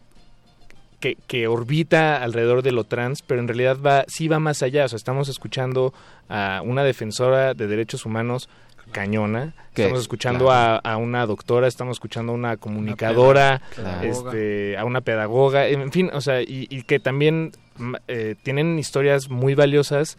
que, 1.01 1.16
que, 1.27 1.47
orbita 1.47 2.23
alrededor 2.23 2.62
de 2.62 2.73
lo 2.73 2.85
trans, 2.85 3.23
pero 3.23 3.40
en 3.40 3.48
realidad 3.48 3.78
va, 3.85 4.05
sí 4.09 4.28
va 4.28 4.39
más 4.39 4.62
allá. 4.62 4.85
O 4.85 4.89
sea, 4.89 4.97
estamos 4.97 5.28
escuchando 5.28 5.93
a 6.28 6.62
una 6.64 6.85
defensora 6.85 7.55
de 7.55 7.66
derechos 7.66 8.06
humanos 8.06 8.48
cañona. 8.93 9.55
Estamos 9.74 10.01
escuchando 10.01 10.51
a, 10.51 10.77
a, 10.77 10.97
una 10.97 11.27
doctora, 11.27 11.66
estamos 11.66 11.97
escuchando 11.97 12.32
a 12.32 12.35
una 12.35 12.56
comunicadora, 12.56 13.60
este, 14.02 14.77
a 14.77 14.85
una 14.85 15.01
pedagoga, 15.02 15.66
en 15.68 15.93
fin, 15.93 16.10
o 16.12 16.20
sea, 16.20 16.40
y, 16.40 16.66
y 16.70 16.82
que 16.82 16.98
también 16.98 17.52
eh, 18.09 18.36
tienen 18.43 18.78
historias 18.78 19.28
muy 19.28 19.55
valiosas. 19.55 20.16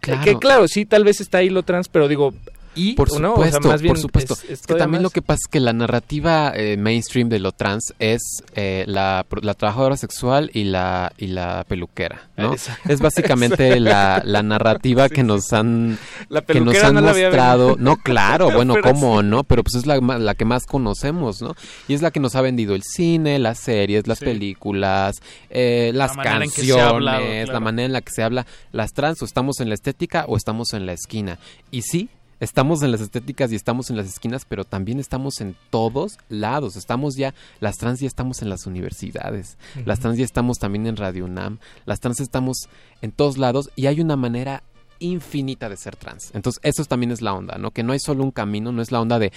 Que 0.00 0.36
claro, 0.38 0.68
sí, 0.68 0.86
tal 0.86 1.04
vez 1.04 1.20
está 1.20 1.38
ahí 1.38 1.50
lo 1.50 1.62
trans, 1.62 1.88
pero 1.88 2.06
digo, 2.06 2.32
y 2.76 2.92
por 2.92 3.10
supuesto, 3.10 3.60
por 3.60 3.98
supuesto. 3.98 4.36
Es, 4.48 4.62
que 4.62 4.74
también 4.74 5.02
lo 5.02 5.10
que 5.10 5.22
pasa 5.22 5.38
es 5.46 5.50
que 5.50 5.60
la 5.60 5.72
narrativa 5.72 6.52
eh, 6.54 6.76
mainstream 6.76 7.28
de 7.28 7.40
lo 7.40 7.52
trans 7.52 7.94
es 7.98 8.44
eh, 8.54 8.84
la, 8.86 9.26
la, 9.42 9.54
trabajadora 9.54 9.96
sexual 9.96 10.50
y 10.52 10.64
la 10.64 11.12
y 11.16 11.28
la 11.28 11.64
peluquera, 11.66 12.28
¿no? 12.36 12.54
Es 12.88 13.00
básicamente 13.00 13.80
la, 13.80 14.22
la, 14.24 14.42
narrativa 14.42 15.08
que 15.08 15.22
nos 15.22 15.52
han 15.52 15.98
que 16.46 16.60
nos 16.60 16.76
han 16.82 17.02
mostrado. 17.02 17.76
No, 17.78 17.96
claro, 17.96 18.50
bueno, 18.54 18.76
cómo, 18.82 19.22
¿no? 19.22 19.42
Pero 19.44 19.64
pues 19.64 19.74
es 19.74 19.86
la, 19.86 19.98
la, 19.98 20.34
que 20.34 20.44
más 20.44 20.66
conocemos, 20.66 21.42
¿no? 21.42 21.54
Y 21.88 21.94
es 21.94 22.02
la 22.02 22.10
que 22.10 22.20
nos 22.20 22.36
ha 22.36 22.42
vendido 22.42 22.74
el 22.74 22.82
cine, 22.82 23.38
las 23.38 23.58
series, 23.58 24.06
las 24.06 24.20
películas, 24.20 25.16
eh, 25.50 25.90
las 25.94 26.16
canciones, 26.16 27.48
la 27.48 27.60
manera 27.60 27.86
en 27.86 27.92
la 27.92 28.02
que 28.02 28.12
se 28.12 28.22
habla. 28.22 28.46
Las 28.72 28.92
trans, 28.92 29.22
o 29.22 29.24
estamos 29.24 29.60
en 29.60 29.68
la 29.68 29.74
estética 29.74 30.26
o 30.28 30.36
estamos 30.36 30.72
en 30.74 30.86
la 30.86 30.92
esquina. 30.92 31.38
Y 31.70 31.82
sí, 31.82 32.10
estamos 32.40 32.82
en 32.82 32.92
las 32.92 33.00
estéticas 33.00 33.52
y 33.52 33.56
estamos 33.56 33.90
en 33.90 33.96
las 33.96 34.06
esquinas, 34.06 34.44
pero 34.48 34.64
también 34.64 34.98
estamos 34.98 35.40
en 35.40 35.56
todos 35.70 36.18
lados. 36.28 36.76
Estamos 36.76 37.16
ya, 37.16 37.34
las 37.60 37.76
trans 37.76 38.00
ya 38.00 38.06
estamos 38.06 38.42
en 38.42 38.48
las 38.48 38.66
universidades, 38.66 39.58
las 39.84 40.00
trans 40.00 40.18
ya 40.18 40.24
estamos 40.24 40.58
también 40.58 40.86
en 40.86 40.96
Radio 40.96 41.24
UNAM, 41.24 41.58
las 41.84 42.00
trans 42.00 42.20
estamos 42.20 42.68
en 43.02 43.12
todos 43.12 43.38
lados 43.38 43.70
y 43.76 43.86
hay 43.86 44.00
una 44.00 44.16
manera 44.16 44.62
infinita 44.98 45.68
de 45.68 45.76
ser 45.76 45.96
trans. 45.96 46.30
Entonces, 46.34 46.60
eso 46.62 46.84
también 46.84 47.12
es 47.12 47.20
la 47.20 47.34
onda, 47.34 47.58
¿no? 47.58 47.70
Que 47.70 47.82
no 47.82 47.92
hay 47.92 47.98
solo 47.98 48.24
un 48.24 48.30
camino, 48.30 48.72
no 48.72 48.82
es 48.82 48.92
la 48.92 49.00
onda 49.00 49.18
de 49.18 49.32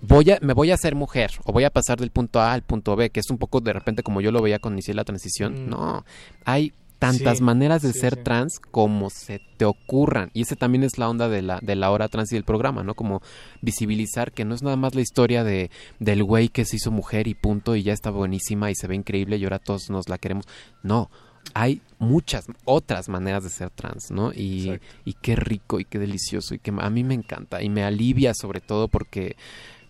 voy 0.00 0.30
a, 0.30 0.38
me 0.42 0.52
voy 0.52 0.70
a 0.70 0.74
hacer 0.74 0.94
mujer 0.94 1.32
o 1.44 1.52
voy 1.52 1.64
a 1.64 1.70
pasar 1.70 1.98
del 1.98 2.10
punto 2.10 2.40
A 2.40 2.52
al 2.52 2.62
punto 2.62 2.96
B, 2.96 3.10
que 3.10 3.20
es 3.20 3.30
un 3.30 3.38
poco 3.38 3.60
de 3.60 3.72
repente 3.72 4.02
como 4.02 4.20
yo 4.20 4.30
lo 4.30 4.42
veía 4.42 4.58
cuando 4.58 4.76
inicié 4.76 4.94
la 4.94 5.04
transición. 5.04 5.68
No, 5.68 6.04
hay 6.44 6.72
tantas 6.98 7.40
maneras 7.40 7.82
de 7.82 7.92
ser 7.92 8.16
trans 8.22 8.58
como 8.58 9.10
se 9.10 9.40
te 9.56 9.64
ocurran. 9.64 10.30
Y 10.34 10.42
ese 10.42 10.56
también 10.56 10.84
es 10.84 10.98
la 10.98 11.08
onda 11.08 11.28
de 11.28 11.42
la, 11.42 11.60
de 11.62 11.76
la 11.76 11.90
hora 11.90 12.08
trans 12.08 12.32
y 12.32 12.36
del 12.36 12.44
programa, 12.44 12.82
¿no? 12.82 12.94
Como 12.94 13.22
visibilizar 13.62 14.32
que 14.32 14.44
no 14.44 14.54
es 14.54 14.62
nada 14.62 14.76
más 14.76 14.94
la 14.94 15.00
historia 15.00 15.44
de 15.44 15.70
del 15.98 16.24
güey 16.24 16.48
que 16.48 16.64
se 16.64 16.76
hizo 16.76 16.90
mujer 16.90 17.28
y 17.28 17.34
punto 17.34 17.76
y 17.76 17.82
ya 17.82 17.92
está 17.92 18.10
buenísima 18.10 18.70
y 18.70 18.74
se 18.74 18.86
ve 18.86 18.96
increíble 18.96 19.36
y 19.36 19.44
ahora 19.44 19.58
todos 19.58 19.90
nos 19.90 20.08
la 20.08 20.18
queremos. 20.18 20.46
No, 20.82 21.10
hay 21.54 21.82
muchas 21.98 22.46
otras 22.64 23.08
maneras 23.08 23.44
de 23.44 23.50
ser 23.50 23.70
trans, 23.70 24.10
¿no? 24.10 24.32
Y, 24.32 24.80
y 25.04 25.14
qué 25.14 25.36
rico 25.36 25.80
y 25.80 25.84
qué 25.84 25.98
delicioso 25.98 26.54
y 26.54 26.58
que 26.58 26.72
a 26.76 26.90
mí 26.90 27.04
me 27.04 27.14
encanta 27.14 27.62
y 27.62 27.68
me 27.68 27.84
alivia 27.84 28.32
sobre 28.34 28.60
todo 28.60 28.88
porque 28.88 29.36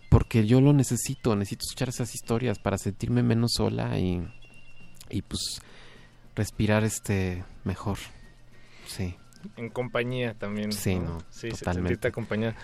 porque 0.09 0.47
yo 0.47 0.59
lo 0.59 0.73
necesito, 0.73 1.35
necesito 1.35 1.65
escuchar 1.65 1.89
esas 1.89 2.15
historias 2.15 2.57
para 2.57 2.79
sentirme 2.79 3.21
menos 3.21 3.51
sola 3.53 3.99
y, 3.99 4.27
y 5.11 5.21
pues 5.21 5.61
respirar 6.39 6.85
este 6.85 7.43
mejor. 7.65 7.97
Sí 8.87 9.17
en 9.57 9.69
compañía 9.69 10.33
también. 10.33 10.71
Sí, 10.71 10.95
no, 10.95 11.19
sí, 11.29 11.49
totalmente. 11.49 12.11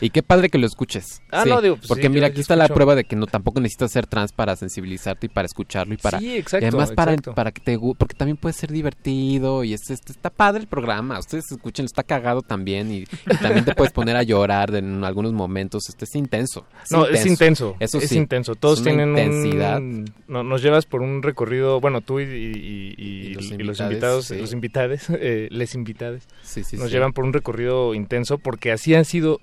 Y 0.02 0.10
qué 0.10 0.24
padre 0.24 0.50
que 0.50 0.58
lo 0.58 0.68
escuches. 0.68 1.22
Ah, 1.32 1.46
no, 1.46 1.62
digo, 1.62 1.76
pues 1.78 1.88
porque 1.88 2.10
mira, 2.10 2.28
aquí 2.28 2.42
está 2.42 2.56
la 2.56 2.68
prueba 2.68 2.96
de 2.96 3.04
que 3.04 3.16
no 3.16 3.28
tampoco 3.28 3.60
necesitas 3.60 3.92
ser 3.92 4.08
trans 4.08 4.32
para 4.32 4.56
sensibilizarte 4.56 5.28
y 5.28 5.30
para 5.30 5.46
escucharlo 5.46 5.94
y 5.94 5.98
para 5.98 6.20
Sí, 6.20 6.38
exacto, 6.38 6.66
y 6.66 6.70
además 6.70 6.92
para 6.92 7.16
para 7.18 7.52
que 7.52 7.62
te 7.62 7.80
porque 7.98 8.16
también 8.16 8.38
puede 8.38 8.54
ser 8.54 8.72
divertido 8.72 9.64
y 9.64 9.74
este, 9.74 9.94
está 9.94 10.30
padre 10.30 10.62
el 10.62 10.68
programa. 10.68 11.20
Ustedes 11.20 11.52
escuchen, 11.52 11.86
está 11.86 12.04
cagado 12.04 12.42
también 12.42 12.92
y, 12.92 13.06
también 13.42 13.66
te 13.66 13.76
puedes 13.76 13.94
poner 13.94 14.16
a 14.16 14.24
llorar 14.24 14.74
en 14.76 15.04
algunos 15.04 15.34
momentos. 15.34 15.90
Este 15.90 16.06
es 16.06 16.16
intenso. 16.16 16.66
no, 16.92 17.08
es 17.08 17.26
intenso. 17.26 17.76
Eso 17.80 18.00
es 18.00 18.10
sí. 18.10 18.18
intenso. 18.18 18.56
Todos 18.56 18.84
tienen 18.84 19.10
intensidad. 19.10 19.80
no, 20.28 20.44
nos 20.44 20.62
llevas 20.62 20.86
por 20.86 21.02
un 21.02 21.24
recorrido, 21.24 21.80
bueno, 21.80 22.02
tú 22.02 22.20
y, 22.20 23.34
los, 23.34 23.52
invitados, 23.52 24.32
los 24.32 24.54
invitados, 24.54 25.10
eh, 25.10 25.48
les 25.52 25.76
invitades. 25.76 26.28
Sí, 26.44 26.64
sí, 26.66 26.78
nos 26.78 26.92
llevan 26.92 27.14
por 27.14 27.26
un 27.26 27.34
recorrido 27.34 27.94
intenso 27.94 28.38
porque 28.38 28.72
así 28.72 28.96
han 28.96 29.06
sido 29.06 29.40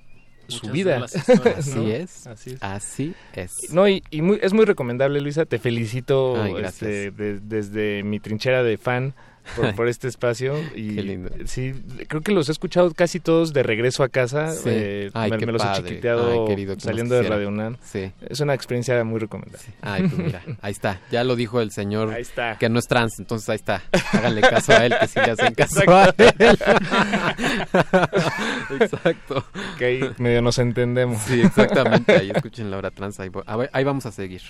su 0.48 0.70
vida. 0.70 1.04
Así 1.04 1.90
es. 1.90 2.26
Así 2.60 3.14
es. 3.34 3.72
No, 3.72 3.88
y, 3.88 4.02
es 4.40 4.52
muy 4.52 4.64
recomendable, 4.64 5.20
Luisa. 5.20 5.46
Te 5.46 5.58
felicito 5.58 6.58
este, 6.58 7.10
desde 7.10 8.02
mi 8.02 8.20
trinchera 8.20 8.62
de 8.62 8.76
fan 8.76 9.14
por, 9.76 9.88
este 9.88 10.08
espacio. 10.08 10.58
Y 10.74 10.94
Qué 10.94 11.02
lindo. 11.02 11.30
Sí, 11.46 11.74
creo 12.08 12.22
que 12.22 12.32
los 12.32 12.48
he 12.48 12.52
escuchado 12.52 12.92
casi 12.94 13.20
todos 13.20 13.52
de 13.52 13.62
regreso 13.62 14.02
a 14.02 14.08
casa. 14.08 14.54
Eh, 14.64 15.10
me, 15.14 15.28
los 15.52 15.62
he 15.64 15.82
chiquiteado 15.82 16.46
saliendo 16.78 17.14
de 17.14 17.22
Radio 17.22 17.48
UNAM. 17.48 17.76
Sí. 17.82 18.12
Es 18.28 18.40
una 18.40 18.54
experiencia 18.54 19.02
muy 19.04 19.20
recomendable. 19.20 19.66
Ay, 19.80 20.08
pues 20.08 20.18
mira, 20.18 20.42
ahí 20.62 20.72
está. 20.72 21.00
Ya 21.10 21.24
lo 21.24 21.36
dijo 21.36 21.60
el 21.60 21.70
señor 21.70 22.16
que 22.58 22.68
no 22.68 22.78
es 22.78 22.86
trans, 22.86 23.18
entonces 23.18 23.48
ahí 23.48 23.56
está. 23.56 23.82
Háganle 24.12 24.40
caso 24.42 24.72
a 24.72 24.86
él, 24.86 24.94
que 25.00 25.08
sí 25.08 25.20
le 25.20 25.30
hacen 25.32 25.54
caso 25.54 25.80
a 25.88 26.14
él. 26.16 26.58
Exacto. 28.80 29.44
Que 29.78 29.84
ahí 29.84 30.10
medio 30.18 30.42
nos 30.42 30.58
entendemos. 30.58 31.22
Sí, 31.22 31.40
exactamente. 31.40 32.12
Ahí 32.12 32.30
escuchen 32.30 32.70
la 32.70 32.78
hora 32.78 32.90
trans. 32.90 33.20
Ahí, 33.20 33.30
ahí 33.72 33.84
vamos 33.84 34.06
a 34.06 34.12
seguir. 34.12 34.42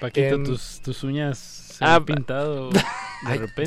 Paquito, 0.00 0.42
tus, 0.42 0.80
tus 0.82 1.04
uñas 1.04 1.61
ah, 1.82 2.00
pintado 2.06 2.70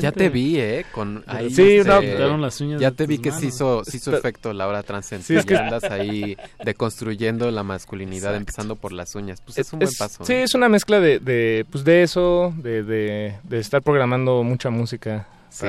Ya 0.00 0.12
te 0.12 0.28
vi, 0.28 0.58
¿eh? 0.58 0.84
Con 0.92 1.24
ahí 1.26 1.50
sí, 1.50 1.82
las 1.82 2.60
uñas 2.60 2.80
Ya 2.80 2.90
te 2.90 3.06
vi 3.06 3.18
que 3.18 3.32
se 3.32 3.46
hizo, 3.46 3.84
se 3.84 3.96
hizo 3.96 4.16
efecto 4.16 4.52
la 4.52 4.66
hora 4.66 4.82
trans 4.82 5.06
sí, 5.06 5.36
es 5.36 5.44
que... 5.44 5.56
andas 5.56 5.84
ahí 5.84 6.36
deconstruyendo 6.64 7.50
la 7.50 7.62
masculinidad, 7.62 8.34
empezando 8.36 8.76
por 8.76 8.92
las 8.92 9.14
uñas. 9.14 9.40
Pues 9.40 9.58
es, 9.58 9.72
un 9.72 9.78
buen 9.78 9.90
paso. 9.98 10.24
Sí, 10.24 10.34
es 10.34 10.54
una 10.54 10.68
mezcla 10.68 11.00
de, 11.00 11.20
de, 11.20 11.64
pues 11.70 11.84
de 11.84 12.02
eso, 12.02 12.52
de, 12.56 12.82
de, 12.82 13.34
de 13.44 13.58
estar 13.58 13.82
programando 13.82 14.42
mucha 14.42 14.70
música 14.70 15.26
Sí, 15.56 15.66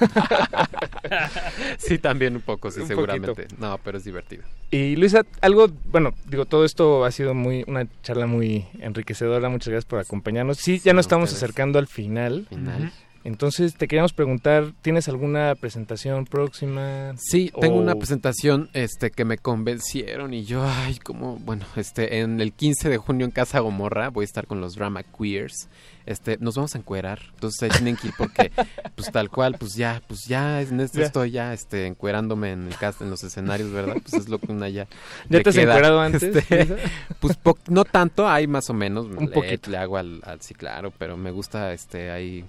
sí, 1.78 1.98
también 1.98 2.34
un 2.34 2.42
poco, 2.42 2.72
sí, 2.72 2.80
seguramente. 2.86 3.46
No, 3.58 3.78
pero 3.84 3.98
es 3.98 4.04
divertido. 4.04 4.42
Y 4.72 4.96
Luisa, 4.96 5.24
algo, 5.40 5.68
bueno, 5.84 6.12
digo, 6.26 6.44
todo 6.44 6.64
esto 6.64 7.04
ha 7.04 7.10
sido 7.12 7.32
muy 7.32 7.64
una 7.68 7.86
charla 8.02 8.26
muy 8.26 8.66
enriquecedora. 8.80 9.48
Muchas 9.48 9.68
gracias 9.68 9.84
por 9.88 10.00
acompañarnos. 10.00 10.58
Sí, 10.58 10.80
ya 10.84 10.92
nos 10.92 11.04
estamos 11.04 11.32
acercando 11.32 11.78
al 11.78 11.86
final. 11.86 12.46
Final. 12.48 12.92
Entonces 13.22 13.74
te 13.74 13.86
queríamos 13.86 14.14
preguntar, 14.14 14.72
¿tienes 14.80 15.08
alguna 15.08 15.54
presentación 15.54 16.24
próxima? 16.24 17.12
Sí, 17.18 17.52
tengo 17.60 17.76
una 17.76 17.94
presentación 17.94 18.70
este 18.72 19.10
que 19.10 19.26
me 19.26 19.36
convencieron 19.36 20.32
y 20.32 20.44
yo, 20.44 20.64
ay, 20.64 20.98
como, 20.98 21.36
bueno, 21.36 21.66
este 21.76 22.20
en 22.20 22.40
el 22.40 22.54
15 22.54 22.88
de 22.88 22.96
junio 22.96 23.26
en 23.26 23.30
Casa 23.30 23.60
Gomorra 23.60 24.08
voy 24.08 24.22
a 24.22 24.24
estar 24.24 24.46
con 24.46 24.60
los 24.60 24.74
Drama 24.74 25.02
Queers. 25.02 25.68
Este, 26.06 26.36
nos 26.40 26.56
vamos 26.56 26.74
a 26.74 26.78
encuerar. 26.78 27.20
Entonces 27.34 27.62
ahí 27.62 27.70
tienen 27.70 27.96
que 27.96 28.08
ir 28.08 28.14
porque 28.16 28.50
pues 28.94 29.10
tal 29.12 29.30
cual, 29.30 29.56
pues 29.58 29.74
ya, 29.74 30.02
pues 30.06 30.24
ya 30.24 30.60
en 30.62 30.80
esto 30.80 31.00
estoy 31.00 31.30
ya 31.32 31.52
este 31.52 31.86
encuerándome 31.86 32.52
en 32.52 32.66
el 32.66 32.76
cast 32.76 33.00
en 33.02 33.10
los 33.10 33.22
escenarios, 33.24 33.70
¿verdad? 33.70 33.96
Pues 34.02 34.14
es 34.14 34.28
lo 34.28 34.38
que 34.38 34.52
una 34.52 34.68
ya 34.68 34.86
¿Ya 35.28 35.42
te 35.42 35.50
has 35.50 35.56
encuerado 35.56 36.00
antes? 36.00 36.22
Este, 36.22 36.76
pues 37.20 37.38
no 37.68 37.84
tanto, 37.84 38.28
hay 38.28 38.46
más 38.46 38.70
o 38.70 38.74
menos, 38.74 39.06
Un 39.06 39.30
le, 39.30 39.60
le 39.66 39.76
hago 39.76 39.96
al, 39.96 40.20
al 40.24 40.40
sí, 40.40 40.54
claro, 40.54 40.92
pero 40.96 41.16
me 41.16 41.30
gusta 41.30 41.72
este 41.72 42.10
ahí 42.10 42.44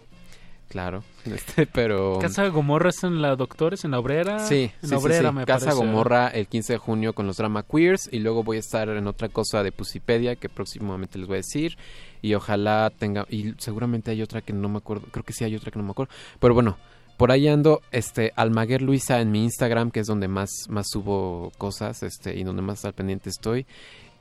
Claro, 0.71 1.03
este, 1.25 1.67
pero... 1.67 2.17
¿Casa 2.19 2.47
Gomorra 2.47 2.91
es 2.91 3.03
en 3.03 3.21
la 3.21 3.35
Doctores, 3.35 3.83
en 3.83 3.91
la 3.91 3.99
Obrera? 3.99 4.39
Sí, 4.39 4.71
en 4.81 4.89
la 4.89 4.97
Obrera, 4.97 5.31
Me 5.33 5.45
Casa 5.45 5.73
Gomorra 5.73 6.29
el 6.29 6.47
15 6.47 6.73
de 6.73 6.79
junio 6.79 7.13
con 7.13 7.27
los 7.27 7.35
Drama 7.35 7.63
Queers 7.63 8.07
y 8.09 8.19
luego 8.19 8.41
voy 8.41 8.55
a 8.55 8.61
estar 8.61 8.87
en 8.87 9.05
otra 9.05 9.27
cosa 9.27 9.63
de 9.63 9.73
Pusipedia 9.73 10.37
que 10.37 10.47
próximamente 10.47 11.19
les 11.19 11.27
voy 11.27 11.35
a 11.35 11.37
decir 11.37 11.77
y 12.21 12.35
ojalá 12.35 12.89
tenga... 12.97 13.25
Y 13.29 13.53
seguramente 13.57 14.11
hay 14.11 14.21
otra 14.21 14.41
que 14.41 14.53
no 14.53 14.69
me 14.69 14.77
acuerdo, 14.77 15.07
creo 15.11 15.25
que 15.25 15.33
sí 15.33 15.43
hay 15.43 15.57
otra 15.57 15.71
que 15.71 15.77
no 15.77 15.83
me 15.83 15.91
acuerdo, 15.91 16.13
pero 16.39 16.53
bueno, 16.53 16.77
por 17.17 17.33
ahí 17.33 17.49
ando, 17.49 17.81
este, 17.91 18.31
Almaguer 18.37 18.81
Luisa 18.81 19.19
en 19.19 19.29
mi 19.29 19.43
Instagram, 19.43 19.91
que 19.91 19.99
es 19.99 20.07
donde 20.07 20.29
más, 20.29 20.49
más 20.69 20.87
subo 20.89 21.51
cosas, 21.57 22.01
este, 22.01 22.39
y 22.39 22.45
donde 22.45 22.61
más 22.61 22.85
al 22.85 22.93
pendiente 22.93 23.29
estoy 23.29 23.67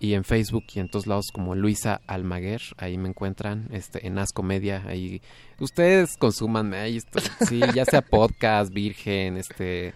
y 0.01 0.15
en 0.15 0.25
Facebook 0.25 0.65
y 0.75 0.81
en 0.81 0.89
todos 0.89 1.07
lados 1.07 1.27
como 1.33 1.55
Luisa 1.55 2.01
Almaguer, 2.07 2.63
ahí 2.79 2.97
me 2.97 3.11
encuentran, 3.11 3.69
este, 3.71 4.07
en 4.07 4.19
Ascomedia, 4.19 4.83
ahí 4.89 5.21
ustedes 5.59 6.17
consuman 6.17 6.73
ahí 6.73 6.97
estoy, 6.97 7.23
sí, 7.47 7.61
ya 7.75 7.85
sea 7.85 8.01
podcast, 8.11 8.73
virgen, 8.73 9.37
este, 9.37 9.93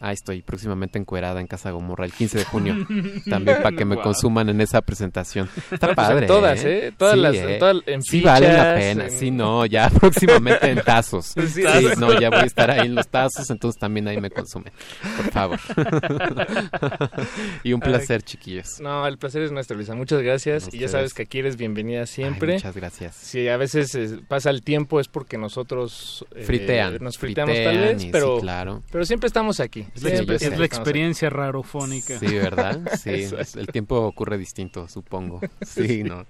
Ahí 0.00 0.14
estoy 0.14 0.42
próximamente 0.42 0.98
encuerada 0.98 1.40
en 1.40 1.46
Casa 1.46 1.70
Gomorra 1.70 2.04
el 2.04 2.12
15 2.12 2.38
de 2.38 2.44
junio. 2.44 2.86
También 3.30 3.58
para 3.62 3.76
que 3.76 3.84
me 3.84 3.96
consuman 3.96 4.48
en 4.48 4.60
esa 4.60 4.82
presentación. 4.82 5.48
Está 5.70 5.94
padre. 5.94 6.26
todas, 6.26 6.64
¿eh? 6.64 6.92
Todas 6.96 7.16
las. 7.16 7.34
¿eh? 7.34 7.58
en 7.86 8.02
sí, 8.02 8.20
vale 8.20 8.52
la 8.52 8.74
pena. 8.74 9.08
Sí, 9.08 9.30
no, 9.30 9.64
ya 9.66 9.88
próximamente 10.00 10.70
en 10.70 10.82
tazos. 10.82 11.26
Sí, 11.26 11.62
no, 11.98 12.18
ya 12.18 12.28
voy 12.30 12.40
a 12.40 12.44
estar 12.44 12.70
ahí 12.70 12.86
en 12.86 12.94
los 12.94 13.08
tazos, 13.08 13.48
entonces 13.50 13.78
también 13.78 14.08
ahí 14.08 14.20
me 14.20 14.30
consumen. 14.30 14.72
Por 15.16 15.30
favor. 15.30 15.60
y 17.62 17.72
un 17.72 17.80
placer, 17.80 18.22
chiquillos. 18.22 18.80
No, 18.80 19.06
el 19.06 19.16
placer 19.16 19.42
es 19.42 19.52
nuestro, 19.52 19.76
Luisa. 19.76 19.94
Muchas 19.94 20.22
gracias. 20.22 20.68
Y 20.72 20.78
ya 20.78 20.88
sabes 20.88 21.14
que 21.14 21.22
aquí 21.22 21.38
eres 21.38 21.56
bienvenida 21.56 22.06
siempre. 22.06 22.54
muchas 22.54 22.74
gracias. 22.74 23.14
Si 23.14 23.48
a 23.48 23.56
veces 23.56 23.94
eh, 23.94 24.18
pasa 24.26 24.50
el 24.50 24.62
tiempo 24.62 25.00
es 25.00 25.08
porque 25.08 25.38
nosotros. 25.38 26.26
Eh, 26.34 26.42
fritean. 26.44 26.98
Nos 27.00 27.16
friteamos 27.16 27.54
tal 27.62 27.78
vez, 27.78 28.06
pero, 28.10 28.40
claro. 28.40 28.82
pero 28.90 29.04
siempre 29.04 29.28
estamos 29.28 29.60
aquí. 29.60 29.83
Es, 29.94 30.58
la, 30.58 30.64
experiencia 30.64 31.30
rarofónica. 31.30 32.18
Sí, 32.18 32.26
¿verdad? 32.26 32.80
Sí, 33.02 33.26
el 33.56 33.66
tiempo 33.68 34.00
ocurre 34.00 34.38
distinto, 34.38 34.88
supongo. 34.88 35.40
Sí, 35.62 36.02
no. 36.02 36.26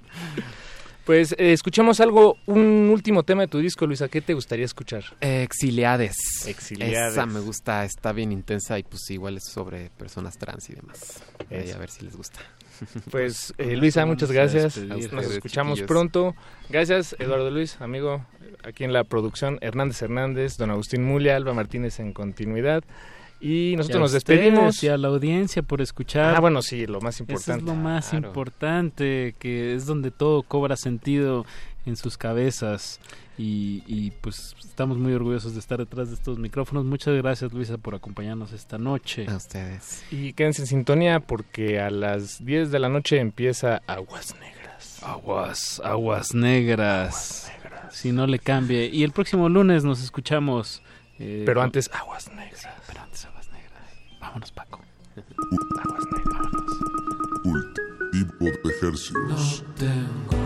Pues 1.04 1.32
eh, 1.32 1.52
escuchamos 1.52 2.00
algo, 2.00 2.36
un 2.46 2.88
último 2.90 3.24
tema 3.24 3.42
de 3.42 3.48
tu 3.48 3.58
disco, 3.58 3.86
Luisa. 3.86 4.08
¿Qué 4.08 4.22
te 4.22 4.32
gustaría 4.32 4.64
escuchar? 4.64 5.04
exiliades. 5.20 6.16
Exiliades. 6.46 7.12
Esa 7.12 7.26
me 7.26 7.40
gusta, 7.40 7.84
está 7.84 8.12
bien 8.12 8.32
intensa 8.32 8.78
y 8.78 8.82
pues 8.84 9.10
igual 9.10 9.36
es 9.36 9.44
sobre 9.44 9.90
personas 9.90 10.38
trans 10.38 10.70
y 10.70 10.74
demás. 10.74 11.22
a 11.50 11.78
ver 11.78 11.90
si 11.90 12.04
les 12.04 12.16
gusta. 12.16 12.40
Pues 13.10 13.54
eh, 13.58 13.76
Luisa, 13.76 14.06
muchas 14.06 14.30
gracias. 14.32 14.76
Nos 14.78 15.26
escuchamos 15.26 15.82
pronto. 15.82 16.34
Gracias, 16.68 17.14
Eduardo 17.18 17.50
Luis, 17.50 17.80
amigo, 17.80 18.24
aquí 18.64 18.84
en 18.84 18.92
la 18.92 19.04
producción. 19.04 19.58
Hernández 19.60 20.02
Hernández, 20.02 20.56
don 20.56 20.70
Agustín 20.70 21.04
Mulia, 21.04 21.36
Alba 21.36 21.54
Martínez 21.54 22.00
en 22.00 22.12
continuidad. 22.12 22.82
Y 23.44 23.76
nosotros 23.76 24.00
nos 24.00 24.12
despedimos. 24.12 24.82
Y 24.82 24.88
a 24.88 24.96
la 24.96 25.08
audiencia 25.08 25.62
por 25.62 25.82
escuchar. 25.82 26.34
Ah, 26.34 26.40
bueno, 26.40 26.62
sí, 26.62 26.86
lo 26.86 27.02
más 27.02 27.20
importante. 27.20 27.60
es 27.60 27.62
lo 27.62 27.74
más 27.74 28.14
importante, 28.14 29.34
que 29.38 29.74
es 29.74 29.84
donde 29.84 30.10
todo 30.10 30.42
cobra 30.42 30.76
sentido 30.76 31.44
en 31.84 31.96
sus 31.96 32.16
cabezas. 32.16 33.00
Y, 33.36 33.82
y, 33.86 34.12
pues 34.12 34.56
estamos 34.64 34.96
muy 34.96 35.12
orgullosos 35.12 35.52
de 35.52 35.60
estar 35.60 35.78
detrás 35.78 36.08
de 36.08 36.14
estos 36.14 36.38
micrófonos. 36.38 36.86
Muchas 36.86 37.14
gracias 37.16 37.52
Luisa 37.52 37.76
por 37.76 37.94
acompañarnos 37.94 38.52
esta 38.52 38.78
noche. 38.78 39.26
A 39.28 39.36
ustedes. 39.36 40.02
Y 40.10 40.32
quédense 40.32 40.62
en 40.62 40.66
sintonía 40.66 41.20
porque 41.20 41.80
a 41.80 41.90
las 41.90 42.42
10 42.46 42.70
de 42.70 42.78
la 42.78 42.88
noche 42.88 43.18
empieza 43.18 43.82
Aguas 43.86 44.34
Negras. 44.40 45.02
Aguas, 45.02 45.82
aguas 45.84 46.34
negras. 46.34 47.50
Aguas 47.50 47.62
negras. 47.62 47.94
Si 47.94 48.10
no 48.12 48.26
le 48.26 48.38
cambie. 48.38 48.88
Y 48.90 49.02
el 49.02 49.12
próximo 49.12 49.50
lunes 49.50 49.84
nos 49.84 50.02
escuchamos. 50.02 50.80
Eh, 51.18 51.42
pero 51.44 51.60
antes 51.60 51.90
Aguas 51.92 52.32
Negras. 52.32 52.73
Vámonos, 54.34 54.50
Paco. 54.50 54.80
Aguas 55.78 56.04
negras. 56.10 56.48
Cultivo 57.44 58.50
de 58.64 58.70
ejercicios. 58.72 59.62
No 59.62 59.74
tengo. 59.74 60.43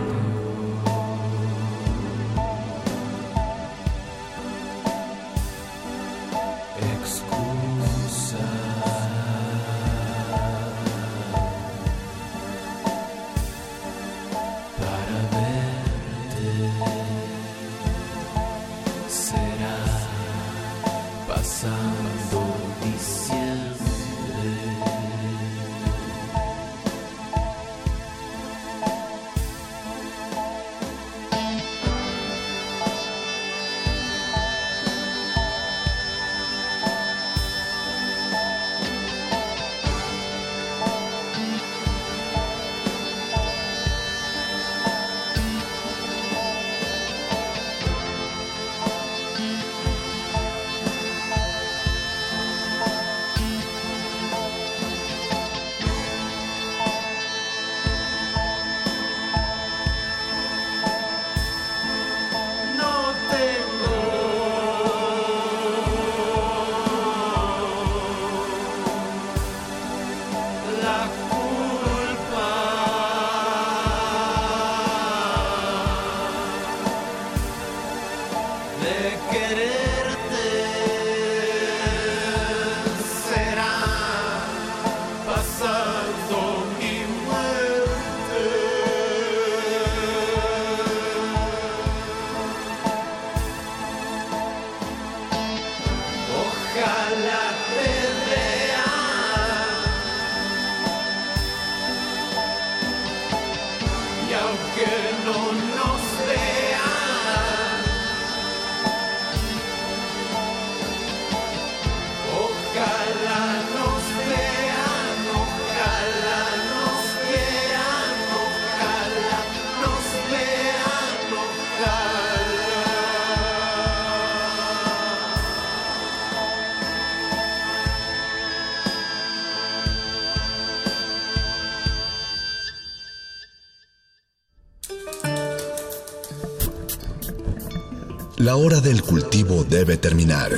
La 138.49 138.55
hora 138.55 138.81
del 138.81 139.03
cultivo 139.03 139.63
debe 139.63 139.95
terminar. 139.97 140.49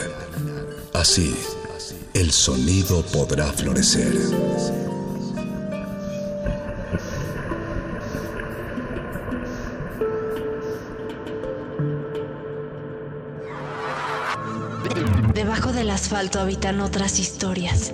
Así, 0.94 1.36
el 2.14 2.32
sonido 2.32 3.02
podrá 3.08 3.52
florecer. 3.52 4.14
Debajo 15.34 15.74
del 15.74 15.90
asfalto 15.90 16.40
habitan 16.40 16.80
otras 16.80 17.20
historias. 17.20 17.92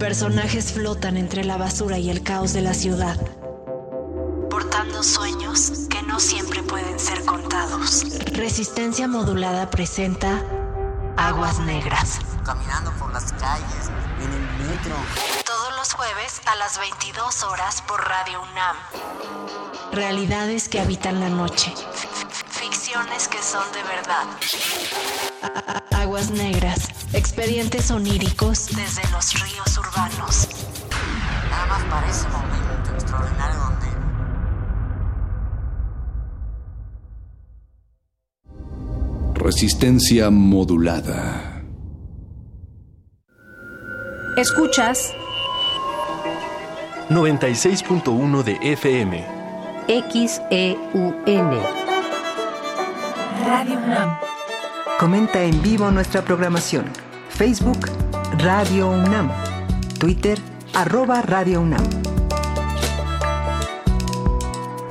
Personajes 0.00 0.72
flotan 0.72 1.16
entre 1.16 1.44
la 1.44 1.56
basura 1.56 2.00
y 2.00 2.10
el 2.10 2.24
caos 2.24 2.52
de 2.52 2.62
la 2.62 2.74
ciudad, 2.74 3.16
pueden 6.78 6.98
ser 6.98 7.24
contados. 7.24 8.04
Resistencia 8.32 9.08
Modulada 9.08 9.70
presenta 9.70 10.42
Aguas 11.16 11.58
Negras. 11.60 12.18
Caminando 12.44 12.92
por 12.92 13.12
las 13.12 13.32
calles, 13.32 13.90
en 14.20 14.32
el 14.32 14.68
metro. 14.68 14.94
Todos 15.44 15.76
los 15.76 15.92
jueves 15.92 16.40
a 16.46 16.54
las 16.56 16.78
22 16.78 17.42
horas 17.44 17.82
por 17.82 18.00
Radio 18.06 18.42
UNAM. 18.42 18.76
Realidades 19.92 20.68
que 20.68 20.80
habitan 20.80 21.20
la 21.20 21.28
noche. 21.28 21.74
Ficciones 22.50 23.28
que 23.28 23.42
son 23.42 23.64
de 23.72 23.82
verdad. 23.82 24.26
Aguas 25.92 26.30
Negras. 26.30 26.88
Expedientes 27.12 27.90
oníricos 27.90 28.66
desde 28.66 29.08
los 29.10 29.32
ríos 29.34 29.78
urbanos. 29.78 30.48
Nada 31.50 31.66
más 31.66 31.84
para 31.84 32.08
ese 32.08 32.28
momento 32.28 32.94
extraordinario 32.94 33.77
Resistencia 39.38 40.30
modulada. 40.30 41.62
Escuchas 44.36 45.14
96.1 47.08 48.42
de 48.42 48.58
FM. 48.72 49.24
XEUN. 49.86 51.50
Radio 53.46 53.78
UNAM. 53.78 54.18
Comenta 54.98 55.44
en 55.44 55.62
vivo 55.62 55.88
nuestra 55.92 56.22
programación. 56.22 56.86
Facebook 57.28 57.86
Radio 58.38 58.90
UNAM. 58.90 59.30
Twitter 60.00 60.36
arroba 60.74 61.22
Radio 61.22 61.60
UNAM. 61.60 61.84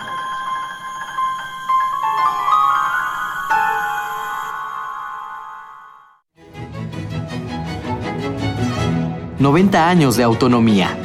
90 9.41 9.89
años 9.89 10.17
de 10.17 10.23
autonomía. 10.23 10.95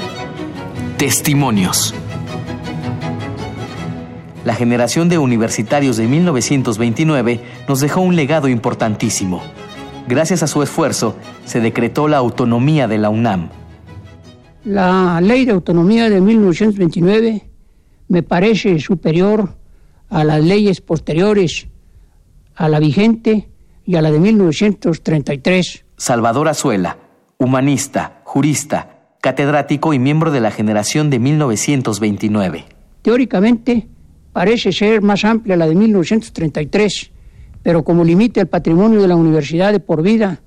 Testimonios. 0.98 1.94
La 4.44 4.54
generación 4.54 5.08
de 5.08 5.16
universitarios 5.16 5.96
de 5.96 6.06
1929 6.06 7.40
nos 7.66 7.80
dejó 7.80 8.02
un 8.02 8.14
legado 8.14 8.48
importantísimo. 8.48 9.42
Gracias 10.06 10.42
a 10.42 10.48
su 10.48 10.62
esfuerzo, 10.62 11.16
se 11.46 11.60
decretó 11.60 12.08
la 12.08 12.18
autonomía 12.18 12.86
de 12.86 12.98
la 12.98 13.08
UNAM. 13.08 13.48
La 14.66 15.18
ley 15.22 15.46
de 15.46 15.52
autonomía 15.52 16.10
de 16.10 16.20
1929 16.20 17.48
me 18.08 18.22
parece 18.22 18.78
superior 18.80 19.56
a 20.10 20.24
las 20.24 20.44
leyes 20.44 20.82
posteriores 20.82 21.68
a 22.54 22.68
la 22.68 22.80
vigente 22.80 23.48
y 23.86 23.96
a 23.96 24.02
la 24.02 24.10
de 24.10 24.20
1933. 24.20 25.86
Salvador 25.96 26.48
Azuela, 26.48 26.98
humanista, 27.38 28.15
jurista, 28.36 29.14
catedrático 29.22 29.94
y 29.94 29.98
miembro 29.98 30.30
de 30.30 30.42
la 30.42 30.50
generación 30.50 31.08
de 31.08 31.18
1929. 31.18 32.66
Teóricamente, 33.00 33.88
parece 34.30 34.72
ser 34.72 35.00
más 35.00 35.24
amplia 35.24 35.56
la 35.56 35.66
de 35.66 35.74
1933, 35.74 37.12
pero 37.62 37.82
como 37.82 38.04
limita 38.04 38.42
el 38.42 38.46
patrimonio 38.48 39.00
de 39.00 39.08
la 39.08 39.16
universidad 39.16 39.72
de 39.72 39.80
por 39.80 40.02
vida 40.02 40.42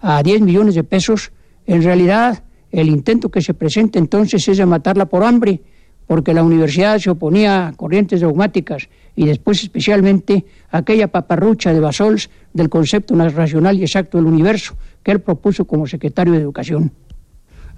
a 0.00 0.22
10 0.22 0.40
millones 0.40 0.76
de 0.76 0.84
pesos, 0.84 1.30
en 1.66 1.82
realidad 1.82 2.42
el 2.70 2.88
intento 2.88 3.30
que 3.30 3.42
se 3.42 3.52
presenta 3.52 3.98
entonces 3.98 4.48
es 4.48 4.56
de 4.56 4.64
matarla 4.64 5.04
por 5.04 5.22
hambre, 5.22 5.60
porque 6.06 6.32
la 6.32 6.42
universidad 6.42 6.98
se 6.98 7.10
oponía 7.10 7.66
a 7.66 7.72
corrientes 7.74 8.22
dogmáticas 8.22 8.88
y 9.14 9.26
después 9.26 9.62
especialmente 9.62 10.46
a 10.70 10.78
aquella 10.78 11.08
paparrucha 11.08 11.74
de 11.74 11.80
Basols 11.80 12.30
del 12.54 12.70
concepto 12.70 13.14
racional 13.14 13.78
y 13.78 13.82
exacto 13.82 14.16
del 14.16 14.26
universo 14.26 14.74
que 15.02 15.12
él 15.12 15.20
propuso 15.20 15.66
como 15.66 15.86
secretario 15.86 16.32
de 16.32 16.40
Educación. 16.40 16.92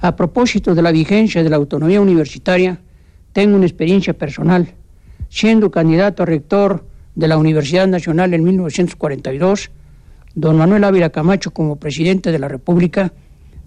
A 0.01 0.15
propósito 0.15 0.77
de 0.77 0.83
la 0.83 0.93
vigencia 0.93 1.43
de 1.43 1.51
la 1.51 1.57
autonomía 1.57 2.01
universitaria, 2.01 2.79
tengo 3.33 3.57
una 3.57 3.67
experiencia 3.67 4.15
personal. 4.15 4.69
Siendo 5.29 5.73
candidato 5.73 6.23
a 6.23 6.27
rector 6.27 6.87
de 7.17 7.27
la 7.27 7.37
Universidad 7.37 7.89
Nacional 7.89 8.33
en 8.33 8.45
1942, 8.45 9.71
don 10.37 10.57
Manuel 10.57 10.85
Ávila 10.85 11.11
Camacho, 11.11 11.51
como 11.51 11.77
presidente 11.77 12.31
de 12.31 12.39
la 12.39 12.47
República, 12.47 13.13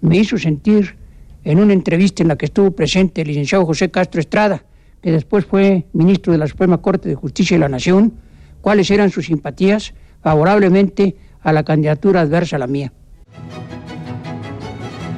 me 0.00 0.16
hizo 0.16 0.38
sentir 0.38 0.96
en 1.44 1.58
una 1.58 1.74
entrevista 1.74 2.22
en 2.22 2.28
la 2.28 2.36
que 2.36 2.46
estuvo 2.46 2.70
presente 2.70 3.20
el 3.20 3.28
licenciado 3.28 3.66
José 3.66 3.90
Castro 3.90 4.18
Estrada, 4.18 4.64
que 5.02 5.12
después 5.12 5.44
fue 5.44 5.84
ministro 5.92 6.32
de 6.32 6.38
la 6.38 6.46
Suprema 6.46 6.78
Corte 6.78 7.10
de 7.10 7.14
Justicia 7.14 7.56
de 7.56 7.60
la 7.60 7.68
Nación, 7.68 8.14
cuáles 8.62 8.90
eran 8.90 9.10
sus 9.10 9.26
simpatías 9.26 9.92
favorablemente 10.22 11.14
a 11.42 11.52
la 11.52 11.62
candidatura 11.62 12.22
adversa 12.22 12.56
a 12.56 12.60
la 12.60 12.68
mía 12.68 12.90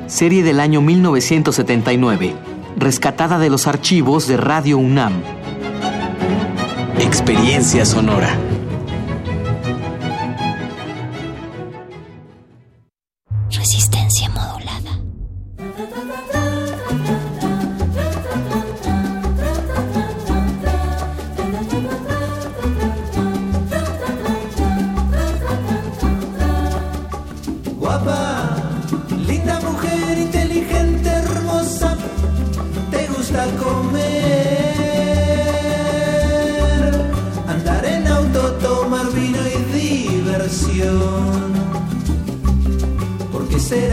serie 0.07 0.43
del 0.43 0.61
año 0.61 0.81
1979, 0.81 2.35
rescatada 2.77 3.39
de 3.39 3.51
los 3.51 3.67
archivos 3.67 4.27
de 4.27 4.37
Radio 4.37 4.79
UNAM. 4.79 5.13
Experiencia 6.99 7.85
sonora. 7.85 8.37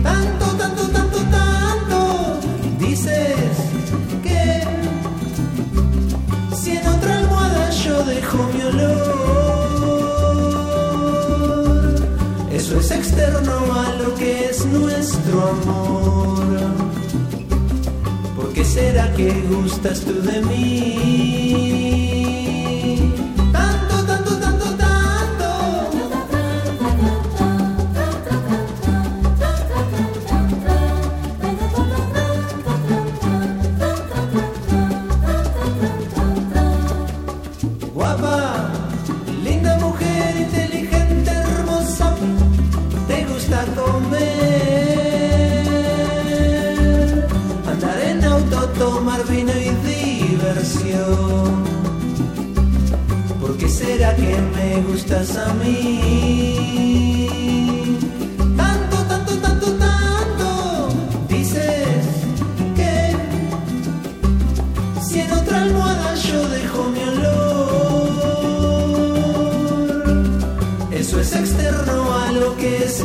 Tanto, 0.01 0.45
tanto, 0.57 0.83
tanto, 0.87 1.19
tanto. 1.39 2.39
Dices 2.79 3.35
que 4.23 4.63
si 6.55 6.71
en 6.71 6.87
otra 6.87 7.19
almohada 7.19 7.69
yo 7.69 8.03
dejo 8.03 8.37
mi 8.53 8.61
olor, 8.71 8.93
eso 12.51 12.79
es 12.79 12.91
externo 12.91 13.73
a 13.73 13.93
lo 14.01 14.15
que 14.15 14.49
es 14.49 14.65
nuestro 14.65 15.49
amor. 15.55 16.43
¿Por 18.35 18.53
qué 18.53 18.65
será 18.65 19.13
que 19.13 19.31
gustas 19.49 20.01
tú 20.01 20.13
de 20.21 20.41
mí? 20.41 22.22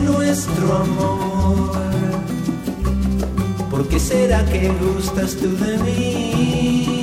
Nuestro 0.01 0.77
amor. 0.77 1.73
¿Por 3.71 3.89
qué 3.89 3.99
será 3.99 4.45
que 4.47 4.69
gustas 4.69 5.37
tú 5.37 5.57
de 5.57 5.79
mí? 5.79 6.98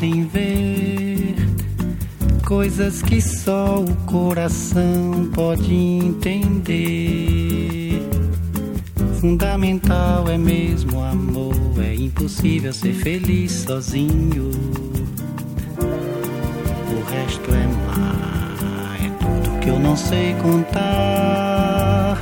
Podem 0.00 0.24
ver 0.24 1.36
coisas 2.46 3.02
que 3.02 3.20
só 3.20 3.80
o 3.80 3.94
coração 4.06 5.28
pode 5.34 5.74
entender. 5.74 6.80
Fundamental 9.20 10.26
é 10.26 10.38
mesmo 10.38 11.02
amor, 11.02 11.54
é 11.84 11.94
impossível 11.94 12.72
ser 12.72 12.94
feliz 12.94 13.52
sozinho. 13.52 14.50
O 15.78 17.02
resto 17.10 17.50
é 17.50 17.66
mar, 17.86 18.96
é 19.04 19.10
tudo 19.22 19.60
que 19.60 19.68
eu 19.68 19.78
não 19.78 19.98
sei 19.98 20.34
contar. 20.36 22.16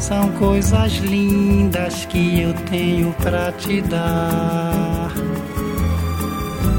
São 0.00 0.32
coisas 0.32 0.94
lindas 0.96 2.06
que 2.06 2.40
eu 2.40 2.52
tenho 2.68 3.12
pra 3.22 3.52
te 3.52 3.80
dar. 3.82 5.12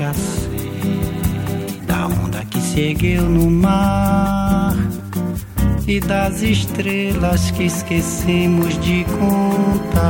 Já 0.00 0.14
sei 0.14 1.78
da 1.86 2.06
onda 2.06 2.42
que 2.46 2.58
seguiu 2.58 3.20
no 3.20 3.50
mar 3.50 4.74
e 5.86 6.00
das 6.00 6.40
estrelas 6.40 7.50
que 7.50 7.64
esquecemos 7.64 8.80
de 8.80 9.04
contar. 9.04 10.00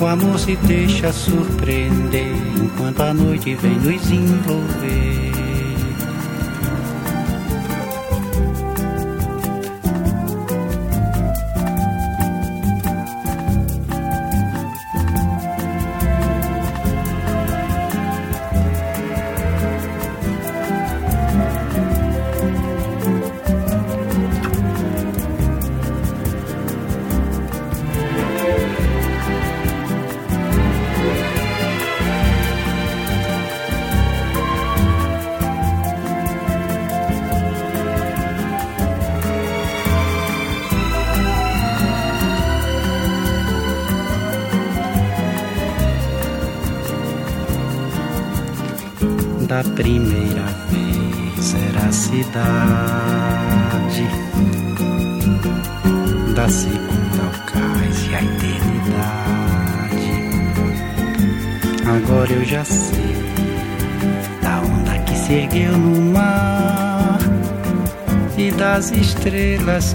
O 0.00 0.06
amor 0.06 0.36
se 0.36 0.56
deixa 0.56 1.12
surpreender 1.12 2.34
enquanto 2.60 3.00
a 3.02 3.14
noite 3.14 3.54
vem 3.54 3.76
nos 3.76 4.10
envolver. 4.10 5.41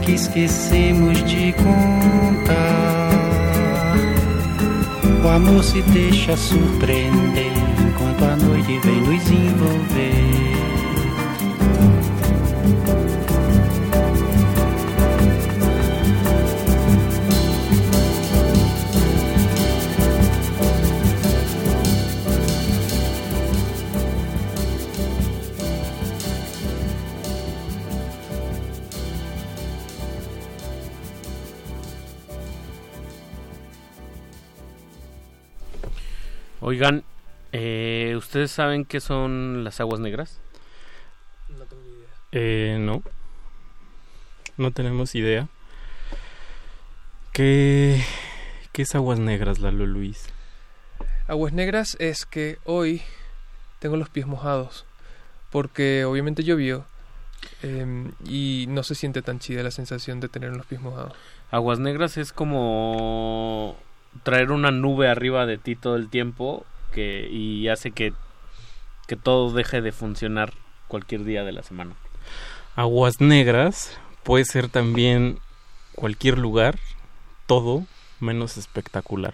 Que 0.08 0.14
esquecemos 0.14 1.22
de 1.26 1.54
contar. 1.54 3.10
O 5.22 5.28
amor 5.28 5.62
se 5.62 5.82
deixa 5.82 6.38
surpreender 6.38 7.52
enquanto 7.86 8.24
a 8.24 8.38
noite 8.38 8.80
vem 8.86 9.02
nos 9.02 9.30
envolver. 9.30 10.07
¿Ustedes 38.48 38.56
saben 38.56 38.86
qué 38.86 39.02
son 39.02 39.66
las 39.66 39.82
aguas 39.82 40.00
negras? 40.00 40.40
No 41.50 41.66
tengo 41.66 41.84
idea. 41.84 42.08
Eh, 42.32 42.78
no. 42.80 43.04
No 44.56 44.72
tenemos 44.72 45.16
idea. 45.16 45.50
¿Qué, 47.34 48.02
¿Qué 48.72 48.84
es 48.84 48.96
aguas 48.96 49.20
negras, 49.20 49.60
Lalo 49.60 49.86
Luis? 49.86 50.30
Aguas 51.28 51.52
negras 51.52 51.98
es 52.00 52.26
que 52.26 52.58
hoy 52.64 53.02
tengo 53.80 53.98
los 53.98 54.08
pies 54.08 54.28
mojados. 54.28 54.86
Porque 55.52 56.06
obviamente 56.06 56.46
llovió. 56.46 56.86
Eh, 57.64 58.10
y 58.24 58.64
no 58.70 58.84
se 58.84 58.96
siente 58.96 59.22
tan 59.22 59.40
chida 59.40 59.62
la 59.62 59.72
sensación 59.72 60.22
de 60.22 60.30
tener 60.30 60.56
los 60.56 60.66
pies 60.66 60.80
mojados. 60.80 61.12
Aguas 61.52 61.80
negras 61.80 62.16
es 62.16 62.32
como 62.32 63.76
traer 64.24 64.54
una 64.54 64.72
nube 64.72 65.10
arriba 65.10 65.46
de 65.46 65.58
ti 65.58 65.76
todo 65.76 65.98
el 65.98 66.08
tiempo 66.08 66.66
que, 66.94 67.28
y 67.30 67.68
hace 67.68 67.92
que, 67.92 68.14
que 69.08 69.16
todo 69.16 69.52
deje 69.52 69.82
de 69.82 69.92
funcionar 69.92 70.54
cualquier 70.88 71.24
día 71.24 71.44
de 71.44 71.54
la 71.54 71.64
semana. 71.64 71.96
Aguas 72.76 73.20
negras 73.20 73.98
puede 74.24 74.46
ser 74.46 74.70
también 74.70 75.40
cualquier 75.96 76.38
lugar, 76.38 76.78
todo 77.48 77.86
menos 78.20 78.58
espectacular. 78.58 79.34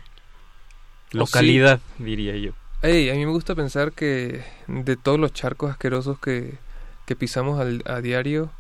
Localidad, 1.12 1.80
diría 1.98 2.36
yo. 2.38 2.54
Hey, 2.82 3.10
a 3.10 3.14
mí 3.14 3.26
me 3.26 3.32
gusta 3.32 3.56
pensar 3.56 3.92
que 3.92 4.44
de 4.68 4.96
todos 4.98 5.20
los 5.20 5.34
charcos 5.34 5.72
asquerosos 5.72 6.20
que, 6.20 6.58
que 7.06 7.16
pisamos 7.16 7.60
al, 7.60 7.84
a 7.86 8.02
diario, 8.02 8.52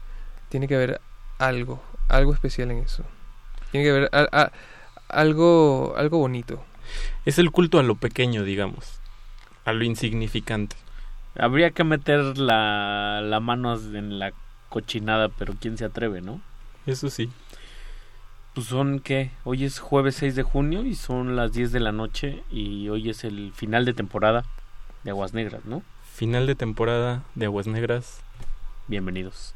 tiene 0.49 0.67
que 0.67 0.75
haber 0.75 1.01
algo, 1.39 1.81
algo 2.09 2.33
especial 2.33 2.71
en 2.71 2.79
eso. 2.79 3.03
Tiene 3.71 3.85
que 3.85 3.91
haber 3.91 4.09
algo, 5.09 5.95
algo 5.97 6.17
bonito. 6.19 6.63
Es 7.25 7.39
el 7.39 7.51
culto 7.51 7.79
a 7.79 7.83
lo 7.83 7.95
pequeño, 7.95 8.43
digamos, 8.43 8.99
a 9.65 9.73
lo 9.73 9.83
insignificante. 9.83 10.75
Habría 11.35 11.71
que 11.71 11.83
meter 11.83 12.37
la, 12.37 13.21
la 13.23 13.39
mano 13.39 13.73
en 13.75 14.19
la 14.19 14.33
cochinada, 14.69 15.29
pero 15.29 15.55
¿quién 15.59 15.77
se 15.77 15.85
atreve, 15.85 16.21
no? 16.21 16.41
Eso 16.85 17.09
sí. 17.09 17.29
Pues 18.53 18.67
son 18.67 18.99
que 18.99 19.31
hoy 19.43 19.63
es 19.65 19.79
jueves 19.79 20.15
6 20.15 20.35
de 20.35 20.43
junio 20.43 20.85
y 20.85 20.93
son 20.93 21.35
las 21.35 21.53
10 21.53 21.71
de 21.71 21.79
la 21.79 21.91
noche 21.91 22.43
y 22.51 22.87
hoy 22.89 23.09
es 23.09 23.23
el 23.23 23.51
final 23.53 23.83
de 23.85 23.93
temporada 23.93 24.45
de 25.03 25.09
Aguas 25.09 25.33
Negras, 25.33 25.65
¿no? 25.65 25.81
Final 26.13 26.45
de 26.45 26.53
temporada 26.53 27.23
de 27.33 27.45
Aguas 27.45 27.65
Negras. 27.65 28.21
Bienvenidos. 28.87 29.55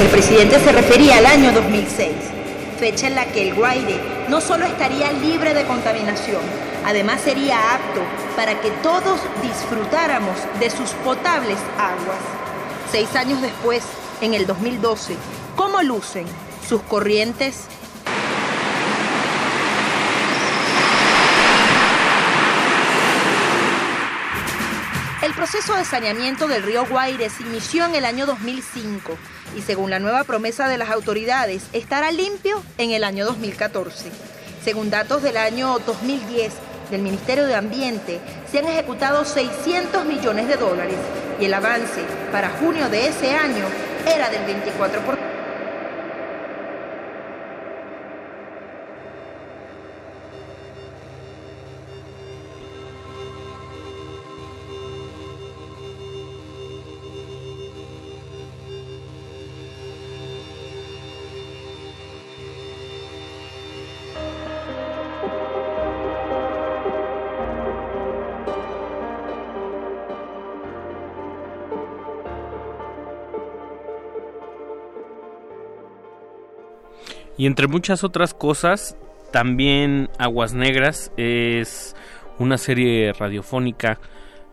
El 0.00 0.06
presidente 0.10 0.60
se 0.60 0.70
refería 0.70 1.18
al 1.18 1.26
año 1.26 1.50
2006, 1.50 2.08
fecha 2.78 3.08
en 3.08 3.16
la 3.16 3.24
que 3.26 3.48
el 3.48 3.54
Guaire 3.54 3.98
no 4.28 4.40
solo 4.40 4.64
estaría 4.64 5.10
libre 5.10 5.54
de 5.54 5.64
contaminación, 5.64 6.40
además 6.86 7.20
sería 7.20 7.74
apto 7.74 8.00
para 8.36 8.60
que 8.60 8.70
todos 8.82 9.18
disfrutáramos 9.42 10.36
de 10.60 10.70
sus 10.70 10.90
potables 11.04 11.58
aguas. 11.76 12.20
Seis 12.92 13.16
años 13.16 13.42
después, 13.42 13.82
en 14.20 14.34
el 14.34 14.46
2012, 14.46 15.16
¿cómo 15.56 15.82
lucen 15.82 16.26
sus 16.68 16.80
corrientes? 16.82 17.64
Proceso 25.38 25.76
de 25.76 25.84
saneamiento 25.84 26.48
del 26.48 26.64
río 26.64 26.84
Guaire 26.84 27.30
se 27.30 27.44
inició 27.44 27.84
en 27.84 27.94
el 27.94 28.04
año 28.04 28.26
2005 28.26 29.16
y 29.56 29.62
según 29.62 29.88
la 29.88 30.00
nueva 30.00 30.24
promesa 30.24 30.66
de 30.66 30.78
las 30.78 30.90
autoridades 30.90 31.62
estará 31.72 32.10
limpio 32.10 32.60
en 32.76 32.90
el 32.90 33.04
año 33.04 33.24
2014. 33.24 34.10
Según 34.64 34.90
datos 34.90 35.22
del 35.22 35.36
año 35.36 35.78
2010 35.86 36.52
del 36.90 37.02
Ministerio 37.02 37.46
de 37.46 37.54
Ambiente, 37.54 38.18
se 38.50 38.58
han 38.58 38.66
ejecutado 38.66 39.24
600 39.24 40.06
millones 40.06 40.48
de 40.48 40.56
dólares 40.56 40.96
y 41.40 41.44
el 41.44 41.54
avance 41.54 42.02
para 42.32 42.50
junio 42.50 42.88
de 42.88 43.06
ese 43.06 43.36
año 43.36 43.64
era 44.12 44.30
del 44.30 44.42
24%. 44.44 45.27
Y 77.38 77.46
entre 77.46 77.68
muchas 77.68 78.04
otras 78.04 78.34
cosas, 78.34 78.96
también 79.30 80.10
Aguas 80.18 80.52
Negras 80.52 81.12
es 81.16 81.94
una 82.38 82.58
serie 82.58 83.12
radiofónica 83.12 83.98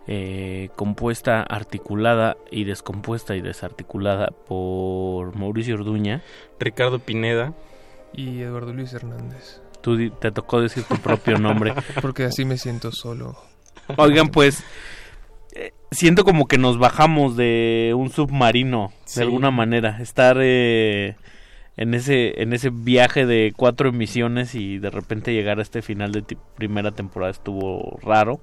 eh, 0.08 0.70
compuesta, 0.76 1.42
articulada 1.42 2.38
y 2.52 2.64
descompuesta 2.64 3.36
y 3.36 3.42
desarticulada 3.42 4.28
por 4.28 5.36
Mauricio 5.36 5.74
Orduña, 5.74 6.22
Ricardo 6.60 7.00
Pineda 7.00 7.56
y 8.14 8.42
Eduardo 8.42 8.72
Luis 8.72 8.94
Hernández. 8.94 9.62
Tú 9.82 10.12
te 10.12 10.32
tocó 10.32 10.62
decir 10.62 10.84
tu 10.84 10.98
propio 10.98 11.40
nombre. 11.40 11.74
Porque 12.04 12.24
así 12.24 12.46
me 12.46 12.58
siento 12.58 12.92
solo. 12.92 13.36
Oigan, 13.98 14.30
pues 14.30 14.64
eh, 15.54 15.74
siento 15.90 16.24
como 16.24 16.48
que 16.48 16.60
nos 16.60 16.78
bajamos 16.78 17.36
de 17.36 17.94
un 17.96 18.12
submarino 18.12 18.94
de 19.16 19.22
alguna 19.24 19.50
manera. 19.50 19.98
Estar 20.02 20.38
eh, 20.40 21.16
en 21.78 21.94
ese 21.94 22.42
en 22.42 22.54
ese 22.54 22.70
viaje 22.70 23.26
de 23.26 23.54
cuatro 23.56 23.90
emisiones 23.90 24.56
y 24.56 24.78
de 24.78 24.90
repente 24.90 25.34
llegar 25.34 25.60
a 25.60 25.62
este 25.62 25.82
final 25.82 26.12
de 26.12 26.24
primera 26.56 26.92
temporada 26.92 27.32
estuvo 27.32 28.00
raro. 28.02 28.40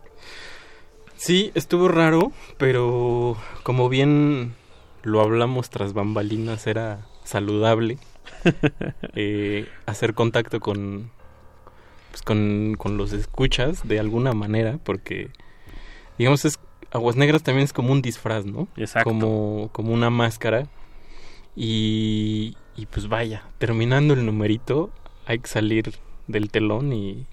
Sí, 1.16 1.52
estuvo 1.54 1.88
raro, 1.88 2.32
pero 2.58 3.36
como 3.62 3.88
bien 3.88 4.54
lo 5.02 5.20
hablamos 5.20 5.70
tras 5.70 5.92
bambalinas, 5.92 6.66
era 6.66 7.06
saludable 7.24 7.98
eh, 9.14 9.68
hacer 9.86 10.14
contacto 10.14 10.58
con, 10.60 11.10
pues 12.10 12.22
con, 12.22 12.74
con 12.76 12.96
los 12.96 13.12
escuchas 13.12 13.86
de 13.86 14.00
alguna 14.00 14.32
manera, 14.32 14.78
porque 14.82 15.30
digamos 16.18 16.44
es 16.44 16.58
Aguas 16.92 17.16
Negras 17.16 17.42
también 17.42 17.64
es 17.64 17.72
como 17.72 17.92
un 17.92 18.02
disfraz, 18.02 18.44
¿no? 18.44 18.68
Exacto. 18.76 19.08
Como, 19.08 19.70
como 19.72 19.94
una 19.94 20.10
máscara. 20.10 20.68
Y, 21.56 22.56
y 22.76 22.86
pues 22.86 23.08
vaya, 23.08 23.44
terminando 23.58 24.14
el 24.14 24.24
numerito, 24.24 24.90
hay 25.26 25.38
que 25.38 25.48
salir 25.48 25.94
del 26.26 26.50
telón 26.50 26.92
y, 26.92 27.26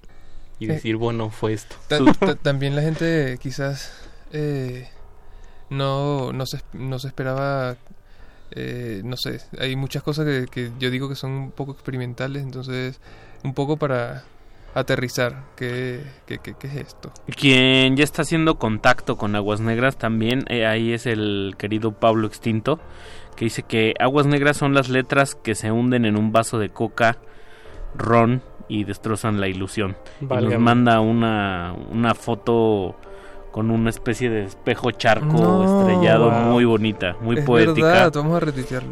y 0.58 0.66
decir, 0.66 0.96
bueno, 0.96 1.30
fue 1.30 1.52
esto. 1.52 1.76
también 2.42 2.76
la 2.76 2.82
gente 2.82 3.38
quizás 3.40 3.92
eh, 4.32 4.88
no, 5.70 6.32
no, 6.32 6.46
se, 6.46 6.60
no 6.72 6.98
se 6.98 7.08
esperaba, 7.08 7.76
eh, 8.50 9.00
no 9.04 9.16
sé, 9.16 9.40
hay 9.58 9.76
muchas 9.76 10.02
cosas 10.02 10.26
que, 10.26 10.46
que 10.50 10.70
yo 10.78 10.90
digo 10.90 11.08
que 11.08 11.14
son 11.14 11.30
un 11.30 11.50
poco 11.50 11.72
experimentales, 11.72 12.42
entonces 12.42 13.00
un 13.42 13.54
poco 13.54 13.76
para 13.76 14.24
aterrizar 14.74 15.44
qué, 15.56 16.00
qué, 16.26 16.38
qué, 16.38 16.54
qué, 16.58 16.66
es 16.68 16.74
esto. 16.74 17.12
Quien 17.36 17.96
ya 17.96 18.04
está 18.04 18.22
haciendo 18.22 18.58
contacto 18.58 19.16
con 19.16 19.34
Aguas 19.34 19.60
Negras 19.60 19.96
también, 19.96 20.44
eh, 20.48 20.66
ahí 20.66 20.92
es 20.92 21.06
el 21.06 21.54
querido 21.58 21.92
Pablo 21.92 22.26
Extinto, 22.26 22.78
que 23.40 23.46
dice 23.46 23.62
que 23.62 23.94
aguas 23.98 24.26
negras 24.26 24.58
son 24.58 24.74
las 24.74 24.90
letras 24.90 25.34
que 25.34 25.54
se 25.54 25.72
hunden 25.72 26.04
en 26.04 26.18
un 26.18 26.30
vaso 26.30 26.58
de 26.58 26.68
coca, 26.68 27.16
ron 27.94 28.42
y 28.68 28.84
destrozan 28.84 29.40
la 29.40 29.48
ilusión. 29.48 29.96
Y 30.20 30.26
nos 30.26 30.58
manda 30.58 31.00
una, 31.00 31.74
una 31.90 32.14
foto 32.14 32.96
con 33.50 33.70
una 33.70 33.88
especie 33.88 34.28
de 34.28 34.44
espejo 34.44 34.90
charco 34.90 35.64
estrellado 35.64 36.30
muy 36.30 36.66
bonita, 36.66 37.16
muy 37.22 37.40
poética. 37.40 38.10
vamos 38.10 38.36
a 38.36 38.40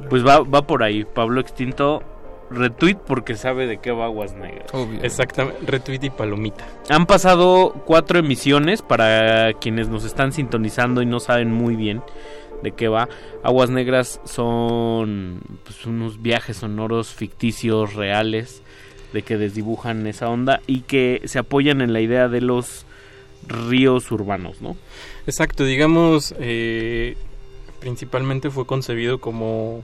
Pues 0.09 0.27
va, 0.27 0.41
va 0.41 0.63
por 0.63 0.83
ahí, 0.83 1.05
Pablo 1.05 1.43
Extinto 1.43 2.03
retweet 2.51 2.97
porque 3.07 3.35
sabe 3.35 3.67
de 3.67 3.77
qué 3.77 3.93
va 3.93 4.07
Aguas 4.07 4.33
Negras. 4.33 4.73
Exactamente, 5.03 5.59
retweet 5.67 6.05
y 6.05 6.09
palomita. 6.09 6.65
Han 6.89 7.05
pasado 7.05 7.75
cuatro 7.85 8.19
emisiones 8.19 8.81
para 8.81 9.53
quienes 9.61 9.91
nos 9.91 10.07
están 10.07 10.33
sintonizando 10.33 11.03
y 11.03 11.07
no 11.07 11.21
saben 11.21 11.53
muy 11.53 11.77
bien 11.77 12.03
de 12.63 12.73
qué 12.73 12.89
va. 12.89 13.09
Aguas 13.43 13.71
Negras 13.71 14.21
son 14.25 15.41
pues, 15.65 15.87
unos 15.87 16.23
viajes 16.23 16.59
sonoros 16.59 17.15
ficticios, 17.15 17.95
reales, 17.95 18.63
de 19.13 19.23
que 19.23 19.37
desdibujan 19.37 20.07
esa 20.07 20.29
onda 20.29 20.61
y 20.67 20.81
que 20.81 21.23
se 21.25 21.39
apoyan 21.39 21.81
en 21.81 21.93
la 21.93 22.01
idea 22.01 22.29
de 22.29 22.41
los 22.41 22.85
ríos 23.47 24.11
urbanos, 24.11 24.61
¿no? 24.61 24.77
Exacto, 25.27 25.65
digamos, 25.65 26.35
eh, 26.39 27.17
principalmente 27.81 28.51
fue 28.51 28.67
concebido 28.67 29.21
como, 29.21 29.83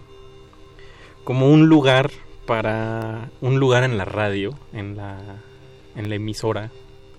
como 1.25 1.51
un 1.51 1.69
lugar 1.69 2.11
para 2.47 3.31
un 3.41 3.59
lugar 3.59 3.85
en 3.85 3.97
la 3.97 4.05
radio, 4.05 4.59
en 4.73 4.97
la, 4.97 5.19
en 5.97 6.09
la 6.09 6.17
emisora, 6.17 6.71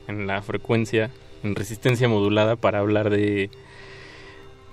en 0.08 0.28
la 0.28 0.42
frecuencia, 0.42 1.12
en 1.44 1.56
resistencia 1.56 2.08
modulada 2.08 2.56
para 2.56 2.80
hablar 2.80 3.10
de 3.10 3.50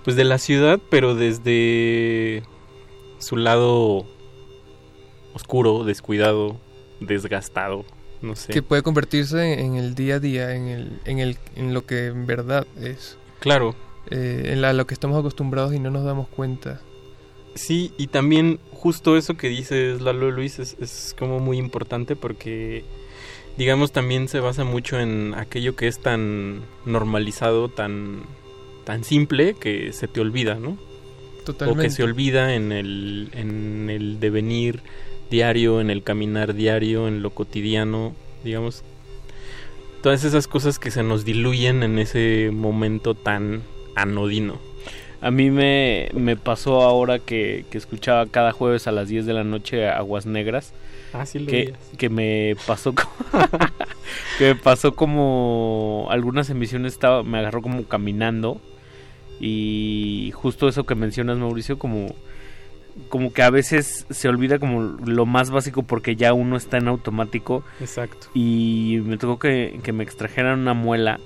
pues 0.03 0.15
de 0.15 0.23
la 0.23 0.37
ciudad, 0.37 0.79
pero 0.89 1.15
desde 1.15 2.43
su 3.19 3.37
lado 3.37 4.05
oscuro, 5.33 5.83
descuidado, 5.83 6.57
desgastado, 6.99 7.85
no 8.21 8.35
sé. 8.35 8.53
Que 8.53 8.61
puede 8.61 8.83
convertirse 8.83 9.59
en 9.61 9.75
el 9.75 9.95
día 9.95 10.15
a 10.15 10.19
día, 10.19 10.55
en, 10.55 10.67
el, 10.67 10.99
en, 11.05 11.19
el, 11.19 11.37
en 11.55 11.73
lo 11.73 11.85
que 11.85 12.07
en 12.07 12.25
verdad 12.25 12.67
es. 12.79 13.17
Claro. 13.39 13.75
Eh, 14.09 14.49
en 14.51 14.61
la, 14.61 14.73
lo 14.73 14.85
que 14.85 14.93
estamos 14.93 15.17
acostumbrados 15.17 15.73
y 15.73 15.79
no 15.79 15.89
nos 15.89 16.03
damos 16.03 16.27
cuenta. 16.27 16.81
Sí, 17.55 17.93
y 17.97 18.07
también 18.07 18.59
justo 18.71 19.15
eso 19.17 19.35
que 19.35 19.47
dices, 19.49 20.01
Lalo 20.01 20.31
Luis, 20.31 20.59
es, 20.59 20.75
es 20.79 21.15
como 21.17 21.39
muy 21.39 21.57
importante 21.57 22.15
porque, 22.15 22.83
digamos, 23.57 23.91
también 23.91 24.27
se 24.27 24.39
basa 24.39 24.63
mucho 24.63 24.99
en 24.99 25.33
aquello 25.35 25.75
que 25.75 25.87
es 25.87 25.99
tan 25.99 26.61
normalizado, 26.85 27.69
tan 27.69 28.23
tan 28.83 29.03
simple 29.03 29.55
que 29.55 29.93
se 29.93 30.07
te 30.07 30.21
olvida, 30.21 30.55
¿no? 30.55 30.77
Totalmente. 31.45 31.81
O 31.81 31.83
que 31.83 31.89
se 31.89 32.03
olvida 32.03 32.55
en 32.55 32.71
el, 32.71 33.29
en 33.33 33.89
el 33.89 34.19
devenir 34.19 34.81
diario, 35.29 35.81
en 35.81 35.89
el 35.89 36.03
caminar 36.03 36.53
diario, 36.53 37.07
en 37.07 37.21
lo 37.21 37.31
cotidiano, 37.31 38.13
digamos. 38.43 38.83
Todas 40.01 40.23
esas 40.23 40.47
cosas 40.47 40.79
que 40.79 40.91
se 40.91 41.03
nos 41.03 41.25
diluyen 41.25 41.83
en 41.83 41.97
ese 41.97 42.51
momento 42.53 43.15
tan 43.15 43.63
anodino. 43.95 44.59
A 45.21 45.31
mí 45.31 45.49
me, 45.49 46.09
me 46.13 46.35
pasó 46.35 46.81
ahora 46.81 47.17
que, 47.19 47.65
que, 47.69 47.77
escuchaba 47.77 48.25
cada 48.25 48.51
jueves 48.51 48.87
a 48.87 48.91
las 48.91 49.07
10 49.07 49.25
de 49.25 49.33
la 49.33 49.45
noche 49.45 49.87
Aguas 49.87 50.25
Negras. 50.25 50.73
Ah, 51.13 51.25
sí 51.25 51.39
lo 51.39 51.47
que, 51.47 51.73
que 51.97 52.09
me 52.09 52.57
pasó 52.67 52.93
como, 52.93 53.09
que 54.37 54.53
me 54.53 54.55
pasó 54.55 54.95
como 54.95 56.07
algunas 56.09 56.49
emisiones 56.49 56.93
estaba 56.93 57.23
me 57.23 57.37
agarró 57.37 57.61
como 57.61 57.85
caminando 57.85 58.59
y 59.45 60.31
justo 60.31 60.69
eso 60.69 60.85
que 60.85 60.95
mencionas 60.95 61.37
Mauricio 61.37 61.77
como 61.77 62.15
como 63.09 63.33
que 63.33 63.41
a 63.41 63.49
veces 63.49 64.05
se 64.09 64.29
olvida 64.29 64.57
como 64.57 64.81
lo 65.05 65.25
más 65.25 65.49
básico 65.49 65.83
porque 65.83 66.15
ya 66.15 66.31
uno 66.31 66.55
está 66.55 66.77
en 66.77 66.87
automático. 66.87 67.63
Exacto. 67.81 68.27
Y 68.33 69.01
me 69.03 69.17
tocó 69.17 69.39
que, 69.39 69.79
que 69.83 69.91
me 69.91 70.03
extrajeran 70.03 70.59
una 70.59 70.73
muela. 70.73 71.19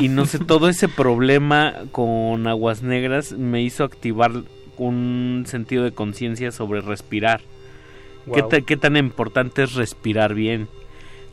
y 0.00 0.08
no 0.08 0.26
sé, 0.26 0.40
todo 0.40 0.68
ese 0.68 0.88
problema 0.88 1.74
con 1.90 2.46
aguas 2.48 2.82
negras 2.82 3.32
me 3.32 3.62
hizo 3.62 3.84
activar 3.84 4.32
un 4.76 5.44
sentido 5.46 5.84
de 5.84 5.92
conciencia 5.92 6.52
sobre 6.52 6.80
respirar. 6.80 7.40
¿Qué, 8.34 8.62
¿Qué, 8.62 8.76
tan 8.76 8.96
importante 8.96 9.62
es 9.62 9.74
respirar 9.74 10.34
bien? 10.34 10.68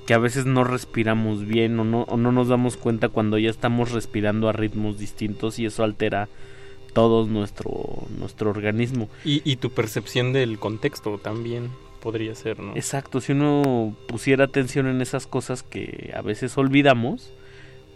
Que 0.09 0.15
a 0.15 0.17
veces 0.17 0.47
no 0.47 0.63
respiramos 0.63 1.45
bien 1.45 1.79
o 1.79 1.83
no, 1.83 2.01
o 2.01 2.17
no 2.17 2.31
nos 2.31 2.47
damos 2.47 2.77
cuenta 2.77 3.09
cuando 3.09 3.37
ya 3.37 3.51
estamos 3.51 3.91
respirando 3.91 4.49
a 4.49 4.53
ritmos 4.53 4.97
distintos 4.97 5.59
y 5.59 5.67
eso 5.67 5.83
altera 5.83 6.29
todo 6.93 7.27
nuestro, 7.27 8.07
nuestro 8.17 8.49
organismo. 8.49 9.07
Y, 9.23 9.43
y 9.45 9.57
tu 9.57 9.69
percepción 9.69 10.33
del 10.33 10.57
contexto 10.57 11.19
también 11.19 11.69
podría 12.01 12.33
ser, 12.33 12.59
¿no? 12.59 12.75
Exacto, 12.75 13.21
si 13.21 13.33
uno 13.33 13.95
pusiera 14.07 14.45
atención 14.45 14.87
en 14.87 15.01
esas 15.01 15.27
cosas 15.27 15.61
que 15.61 16.11
a 16.15 16.23
veces 16.23 16.57
olvidamos, 16.57 17.31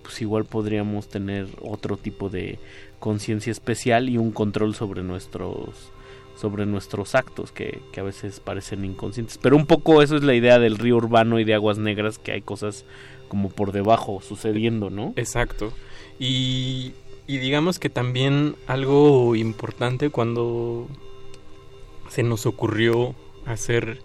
pues 0.03 0.22
igual 0.22 0.45
podríamos 0.45 1.09
tener 1.09 1.48
otro 1.64 1.98
tipo 1.98 2.30
de 2.30 2.59
conciencia 3.00 3.50
especial 3.50 4.08
y 4.08 4.19
un 4.19 4.32
control 4.32 4.75
sobre 4.75 5.01
nuestros 5.01 5.92
sobre 6.36 6.66
nuestros 6.66 7.16
actos 7.16 7.52
que, 7.52 7.82
que, 7.92 8.00
a 8.00 8.03
veces 8.03 8.40
parecen 8.40 8.86
inconscientes. 8.86 9.38
Pero 9.38 9.56
un 9.56 9.66
poco 9.66 10.02
eso 10.02 10.16
es 10.16 10.24
la 10.24 10.34
idea 10.34 10.60
del 10.60 10.78
río 10.78 10.98
urbano 10.98 11.40
y 11.40 11.44
de 11.44 11.53
aguas 11.53 11.78
negras, 11.78 12.18
que 12.18 12.32
hay 12.32 12.42
cosas 12.42 12.86
como 13.28 13.50
por 13.50 13.72
debajo 13.72 14.22
sucediendo, 14.22 14.90
¿no? 14.90 15.14
Exacto. 15.16 15.74
Y, 16.20 16.94
y 17.28 17.38
digamos 17.38 17.80
que 17.80 17.90
también 17.90 18.56
algo 18.68 19.36
importante 19.36 20.10
cuando 20.10 20.88
se 22.10 22.24
nos 22.24 22.45
ocurrió 22.45 23.16
hacer 23.45 24.00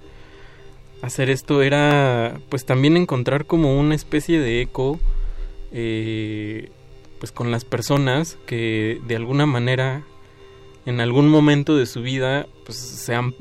hacer 1.02 1.30
esto 1.30 1.62
era 1.62 2.40
pues 2.48 2.64
también 2.64 2.96
encontrar 2.96 3.46
como 3.46 3.78
una 3.78 3.94
especie 3.94 4.40
de 4.40 4.62
eco 4.62 4.98
eh, 5.72 6.70
pues 7.20 7.32
con 7.32 7.50
las 7.50 7.64
personas 7.64 8.38
que 8.46 9.00
de 9.06 9.16
alguna 9.16 9.46
manera 9.46 10.04
en 10.88 11.02
algún 11.02 11.28
momento 11.28 11.76
de 11.76 11.84
su 11.84 12.00
vida 12.00 12.46
pues 12.64 12.78
se 12.78 13.14
han 13.14 13.34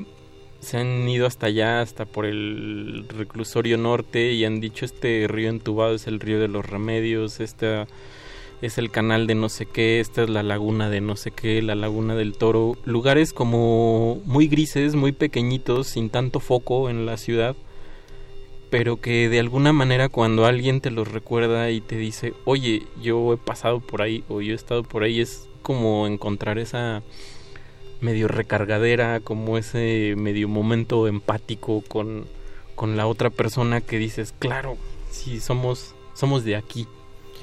se 0.60 0.76
han 0.76 1.08
ido 1.08 1.26
hasta 1.26 1.46
allá 1.46 1.80
hasta 1.80 2.04
por 2.04 2.26
el 2.26 3.06
reclusorio 3.08 3.78
norte 3.78 4.32
y 4.32 4.44
han 4.44 4.60
dicho 4.60 4.84
este 4.84 5.24
río 5.28 5.48
entubado 5.48 5.94
es 5.94 6.06
el 6.06 6.20
río 6.20 6.40
de 6.40 6.48
los 6.48 6.66
remedios 6.66 7.40
esta 7.40 7.86
es 8.60 8.76
el 8.76 8.90
canal 8.90 9.26
de 9.26 9.34
no 9.34 9.48
sé 9.48 9.64
qué, 9.64 9.98
esta 9.98 10.24
es 10.24 10.28
la 10.28 10.42
laguna 10.42 10.90
de 10.90 11.00
no 11.00 11.16
sé 11.16 11.30
qué, 11.30 11.62
la 11.62 11.76
laguna 11.76 12.16
del 12.16 12.36
toro, 12.36 12.76
lugares 12.84 13.32
como 13.32 14.20
muy 14.24 14.48
grises, 14.48 14.96
muy 14.96 15.12
pequeñitos, 15.12 15.86
sin 15.86 16.10
tanto 16.10 16.40
foco 16.40 16.90
en 16.90 17.06
la 17.06 17.18
ciudad, 17.18 17.54
pero 18.68 19.00
que 19.00 19.28
de 19.28 19.38
alguna 19.38 19.72
manera 19.72 20.08
cuando 20.08 20.44
alguien 20.44 20.80
te 20.80 20.90
los 20.90 21.06
recuerda 21.06 21.70
y 21.70 21.80
te 21.80 21.96
dice, 21.96 22.34
oye, 22.44 22.82
yo 23.00 23.32
he 23.32 23.36
pasado 23.36 23.78
por 23.78 24.02
ahí 24.02 24.24
o 24.28 24.40
yo 24.40 24.54
he 24.54 24.56
estado 24.56 24.82
por 24.82 25.04
ahí, 25.04 25.20
es 25.20 25.48
como 25.62 26.08
encontrar 26.08 26.58
esa 26.58 27.02
medio 28.00 28.28
recargadera, 28.28 29.20
como 29.20 29.58
ese 29.58 30.14
medio 30.16 30.48
momento 30.48 31.08
empático 31.08 31.82
con, 31.86 32.26
con 32.74 32.96
la 32.96 33.06
otra 33.06 33.30
persona 33.30 33.80
que 33.80 33.98
dices, 33.98 34.34
claro, 34.38 34.76
si 35.10 35.40
somos, 35.40 35.94
somos 36.14 36.44
de 36.44 36.56
aquí, 36.56 36.86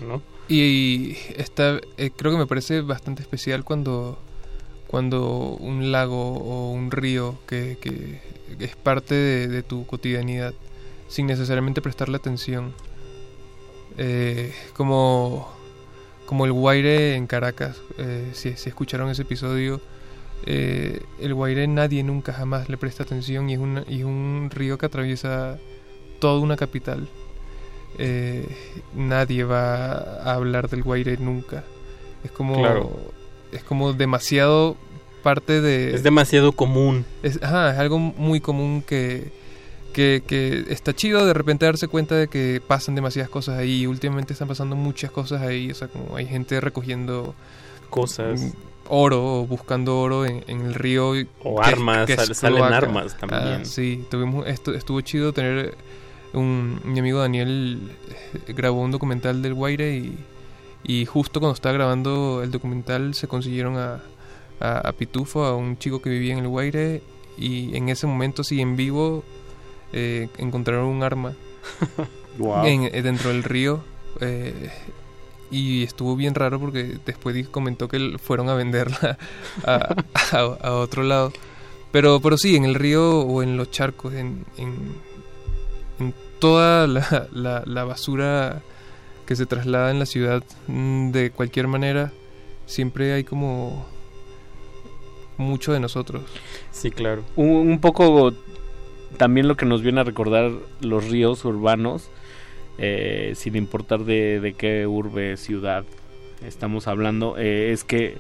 ¿no? 0.02 0.22
Y 0.48 1.18
está, 1.36 1.82
eh, 1.98 2.12
creo 2.16 2.32
que 2.32 2.38
me 2.38 2.46
parece 2.46 2.82
bastante 2.82 3.24
especial 3.24 3.64
cuando, 3.64 4.18
cuando 4.88 5.58
un 5.60 5.92
lago 5.92 6.34
o 6.34 6.72
un 6.72 6.92
río 6.92 7.38
que, 7.48 7.78
que 7.82 8.22
es 8.60 8.76
parte 8.76 9.16
de, 9.16 9.64
tu 9.64 9.86
cotidianidad, 9.88 10.54
sin 11.08 11.26
necesariamente 11.26 11.82
prestarle 11.82 12.18
atención, 12.18 12.74
eh, 13.98 14.54
como, 14.74 15.52
como 16.28 16.46
el 16.46 16.52
Guaire 16.54 17.16
en 17.16 17.26
Caracas, 17.26 17.82
eh, 17.98 18.30
si, 18.34 18.56
si, 18.56 18.70
escucharon 18.70 19.10
ese 19.10 19.24
episodio, 19.24 19.82
el 20.44 21.34
Guaire 21.34 21.68
nadie 21.68 22.04
nunca 22.04 22.34
jamás 22.34 22.70
le 22.70 22.78
presta 22.78 23.04
atención 23.04 23.50
y 23.50 23.54
es, 23.54 23.60
una, 23.60 23.84
y 23.88 24.00
es 24.00 24.06
un 24.06 24.50
río 24.54 24.78
que 24.78 24.86
atraviesa 24.86 25.58
toda 26.20 26.40
una 26.40 26.56
capital 26.56 27.08
eh, 27.98 28.48
nadie 28.94 29.44
va 29.44 29.94
a 29.94 30.34
hablar 30.34 30.70
del 30.70 30.84
Guaire 30.84 31.18
nunca. 31.18 31.64
Es 32.24 32.32
como, 32.32 32.92
es 33.52 33.64
como 33.64 33.94
demasiado 33.94 34.76
parte 35.24 35.62
de... 35.62 35.94
Es 35.94 36.04
demasiado 36.04 36.52
común. 36.52 37.06
Es, 37.24 37.42
ajá, 37.42 37.72
es 37.72 37.80
algo 37.80 38.00
muy 38.00 38.42
común 38.42 38.84
que, 38.86 39.32
que, 39.94 40.24
que, 40.26 40.66
está 40.70 40.94
chido 40.94 41.26
de 41.26 41.34
repente 41.34 41.66
darse 41.66 41.88
cuenta 41.88 42.16
de 42.16 42.28
que 42.28 42.62
pasan 42.66 42.96
demasiadas 42.96 43.30
cosas 43.30 43.58
ahí. 43.58 43.88
Últimamente 43.88 44.34
están 44.34 44.48
pasando 44.48 44.76
muchas 44.76 45.12
cosas 45.12 45.42
ahí. 45.42 45.72
O 45.72 45.76
sea, 45.76 45.88
como 45.88 46.16
hay 46.16 46.26
gente 46.26 46.60
recogiendo 46.60 47.36
cosas. 47.90 48.54
Oro 48.88 49.42
o 49.42 49.48
buscando 49.48 50.00
oro 50.00 50.26
en, 50.26 50.44
el 50.48 50.74
río. 50.74 51.14
O 51.44 51.62
armas, 51.62 52.10
salen 52.34 52.64
armas 52.64 53.18
también. 53.18 53.62
Ah, 53.62 53.66
sí, 53.66 54.06
tuvimos, 54.10 54.46
estuvo 54.48 55.02
chido 55.02 55.34
tener 55.34 55.76
un, 56.34 56.80
mi 56.84 57.00
amigo 57.00 57.20
Daniel 57.20 57.80
eh, 58.10 58.54
grabó 58.54 58.82
un 58.82 58.92
documental 58.92 59.42
del 59.42 59.54
Guaire 59.54 59.96
y, 59.96 60.18
y 60.84 61.06
justo 61.06 61.40
cuando 61.40 61.56
estaba 61.56 61.74
grabando 61.74 62.42
el 62.44 62.52
documental 62.52 63.14
se 63.14 63.28
consiguieron 63.28 63.78
a, 63.78 64.02
a, 64.60 64.92
Pitufo, 64.94 65.44
a 65.46 65.56
un 65.56 65.78
chico 65.78 66.02
que 66.02 66.10
vivía 66.10 66.34
en 66.34 66.40
el 66.40 66.48
Guaire 66.48 67.02
y 67.38 67.76
en 67.76 67.90
ese 67.90 68.08
momento 68.08 68.44
sí 68.44 68.62
en 68.62 68.76
vivo 68.76 69.24
eh, 69.94 70.30
encontraron 70.38 70.86
un 70.86 71.04
arma 71.04 71.34
eh, 72.66 73.02
dentro 73.02 73.30
del 73.30 73.44
río 73.44 73.84
y 75.52 75.84
estuvo 75.84 76.16
bien 76.16 76.36
raro 76.36 76.60
porque 76.60 76.98
después 77.06 77.48
comentó 77.50 77.88
que 77.88 78.18
fueron 78.18 78.50
a 78.50 78.56
venderla 78.56 79.18
a, 79.64 80.72
otro 80.74 81.04
lado 81.04 81.32
pero 81.92 82.20
pero 82.20 82.38
sí 82.38 82.56
en 82.56 82.66
el 82.66 82.76
río 82.76 83.20
o 83.22 83.44
en 83.44 83.58
los 83.58 83.72
charcos 83.72 84.14
en, 84.14 84.46
en 84.58 84.96
toda 86.40 86.88
la, 86.88 87.64
la, 87.66 87.84
basura 87.84 88.62
que 89.26 89.36
se 89.36 89.46
traslada 89.46 89.92
en 89.92 90.00
la 90.00 90.06
ciudad 90.06 90.44
mm, 90.68 91.12
de 91.12 91.32
cualquier 91.32 91.68
manera, 91.68 92.12
siempre 92.66 93.14
hay 93.14 93.24
como 93.24 93.86
mucho 95.38 95.74
de 95.74 95.80
nosotros. 95.80 96.24
Sí, 96.72 96.92
claro. 96.92 97.24
Un, 97.36 97.80
poco 97.80 98.34
también 99.18 99.48
lo 99.48 99.58
que 99.58 99.66
nos 99.66 99.82
viene 99.82 100.02
a 100.02 100.04
recordar 100.04 100.52
los 100.82 101.10
ríos 101.10 101.44
urbanos, 101.46 102.10
eh, 102.78 103.34
sin 103.36 103.56
importar 103.56 104.04
de, 104.04 104.56
qué 104.58 104.88
urbe, 104.88 105.38
ciudad 105.38 105.86
estamos 106.46 106.88
hablando, 106.88 107.38
eh, 107.38 107.72
es 107.72 107.84
que... 107.84 108.18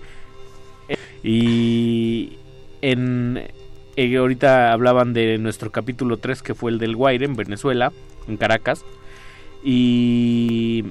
y 1.23 2.37
en, 2.81 3.41
eh, 3.95 4.17
ahorita 4.17 4.73
hablaban 4.73 5.13
de 5.13 5.37
nuestro 5.37 5.71
capítulo 5.71 6.17
3 6.17 6.41
que 6.41 6.53
fue 6.53 6.71
el 6.71 6.79
del 6.79 6.95
Guaire 6.95 7.25
en 7.25 7.35
Venezuela, 7.35 7.91
en 8.27 8.37
Caracas. 8.37 8.85
Y 9.63 10.85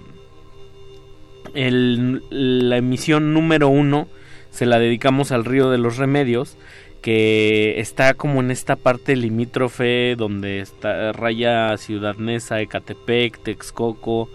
la 1.54 2.76
emisión 2.76 3.32
número 3.32 3.68
1 3.68 4.08
se 4.50 4.66
la 4.66 4.78
dedicamos 4.78 5.32
al 5.32 5.44
río 5.44 5.70
de 5.70 5.78
los 5.78 5.96
remedios 5.96 6.56
que 7.04 7.80
está 7.80 8.14
como 8.14 8.40
en 8.40 8.50
esta 8.50 8.76
parte 8.76 9.14
limítrofe 9.14 10.16
donde 10.16 10.60
está 10.60 11.12
raya 11.12 11.76
Ciudad 11.76 12.16
Neza, 12.16 12.62
Ecatepec, 12.62 13.42
Texcoco, 13.42 14.30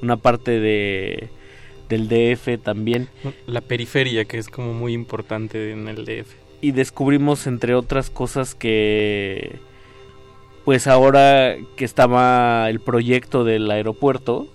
una 0.00 0.16
parte 0.16 0.58
de 0.58 1.28
del 1.90 2.08
DF 2.08 2.62
también. 2.62 3.10
La 3.46 3.60
periferia 3.60 4.24
que 4.24 4.38
es 4.38 4.48
como 4.48 4.72
muy 4.72 4.94
importante 4.94 5.70
en 5.70 5.86
el 5.86 6.06
DF 6.06 6.32
y 6.62 6.72
descubrimos 6.72 7.46
entre 7.46 7.74
otras 7.74 8.08
cosas 8.08 8.54
que 8.54 9.58
pues 10.64 10.86
ahora 10.86 11.58
que 11.76 11.84
estaba 11.84 12.70
el 12.70 12.80
proyecto 12.80 13.44
del 13.44 13.70
aeropuerto 13.70 14.48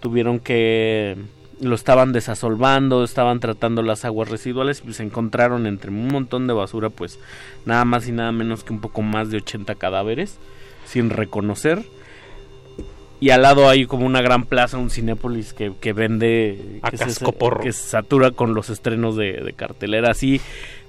tuvieron 0.00 0.40
que 0.40 1.16
lo 1.60 1.74
estaban 1.74 2.12
desasolvando, 2.12 3.04
estaban 3.04 3.40
tratando 3.40 3.82
las 3.82 4.04
aguas 4.04 4.28
residuales 4.28 4.80
y 4.80 4.82
pues 4.84 5.00
encontraron 5.00 5.66
entre 5.66 5.90
un 5.90 6.08
montón 6.08 6.46
de 6.46 6.54
basura 6.54 6.90
pues 6.90 7.18
nada 7.64 7.84
más 7.84 8.08
y 8.08 8.12
nada 8.12 8.32
menos 8.32 8.64
que 8.64 8.72
un 8.72 8.80
poco 8.80 9.02
más 9.02 9.30
de 9.30 9.38
80 9.38 9.74
cadáveres 9.76 10.38
sin 10.86 11.10
reconocer 11.10 11.84
y 13.20 13.30
al 13.30 13.42
lado 13.42 13.68
hay 13.68 13.86
como 13.86 14.04
una 14.04 14.20
gran 14.20 14.44
plaza, 14.44 14.76
un 14.76 14.90
Cinépolis 14.90 15.54
que, 15.54 15.72
que 15.80 15.92
vende 15.92 16.80
que, 16.90 16.98
se, 16.98 17.24
que 17.62 17.72
satura 17.72 18.32
con 18.32 18.54
los 18.54 18.70
estrenos 18.70 19.16
de, 19.16 19.32
de 19.34 19.52
cartelera 19.52 20.10
así 20.10 20.40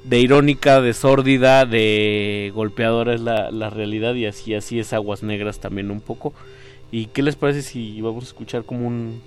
de 0.05 0.19
irónica, 0.19 0.81
de 0.81 0.93
sórdida, 0.93 1.65
de 1.65 2.51
golpeadora 2.53 3.15
es 3.15 3.21
la, 3.21 3.49
la, 3.51 3.69
realidad 3.69 4.13
y 4.13 4.27
así, 4.27 4.53
así 4.53 4.79
es 4.79 4.93
Aguas 4.93 5.23
Negras 5.23 5.59
también 5.59 5.89
un 5.89 5.99
poco. 5.99 6.33
¿Y 6.91 7.07
qué 7.07 7.23
les 7.23 7.35
parece 7.35 7.63
si 7.63 7.99
vamos 8.01 8.25
a 8.25 8.27
escuchar 8.27 8.65
como 8.65 8.87
un, 8.87 9.21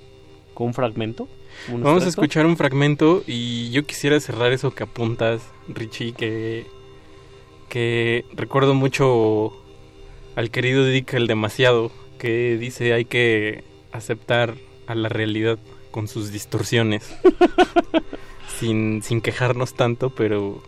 un 0.65 0.75
fragmento? 0.75 1.29
vamos 1.69 2.05
a 2.05 2.09
escuchar 2.09 2.47
un 2.47 2.57
fragmento 2.57 3.23
y 3.27 3.71
yo 3.71 3.85
quisiera 3.85 4.21
cerrar 4.21 4.53
eso 4.53 4.75
que 4.75 4.85
apuntas, 4.85 5.43
Richie, 5.69 6.13
que, 6.13 6.67
que 7.69 8.25
recuerdo 8.35 8.75
mucho 8.75 9.53
al 10.37 10.51
querido 10.51 10.85
Dick 10.85 11.15
el 11.15 11.27
demasiado, 11.27 11.91
que 12.19 12.57
dice 12.59 12.93
hay 12.93 13.05
que 13.05 13.65
aceptar 13.93 14.55
a 14.87 14.95
la 14.95 15.09
realidad 15.09 15.59
con 15.91 16.07
sus 16.07 16.31
distorsiones. 16.31 17.17
sin, 18.59 19.03
sin 19.03 19.21
quejarnos 19.21 19.75
tanto, 19.75 20.11
pero 20.11 20.63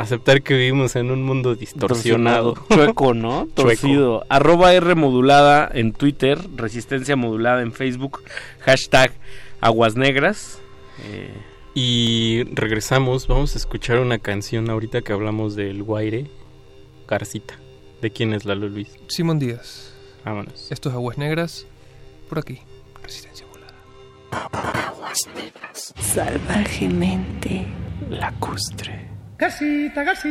aceptar 0.00 0.42
que 0.42 0.54
vivimos 0.54 0.96
en 0.96 1.10
un 1.10 1.22
mundo 1.22 1.54
distorsionado. 1.54 2.54
Chueco, 2.70 3.14
¿no? 3.14 3.46
Torcido. 3.54 4.24
Arroba 4.28 4.72
R 4.72 4.94
modulada 4.94 5.68
en 5.72 5.92
Twitter, 5.92 6.38
resistencia 6.56 7.16
modulada 7.16 7.62
en 7.62 7.72
Facebook, 7.72 8.22
hashtag 8.60 9.12
aguas 9.60 9.96
negras. 9.96 10.60
Eh, 11.04 11.30
y 11.74 12.44
regresamos, 12.52 13.26
vamos 13.26 13.54
a 13.54 13.58
escuchar 13.58 14.00
una 14.00 14.18
canción 14.18 14.70
ahorita 14.70 15.02
que 15.02 15.12
hablamos 15.12 15.54
del 15.54 15.82
Guaire, 15.82 16.26
Garcita. 17.06 17.58
¿De 18.00 18.10
quién 18.10 18.32
es 18.32 18.46
Lalo 18.46 18.68
Luis? 18.68 18.96
Simón 19.08 19.38
Díaz. 19.38 19.92
Vámonos. 20.24 20.72
Estos 20.72 20.94
aguas 20.94 21.18
negras, 21.18 21.66
por 22.28 22.38
aquí. 22.38 22.60
Resistencia 23.02 23.46
modulada. 23.46 23.74
Aguas 24.88 25.28
negras. 25.34 25.92
Salvajemente 25.98 27.66
lacustre. 28.08 29.09
Garcita, 29.40 30.04
Garcita. 30.04 30.28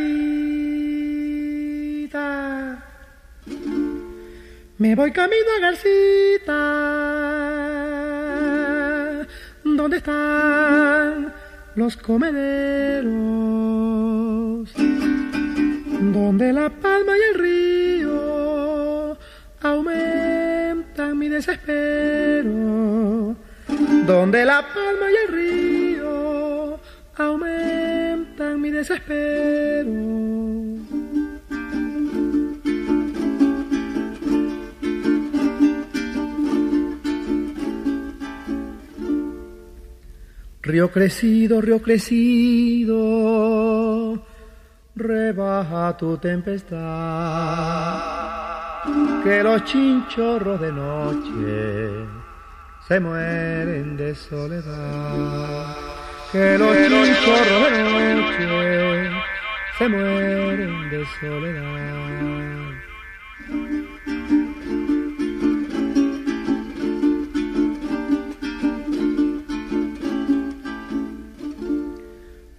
Me 4.78 4.94
voy 4.94 5.12
camino 5.12 5.50
a 5.58 5.62
Garcita. 5.62 6.54
¿Dónde 9.64 9.98
están 9.98 11.34
los 11.74 11.98
comederos? 11.98 13.10
Donde 16.14 16.54
la 16.54 16.70
palma 16.70 17.18
y 17.18 17.22
el 17.30 17.36
río 17.40 19.18
aumentan 19.64 21.18
mi 21.18 21.30
desespero. 21.30 22.54
Donde 24.06 24.46
la 24.46 24.62
palma 24.62 25.12
y 25.12 25.16
el 25.16 25.28
río 25.34 26.80
aumentan 27.18 27.99
mi 28.40 28.72
desespero. 28.72 29.90
Río 40.62 40.92
crecido, 40.92 41.62
río 41.62 41.82
crecido, 41.82 42.94
rebaja 44.96 45.98
tu 45.98 46.18
tempestad, 46.18 46.78
que 49.24 49.42
los 49.44 49.64
chinchorros 49.64 50.62
de 50.62 50.72
noche 50.72 52.06
se 52.88 53.00
mueren 53.00 53.98
de 53.98 54.14
soledad, 54.14 55.76
que 56.32 56.58
los 56.58 56.76
chinchorros 56.78 57.72
de 57.72 57.84
noche 58.16 58.48
se 59.78 59.90
mueren 59.90 60.90
de 60.90 61.06
soledad. 61.20 61.70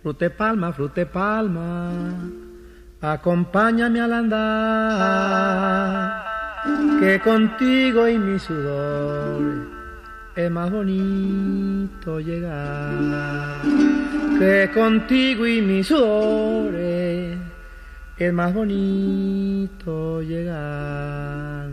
Frute 0.03 0.31
palma, 0.31 0.73
frute 0.73 1.07
palma, 1.07 1.93
acompáñame 3.01 4.01
al 4.01 4.13
andar, 4.13 5.51
que 6.99 7.21
contigo 7.21 8.09
y 8.09 8.19
mi 8.19 8.39
sudor 8.39 9.80
es 10.37 10.51
más 10.51 10.71
bonito 10.71 12.21
llegar. 12.21 13.63
Que 14.39 14.71
contigo 14.73 15.47
y 15.47 15.61
mi 15.61 15.83
sudor 15.83 16.75
es 16.75 18.33
más 18.33 18.55
bonito 18.55 20.23
llegar. 20.23 21.71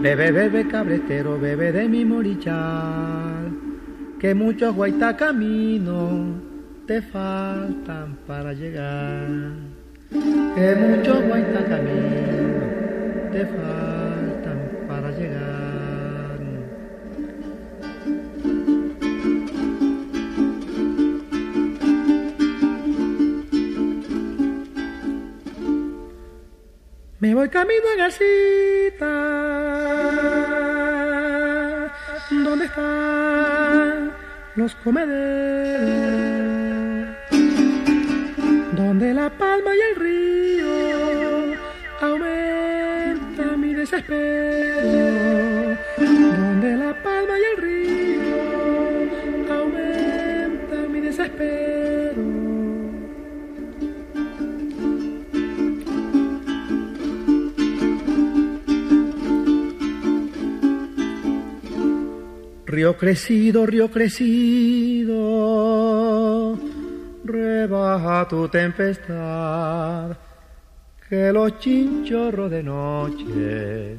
Bebe, 0.00 0.32
bebe, 0.32 0.66
cabretero, 0.66 1.38
bebe 1.38 1.70
de 1.70 1.88
mi 1.88 2.04
morichal, 2.04 3.52
que 4.18 4.34
muchos 4.34 4.74
guaita 4.74 5.16
camino 5.16 6.51
te 6.86 7.00
faltan 7.00 8.16
para 8.26 8.52
llegar, 8.52 9.28
que 10.10 10.74
muchos 10.74 11.22
guaita 11.26 11.64
camino 11.64 12.62
te 13.30 13.46
faltan 13.46 14.58
para 14.88 15.10
llegar. 15.12 15.62
Me 27.20 27.34
voy 27.34 27.48
camino 27.48 27.84
a 27.94 27.96
Garcita. 27.96 29.12
¿Dónde 32.30 32.64
están 32.64 34.10
los 34.56 34.74
comederos? 34.76 36.31
Donde 39.02 39.20
la 39.20 39.30
palma 39.36 39.74
y 39.74 39.80
el 39.80 39.96
río 39.96 41.56
aumenta 42.00 43.56
mi 43.56 43.74
desespero. 43.74 44.86
Donde 45.98 46.76
la 46.76 47.02
palma 47.02 47.36
y 47.36 47.42
el 47.50 47.56
río 47.64 48.36
aumenta 49.50 50.76
mi 50.88 51.00
desespero. 51.00 52.22
Río 62.66 62.96
crecido, 62.96 63.66
río 63.66 63.90
crecido, 63.90 65.12
rebaja 67.62 68.26
tu 68.26 68.48
tempestad, 68.48 70.16
que 71.08 71.32
los 71.32 71.58
chinchorros 71.60 72.50
de 72.50 72.62
noche 72.62 73.96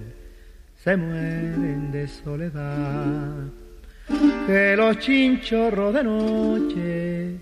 se 0.84 0.98
mueren 0.98 1.92
de 1.92 2.08
soledad, 2.08 3.48
que 4.46 4.76
los 4.76 5.00
chinchorros 5.00 5.94
de 5.94 6.04
noche 6.04 7.38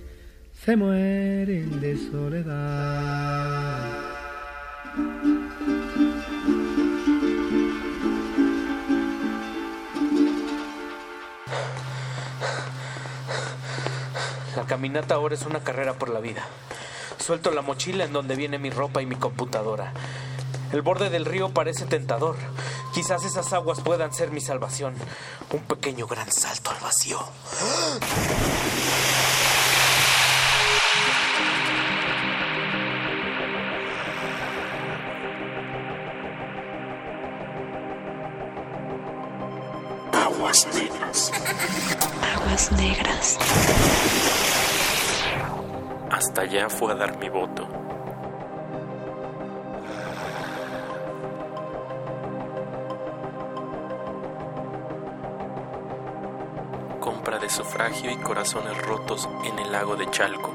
se 0.53 0.75
mueren 0.75 1.81
de 1.81 1.97
soledad. 1.97 4.00
Caminata 14.71 15.15
ahora 15.15 15.35
es 15.35 15.41
una 15.41 15.59
carrera 15.59 15.95
por 15.95 16.07
la 16.07 16.21
vida. 16.21 16.45
Suelto 17.19 17.51
la 17.51 17.61
mochila 17.61 18.05
en 18.05 18.13
donde 18.13 18.37
viene 18.37 18.57
mi 18.57 18.69
ropa 18.69 19.01
y 19.01 19.05
mi 19.05 19.17
computadora. 19.17 19.91
El 20.71 20.81
borde 20.81 21.09
del 21.09 21.25
río 21.25 21.49
parece 21.49 21.83
tentador. 21.83 22.37
Quizás 22.93 23.25
esas 23.25 23.51
aguas 23.51 23.81
puedan 23.81 24.13
ser 24.13 24.31
mi 24.31 24.39
salvación. 24.39 24.93
Un 25.51 25.59
pequeño 25.63 26.07
gran 26.07 26.31
salto 26.31 26.71
al 26.71 26.79
vacío. 26.79 27.19
Aguas 40.13 40.67
negras. 40.73 41.31
Aguas 42.23 42.71
negras. 42.71 43.37
Hasta 46.21 46.43
allá 46.43 46.69
fue 46.69 46.91
a 46.91 46.95
dar 46.95 47.17
mi 47.17 47.29
voto. 47.29 47.67
Compra 56.99 57.39
de 57.39 57.49
sufragio 57.49 58.11
y 58.11 58.17
corazones 58.17 58.79
rotos 58.83 59.27
en 59.45 59.57
el 59.57 59.71
lago 59.71 59.95
de 59.95 60.11
Chalco. 60.11 60.51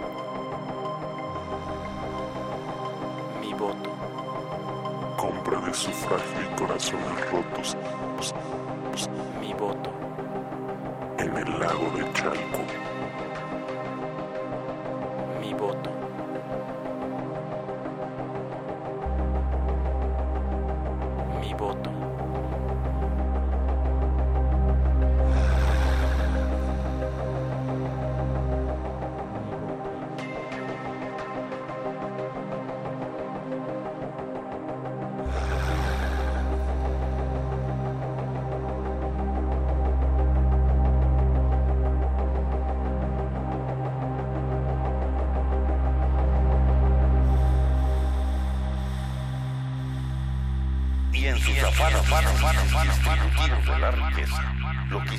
Mi 3.40 3.52
voto. 3.52 3.90
Compra 5.16 5.60
de 5.62 5.74
sufragio 5.74 6.42
y 6.42 6.56
corazones 6.56 7.30
rotos. 7.32 7.76
Mi 9.40 9.52
voto. 9.52 9.90
En 11.18 11.36
el 11.36 11.58
lago 11.58 11.90
de 11.96 12.12
Chalco. 12.12 12.95
Voto. 15.56 15.95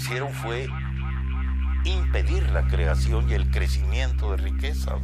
Hicieron 0.07 0.33
fue 0.33 0.69
impedir 1.83 2.49
la 2.51 2.65
creación 2.65 3.29
y 3.29 3.33
el 3.33 3.51
crecimiento 3.51 4.31
de 4.31 4.37
riqueza 4.37 4.95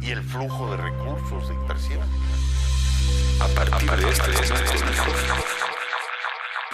y 0.00 0.10
el 0.10 0.20
flujo 0.20 0.72
de 0.72 0.78
recursos 0.78 1.48
de 1.48 1.54
inversión. 1.54 2.00
A 3.40 3.46
partir, 3.54 3.88
de 3.88 4.10
este 4.10 4.30
momento, 4.32 5.47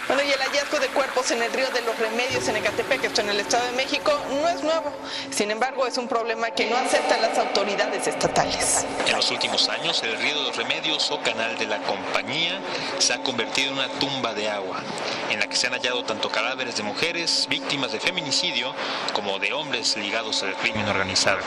bueno, 0.07 0.23
y 0.23 0.31
el 0.31 0.39
hallazgo 0.39 0.79
de 0.79 0.87
cuerpos 0.87 1.31
en 1.31 1.41
el 1.41 1.51
río 1.51 1.69
de 1.69 1.81
los 1.81 1.97
Remedios 1.97 2.47
en 2.47 2.57
Ecatepec, 2.57 3.03
esto 3.03 3.21
en 3.21 3.29
el 3.29 3.39
Estado 3.39 3.65
de 3.65 3.71
México, 3.73 4.11
no 4.29 4.47
es 4.47 4.61
nuevo. 4.63 4.91
Sin 5.31 5.51
embargo, 5.51 5.87
es 5.87 5.97
un 5.97 6.07
problema 6.07 6.51
que 6.51 6.69
no 6.69 6.75
aceptan 6.77 7.21
las 7.21 7.37
autoridades 7.37 8.07
estatales. 8.07 8.85
En 9.07 9.15
los 9.15 9.31
últimos 9.31 9.67
años, 9.69 10.01
el 10.03 10.17
río 10.17 10.35
de 10.35 10.43
los 10.43 10.55
Remedios 10.55 11.09
o 11.11 11.19
canal 11.21 11.57
de 11.57 11.65
la 11.65 11.79
compañía 11.79 12.59
se 12.99 13.13
ha 13.13 13.23
convertido 13.23 13.71
en 13.71 13.79
una 13.79 13.87
tumba 13.99 14.33
de 14.33 14.49
agua, 14.49 14.81
en 15.31 15.39
la 15.39 15.47
que 15.47 15.55
se 15.55 15.67
han 15.67 15.73
hallado 15.73 16.03
tanto 16.03 16.29
cadáveres 16.29 16.75
de 16.75 16.83
mujeres 16.83 17.47
víctimas 17.49 17.91
de 17.91 17.99
feminicidio 17.99 18.73
como 19.13 19.39
de 19.39 19.53
hombres 19.53 19.97
ligados 19.97 20.43
al 20.43 20.53
crimen 20.55 20.87
organizado. 20.87 21.39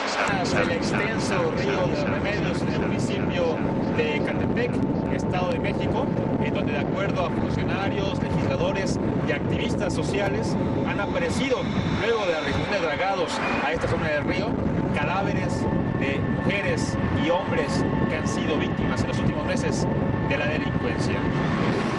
El 0.61 0.71
extenso 0.71 1.51
río 1.57 1.87
de 1.87 1.87
los 1.87 2.09
Remedios 2.09 2.61
en 2.61 2.73
el 2.73 2.79
municipio 2.79 3.57
de 3.95 4.15
Ecatepec, 4.17 4.71
Estado 5.15 5.51
de 5.51 5.59
México, 5.59 6.05
en 6.43 6.53
donde 6.53 6.73
de 6.73 6.79
acuerdo 6.79 7.25
a 7.25 7.29
funcionarios, 7.29 8.19
y 9.27 9.31
activistas 9.31 9.93
sociales 9.93 10.55
han 10.87 10.99
aparecido 10.99 11.61
luego 12.01 12.25
de 12.25 12.33
la 12.33 12.79
dragados 12.79 13.31
a 13.63 13.71
esta 13.71 13.87
zona 13.87 14.07
del 14.09 14.23
río 14.23 14.47
cadáveres 14.95 15.53
de 15.99 16.17
mujeres 16.17 16.93
y 17.23 17.29
hombres 17.29 17.67
que 18.09 18.15
han 18.15 18.27
sido 18.27 18.57
víctimas 18.57 19.01
en 19.01 19.09
los 19.09 19.19
últimos 19.19 19.45
meses 19.45 19.85
de 20.29 20.37
la 20.37 20.47
delincuencia. 20.47 21.15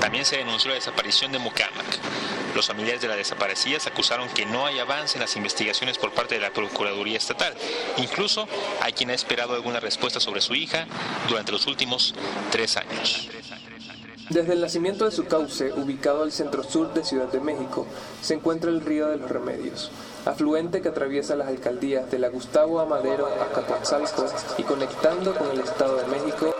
También 0.00 0.24
se 0.24 0.38
denunció 0.38 0.70
la 0.70 0.74
desaparición 0.74 1.30
de 1.30 1.38
Mucamac. 1.38 1.86
Los 2.56 2.66
familiares 2.66 3.00
de 3.00 3.06
las 3.06 3.16
desaparecidas 3.16 3.86
acusaron 3.86 4.28
que 4.30 4.44
no 4.44 4.66
hay 4.66 4.80
avance 4.80 5.18
en 5.18 5.20
las 5.20 5.36
investigaciones 5.36 5.98
por 5.98 6.10
parte 6.10 6.34
de 6.34 6.40
la 6.40 6.50
Procuraduría 6.50 7.16
Estatal. 7.16 7.54
Incluso 7.98 8.48
hay 8.80 8.92
quien 8.92 9.10
ha 9.10 9.14
esperado 9.14 9.54
alguna 9.54 9.78
respuesta 9.78 10.18
sobre 10.18 10.40
su 10.40 10.56
hija 10.56 10.86
durante 11.28 11.52
los 11.52 11.68
últimos 11.68 12.12
tres 12.50 12.76
años. 12.76 13.28
Desde 14.30 14.52
el 14.52 14.60
nacimiento 14.60 15.04
de 15.04 15.10
su 15.10 15.24
cauce, 15.24 15.72
ubicado 15.72 16.22
al 16.22 16.30
centro-sur 16.30 16.94
de 16.94 17.02
Ciudad 17.02 17.26
de 17.26 17.40
México, 17.40 17.84
se 18.22 18.34
encuentra 18.34 18.70
el 18.70 18.80
Río 18.80 19.08
de 19.08 19.16
los 19.16 19.28
Remedios, 19.28 19.90
afluente 20.24 20.80
que 20.80 20.88
atraviesa 20.88 21.34
las 21.34 21.48
alcaldías 21.48 22.08
de 22.12 22.20
la 22.20 22.28
Gustavo 22.28 22.78
Amadero 22.78 23.26
a 23.26 23.52
Capotzalco 23.52 24.26
y 24.56 24.62
conectando 24.62 25.34
con 25.34 25.50
el 25.50 25.58
Estado 25.58 25.96
de 25.96 26.06
México 26.06 26.54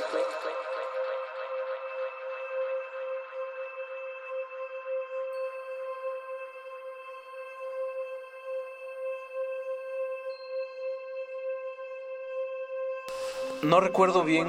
No 13.62 13.78
recuerdo 13.78 14.24
bien 14.24 14.49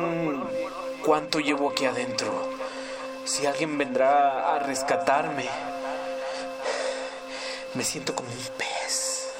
cuánto 1.03 1.39
llevo 1.39 1.69
aquí 1.69 1.85
adentro. 1.85 2.60
Si 3.31 3.45
alguien 3.45 3.77
vendrá 3.77 4.53
a 4.53 4.59
rescatarme. 4.59 5.45
Me 7.75 7.81
siento 7.85 8.13
como 8.13 8.29
un 8.29 8.57
pez. 8.57 9.31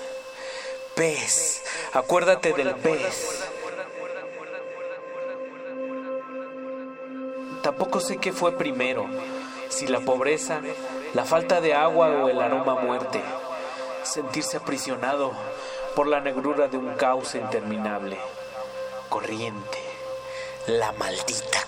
Pez. 0.95 1.61
Acuérdate 1.91 2.53
del 2.53 2.73
pez. 2.75 3.43
Tampoco 7.61 7.99
sé 7.99 8.15
qué 8.15 8.31
fue 8.31 8.57
primero. 8.57 9.07
Si 9.67 9.87
la 9.87 9.99
pobreza, 9.99 10.61
la 11.13 11.25
falta 11.25 11.59
de 11.59 11.73
agua 11.73 12.07
o 12.07 12.29
el 12.29 12.39
aroma 12.39 12.79
a 12.79 12.85
muerte. 12.85 13.21
Sentirse 14.03 14.55
aprisionado 14.55 15.33
por 15.97 16.07
la 16.07 16.21
negrura 16.21 16.69
de 16.69 16.77
un 16.77 16.93
caos 16.95 17.35
interminable. 17.35 18.17
Corriente. 19.09 19.79
La 20.67 20.93
maldita 20.93 21.67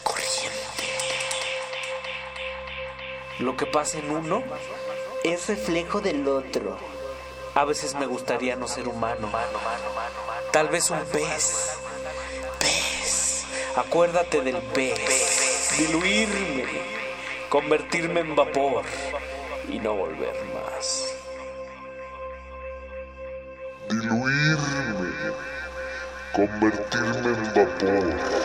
Lo 3.44 3.58
que 3.58 3.66
pasa 3.66 3.98
en 3.98 4.10
uno 4.10 4.42
es 5.26 5.50
reflejo 5.50 6.00
del 6.00 6.26
otro. 6.30 6.78
A 7.56 7.66
veces 7.66 7.94
me 7.94 8.06
gustaría 8.06 8.56
no 8.56 8.70
ser 8.70 8.88
humano. 8.88 9.30
Tal 10.52 10.70
vez 10.70 10.90
un 10.90 11.00
pez. 11.12 11.78
Pez. 12.58 13.44
Acuérdate 13.76 14.40
del 14.40 14.62
pez. 14.74 15.76
Diluirme. 15.78 16.64
Convertirme 17.50 18.22
en 18.22 18.34
vapor. 18.34 18.86
Y 19.68 19.78
no 19.78 19.94
volver 19.94 20.36
más. 20.54 21.14
Diluirme. 23.90 25.34
Convertirme 26.34 27.28
en 27.28 27.44
vapor. 27.54 28.43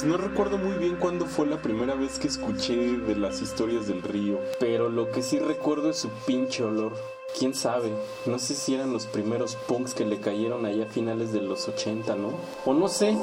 Pues 0.00 0.10
no 0.10 0.16
recuerdo 0.16 0.56
muy 0.56 0.78
bien 0.78 0.96
cuándo 0.96 1.26
fue 1.26 1.46
la 1.46 1.60
primera 1.60 1.94
vez 1.94 2.18
que 2.18 2.28
escuché 2.28 2.74
de 2.74 3.16
las 3.16 3.42
historias 3.42 3.86
del 3.86 4.00
río, 4.00 4.40
pero 4.58 4.88
lo 4.88 5.10
que 5.10 5.20
sí 5.20 5.38
recuerdo 5.38 5.90
es 5.90 5.98
su 5.98 6.08
pinche 6.26 6.64
olor. 6.64 6.96
Quién 7.38 7.52
sabe, 7.52 7.92
no 8.24 8.38
sé 8.38 8.54
si 8.54 8.74
eran 8.74 8.94
los 8.94 9.04
primeros 9.04 9.56
punks 9.56 9.92
que 9.92 10.06
le 10.06 10.18
cayeron 10.18 10.64
allá 10.64 10.84
a 10.84 10.88
finales 10.88 11.34
de 11.34 11.42
los 11.42 11.68
80, 11.68 12.14
¿no? 12.14 12.32
O 12.64 12.72
no 12.72 12.88
sé, 12.88 13.14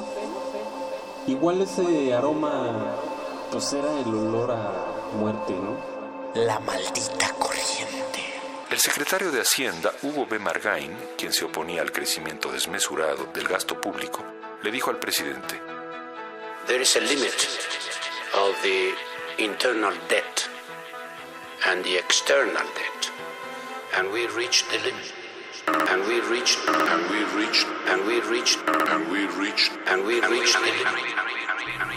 igual 1.26 1.64
ese 1.64 2.14
aroma, 2.14 2.94
pues 3.52 3.74
era 3.74 4.00
el 4.00 4.14
olor 4.14 4.52
a 4.52 5.18
muerte, 5.20 5.54
¿no? 5.54 5.78
La 6.40 6.60
maldita 6.60 7.34
corriente. 7.40 8.22
El 8.70 8.78
secretario 8.78 9.32
de 9.32 9.42
Hacienda, 9.42 9.94
Hugo 10.04 10.28
B. 10.30 10.38
Margain, 10.38 10.96
quien 11.18 11.34
se 11.34 11.44
oponía 11.44 11.82
al 11.82 11.92
crecimiento 11.92 12.52
desmesurado 12.52 13.26
del 13.34 13.48
gasto 13.48 13.82
público, 13.82 14.24
le 14.62 14.70
dijo 14.70 14.92
al 14.92 15.00
presidente, 15.00 15.60
There 16.68 16.82
is 16.82 16.98
a 16.98 17.00
limit 17.00 17.48
of 18.36 18.54
the 18.62 18.94
internal 19.40 19.94
debt 20.10 20.50
and 21.66 21.82
the 21.86 21.96
external 21.96 22.54
debt. 22.54 23.10
And 23.96 24.12
we 24.12 24.28
reached 24.28 24.70
the 24.70 24.80
limit. 24.80 25.14
And 25.90 26.06
we 26.08 26.20
reached, 26.30 26.60
and 26.68 27.10
we 27.10 27.24
reached, 27.40 27.68
and 27.88 28.06
we 28.06 28.20
reached, 28.20 28.60
and 28.68 29.10
we 29.10 29.28
reached, 29.40 29.72
and 29.88 30.06
we 30.06 30.20
reached 30.20 30.56
the 30.56 30.62
limit. 30.62 31.97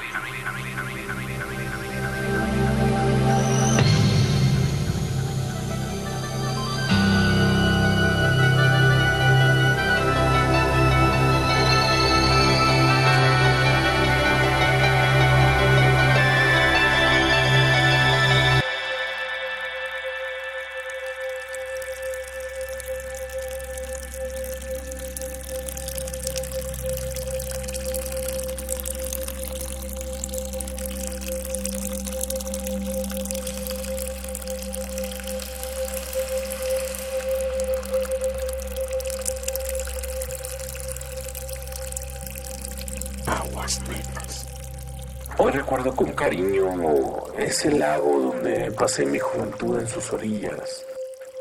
Ese 47.50 47.72
lago 47.72 48.20
donde 48.20 48.70
pasé 48.70 49.04
mi 49.04 49.18
juventud 49.18 49.80
en 49.80 49.88
sus 49.88 50.12
orillas, 50.12 50.86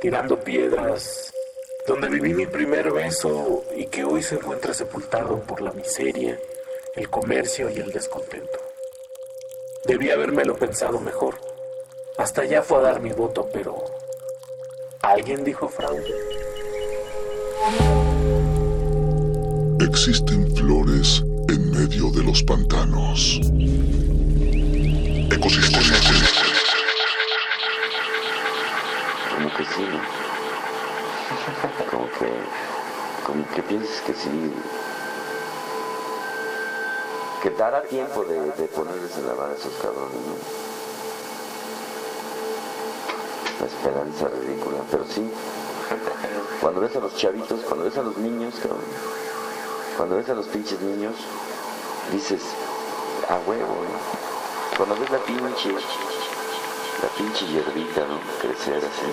tirando 0.01 0.39
piedras, 0.39 1.31
donde 1.85 2.09
viví 2.09 2.33
mi 2.33 2.47
primer 2.47 2.91
beso 2.91 3.63
y 3.77 3.85
que 3.85 4.03
hoy 4.03 4.23
se 4.23 4.35
encuentra 4.35 4.73
sepultado 4.73 5.39
por 5.41 5.61
la 5.61 5.71
miseria, 5.71 6.39
el 6.95 7.09
comercio 7.11 7.69
y 7.69 7.77
el 7.77 7.91
descontento. 7.91 8.59
Debí 9.85 10.09
habérmelo 10.09 10.55
pensado 10.55 10.99
mejor. 10.99 11.35
Hasta 12.17 12.41
allá 12.41 12.63
fue 12.63 12.79
a 12.79 12.81
dar 12.81 13.01
mi 13.01 13.11
voto, 13.11 13.47
pero 13.53 13.85
alguien 15.03 15.43
dijo 15.43 15.69
fraude. 15.69 16.11
Existen 19.79 20.55
flores 20.55 21.23
en 21.49 21.69
medio 21.69 22.09
de 22.09 22.23
los 22.23 22.41
pantanos. 22.41 23.39
Ecosistemas. 25.31 26.01
Como 29.35 29.53
que 29.55 29.65
sí, 29.65 29.81
¿no? 29.81 29.99
Como 31.91 32.09
que, 32.11 32.31
como 33.25 33.47
que 33.49 33.63
piensas 33.63 34.01
que 34.01 34.13
sí. 34.13 34.53
que 37.41 37.49
dará 37.51 37.81
tiempo 37.83 38.23
de, 38.25 38.39
de 38.51 38.67
ponerles 38.67 39.17
en 39.17 39.27
la 39.27 39.31
a 39.31 39.53
esos 39.53 39.73
cabrones. 39.81 40.11
La 43.59 43.67
esperanza 43.67 44.27
ridícula, 44.27 44.79
pero 44.91 45.05
sí. 45.05 45.29
Cuando 46.61 46.81
ves 46.81 46.95
a 46.95 46.99
los 46.99 47.15
chavitos, 47.15 47.61
cuando 47.61 47.85
ves 47.85 47.97
a 47.97 48.03
los 48.03 48.17
niños, 48.17 48.55
cabrón, 48.61 48.81
cuando 49.95 50.17
ves 50.17 50.29
a 50.29 50.33
los 50.33 50.47
pinches 50.47 50.79
niños, 50.81 51.15
dices, 52.11 52.41
a 53.29 53.37
huevo, 53.49 53.85
ves 54.85 55.09
la 55.09 55.19
pinche, 55.19 55.71
la 55.73 57.09
pinche 57.17 57.45
hierbita, 57.47 58.05
¿no? 58.07 58.19
Crecer 58.41 58.77
así, 58.77 59.05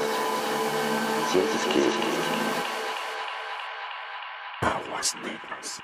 sientes 1.32 1.64
que... 1.64 1.82
Aguas 4.66 5.16
negras. 5.22 5.82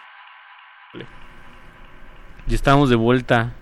Ya 2.47 2.55
estamos 2.55 2.91
de 2.91 2.97
vuelta. 2.97 3.55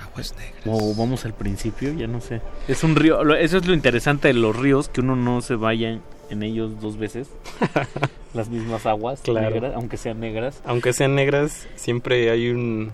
Aguas 0.00 0.34
negras. 0.36 0.62
O 0.66 0.94
vamos 0.94 1.24
al 1.24 1.34
principio, 1.34 1.92
ya 1.92 2.06
no 2.06 2.20
sé. 2.20 2.40
Es 2.66 2.82
un 2.82 2.96
río, 2.96 3.22
eso 3.36 3.58
es 3.58 3.66
lo 3.66 3.74
interesante 3.74 4.28
de 4.28 4.34
los 4.34 4.56
ríos, 4.56 4.88
que 4.88 5.00
uno 5.00 5.14
no 5.16 5.40
se 5.40 5.54
vaya 5.54 6.00
en 6.30 6.42
ellos 6.42 6.80
dos 6.80 6.96
veces. 6.96 7.30
Las 8.34 8.48
mismas 8.48 8.86
aguas, 8.86 9.22
negras, 9.28 9.72
aunque 9.76 9.96
sean 9.98 10.20
negras. 10.20 10.60
Aunque 10.64 10.92
sean 10.92 11.14
negras, 11.14 11.68
siempre 11.76 12.30
hay 12.30 12.48
un, 12.48 12.90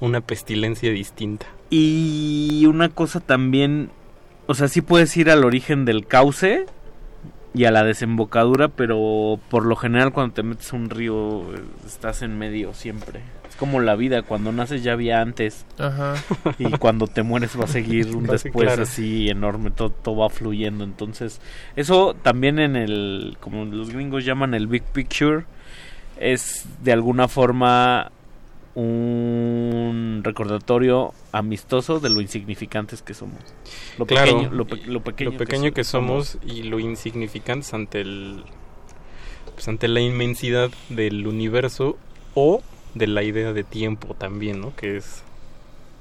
una 0.00 0.20
pestilencia 0.20 0.90
distinta. 0.90 1.46
Y 1.70 2.66
una 2.66 2.88
cosa 2.88 3.20
también, 3.20 3.90
o 4.46 4.54
sea, 4.54 4.68
sí 4.68 4.82
puedes 4.82 5.16
ir 5.16 5.30
al 5.30 5.44
origen 5.44 5.84
del 5.84 6.06
cauce 6.06 6.66
y 7.54 7.64
a 7.64 7.70
la 7.70 7.84
desembocadura, 7.84 8.68
pero 8.68 9.38
por 9.48 9.64
lo 9.64 9.76
general 9.76 10.12
cuando 10.12 10.34
te 10.34 10.42
metes 10.42 10.72
a 10.72 10.76
un 10.76 10.90
río 10.90 11.44
estás 11.86 12.22
en 12.22 12.38
medio 12.38 12.74
siempre 12.74 13.22
como 13.60 13.78
la 13.80 13.94
vida, 13.94 14.22
cuando 14.22 14.52
naces 14.52 14.82
ya 14.82 14.94
había 14.94 15.20
antes. 15.20 15.66
Ajá. 15.78 16.14
Y 16.58 16.70
cuando 16.78 17.06
te 17.06 17.22
mueres 17.22 17.60
va 17.60 17.64
a 17.64 17.68
seguir 17.68 18.06
un 18.16 18.26
después 18.26 18.78
así 18.78 19.28
enorme, 19.28 19.70
todo, 19.70 19.90
todo 19.90 20.16
va 20.16 20.30
fluyendo. 20.30 20.82
Entonces, 20.82 21.42
eso 21.76 22.16
también 22.22 22.58
en 22.58 22.74
el, 22.74 23.36
como 23.38 23.66
los 23.66 23.90
gringos 23.90 24.24
llaman 24.24 24.54
el 24.54 24.66
big 24.66 24.82
picture, 24.82 25.44
es 26.18 26.64
de 26.82 26.92
alguna 26.92 27.28
forma 27.28 28.12
un 28.74 30.20
recordatorio 30.22 31.12
amistoso 31.32 31.98
de 32.00 32.10
lo 32.10 32.20
insignificantes 32.20 33.02
que 33.02 33.14
somos. 33.14 33.38
Lo 33.98 34.06
pequeño, 34.06 34.50
lo, 34.50 34.66
pequeño, 35.02 35.72
que, 35.72 35.84
somos, 35.84 36.38
y 36.46 36.62
lo 36.62 36.78
insignificantes 36.78 37.74
ante 37.74 38.00
el 38.00 38.44
pues 39.54 39.68
ante 39.68 39.88
la 39.88 40.00
inmensidad 40.00 40.70
del 40.88 41.26
universo 41.26 41.98
o 42.34 42.62
de 42.94 43.06
la 43.06 43.22
idea 43.22 43.52
de 43.52 43.64
tiempo 43.64 44.14
también, 44.14 44.60
¿no? 44.60 44.74
Que 44.74 44.96
es 44.96 45.22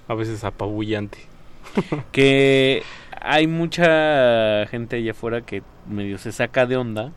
a 0.07 0.13
veces 0.13 0.43
apabullante. 0.43 1.17
que 2.11 2.83
hay 3.19 3.47
mucha 3.47 4.65
gente 4.67 4.97
allá 4.97 5.11
afuera 5.11 5.41
que 5.41 5.61
medio 5.87 6.17
se 6.17 6.31
saca 6.31 6.65
de 6.65 6.77
onda 6.77 7.11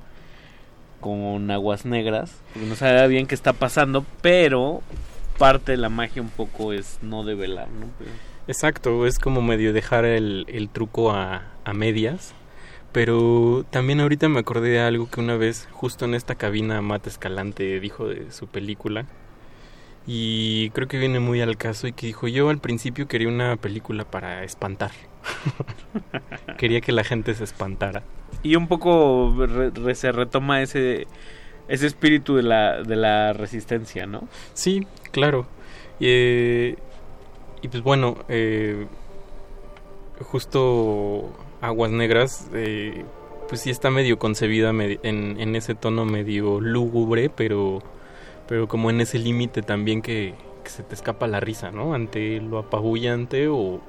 con 1.01 1.51
aguas 1.51 1.85
negras, 1.85 2.41
porque 2.53 2.69
no 2.69 2.77
sabe 2.77 3.07
bien 3.09 3.27
qué 3.27 3.35
está 3.35 3.53
pasando, 3.53 4.05
pero 4.21 4.83
parte 5.43 5.73
de 5.73 5.79
la 5.79 5.89
magia 5.89 6.23
un 6.23 6.29
poco 6.29 6.73
es 6.73 7.01
no 7.03 7.25
develar, 7.25 7.67
¿no? 7.69 7.87
Exacto, 8.47 9.09
es 9.09 9.19
como 9.19 9.43
medio 9.43 9.73
dejar 9.73 10.05
el, 10.05 10.47
el 10.47 10.69
truco 10.69 11.11
a, 11.11 11.51
a 11.65 11.73
medias. 11.73 12.33
Pero 12.93 13.67
también 13.71 13.99
ahorita 13.99 14.29
me 14.29 14.39
acordé 14.39 14.69
de 14.69 14.79
algo 14.79 15.11
que 15.11 15.19
una 15.19 15.37
vez, 15.37 15.67
justo 15.73 16.05
en 16.05 16.15
esta 16.15 16.37
cabina, 16.37 16.81
Matt 16.81 17.09
Escalante 17.09 17.81
dijo 17.81 18.07
de 18.07 18.31
su 18.31 18.47
película, 18.47 19.07
y 20.07 20.71
creo 20.71 20.87
que 20.87 20.99
viene 20.99 21.19
muy 21.19 21.41
al 21.41 21.57
caso 21.57 21.89
y 21.89 21.93
que 21.93 22.07
dijo 22.07 22.29
yo 22.29 22.49
al 22.49 22.59
principio 22.59 23.09
quería 23.09 23.27
una 23.27 23.57
película 23.57 24.05
para 24.05 24.45
espantar. 24.45 24.93
quería 26.57 26.81
que 26.81 26.93
la 26.93 27.03
gente 27.03 27.35
se 27.35 27.43
espantara. 27.43 28.05
Y 28.45 28.55
un 28.55 28.69
poco 28.69 29.35
se 29.93 30.13
retoma 30.13 30.63
ese 30.63 31.09
ese 31.69 31.87
espíritu 31.87 32.37
de 32.37 32.43
la, 32.43 32.83
de 32.83 32.97
la 32.97 33.33
resistencia, 33.33 34.07
¿no? 34.07 34.29
Sí, 34.53 34.87
claro. 35.13 35.47
y 36.01 36.75
pues 37.71 37.83
bueno, 37.83 38.17
eh, 38.29 38.87
justo 40.23 41.31
Aguas 41.61 41.91
Negras, 41.91 42.49
eh, 42.55 43.05
pues 43.49 43.61
sí 43.61 43.71
está 43.71 43.91
medio 43.91 44.19
concebida 44.19 44.71
en, 44.71 45.57
ese 45.57 45.75
tono 45.75 46.05
medio 46.05 46.61
lúgubre, 46.61 47.31
pero 47.31 47.81
pero 48.49 48.67
como 48.69 48.91
en 48.91 49.01
ese 49.01 49.19
límite 49.19 49.63
también 49.63 50.03
que, 50.03 50.35
se 50.65 50.83
te 50.83 50.95
escapa 50.95 51.27
la 51.27 51.41
risa, 51.41 51.71
¿no? 51.71 51.95
Ante 51.95 52.41
lo 52.41 52.59
apabullante 52.59 53.49
o, 53.49 53.81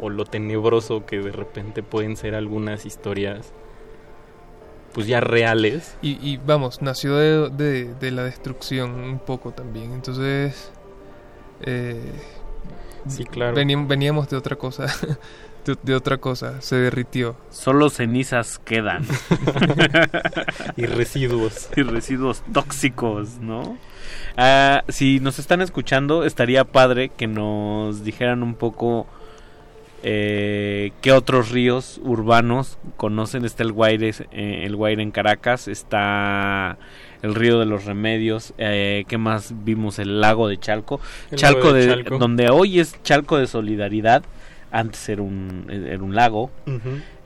lo 0.00 0.24
tenebroso 0.24 1.04
que 1.04 1.18
de 1.18 1.32
repente 1.32 1.82
pueden 1.82 2.16
ser 2.16 2.34
algunas 2.34 2.86
historias 2.86 3.52
pues 4.92 5.06
ya 5.06 5.20
reales. 5.20 5.96
Y, 6.02 6.36
vamos, 6.38 6.82
nació 6.82 7.16
de, 7.16 7.94
de, 7.94 8.10
la 8.10 8.24
destrucción 8.24 8.94
un 8.94 9.18
poco 9.18 9.52
también, 9.52 9.92
entonces... 9.92 10.72
Eh, 11.62 12.12
sí, 13.06 13.24
claro. 13.24 13.54
veníamos 13.54 14.28
de 14.28 14.36
otra 14.36 14.56
cosa. 14.56 14.86
de, 15.82 15.94
otra 15.94 16.18
cosa, 16.18 16.60
se 16.60 16.76
derritió. 16.76 17.36
Solo 17.50 17.90
cenizas 17.90 18.58
quedan. 18.58 19.04
y 20.76 20.86
residuos. 20.86 21.68
Y 21.76 21.82
residuos 21.82 22.42
tóxicos, 22.52 23.38
¿no? 23.40 23.78
Ah, 24.36 24.84
si 24.88 25.20
nos 25.20 25.38
están 25.38 25.60
escuchando, 25.60 26.24
estaría 26.24 26.64
padre 26.64 27.10
que 27.10 27.26
nos 27.26 28.04
dijeran 28.04 28.42
un 28.42 28.54
poco 28.54 29.06
eh, 30.02 30.92
qué 31.00 31.12
otros 31.12 31.50
ríos 31.50 32.00
urbanos 32.04 32.78
conocen. 32.96 33.44
Está 33.44 33.62
el 33.62 33.72
Guaire, 33.72 34.14
eh, 34.32 34.62
el 34.64 34.76
Guaire 34.76 35.02
en 35.02 35.10
Caracas, 35.10 35.68
está 35.68 36.78
el 37.22 37.34
río 37.34 37.58
de 37.58 37.66
los 37.66 37.84
Remedios, 37.84 38.54
eh, 38.56 39.04
¿qué 39.08 39.18
más 39.18 39.52
vimos? 39.64 39.98
El 39.98 40.20
lago 40.20 40.48
de 40.48 40.58
Chalco, 40.58 41.00
Chalco, 41.34 41.72
de, 41.72 42.02
donde 42.18 42.48
hoy 42.48 42.80
es 42.80 42.96
Chalco 43.02 43.36
de 43.36 43.46
Solidaridad 43.46 44.24
antes 44.70 45.08
era 45.08 45.22
un, 45.22 45.66
era 45.68 46.02
un 46.02 46.14
lago. 46.14 46.50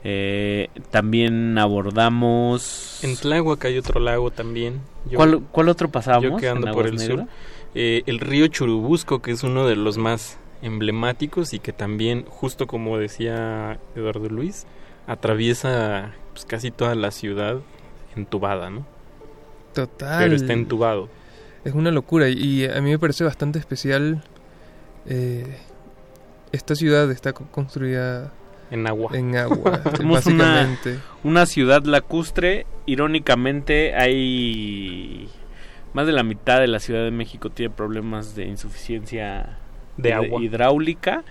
Eh, 0.03 0.69
también 0.91 1.57
abordamos... 1.57 2.99
En 3.03 3.15
Tláhuac 3.15 3.65
hay 3.65 3.77
otro 3.77 3.99
lago 3.99 4.31
también. 4.31 4.81
¿Cuál, 5.13 5.41
¿Cuál, 5.51 5.69
otro 5.69 5.89
pasábamos? 5.89 6.41
Yo 6.41 6.51
ando 6.51 6.71
por 6.71 6.87
el 6.87 6.99
sur. 6.99 7.25
Eh, 7.73 8.03
el 8.05 8.19
río 8.19 8.47
Churubusco, 8.47 9.21
que 9.21 9.31
es 9.31 9.43
uno 9.43 9.67
de 9.67 9.75
los 9.75 9.97
más 9.97 10.37
emblemáticos 10.61 11.53
y 11.53 11.59
que 11.59 11.73
también, 11.73 12.25
justo 12.27 12.67
como 12.67 12.97
decía 12.97 13.79
Eduardo 13.95 14.29
Luis, 14.29 14.65
atraviesa 15.07 16.13
pues, 16.33 16.45
casi 16.45 16.71
toda 16.71 16.95
la 16.95 17.11
ciudad 17.11 17.59
entubada, 18.15 18.69
¿no? 18.69 18.85
Total. 19.73 20.23
Pero 20.23 20.35
está 20.35 20.53
entubado. 20.53 21.09
Es 21.63 21.73
una 21.73 21.91
locura 21.91 22.29
y 22.29 22.65
a 22.65 22.79
mí 22.81 22.91
me 22.91 22.99
parece 22.99 23.23
bastante 23.23 23.59
especial 23.59 24.23
eh, 25.07 25.57
esta 26.51 26.75
ciudad 26.75 27.09
está 27.11 27.33
construida 27.33 28.31
en 28.71 28.87
agua. 28.87 29.11
En 29.13 29.35
agua, 29.35 29.81
básicamente. 30.03 30.99
Una, 31.23 31.45
ciudad 31.45 31.83
lacustre. 31.83 32.65
Irónicamente, 32.85 33.95
hay 33.95 35.29
más 35.93 36.05
de 36.07 36.13
la 36.13 36.23
mitad 36.23 36.59
de 36.59 36.67
la 36.67 36.79
Ciudad 36.79 37.03
de 37.03 37.11
México 37.11 37.49
tiene 37.49 37.73
problemas 37.73 38.35
de 38.35 38.45
insuficiencia 38.45 39.59
de 39.97 40.13
agua 40.13 40.41
hidráulica. 40.41 41.23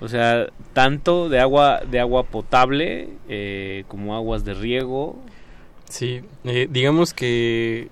O 0.00 0.08
sea, 0.08 0.48
tanto 0.72 1.28
de 1.28 1.38
agua 1.38 1.80
de 1.88 2.00
agua 2.00 2.24
potable 2.24 3.08
eh, 3.28 3.84
como 3.88 4.16
aguas 4.16 4.44
de 4.44 4.54
riego. 4.54 5.16
Sí, 5.88 6.22
eh, 6.44 6.66
digamos 6.70 7.14
que 7.14 7.88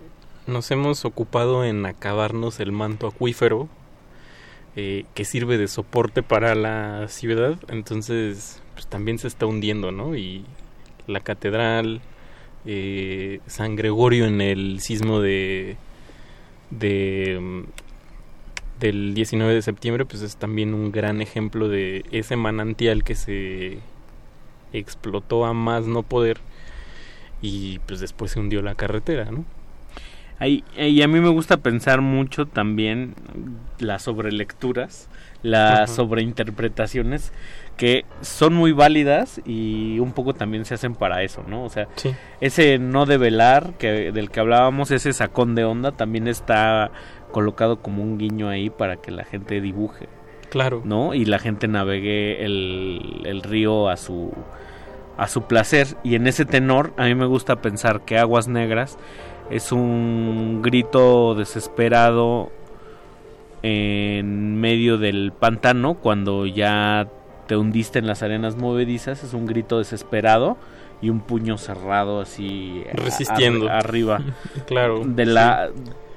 nos 0.46 0.70
hemos 0.70 1.04
ocupado 1.04 1.64
en 1.64 1.86
acabarnos 1.86 2.58
el 2.60 2.72
manto 2.72 3.06
acuífero 3.06 3.68
eh, 4.76 5.04
que 5.14 5.24
sirve 5.24 5.58
de 5.58 5.68
soporte 5.68 6.22
para 6.22 6.54
la 6.54 7.08
ciudad, 7.08 7.58
entonces 7.68 8.62
pues, 8.74 8.86
también 8.86 9.18
se 9.18 9.26
está 9.26 9.46
hundiendo, 9.46 9.90
¿no? 9.90 10.14
Y 10.14 10.44
la 11.08 11.18
catedral, 11.20 12.00
eh, 12.66 13.40
San 13.46 13.74
Gregorio 13.74 14.26
en 14.26 14.40
el 14.40 14.80
sismo 14.80 15.20
de, 15.20 15.76
de 16.70 17.38
mm, 17.40 17.62
del 18.80 19.14
19 19.14 19.54
de 19.54 19.62
septiembre, 19.62 20.04
pues 20.04 20.22
es 20.22 20.36
también 20.36 20.74
un 20.74 20.90
gran 20.90 21.20
ejemplo 21.20 21.68
de 21.68 22.04
ese 22.10 22.36
manantial 22.36 23.04
que 23.04 23.14
se 23.14 23.78
explotó 24.72 25.44
a 25.44 25.52
más 25.52 25.86
no 25.86 26.02
poder 26.02 26.38
y 27.42 27.78
pues 27.80 28.00
después 28.00 28.32
se 28.32 28.40
hundió 28.40 28.62
la 28.62 28.74
carretera, 28.74 29.30
¿no? 29.30 29.44
y 30.46 31.02
a 31.02 31.06
mí 31.06 31.20
me 31.20 31.28
gusta 31.28 31.58
pensar 31.58 32.00
mucho 32.00 32.46
también 32.46 33.14
las 33.78 34.04
sobrelecturas, 34.04 35.10
las 35.42 35.90
sobreinterpretaciones 35.90 37.30
que 37.76 38.04
son 38.20 38.52
muy 38.52 38.72
válidas 38.72 39.40
y 39.46 39.98
un 40.00 40.12
poco 40.12 40.34
también 40.34 40.66
se 40.66 40.74
hacen 40.74 40.94
para 40.94 41.22
eso, 41.22 41.42
¿no? 41.48 41.64
O 41.64 41.70
sea, 41.70 41.88
ese 42.42 42.78
no 42.78 43.06
develar 43.06 43.72
que 43.78 44.12
del 44.12 44.30
que 44.30 44.40
hablábamos, 44.40 44.90
ese 44.90 45.14
sacón 45.14 45.54
de 45.54 45.64
onda 45.64 45.92
también 45.92 46.28
está 46.28 46.90
colocado 47.30 47.80
como 47.80 48.02
un 48.02 48.18
guiño 48.18 48.48
ahí 48.48 48.70
para 48.70 48.96
que 48.96 49.10
la 49.10 49.24
gente 49.24 49.60
dibuje. 49.60 50.08
Claro. 50.50 50.82
¿No? 50.84 51.14
Y 51.14 51.24
la 51.24 51.38
gente 51.38 51.68
navegue 51.68 52.44
el, 52.44 53.22
el 53.24 53.42
río 53.42 53.88
a 53.88 53.96
su 53.96 54.32
a 55.16 55.28
su 55.28 55.42
placer 55.42 55.86
y 56.02 56.14
en 56.14 56.26
ese 56.26 56.46
tenor 56.46 56.94
a 56.96 57.04
mí 57.04 57.14
me 57.14 57.26
gusta 57.26 57.56
pensar 57.56 58.06
que 58.06 58.18
Aguas 58.18 58.48
Negras 58.48 58.96
es 59.50 59.70
un 59.70 60.62
grito 60.62 61.34
desesperado 61.34 62.50
en 63.62 64.58
medio 64.58 64.96
del 64.96 65.32
pantano 65.38 65.94
cuando 65.94 66.46
ya 66.46 67.06
te 67.46 67.56
hundiste 67.56 67.98
en 67.98 68.06
las 68.06 68.22
arenas 68.22 68.56
movedizas, 68.56 69.22
es 69.22 69.34
un 69.34 69.44
grito 69.44 69.78
desesperado 69.78 70.56
y 71.02 71.10
un 71.10 71.20
puño 71.20 71.58
cerrado 71.58 72.20
así 72.20 72.84
resistiendo 72.92 73.68
arriba. 73.68 74.20
claro. 74.66 75.02
De 75.04 75.26
la 75.26 75.70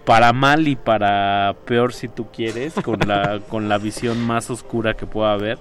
para 0.06 0.34
mal 0.34 0.68
y 0.68 0.76
para 0.76 1.56
peor 1.66 1.94
si 1.94 2.08
tú 2.08 2.28
quieres, 2.32 2.74
con 2.76 3.00
la 3.08 3.40
con 3.50 3.70
la 3.70 3.78
visión 3.78 4.20
más 4.26 4.50
oscura 4.50 4.96
que 4.96 5.06
pueda 5.06 5.34
haber, 5.34 5.58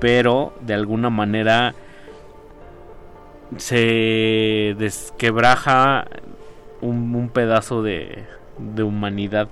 pero 0.00 0.54
de 0.60 0.74
alguna 0.74 1.10
manera 1.10 1.74
se 3.56 4.74
desquebraja 4.78 6.06
un, 6.80 7.30
pedazo 7.32 7.82
de, 7.82 8.24
de 8.58 8.82
humanidad 8.82 9.48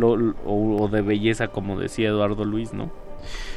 o, 0.00 0.88
de 0.88 1.02
belleza, 1.02 1.48
como 1.48 1.78
decía 1.78 2.08
Eduardo 2.08 2.44
Luis, 2.44 2.72
¿no? 2.72 2.90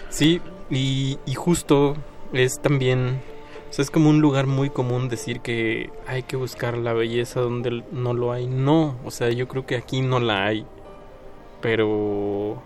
Sí, 0.10 0.42
y, 0.70 1.18
y 1.26 1.34
justo 1.34 1.96
es 2.34 2.62
también, 2.62 3.22
es 3.78 3.92
como 3.92 4.10
un 4.10 4.22
lugar 4.22 4.48
muy 4.48 4.70
común 4.70 5.10
decir 5.10 5.42
que 5.42 5.90
hay 6.08 6.24
que 6.24 6.38
buscar 6.38 6.78
la 6.78 6.94
belleza 6.94 7.42
donde 7.42 7.84
no 7.92 8.14
lo 8.14 8.32
hay. 8.32 8.48
No, 8.48 8.98
o 9.04 9.12
sea, 9.12 9.30
yo 9.32 9.48
creo 9.48 9.66
que 9.66 9.76
aquí 9.76 10.02
no 10.02 10.20
la 10.20 10.46
hay, 10.46 10.66
pero 11.62 12.62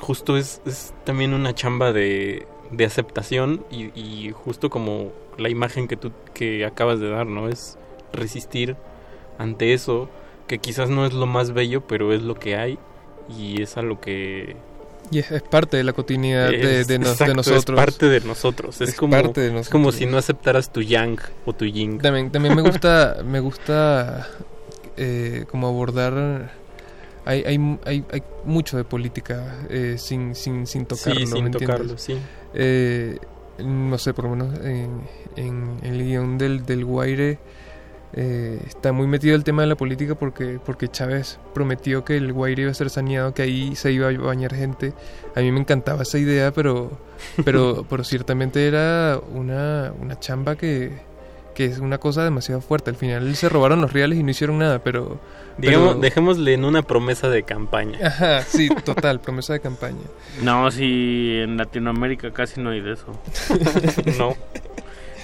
justo 0.00 0.36
es, 0.36 0.60
es 0.66 0.92
también 1.04 1.34
una 1.34 1.54
chamba 1.54 1.92
de, 1.92 2.46
de 2.70 2.84
aceptación 2.84 3.64
y, 3.70 3.98
y 3.98 4.32
justo 4.32 4.70
como 4.70 5.12
la 5.38 5.48
imagen 5.50 5.88
que 5.88 5.96
tú 5.96 6.12
que 6.34 6.64
acabas 6.64 7.00
de 7.00 7.08
dar, 7.08 7.26
¿no? 7.26 7.48
Es 7.48 7.78
resistir 8.12 8.76
ante 9.38 9.72
eso 9.72 10.08
que 10.46 10.58
quizás 10.58 10.90
no 10.90 11.06
es 11.06 11.12
lo 11.12 11.26
más 11.26 11.52
bello, 11.52 11.86
pero 11.86 12.12
es 12.12 12.22
lo 12.22 12.34
que 12.34 12.56
hay 12.56 12.78
y 13.28 13.62
es 13.62 13.76
a 13.76 13.82
lo 13.82 14.00
que 14.00 14.56
y 15.10 15.18
es, 15.18 15.42
parte 15.42 15.76
de 15.76 15.84
la 15.84 15.92
cotidianidad 15.92 16.50
de, 16.50 16.98
nosotros. 16.98 17.46
Es 17.48 17.64
parte 17.64 18.08
de 18.08 18.20
nosotros. 18.20 18.80
Es, 18.80 18.94
como, 18.94 19.16
como 19.70 19.92
si 19.92 20.06
no 20.06 20.18
aceptaras 20.18 20.72
tu 20.72 20.82
yang 20.82 21.18
o 21.44 21.52
tu 21.52 21.64
yin. 21.64 21.98
También, 21.98 22.30
también 22.30 22.54
me 22.54 22.62
gusta, 22.62 23.18
me 23.24 23.40
gusta 23.40 24.28
eh, 24.96 25.44
como 25.50 25.68
abordar. 25.68 26.52
Hay, 27.24 27.42
hay, 27.44 27.78
hay, 27.84 28.04
hay, 28.12 28.22
mucho 28.44 28.76
de 28.76 28.84
política 28.84 29.66
eh, 29.68 29.96
sin, 29.98 30.34
sin, 30.34 30.66
sin 30.66 30.86
tocarlo. 30.86 31.26
Sí, 31.26 31.26
sin 31.26 31.50
tocarlo, 31.50 31.98
sí. 31.98 32.16
Eh, 32.54 33.18
no 33.58 33.98
sé, 33.98 34.14
por 34.14 34.26
lo 34.26 34.30
menos 34.36 34.58
en, 34.60 35.02
en 35.36 35.78
el 35.82 36.04
guion 36.04 36.38
del, 36.38 36.64
del 36.64 36.84
Guaire 36.84 37.38
eh, 38.12 38.60
está 38.66 38.92
muy 38.92 39.06
metido 39.06 39.34
el 39.34 39.44
tema 39.44 39.62
de 39.62 39.68
la 39.68 39.74
política 39.74 40.14
porque, 40.14 40.58
porque 40.64 40.88
Chávez 40.88 41.38
prometió 41.54 42.04
que 42.04 42.16
el 42.16 42.32
Guaire 42.32 42.62
iba 42.62 42.70
a 42.70 42.74
ser 42.74 42.90
saneado, 42.90 43.34
que 43.34 43.42
ahí 43.42 43.74
se 43.76 43.92
iba 43.92 44.08
a 44.08 44.12
bañar 44.12 44.54
gente. 44.54 44.92
A 45.34 45.40
mí 45.40 45.50
me 45.52 45.60
encantaba 45.60 46.02
esa 46.02 46.18
idea, 46.18 46.52
pero, 46.52 46.98
pero, 47.44 47.84
pero 47.88 48.04
ciertamente 48.04 48.66
era 48.66 49.20
una, 49.34 49.92
una 50.00 50.18
chamba 50.18 50.56
que, 50.56 50.92
que 51.54 51.64
es 51.64 51.78
una 51.78 51.98
cosa 51.98 52.22
demasiado 52.22 52.60
fuerte. 52.60 52.90
Al 52.90 52.96
final 52.96 53.34
se 53.34 53.48
robaron 53.48 53.80
los 53.80 53.92
reales 53.92 54.18
y 54.18 54.22
no 54.22 54.30
hicieron 54.30 54.58
nada, 54.58 54.78
pero... 54.78 55.18
Digamos, 55.58 55.98
dejémosle 56.02 56.52
en 56.52 56.66
una 56.66 56.82
promesa 56.82 57.30
de 57.30 57.42
campaña. 57.42 57.98
Ajá, 58.06 58.42
sí, 58.42 58.68
total, 58.84 59.20
promesa 59.20 59.54
de 59.54 59.60
campaña. 59.60 60.04
No, 60.42 60.70
si 60.70 61.38
en 61.38 61.56
Latinoamérica 61.56 62.30
casi 62.30 62.60
no 62.60 62.70
hay 62.70 62.82
de 62.82 62.92
eso. 62.92 63.06
no. 64.18 64.36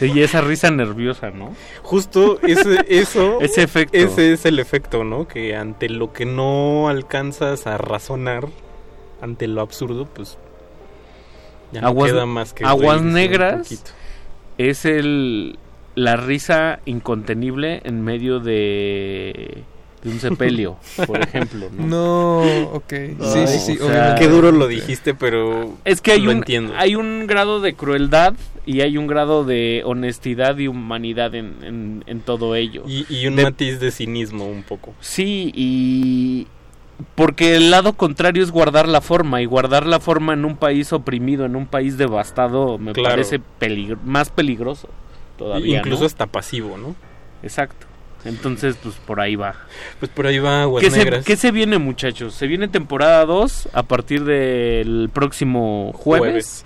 Y 0.07 0.23
esa 0.23 0.41
risa 0.41 0.71
nerviosa, 0.71 1.31
¿no? 1.31 1.55
Justo 1.83 2.41
ese, 2.43 2.85
eso... 2.89 3.39
ese 3.41 3.63
efecto. 3.63 3.97
Ese 3.97 4.33
es 4.33 4.45
el 4.45 4.59
efecto, 4.59 5.05
¿no? 5.05 5.29
Que 5.29 5.57
ante 5.57 5.89
lo 5.89 6.13
que 6.13 6.25
no 6.25 6.89
alcanzas 6.89 7.67
a 7.67 7.79
razonar, 7.79 8.49
ante 9.21 9.47
lo 9.47 9.61
absurdo, 9.61 10.07
pues... 10.07 10.39
Ya 11.73 11.81
no 11.81 11.95
queda 11.95 12.27
más 12.27 12.53
que... 12.53 12.65
Aguas 12.65 13.03
negras 13.03 13.83
es 14.59 14.85
el 14.85 15.59
la 15.95 16.17
risa 16.17 16.81
incontenible 16.85 17.81
en 17.85 18.03
medio 18.03 18.41
de, 18.41 19.65
de 20.03 20.11
un 20.11 20.21
sepelio, 20.21 20.77
por 21.07 21.21
ejemplo. 21.23 21.69
¿no? 21.73 21.87
no 21.87 22.41
ok. 22.73 22.93
sí, 22.93 23.47
sí, 23.47 23.59
sí. 23.59 23.79
qué 24.19 24.29
duro 24.29 24.53
lo 24.53 24.67
dijiste, 24.67 25.15
pero. 25.15 25.77
Es 25.85 26.01
que 26.01 26.13
hay, 26.13 26.27
un, 26.27 26.45
hay 26.77 26.97
un 26.97 27.27
grado 27.27 27.61
de 27.61 27.75
crueldad 27.75 28.35
y 28.67 28.81
hay 28.81 28.99
un 28.99 29.07
grado 29.07 29.45
de 29.45 29.83
honestidad 29.85 30.59
y 30.59 30.69
humanidad 30.69 31.35
en, 31.35 32.05
en, 32.07 32.21
todo 32.21 32.55
ello. 32.55 32.85
Y, 32.87 33.27
un 33.27 33.37
matiz 33.37 33.81
de 33.81 33.91
cinismo, 33.91 34.47
un 34.47 34.63
poco. 34.63 34.95
Sí, 35.01 35.53
y. 35.55 36.47
Porque 37.17 37.57
el 37.57 37.71
lado 37.71 37.95
contrario 37.95 38.45
es 38.45 38.53
guardar 38.53 38.87
la 38.87 39.01
forma 39.01 39.43
y 39.43 39.45
guardar 39.45 39.87
la 39.87 39.99
forma 39.99 40.35
en 40.35 40.45
un 40.45 40.57
país 40.57 40.93
oprimido, 40.93 41.45
en 41.45 41.57
un 41.57 41.67
país 41.67 41.99
devastado, 41.99 42.79
me 42.79 42.93
parece 42.93 43.41
más 44.05 44.31
peligroso. 44.31 44.89
Incluso 45.65 46.05
hasta 46.05 46.27
pasivo, 46.27 46.79
¿no? 46.79 46.95
Exacto. 47.43 47.87
Entonces, 48.25 48.77
pues 48.83 48.95
por 48.97 49.21
ahí 49.21 49.37
va. 49.37 49.57
Pues 49.99 50.11
por 50.11 50.27
ahí 50.27 50.39
va 50.39 50.63
Aguas 50.63 50.85
¿Qué 50.85 50.91
Negras. 50.91 51.25
Se, 51.25 51.33
¿Qué 51.33 51.37
se 51.37 51.51
viene, 51.51 51.79
muchachos? 51.79 52.35
Se 52.35 52.47
viene 52.47 52.69
temporada 52.69 53.25
2 53.25 53.71
a 53.73 53.83
partir 53.83 54.25
del 54.25 55.11
próximo 55.13 55.93
jueves. 55.95 56.65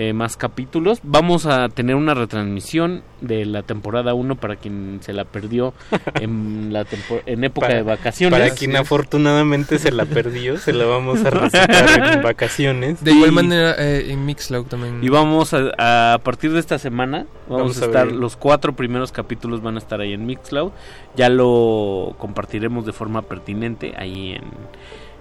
Eh, 0.00 0.12
más 0.12 0.36
capítulos. 0.36 1.00
Vamos 1.02 1.44
a 1.44 1.68
tener 1.70 1.96
una 1.96 2.14
retransmisión 2.14 3.02
de 3.20 3.44
la 3.44 3.64
temporada 3.64 4.14
1 4.14 4.36
para 4.36 4.54
quien 4.54 5.00
se 5.02 5.12
la 5.12 5.24
perdió 5.24 5.74
en, 6.20 6.72
la 6.72 6.86
en 7.26 7.42
época 7.42 7.66
de 7.66 7.82
vacaciones. 7.82 8.38
Para 8.38 8.54
quien 8.54 8.76
afortunadamente 8.76 9.76
se 9.80 9.90
la 9.90 10.04
perdió, 10.04 10.56
se 10.58 10.72
la 10.72 10.84
vamos 10.84 11.24
a 11.24 11.30
recitar 11.30 12.14
en 12.14 12.22
vacaciones. 12.22 13.02
De 13.02 13.10
igual 13.10 13.32
manera 13.32 13.74
eh, 13.76 14.12
en 14.12 14.24
Mixcloud 14.24 14.66
también. 14.66 15.02
Y 15.02 15.08
vamos 15.08 15.52
a, 15.52 16.14
a 16.14 16.18
partir 16.18 16.52
de 16.52 16.60
esta 16.60 16.78
semana, 16.78 17.26
vamos, 17.48 17.82
a, 17.82 17.86
estar, 17.86 18.06
los 18.06 18.36
cuatro 18.36 18.76
primeros 18.76 19.10
capítulos 19.10 19.62
van 19.62 19.74
a 19.74 19.78
estar 19.78 20.00
ahí 20.00 20.12
en 20.12 20.26
Mixcloud. 20.26 20.70
Ya 21.16 21.28
lo 21.28 22.14
compartiremos 22.18 22.86
de 22.86 22.92
forma 22.92 23.22
pertinente 23.22 23.94
ahí 23.96 24.34
en 24.34 24.44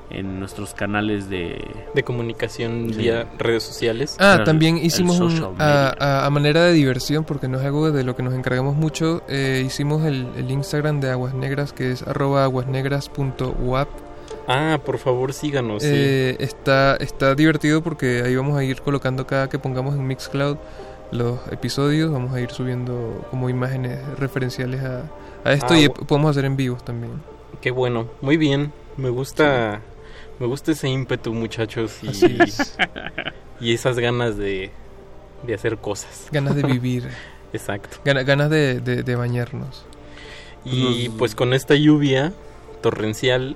en 0.10 0.40
nuestros 0.40 0.74
canales 0.74 1.30
de, 1.30 1.66
de 1.94 2.04
comunicación 2.04 2.88
vía 2.96 3.28
redes 3.38 3.64
sociales. 3.64 4.16
Ah, 4.20 4.42
también 4.46 4.78
hicimos 4.78 5.20
a, 5.60 6.30
manera 6.32 6.64
de 6.64 6.74
diversión, 6.74 7.24
porque 7.24 7.48
no 7.48 7.60
es 7.60 7.66
algo 7.66 7.92
de 7.92 8.04
lo 8.04 8.16
que 8.16 8.24
nos 8.24 8.34
encargamos 8.34 8.76
mucho, 8.76 9.24
eh, 9.28 9.64
hicimos 9.66 10.06
el, 10.06 10.28
Instagram 10.50 11.02
de 11.02 11.12
Aguas 11.12 11.34
Negras, 11.34 11.74
que 11.74 11.92
es 11.92 12.04
arroba 12.04 12.44
aguasnegras.wap. 12.44 13.90
Ah, 14.48 14.80
por 14.86 14.98
favor 14.98 15.34
síganos. 15.34 15.84
Eh, 15.84 16.38
está, 16.40 16.96
está 16.96 17.36
divertido 17.36 17.84
porque 17.84 18.22
ahí 18.26 18.36
vamos 18.36 18.58
a 18.58 18.64
ir 18.64 18.82
colocando 18.82 19.28
cada 19.28 19.50
que 19.50 19.60
pongamos 19.60 19.96
en 19.96 20.08
Mixcloud 20.08 20.58
los 21.12 21.40
episodios, 21.52 22.12
vamos 22.12 22.34
a 22.34 22.42
ir 22.42 22.52
subiendo 22.52 23.26
como 23.30 23.50
imágenes 23.50 24.00
referenciales 24.18 24.82
a, 24.82 25.04
a 25.44 25.54
esto 25.54 25.74
ah, 25.74 25.80
y 25.80 25.90
podemos 25.90 26.32
hacer 26.32 26.46
en 26.46 26.58
vivos 26.58 26.84
también. 26.84 27.14
Qué 27.62 27.72
bueno, 27.72 28.08
muy 28.22 28.38
bien, 28.38 28.72
me 28.98 29.10
gusta... 29.10 29.82
Me 30.40 30.46
gusta 30.46 30.72
ese 30.72 30.88
ímpetu, 30.88 31.34
muchachos, 31.34 32.00
y, 32.04 32.38
y 33.60 33.74
esas 33.74 33.98
ganas 33.98 34.38
de, 34.38 34.72
de, 35.44 35.54
hacer 35.54 35.78
cosas. 35.78 36.28
Ganas 36.32 36.56
de 36.56 36.64
vivir. 36.64 37.10
Exacto. 37.54 37.98
ganas 38.04 38.50
de, 38.50 38.80
de, 38.82 39.16
bañarnos. 39.16 39.86
Y 40.66 41.08
pues 41.10 41.34
con 41.34 41.54
esta 41.54 41.76
lluvia 41.76 42.34
torrencial, 42.82 43.56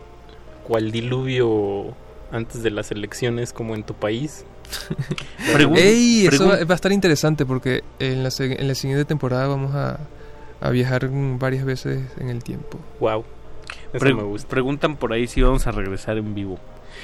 cual 0.65 0.91
diluvio 0.91 1.93
antes 2.31 2.63
de 2.63 2.71
las 2.71 2.91
elecciones 2.91 3.51
como 3.51 3.75
en 3.75 3.83
tu 3.83 3.93
país. 3.93 4.45
Ey, 5.75 6.27
eso 6.27 6.47
va, 6.47 6.55
a 6.55 6.73
estar 6.73 6.93
interesante 6.93 7.45
porque 7.45 7.83
en 7.99 8.23
la, 8.23 8.29
en 8.39 8.67
la 8.67 8.75
siguiente 8.75 9.03
temporada 9.03 9.47
vamos 9.47 9.75
a, 9.75 9.99
a 10.61 10.69
viajar 10.69 11.09
varias 11.11 11.65
veces 11.65 12.01
en 12.17 12.29
el 12.29 12.41
tiempo. 12.43 12.79
Wow. 13.01 13.25
Preguntan 14.47 14.97
por 14.97 15.13
ahí 15.13 15.27
si 15.27 15.41
vamos 15.41 15.67
a 15.67 15.71
regresar 15.71 16.17
en 16.17 16.33
vivo. 16.33 16.59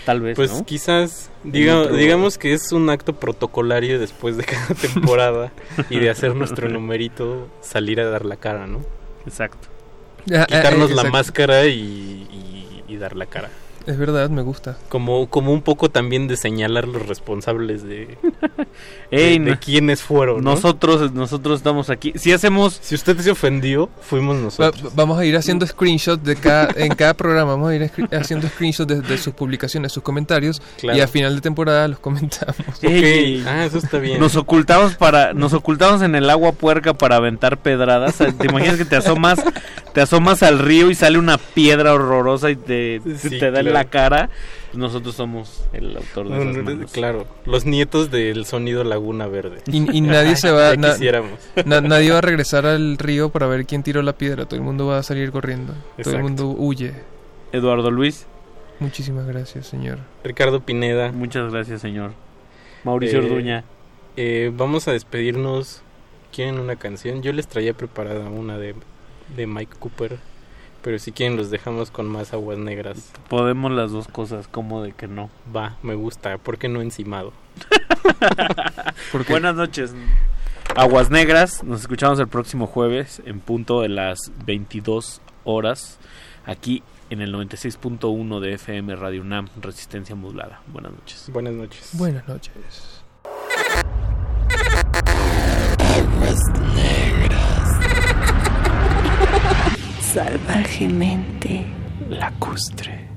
Tal 0.06 0.22
vez. 0.22 0.36
Pues 0.36 0.52
quizás, 0.66 1.30
digamos 1.44 2.38
que 2.38 2.54
es 2.54 2.72
un 2.72 2.90
acto 2.90 3.14
protocolario 3.14 4.00
después 4.00 4.38
de 4.38 4.44
cada 4.44 4.68
temporada 4.82 5.52
y 5.90 6.00
de 6.00 6.10
hacer 6.10 6.36
nuestro 6.36 6.70
numerito 6.70 7.50
salir 7.62 8.00
a 8.00 8.10
dar 8.10 8.26
la 8.26 8.38
cara, 8.38 8.68
¿no? 8.68 8.82
Exacto. 9.26 9.68
Quitarnos 10.26 10.92
la 10.92 11.06
máscara 11.06 11.66
y, 11.66 12.26
dar 13.00 13.16
la 13.16 13.28
cara. 13.28 13.50
Es 13.88 13.98
verdad, 13.98 14.30
me 14.30 14.42
gusta. 14.42 14.76
Como, 14.90 15.30
como 15.30 15.54
un 15.54 15.62
poco 15.62 15.90
también 15.90 16.28
de 16.28 16.36
señalar 16.36 16.90
los 16.90 17.08
responsables 17.08 17.84
de, 17.84 18.18
de, 19.12 19.58
quiénes 19.64 20.02
fueron. 20.02 20.44
Nosotros, 20.44 21.14
nosotros 21.14 21.60
estamos 21.60 21.90
aquí. 21.90 22.12
Si 22.16 22.34
hacemos. 22.34 22.78
Si 22.82 22.96
usted 22.96 23.18
se 23.20 23.32
ofendió, 23.32 23.90
fuimos 24.02 24.36
nosotros. 24.36 24.94
vamos 24.94 25.18
a 25.18 25.26
ir 25.26 25.38
haciendo 25.38 25.66
screenshots 25.66 26.22
de 26.22 26.36
cada, 26.36 26.70
en 26.76 26.94
cada 26.96 27.14
programa. 27.14 27.52
Vamos 27.52 27.70
a 27.70 27.76
ir 27.76 27.90
haciendo 28.12 28.50
screenshots 28.50 29.08
de, 29.08 29.18
sus 29.18 29.34
publicaciones, 29.34 29.94
sus 29.94 30.04
comentarios. 30.04 30.62
Y 30.82 31.00
a 31.00 31.08
final 31.08 31.36
de 31.36 31.42
temporada 31.42 31.88
los 31.88 32.00
comentamos. 32.00 32.58
Ah, 33.48 33.66
eso 33.66 33.78
está 33.78 34.00
bien. 34.00 34.20
Nos 34.20 34.36
ocultamos 34.36 34.96
para, 34.96 35.34
nos 35.34 35.54
ocultamos 35.54 36.02
en 36.02 36.16
el 36.16 36.30
agua 36.30 36.52
puerca 36.52 36.94
para 36.94 37.16
aventar 37.16 37.58
pedradas. 37.58 38.18
¿Te 38.18 38.48
imaginas 38.48 38.78
que 38.78 38.86
te 38.86 38.96
asomas, 38.96 39.40
te 39.94 40.02
asomas 40.02 40.44
al 40.44 40.60
río 40.60 40.90
y 40.90 40.96
sale 40.96 41.18
una 41.18 41.38
piedra 41.38 41.94
horrorosa 41.94 42.50
y 42.50 42.56
te, 42.56 43.00
te 43.00 43.52
da 43.52 43.64
la 43.78 43.90
cara, 43.90 44.30
nosotros 44.74 45.16
somos 45.16 45.64
el 45.74 45.96
autor 45.96 46.30
de 46.30 46.74
esas 46.74 46.92
Claro, 46.92 47.28
los 47.46 47.66
nietos 47.66 48.12
del 48.12 48.46
sonido 48.46 48.84
Laguna 48.84 49.28
Verde. 49.28 49.62
Y, 49.68 50.02
nadie 50.02 50.36
se 50.36 50.52
va, 50.52 50.76
nadie 50.76 52.12
va 52.12 52.18
a 52.18 52.22
regresar 52.22 52.66
al 52.66 52.98
río 52.98 53.30
para 53.30 53.48
ver 53.48 53.66
quién 53.66 53.84
tiró 53.84 54.02
la 54.02 54.14
piedra. 54.14 54.46
Todo 54.46 54.56
el 54.56 54.66
mundo 54.66 54.88
va 54.88 55.00
a 55.00 55.04
salir 55.04 55.32
corriendo. 55.32 55.74
Todo 56.02 56.16
el 56.16 56.24
mundo 56.24 56.48
huye. 56.50 56.94
Eduardo 57.52 57.92
Luis. 57.92 58.28
Muchísimas 58.80 59.26
gracias, 59.26 59.68
señor. 59.68 60.00
Ricardo 60.24 60.60
Pineda. 60.62 61.12
Muchas 61.12 61.52
gracias, 61.52 61.82
señor. 61.82 62.12
Mauricio 62.84 63.20
eh, 63.20 63.26
Orduña. 63.26 63.64
Eh, 64.16 64.52
vamos 64.54 64.88
a 64.88 64.92
despedirnos. 64.92 65.82
¿Quieren 66.32 66.60
una 66.60 66.76
canción? 66.76 67.24
Yo 67.24 67.34
les 67.34 67.48
traía 67.48 67.74
preparada 67.74 68.30
una 68.30 68.58
de, 68.58 68.76
de 69.36 69.48
Mike 69.48 69.78
Cooper. 69.80 70.20
Pero 70.88 71.00
si 71.00 71.12
quieren 71.12 71.36
los 71.36 71.52
dejamos 71.52 71.92
con 71.92 72.08
más 72.08 72.32
aguas 72.32 72.58
negras. 72.58 73.12
Podemos 73.28 73.74
las 73.74 73.92
dos 73.92 74.08
cosas, 74.08 74.48
como 74.48 74.82
de 74.82 74.94
que 74.94 75.06
no. 75.10 75.30
Va, 75.54 75.76
me 75.84 75.96
gusta. 75.96 76.38
¿Por 76.38 76.58
qué 76.58 76.70
no 76.70 76.80
encimado? 76.80 77.34
Buenas 79.30 79.56
noches. 79.56 79.94
Aguas 80.78 81.10
negras, 81.10 81.62
nos 81.66 81.82
escuchamos 81.82 82.22
el 82.22 82.30
próximo 82.30 82.68
jueves 82.68 83.22
en 83.26 83.42
punto 83.42 83.82
de 83.82 83.90
las 83.90 84.32
22 84.46 85.20
horas 85.44 86.00
aquí 86.46 86.84
en 87.10 87.20
el 87.20 87.34
96.1 87.36 88.40
de 88.40 88.54
FM 88.54 88.96
Radio 88.96 89.24
UNAM, 89.24 89.50
Resistencia 89.60 90.16
Modulada. 90.16 90.62
Buenas 90.68 90.94
noches. 90.94 91.30
Buenas 91.34 91.54
noches. 91.54 91.90
Buenas 91.98 92.26
noches. 92.30 93.04
Aguas 95.80 96.40
negras 96.78 97.68
salvajemente 100.14 101.66
lacustre. 102.10 103.08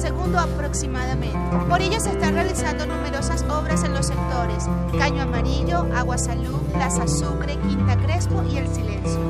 Segundo 0.00 0.38
aproximadamente. 0.38 1.38
Por 1.68 1.82
ello 1.82 2.00
se 2.00 2.10
están 2.10 2.34
realizando 2.34 2.86
numerosas 2.86 3.44
obras 3.50 3.84
en 3.84 3.92
los 3.92 4.06
sectores 4.06 4.66
Caño 4.98 5.22
Amarillo, 5.22 5.86
Agua 5.94 6.16
Salud, 6.16 6.60
Plaza 6.72 7.06
Sucre, 7.06 7.56
Quinta 7.68 7.96
Crespo 7.96 8.42
y 8.50 8.56
El 8.58 8.68
Silencio. 8.68 9.20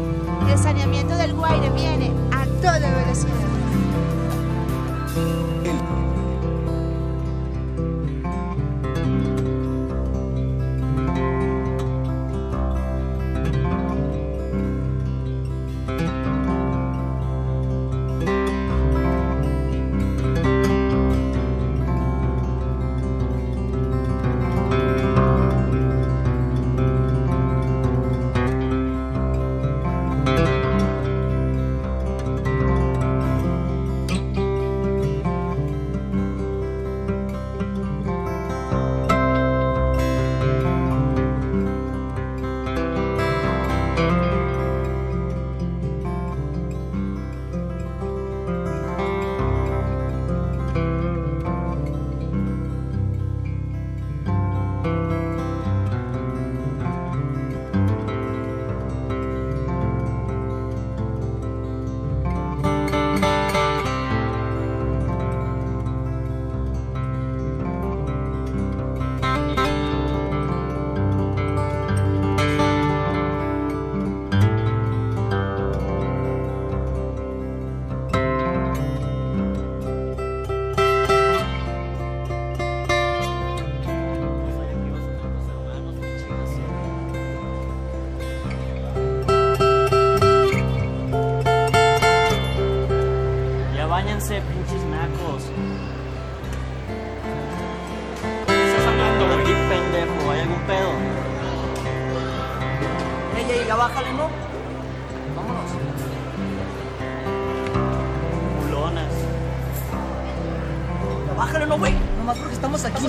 El 0.48 0.58
saneamiento 0.58 1.16
del 1.16 1.34
Guaire 1.34 1.70
viene 1.70 2.12
a 2.30 2.44
toda 2.62 2.78
velocidad. 2.78 3.50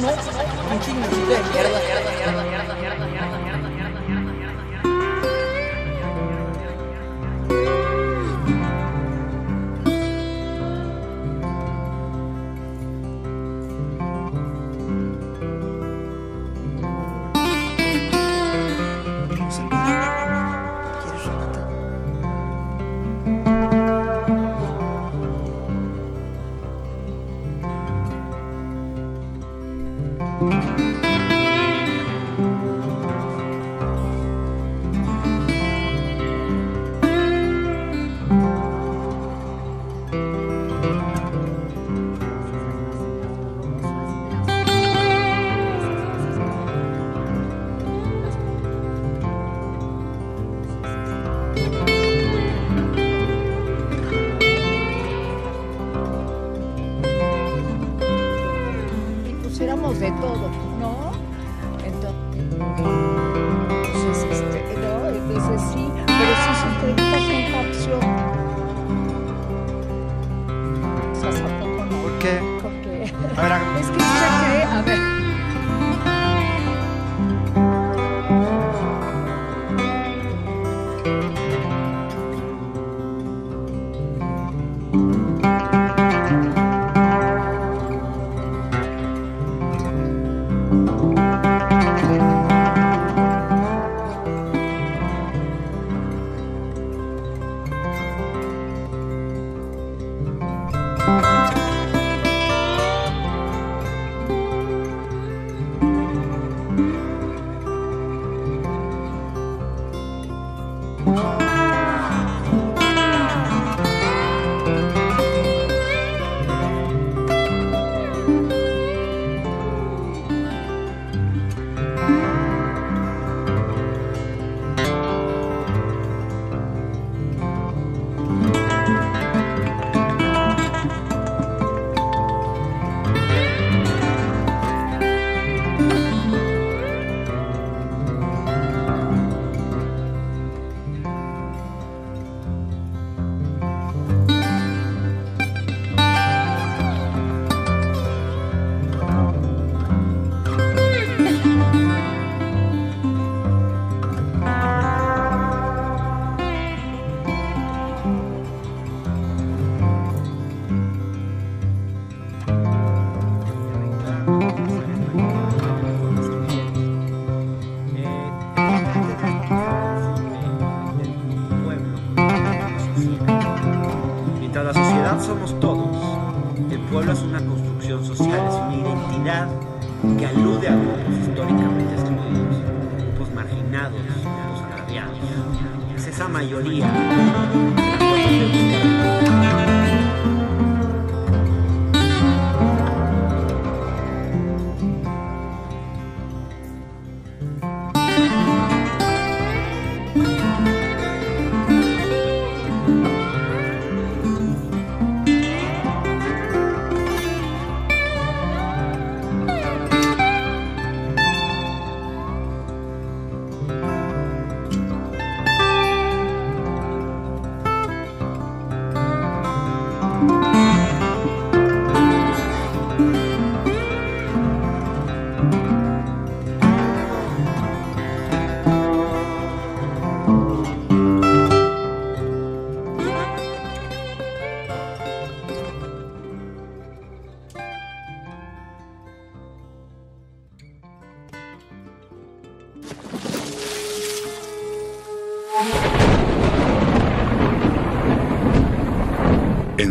no, 0.02 0.08
un 0.72 0.80
chingo 0.82 1.08
de. 1.08 1.91